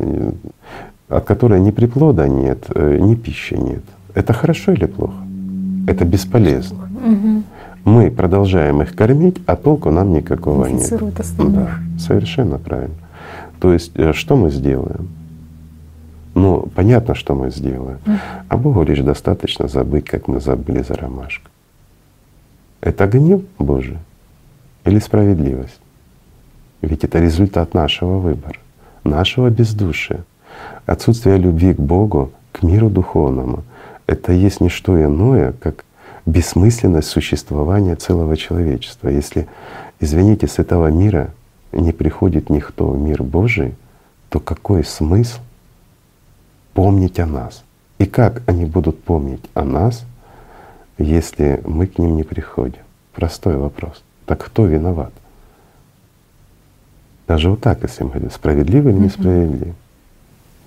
от 1.08 1.24
которой 1.24 1.60
ни 1.60 1.70
приплода 1.70 2.28
нет, 2.28 2.64
э, 2.74 2.98
ни 3.00 3.14
пищи 3.14 3.54
нет. 3.54 3.82
Это 4.14 4.32
хорошо 4.32 4.72
или 4.72 4.86
плохо? 4.86 5.14
Это 5.86 6.04
бесполезно. 6.04 6.88
Мы 7.84 8.10
продолжаем 8.10 8.80
их 8.80 8.94
кормить, 8.96 9.36
а 9.46 9.56
толку 9.56 9.90
нам 9.90 10.12
никакого 10.12 10.66
нет. 10.66 10.88
Да, 11.54 11.70
совершенно 11.98 12.58
правильно. 12.58 12.94
То 13.60 13.72
есть 13.72 13.92
э, 13.94 14.12
что 14.12 14.36
мы 14.36 14.50
сделаем? 14.50 15.08
Ну, 16.34 16.68
понятно, 16.74 17.14
что 17.14 17.34
мы 17.34 17.50
сделаем. 17.50 17.98
А 18.48 18.56
Богу 18.56 18.82
лишь 18.82 19.00
достаточно 19.00 19.68
забыть, 19.68 20.06
как 20.06 20.28
мы 20.28 20.40
забыли 20.40 20.82
за 20.82 20.94
ромашку. 20.94 21.48
Это 22.84 23.06
гнев 23.06 23.40
Божий 23.58 23.96
или 24.84 24.98
справедливость? 24.98 25.80
Ведь 26.82 27.02
это 27.02 27.18
результат 27.18 27.72
нашего 27.72 28.18
выбора, 28.18 28.58
нашего 29.04 29.48
бездушия. 29.48 30.22
Отсутствие 30.84 31.38
любви 31.38 31.72
к 31.72 31.80
Богу, 31.80 32.30
к 32.52 32.62
миру 32.62 32.90
духовному— 32.90 33.64
это 34.06 34.32
есть 34.32 34.60
не 34.60 34.68
что 34.68 35.02
иное, 35.02 35.52
как 35.52 35.86
бессмысленность 36.26 37.08
существования 37.08 37.96
целого 37.96 38.36
человечества. 38.36 39.08
Если, 39.08 39.48
извините, 39.98 40.46
с 40.46 40.58
этого 40.58 40.88
мира 40.88 41.30
не 41.72 41.92
приходит 41.92 42.50
никто 42.50 42.90
в 42.90 42.98
мир 42.98 43.22
Божий, 43.22 43.76
то 44.28 44.40
какой 44.40 44.84
смысл 44.84 45.40
помнить 46.74 47.18
о 47.18 47.24
нас? 47.24 47.64
И 47.96 48.04
как 48.04 48.42
они 48.44 48.66
будут 48.66 49.02
помнить 49.02 49.44
о 49.54 49.64
нас, 49.64 50.04
если 50.98 51.60
мы 51.64 51.86
к 51.86 51.98
ним 51.98 52.16
не 52.16 52.22
приходим? 52.22 52.80
Простой 53.14 53.56
вопрос. 53.56 54.02
Так 54.26 54.44
кто 54.44 54.66
виноват? 54.66 55.12
Даже 57.26 57.50
вот 57.50 57.60
так, 57.60 57.82
если 57.82 58.04
мы 58.04 58.10
говорим, 58.10 58.30
справедливо 58.30 58.90
или 58.90 58.98
несправедливо. 58.98 59.74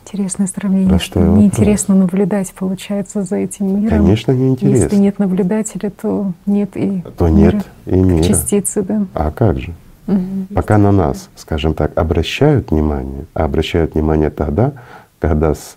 Интересное 0.06 0.48
сравнение, 0.48 0.88
Простой 0.88 1.24
что 1.24 1.32
неинтересно 1.32 1.94
наблюдать, 1.94 2.54
получается, 2.54 3.24
за 3.24 3.36
этим 3.36 3.82
миром. 3.82 3.90
Конечно, 3.90 4.32
неинтересно. 4.32 4.84
Если 4.84 4.96
нет 4.96 5.20
наблюдателя, 5.20 5.90
то 5.90 6.32
нет 6.46 6.78
и 6.78 7.04
то 7.18 7.28
мира, 7.28 7.58
нет 7.58 7.68
и 7.86 7.96
мира. 7.98 8.24
частицы, 8.24 8.84
да. 8.84 9.06
А 9.14 9.32
как 9.32 9.60
же? 9.60 9.74
Угу. 10.08 10.56
Пока 10.56 10.78
на 10.78 10.94
нас, 10.94 11.30
скажем 11.36 11.74
так, 11.74 11.92
обращают 11.98 12.72
внимание, 12.72 13.26
а 13.34 13.44
обращают 13.44 13.96
внимание 13.96 14.30
тогда, 14.30 14.72
когда 15.20 15.54
с 15.54 15.76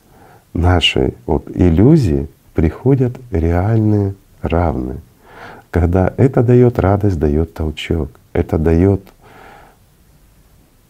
нашей 0.54 1.14
вот 1.26 1.50
иллюзии 1.52 2.28
приходят 2.54 3.18
реальные 3.32 4.14
равные. 4.42 4.98
Когда 5.70 6.12
это 6.16 6.42
дает 6.42 6.78
радость, 6.78 7.18
дает 7.18 7.54
толчок, 7.54 8.10
это 8.32 8.58
дает 8.58 9.00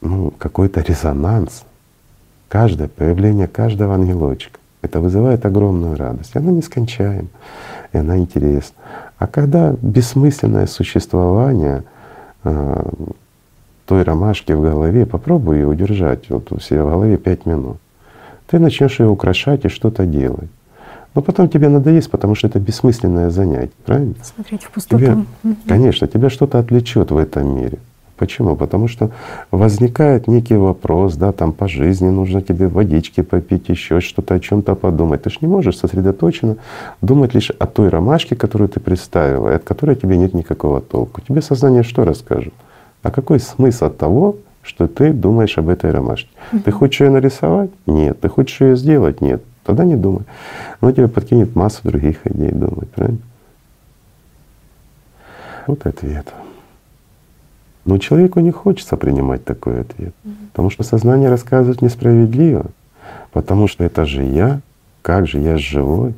ну, 0.00 0.32
какой-то 0.38 0.80
резонанс. 0.80 1.64
Каждое 2.48 2.88
появление 2.88 3.46
каждого 3.46 3.94
ангелочка, 3.94 4.58
это 4.82 5.00
вызывает 5.00 5.44
огромную 5.46 5.96
радость. 5.96 6.34
Она 6.34 6.50
нескончаема, 6.50 7.28
и 7.92 7.98
она 7.98 8.18
интересна. 8.18 8.74
А 9.18 9.26
когда 9.26 9.72
бессмысленное 9.82 10.66
существование 10.66 11.84
э, 12.42 12.82
той 13.86 14.02
ромашки 14.02 14.52
в 14.52 14.62
голове, 14.62 15.04
попробуй 15.04 15.56
ее 15.56 15.66
удержать 15.66 16.30
вот 16.30 16.50
у 16.52 16.60
себя 16.60 16.84
в 16.84 16.90
голове 16.90 17.18
пять 17.18 17.44
минут. 17.44 17.76
Ты 18.46 18.58
начнешь 18.58 18.98
ее 18.98 19.08
украшать 19.08 19.64
и 19.64 19.68
что-то 19.68 20.06
делать. 20.06 20.50
Но 21.14 21.22
потом 21.22 21.48
тебе 21.48 21.68
надоест, 21.68 22.10
потому 22.10 22.34
что 22.34 22.46
это 22.46 22.60
бессмысленное 22.60 23.30
занятие, 23.30 23.72
правильно? 23.84 24.14
Смотреть 24.22 24.64
в 24.64 24.70
пустоту. 24.70 24.98
Тебе, 24.98 25.56
конечно, 25.66 26.06
тебя 26.06 26.30
что-то 26.30 26.58
отвлечет 26.58 27.10
в 27.10 27.16
этом 27.16 27.56
мире. 27.56 27.78
Почему? 28.16 28.54
Потому 28.54 28.86
что 28.86 29.10
возникает 29.50 30.28
некий 30.28 30.54
вопрос, 30.54 31.16
да, 31.16 31.32
там 31.32 31.52
по 31.52 31.68
жизни 31.68 32.10
нужно 32.10 32.42
тебе 32.42 32.68
водички 32.68 33.22
попить, 33.22 33.70
еще 33.70 34.00
что-то, 34.00 34.34
о 34.34 34.40
чем-то 34.40 34.74
подумать. 34.74 35.22
Ты 35.22 35.30
же 35.30 35.38
не 35.40 35.48
можешь 35.48 35.78
сосредоточенно 35.78 36.58
думать 37.00 37.34
лишь 37.34 37.50
о 37.50 37.66
той 37.66 37.88
ромашке, 37.88 38.36
которую 38.36 38.68
ты 38.68 38.78
представила, 38.78 39.50
и 39.50 39.54
от 39.54 39.64
которой 39.64 39.96
тебе 39.96 40.18
нет 40.18 40.34
никакого 40.34 40.82
толку. 40.82 41.22
Тебе 41.22 41.40
сознание 41.40 41.82
что 41.82 42.04
расскажет? 42.04 42.52
А 43.02 43.10
какой 43.10 43.40
смысл 43.40 43.86
от 43.86 43.96
того, 43.96 44.36
что 44.62 44.86
ты 44.86 45.14
думаешь 45.14 45.56
об 45.56 45.70
этой 45.70 45.90
ромашке? 45.90 46.28
Ты 46.62 46.70
хочешь 46.70 47.00
ее 47.00 47.08
нарисовать? 47.08 47.70
Нет. 47.86 48.20
Ты 48.20 48.28
хочешь 48.28 48.60
ее 48.60 48.76
сделать? 48.76 49.22
Нет. 49.22 49.42
Тогда 49.70 49.84
не 49.84 49.94
думай. 49.94 50.24
Но 50.80 50.90
тебе 50.90 51.06
подкинет 51.06 51.54
массу 51.54 51.82
других 51.84 52.26
идей 52.26 52.50
думать, 52.50 52.90
правильно? 52.90 53.20
Вот 55.68 55.86
ответ. 55.86 56.26
Но 57.84 57.98
человеку 57.98 58.40
не 58.40 58.50
хочется 58.50 58.96
принимать 58.96 59.44
такой 59.44 59.82
ответ, 59.82 60.12
угу. 60.24 60.34
потому 60.50 60.70
что 60.70 60.82
сознание 60.82 61.30
рассказывает 61.30 61.82
несправедливо, 61.82 62.66
потому 63.30 63.68
что 63.68 63.84
это 63.84 64.06
же 64.06 64.24
я, 64.24 64.60
как 65.02 65.28
же 65.28 65.38
я 65.38 65.56
живой, 65.56 66.14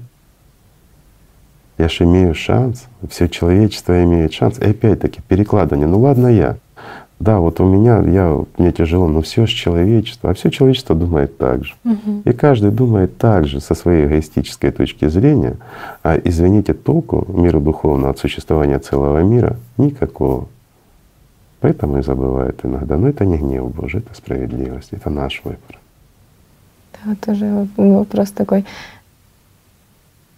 я 1.77 1.91
же 1.91 2.05
имею 2.05 2.35
шанс, 2.35 2.87
все 3.11 3.29
человечество 3.29 4.03
имеет 4.03 4.33
шанс. 4.33 4.59
И 4.61 4.65
опять-таки 4.65 5.21
перекладывание, 5.29 5.87
ну 5.87 5.99
ладно 6.01 6.29
я, 6.29 6.57
да, 7.23 7.39
вот 7.39 7.61
у 7.61 7.65
меня, 7.65 8.01
я, 8.01 8.45
мне 8.59 8.73
тяжело, 8.73 9.07
но 9.07 9.23
все 9.23 9.47
же 9.47 9.55
человечество, 9.55 10.31
а 10.31 10.35
все 10.35 10.51
человечество 10.51 10.97
думает 10.97 11.39
так 11.39 11.65
же. 11.65 11.75
Угу. 11.85 12.23
И 12.25 12.33
каждый 12.33 12.73
думает 12.73 13.17
так 13.17 13.47
же 13.47 13.61
со 13.61 13.77
своей 13.77 14.07
эгоистической 14.07 14.73
точки 14.73 15.09
зрения. 15.09 15.57
А 16.03 16.21
извините, 16.23 16.75
толку 16.75 17.25
мира 17.29 17.61
духовного 17.61 18.11
от 18.11 18.19
существования 18.19 18.81
целого 18.81 19.23
мира 19.23 19.57
никакого. 19.77 20.49
Поэтому 21.61 21.99
и 21.99 22.03
забывают 22.03 22.59
иногда. 22.65 22.97
Но 22.97 23.09
это 23.09 23.25
не 23.25 23.39
гнев 23.39 23.73
Божий, 23.73 24.01
это 24.01 24.13
справедливость, 24.17 24.89
это 24.91 25.09
наш 25.09 25.43
выбор. 25.45 25.79
Да, 27.05 27.15
тоже 27.15 27.69
вопрос 27.77 28.33
такой. 28.33 28.65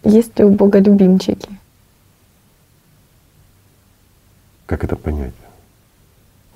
Есть 0.03 0.37
ли 0.37 0.45
у 0.45 0.51
Бога 0.51 0.77
любимчики? 0.77 1.49
Как 4.67 4.83
это 4.83 4.95
понять? 4.95 5.33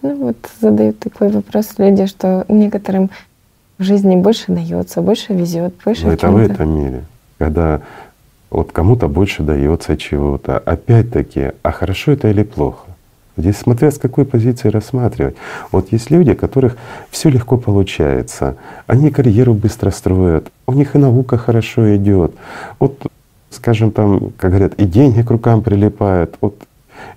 Ну 0.01 0.15
вот 0.15 0.37
задают 0.61 0.99
такой 0.99 1.29
вопрос 1.29 1.73
люди, 1.77 2.05
что 2.05 2.45
некоторым 2.47 3.09
в 3.77 3.83
жизни 3.83 4.15
больше 4.15 4.51
дается, 4.51 5.01
больше 5.01 5.33
везет, 5.33 5.73
больше. 5.83 6.05
Но 6.05 6.13
это 6.13 6.29
в 6.29 6.37
этом 6.37 6.77
мире, 6.77 7.03
когда 7.37 7.81
вот 8.49 8.71
кому-то 8.71 9.07
больше 9.07 9.43
дается 9.43 9.97
чего-то. 9.97 10.57
Опять-таки, 10.57 11.51
а 11.61 11.71
хорошо 11.71 12.13
это 12.13 12.29
или 12.29 12.43
плохо? 12.43 12.85
Здесь 13.37 13.57
смотря 13.57 13.89
с 13.89 13.97
какой 13.97 14.25
позиции 14.25 14.67
рассматривать. 14.67 15.35
Вот 15.71 15.93
есть 15.93 16.11
люди, 16.11 16.31
у 16.31 16.35
которых 16.35 16.75
все 17.09 17.29
легко 17.29 17.57
получается, 17.57 18.57
они 18.85 19.11
карьеру 19.11 19.53
быстро 19.53 19.91
строят, 19.91 20.51
у 20.67 20.73
них 20.73 20.95
и 20.95 20.97
наука 20.97 21.37
хорошо 21.37 21.95
идет. 21.95 22.33
Вот, 22.79 23.01
скажем 23.49 23.91
там, 23.91 24.31
как 24.37 24.51
говорят, 24.51 24.73
и 24.73 24.85
деньги 24.85 25.21
к 25.21 25.31
рукам 25.31 25.61
прилипают. 25.61 26.35
Вот 26.41 26.55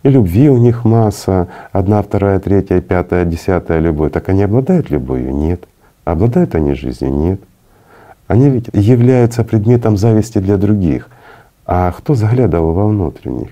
и 0.03 0.09
любви 0.09 0.49
у 0.51 0.57
них 0.57 0.85
масса, 0.85 1.49
одна, 1.73 2.03
вторая, 2.03 2.39
третья, 2.41 2.81
пятая, 2.81 3.25
десятая 3.25 3.79
любовь. 3.79 4.13
Так 4.13 4.29
они 4.29 4.43
обладают 4.43 4.91
любовью? 4.91 5.35
Нет. 5.35 5.67
Обладают 6.05 6.55
они 6.55 6.75
жизнью? 6.75 7.13
Нет. 7.13 7.41
Они 8.27 8.49
ведь 8.49 8.69
являются 8.73 9.45
предметом 9.45 9.97
зависти 9.97 10.39
для 10.39 10.57
других. 10.57 11.09
А 11.67 11.93
кто 11.93 12.15
заглядывал 12.15 12.73
во 12.73 12.87
внутренних? 12.87 13.51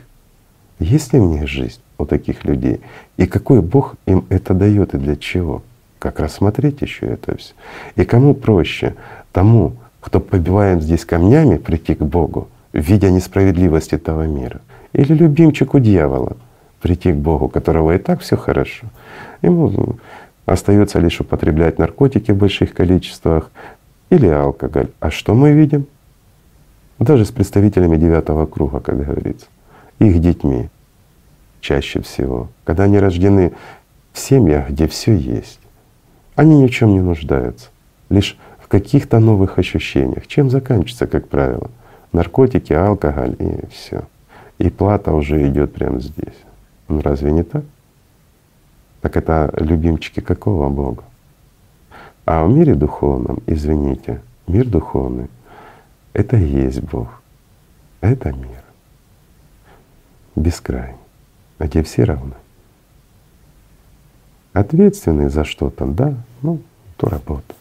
Есть 0.78 1.12
ли 1.12 1.20
в 1.20 1.24
них 1.24 1.46
жизнь 1.46 1.80
у 1.98 2.06
таких 2.06 2.44
людей? 2.44 2.80
И 3.16 3.26
какой 3.26 3.60
Бог 3.60 3.96
им 4.06 4.24
это 4.30 4.54
дает 4.54 4.94
и 4.94 4.98
для 4.98 5.16
чего? 5.16 5.62
Как 5.98 6.18
рассмотреть 6.18 6.80
еще 6.80 7.06
это 7.06 7.36
все? 7.36 7.52
И 7.96 8.04
кому 8.04 8.34
проще? 8.34 8.94
Тому, 9.32 9.74
кто 10.00 10.18
побиваем 10.18 10.80
здесь 10.80 11.04
камнями, 11.04 11.58
прийти 11.58 11.94
к 11.94 12.02
Богу, 12.02 12.48
видя 12.72 13.10
несправедливость 13.10 13.92
этого 13.92 14.26
мира, 14.26 14.60
или 14.92 15.14
любимчику 15.14 15.78
дьявола 15.78 16.36
прийти 16.80 17.12
к 17.12 17.16
Богу, 17.16 17.48
которого 17.48 17.94
и 17.94 17.98
так 17.98 18.20
все 18.20 18.36
хорошо. 18.36 18.86
Ему 19.42 19.96
остается 20.46 20.98
лишь 20.98 21.20
употреблять 21.20 21.78
наркотики 21.78 22.32
в 22.32 22.36
больших 22.36 22.72
количествах 22.72 23.50
или 24.08 24.26
алкоголь. 24.26 24.88
А 24.98 25.10
что 25.10 25.34
мы 25.34 25.52
видим? 25.52 25.86
Даже 26.98 27.24
с 27.24 27.30
представителями 27.30 27.96
девятого 27.96 28.46
круга, 28.46 28.80
как 28.80 29.04
говорится, 29.04 29.46
их 29.98 30.20
детьми 30.20 30.68
чаще 31.60 32.00
всего, 32.00 32.48
когда 32.64 32.84
они 32.84 32.98
рождены 32.98 33.52
в 34.12 34.18
семьях, 34.18 34.70
где 34.70 34.86
все 34.88 35.14
есть, 35.14 35.60
они 36.34 36.62
ни 36.62 36.66
в 36.66 36.70
чем 36.70 36.90
не 36.90 37.00
нуждаются, 37.00 37.68
лишь 38.08 38.36
в 38.58 38.68
каких-то 38.68 39.18
новых 39.18 39.58
ощущениях. 39.58 40.26
Чем 40.26 40.50
заканчивается, 40.50 41.06
как 41.06 41.28
правило? 41.28 41.70
Наркотики, 42.12 42.72
алкоголь 42.72 43.36
и 43.38 43.66
все. 43.72 44.02
И 44.60 44.68
плата 44.68 45.14
уже 45.14 45.48
идет 45.48 45.72
прямо 45.72 46.00
здесь. 46.00 46.36
Ну 46.88 47.00
разве 47.00 47.32
не 47.32 47.42
так? 47.42 47.64
Так 49.00 49.16
это 49.16 49.50
любимчики 49.56 50.20
какого 50.20 50.68
Бога? 50.68 51.02
А 52.26 52.44
в 52.44 52.50
мире 52.50 52.74
духовном, 52.74 53.38
извините, 53.46 54.20
мир 54.46 54.66
духовный— 54.68 55.28
это 56.12 56.36
и 56.36 56.44
есть 56.44 56.82
Бог. 56.82 57.22
Это 58.02 58.32
мир. 58.32 58.62
Бескрайний, 60.36 60.98
где 61.58 61.82
все 61.82 62.04
равны. 62.04 62.34
Ответственный 64.52 65.30
за 65.30 65.44
что-то, 65.44 65.86
да, 65.86 66.14
ну, 66.42 66.60
то 66.98 67.08
работа. 67.08 67.54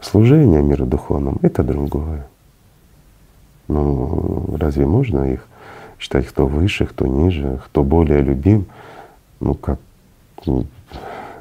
Служение 0.00 0.62
миру 0.62 0.86
духовному— 0.86 1.40
это 1.42 1.64
другое. 1.64 2.28
Ну, 3.66 4.56
разве 4.56 4.86
можно 4.86 5.32
их 5.32 5.48
считать, 6.00 6.26
кто 6.26 6.46
выше, 6.46 6.86
кто 6.86 7.06
ниже, 7.06 7.60
кто 7.66 7.84
более 7.84 8.22
любим. 8.22 8.66
Ну 9.38 9.54
как, 9.54 9.78
ну, 10.46 10.66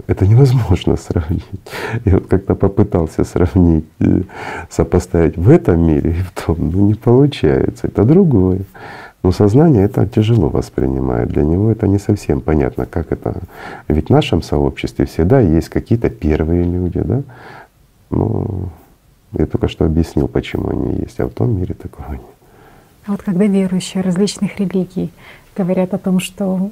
это 0.07 0.27
невозможно 0.27 0.97
сравнить. 0.97 1.45
Я 2.05 2.13
вот 2.13 2.27
как-то 2.27 2.55
попытался 2.55 3.23
сравнить, 3.23 3.85
э, 3.99 4.21
сопоставить 4.69 5.37
в 5.37 5.49
этом 5.49 5.81
мире 5.81 6.11
и 6.11 6.21
в 6.21 6.31
том, 6.31 6.57
ну 6.71 6.87
не 6.87 6.93
получается, 6.93 7.87
это 7.87 8.03
другое. 8.03 8.61
Но 9.21 9.31
сознание 9.31 9.83
это 9.83 10.07
тяжело 10.07 10.47
воспринимает, 10.47 11.29
для 11.29 11.43
него 11.43 11.71
это 11.71 11.87
не 11.87 11.99
совсем 11.99 12.39
понятно, 12.39 12.85
как 12.85 13.11
это. 13.11 13.41
Ведь 13.89 14.07
в 14.07 14.11
нашем 14.11 14.41
сообществе 14.41 15.05
всегда 15.05 15.41
есть 15.41 15.69
какие-то 15.69 16.09
первые 16.09 16.63
люди, 16.63 17.01
да? 17.01 17.21
Ну, 18.09 18.69
я 19.33 19.45
только 19.45 19.67
что 19.67 19.85
объяснил, 19.85 20.27
почему 20.27 20.69
они 20.69 20.95
есть, 20.95 21.19
а 21.19 21.27
в 21.27 21.31
том 21.31 21.57
мире 21.57 21.73
такого 21.73 22.13
нет. 22.13 22.38
А 23.09 23.13
вот 23.13 23.23
когда 23.23 23.47
верующие 23.47 24.03
различных 24.03 24.59
религий 24.59 25.09
говорят 25.57 25.95
о 25.95 25.97
том, 25.97 26.19
что, 26.19 26.69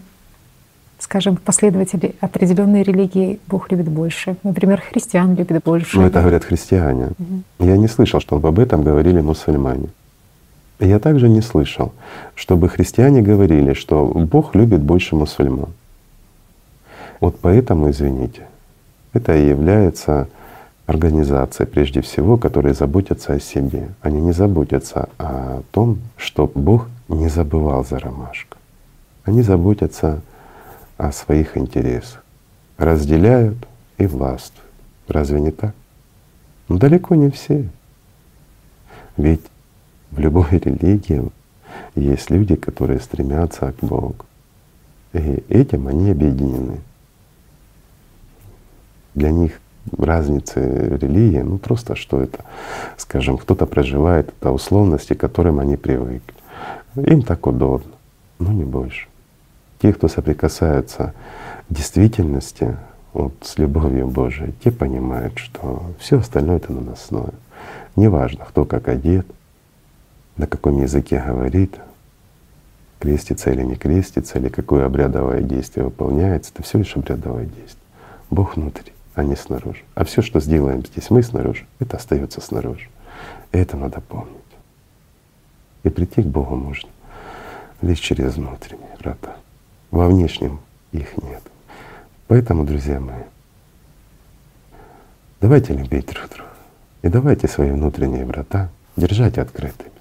скажем, 1.00 1.36
последователи 1.36 2.14
определенной 2.20 2.84
религии 2.84 3.40
Бог 3.48 3.72
любит 3.72 3.88
больше, 3.88 4.36
например, 4.44 4.80
христиан 4.80 5.34
любит 5.34 5.64
больше. 5.64 5.98
Ну 5.98 6.06
это 6.06 6.22
говорят 6.22 6.44
христиане. 6.44 7.08
Угу. 7.18 7.66
Я 7.66 7.78
не 7.78 7.88
слышал, 7.88 8.20
чтобы 8.20 8.50
об 8.50 8.60
этом 8.60 8.84
говорили 8.84 9.20
мусульмане. 9.20 9.88
Я 10.80 11.00
также 11.00 11.28
не 11.28 11.42
слышал, 11.42 11.92
чтобы 12.36 12.70
христиане 12.70 13.24
говорили, 13.24 13.74
что 13.74 14.06
Бог 14.06 14.54
любит 14.54 14.82
больше 14.82 15.16
мусульман. 15.16 15.70
Вот 17.20 17.40
поэтому, 17.42 17.90
извините, 17.90 18.44
это 19.14 19.36
и 19.36 19.50
является 19.50 20.28
организации, 20.88 21.66
прежде 21.66 22.02
всего, 22.02 22.38
которые 22.38 22.74
заботятся 22.74 23.34
о 23.34 23.40
себе. 23.40 23.90
Они 24.02 24.20
не 24.20 24.32
заботятся 24.32 25.10
о 25.20 25.62
том, 25.72 26.00
что 26.16 26.50
Бог 26.56 26.88
не 27.10 27.28
забывал 27.28 27.86
за 27.86 28.00
ромашку. 28.00 28.58
Они 29.24 29.42
заботятся 29.42 30.22
о 30.98 31.12
своих 31.12 31.58
интересах, 31.58 32.24
разделяют 32.78 33.58
и 33.98 34.08
властвуют. 34.08 34.64
Разве 35.08 35.42
не 35.42 35.52
так? 35.52 35.76
Но 36.70 36.78
далеко 36.78 37.16
не 37.16 37.30
все. 37.30 37.70
Ведь 39.18 39.44
в 40.12 40.20
любой 40.20 40.48
религии 40.52 41.22
есть 41.96 42.30
люди, 42.30 42.56
которые 42.56 43.02
стремятся 43.02 43.74
к 43.74 43.84
Богу. 43.84 44.26
И 45.12 45.44
этим 45.50 45.88
они 45.88 46.12
объединены. 46.12 46.80
Для 49.16 49.32
них 49.32 49.60
разницы 49.98 50.98
религии, 51.00 51.42
ну 51.42 51.58
просто 51.58 51.96
что 51.96 52.22
это, 52.22 52.40
скажем, 52.98 53.38
кто-то 53.38 53.66
проживает 53.66 54.30
это 54.30 54.52
условности, 54.52 55.14
к 55.14 55.20
которым 55.20 55.60
они 55.60 55.78
привыкли. 55.78 56.34
Им 56.96 57.22
так 57.22 57.46
удобно, 57.46 57.92
но 58.40 58.52
не 58.52 58.64
больше. 58.64 59.08
Те, 59.80 59.94
кто 59.94 60.08
соприкасаются 60.08 61.14
в 61.70 61.74
действительности 61.74 62.78
вот, 63.14 63.34
с 63.42 63.58
любовью 63.58 64.08
Божией, 64.08 64.54
те 64.64 64.72
понимают, 64.72 65.38
что 65.38 65.84
все 66.00 66.20
остальное 66.20 66.58
это 66.58 66.74
наносное. 66.74 67.34
Неважно, 67.96 68.46
кто 68.46 68.66
как 68.66 68.88
одет, 68.88 69.28
на 70.38 70.48
каком 70.48 70.82
языке 70.82 71.24
говорит, 71.26 71.76
крестится 73.00 73.52
или 73.52 73.64
не 73.64 73.76
крестится, 73.76 74.40
или 74.40 74.50
какое 74.50 74.86
обрядовое 74.86 75.42
действие 75.42 75.86
выполняется, 75.86 76.52
это 76.54 76.64
все 76.64 76.80
лишь 76.80 76.96
обрядовое 76.96 77.46
действие. 77.46 77.84
Бог 78.30 78.56
внутри, 78.56 78.92
а 79.18 79.24
не 79.24 79.36
снаружи. 79.36 79.84
А 79.96 80.06
все, 80.06 80.22
что 80.22 80.40
сделаем 80.40 80.86
здесь 80.86 81.10
мы 81.10 81.24
снаружи, 81.24 81.66
это 81.80 81.98
остается 81.98 82.40
снаружи. 82.40 82.88
Это 83.52 83.76
надо 83.76 84.00
помнить. 84.00 84.38
И 85.84 85.90
прийти 85.90 86.22
к 86.22 86.28
Богу 86.28 86.56
можно 86.56 86.90
лишь 87.82 88.00
через 88.00 88.36
внутренние 88.36 88.96
врата. 89.00 89.36
Во 89.90 90.08
внешнем 90.08 90.60
их 90.92 91.18
нет. 91.18 91.42
Поэтому, 92.28 92.64
друзья 92.64 93.00
мои, 93.00 93.24
давайте 95.42 95.74
любить 95.74 96.06
друг 96.06 96.30
друга. 96.30 96.52
И 97.02 97.10
давайте 97.10 97.48
свои 97.48 97.72
внутренние 97.72 98.24
врата 98.24 98.70
держать 98.98 99.40
открытыми. 99.40 99.92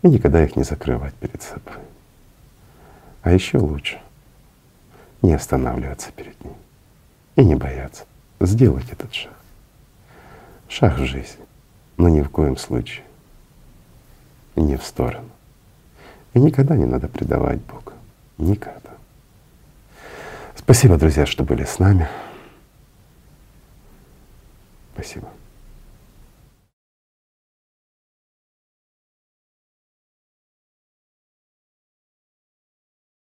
И 0.00 0.08
никогда 0.08 0.42
их 0.42 0.56
не 0.56 0.62
закрывать 0.62 1.12
перед 1.14 1.42
собой. 1.42 1.82
А 3.20 3.32
еще 3.32 3.58
лучше 3.58 4.00
не 5.20 5.34
останавливаться 5.34 6.10
перед 6.12 6.42
ним 6.42 6.54
и 7.36 7.44
не 7.44 7.54
бояться 7.54 8.06
сделать 8.40 8.90
этот 8.90 9.14
шаг. 9.14 9.32
Шаг 10.68 10.98
в 10.98 11.04
жизнь, 11.04 11.38
но 11.96 12.08
ни 12.08 12.22
в 12.22 12.30
коем 12.30 12.56
случае 12.56 13.04
не 14.56 14.76
в 14.76 14.84
сторону. 14.84 15.28
И 16.34 16.38
никогда 16.38 16.76
не 16.76 16.84
надо 16.84 17.08
предавать 17.08 17.60
Бога. 17.60 17.92
Никогда. 18.38 18.90
Спасибо, 20.56 20.96
друзья, 20.96 21.26
что 21.26 21.44
были 21.44 21.64
с 21.64 21.78
нами. 21.78 22.08
Спасибо. 24.94 25.28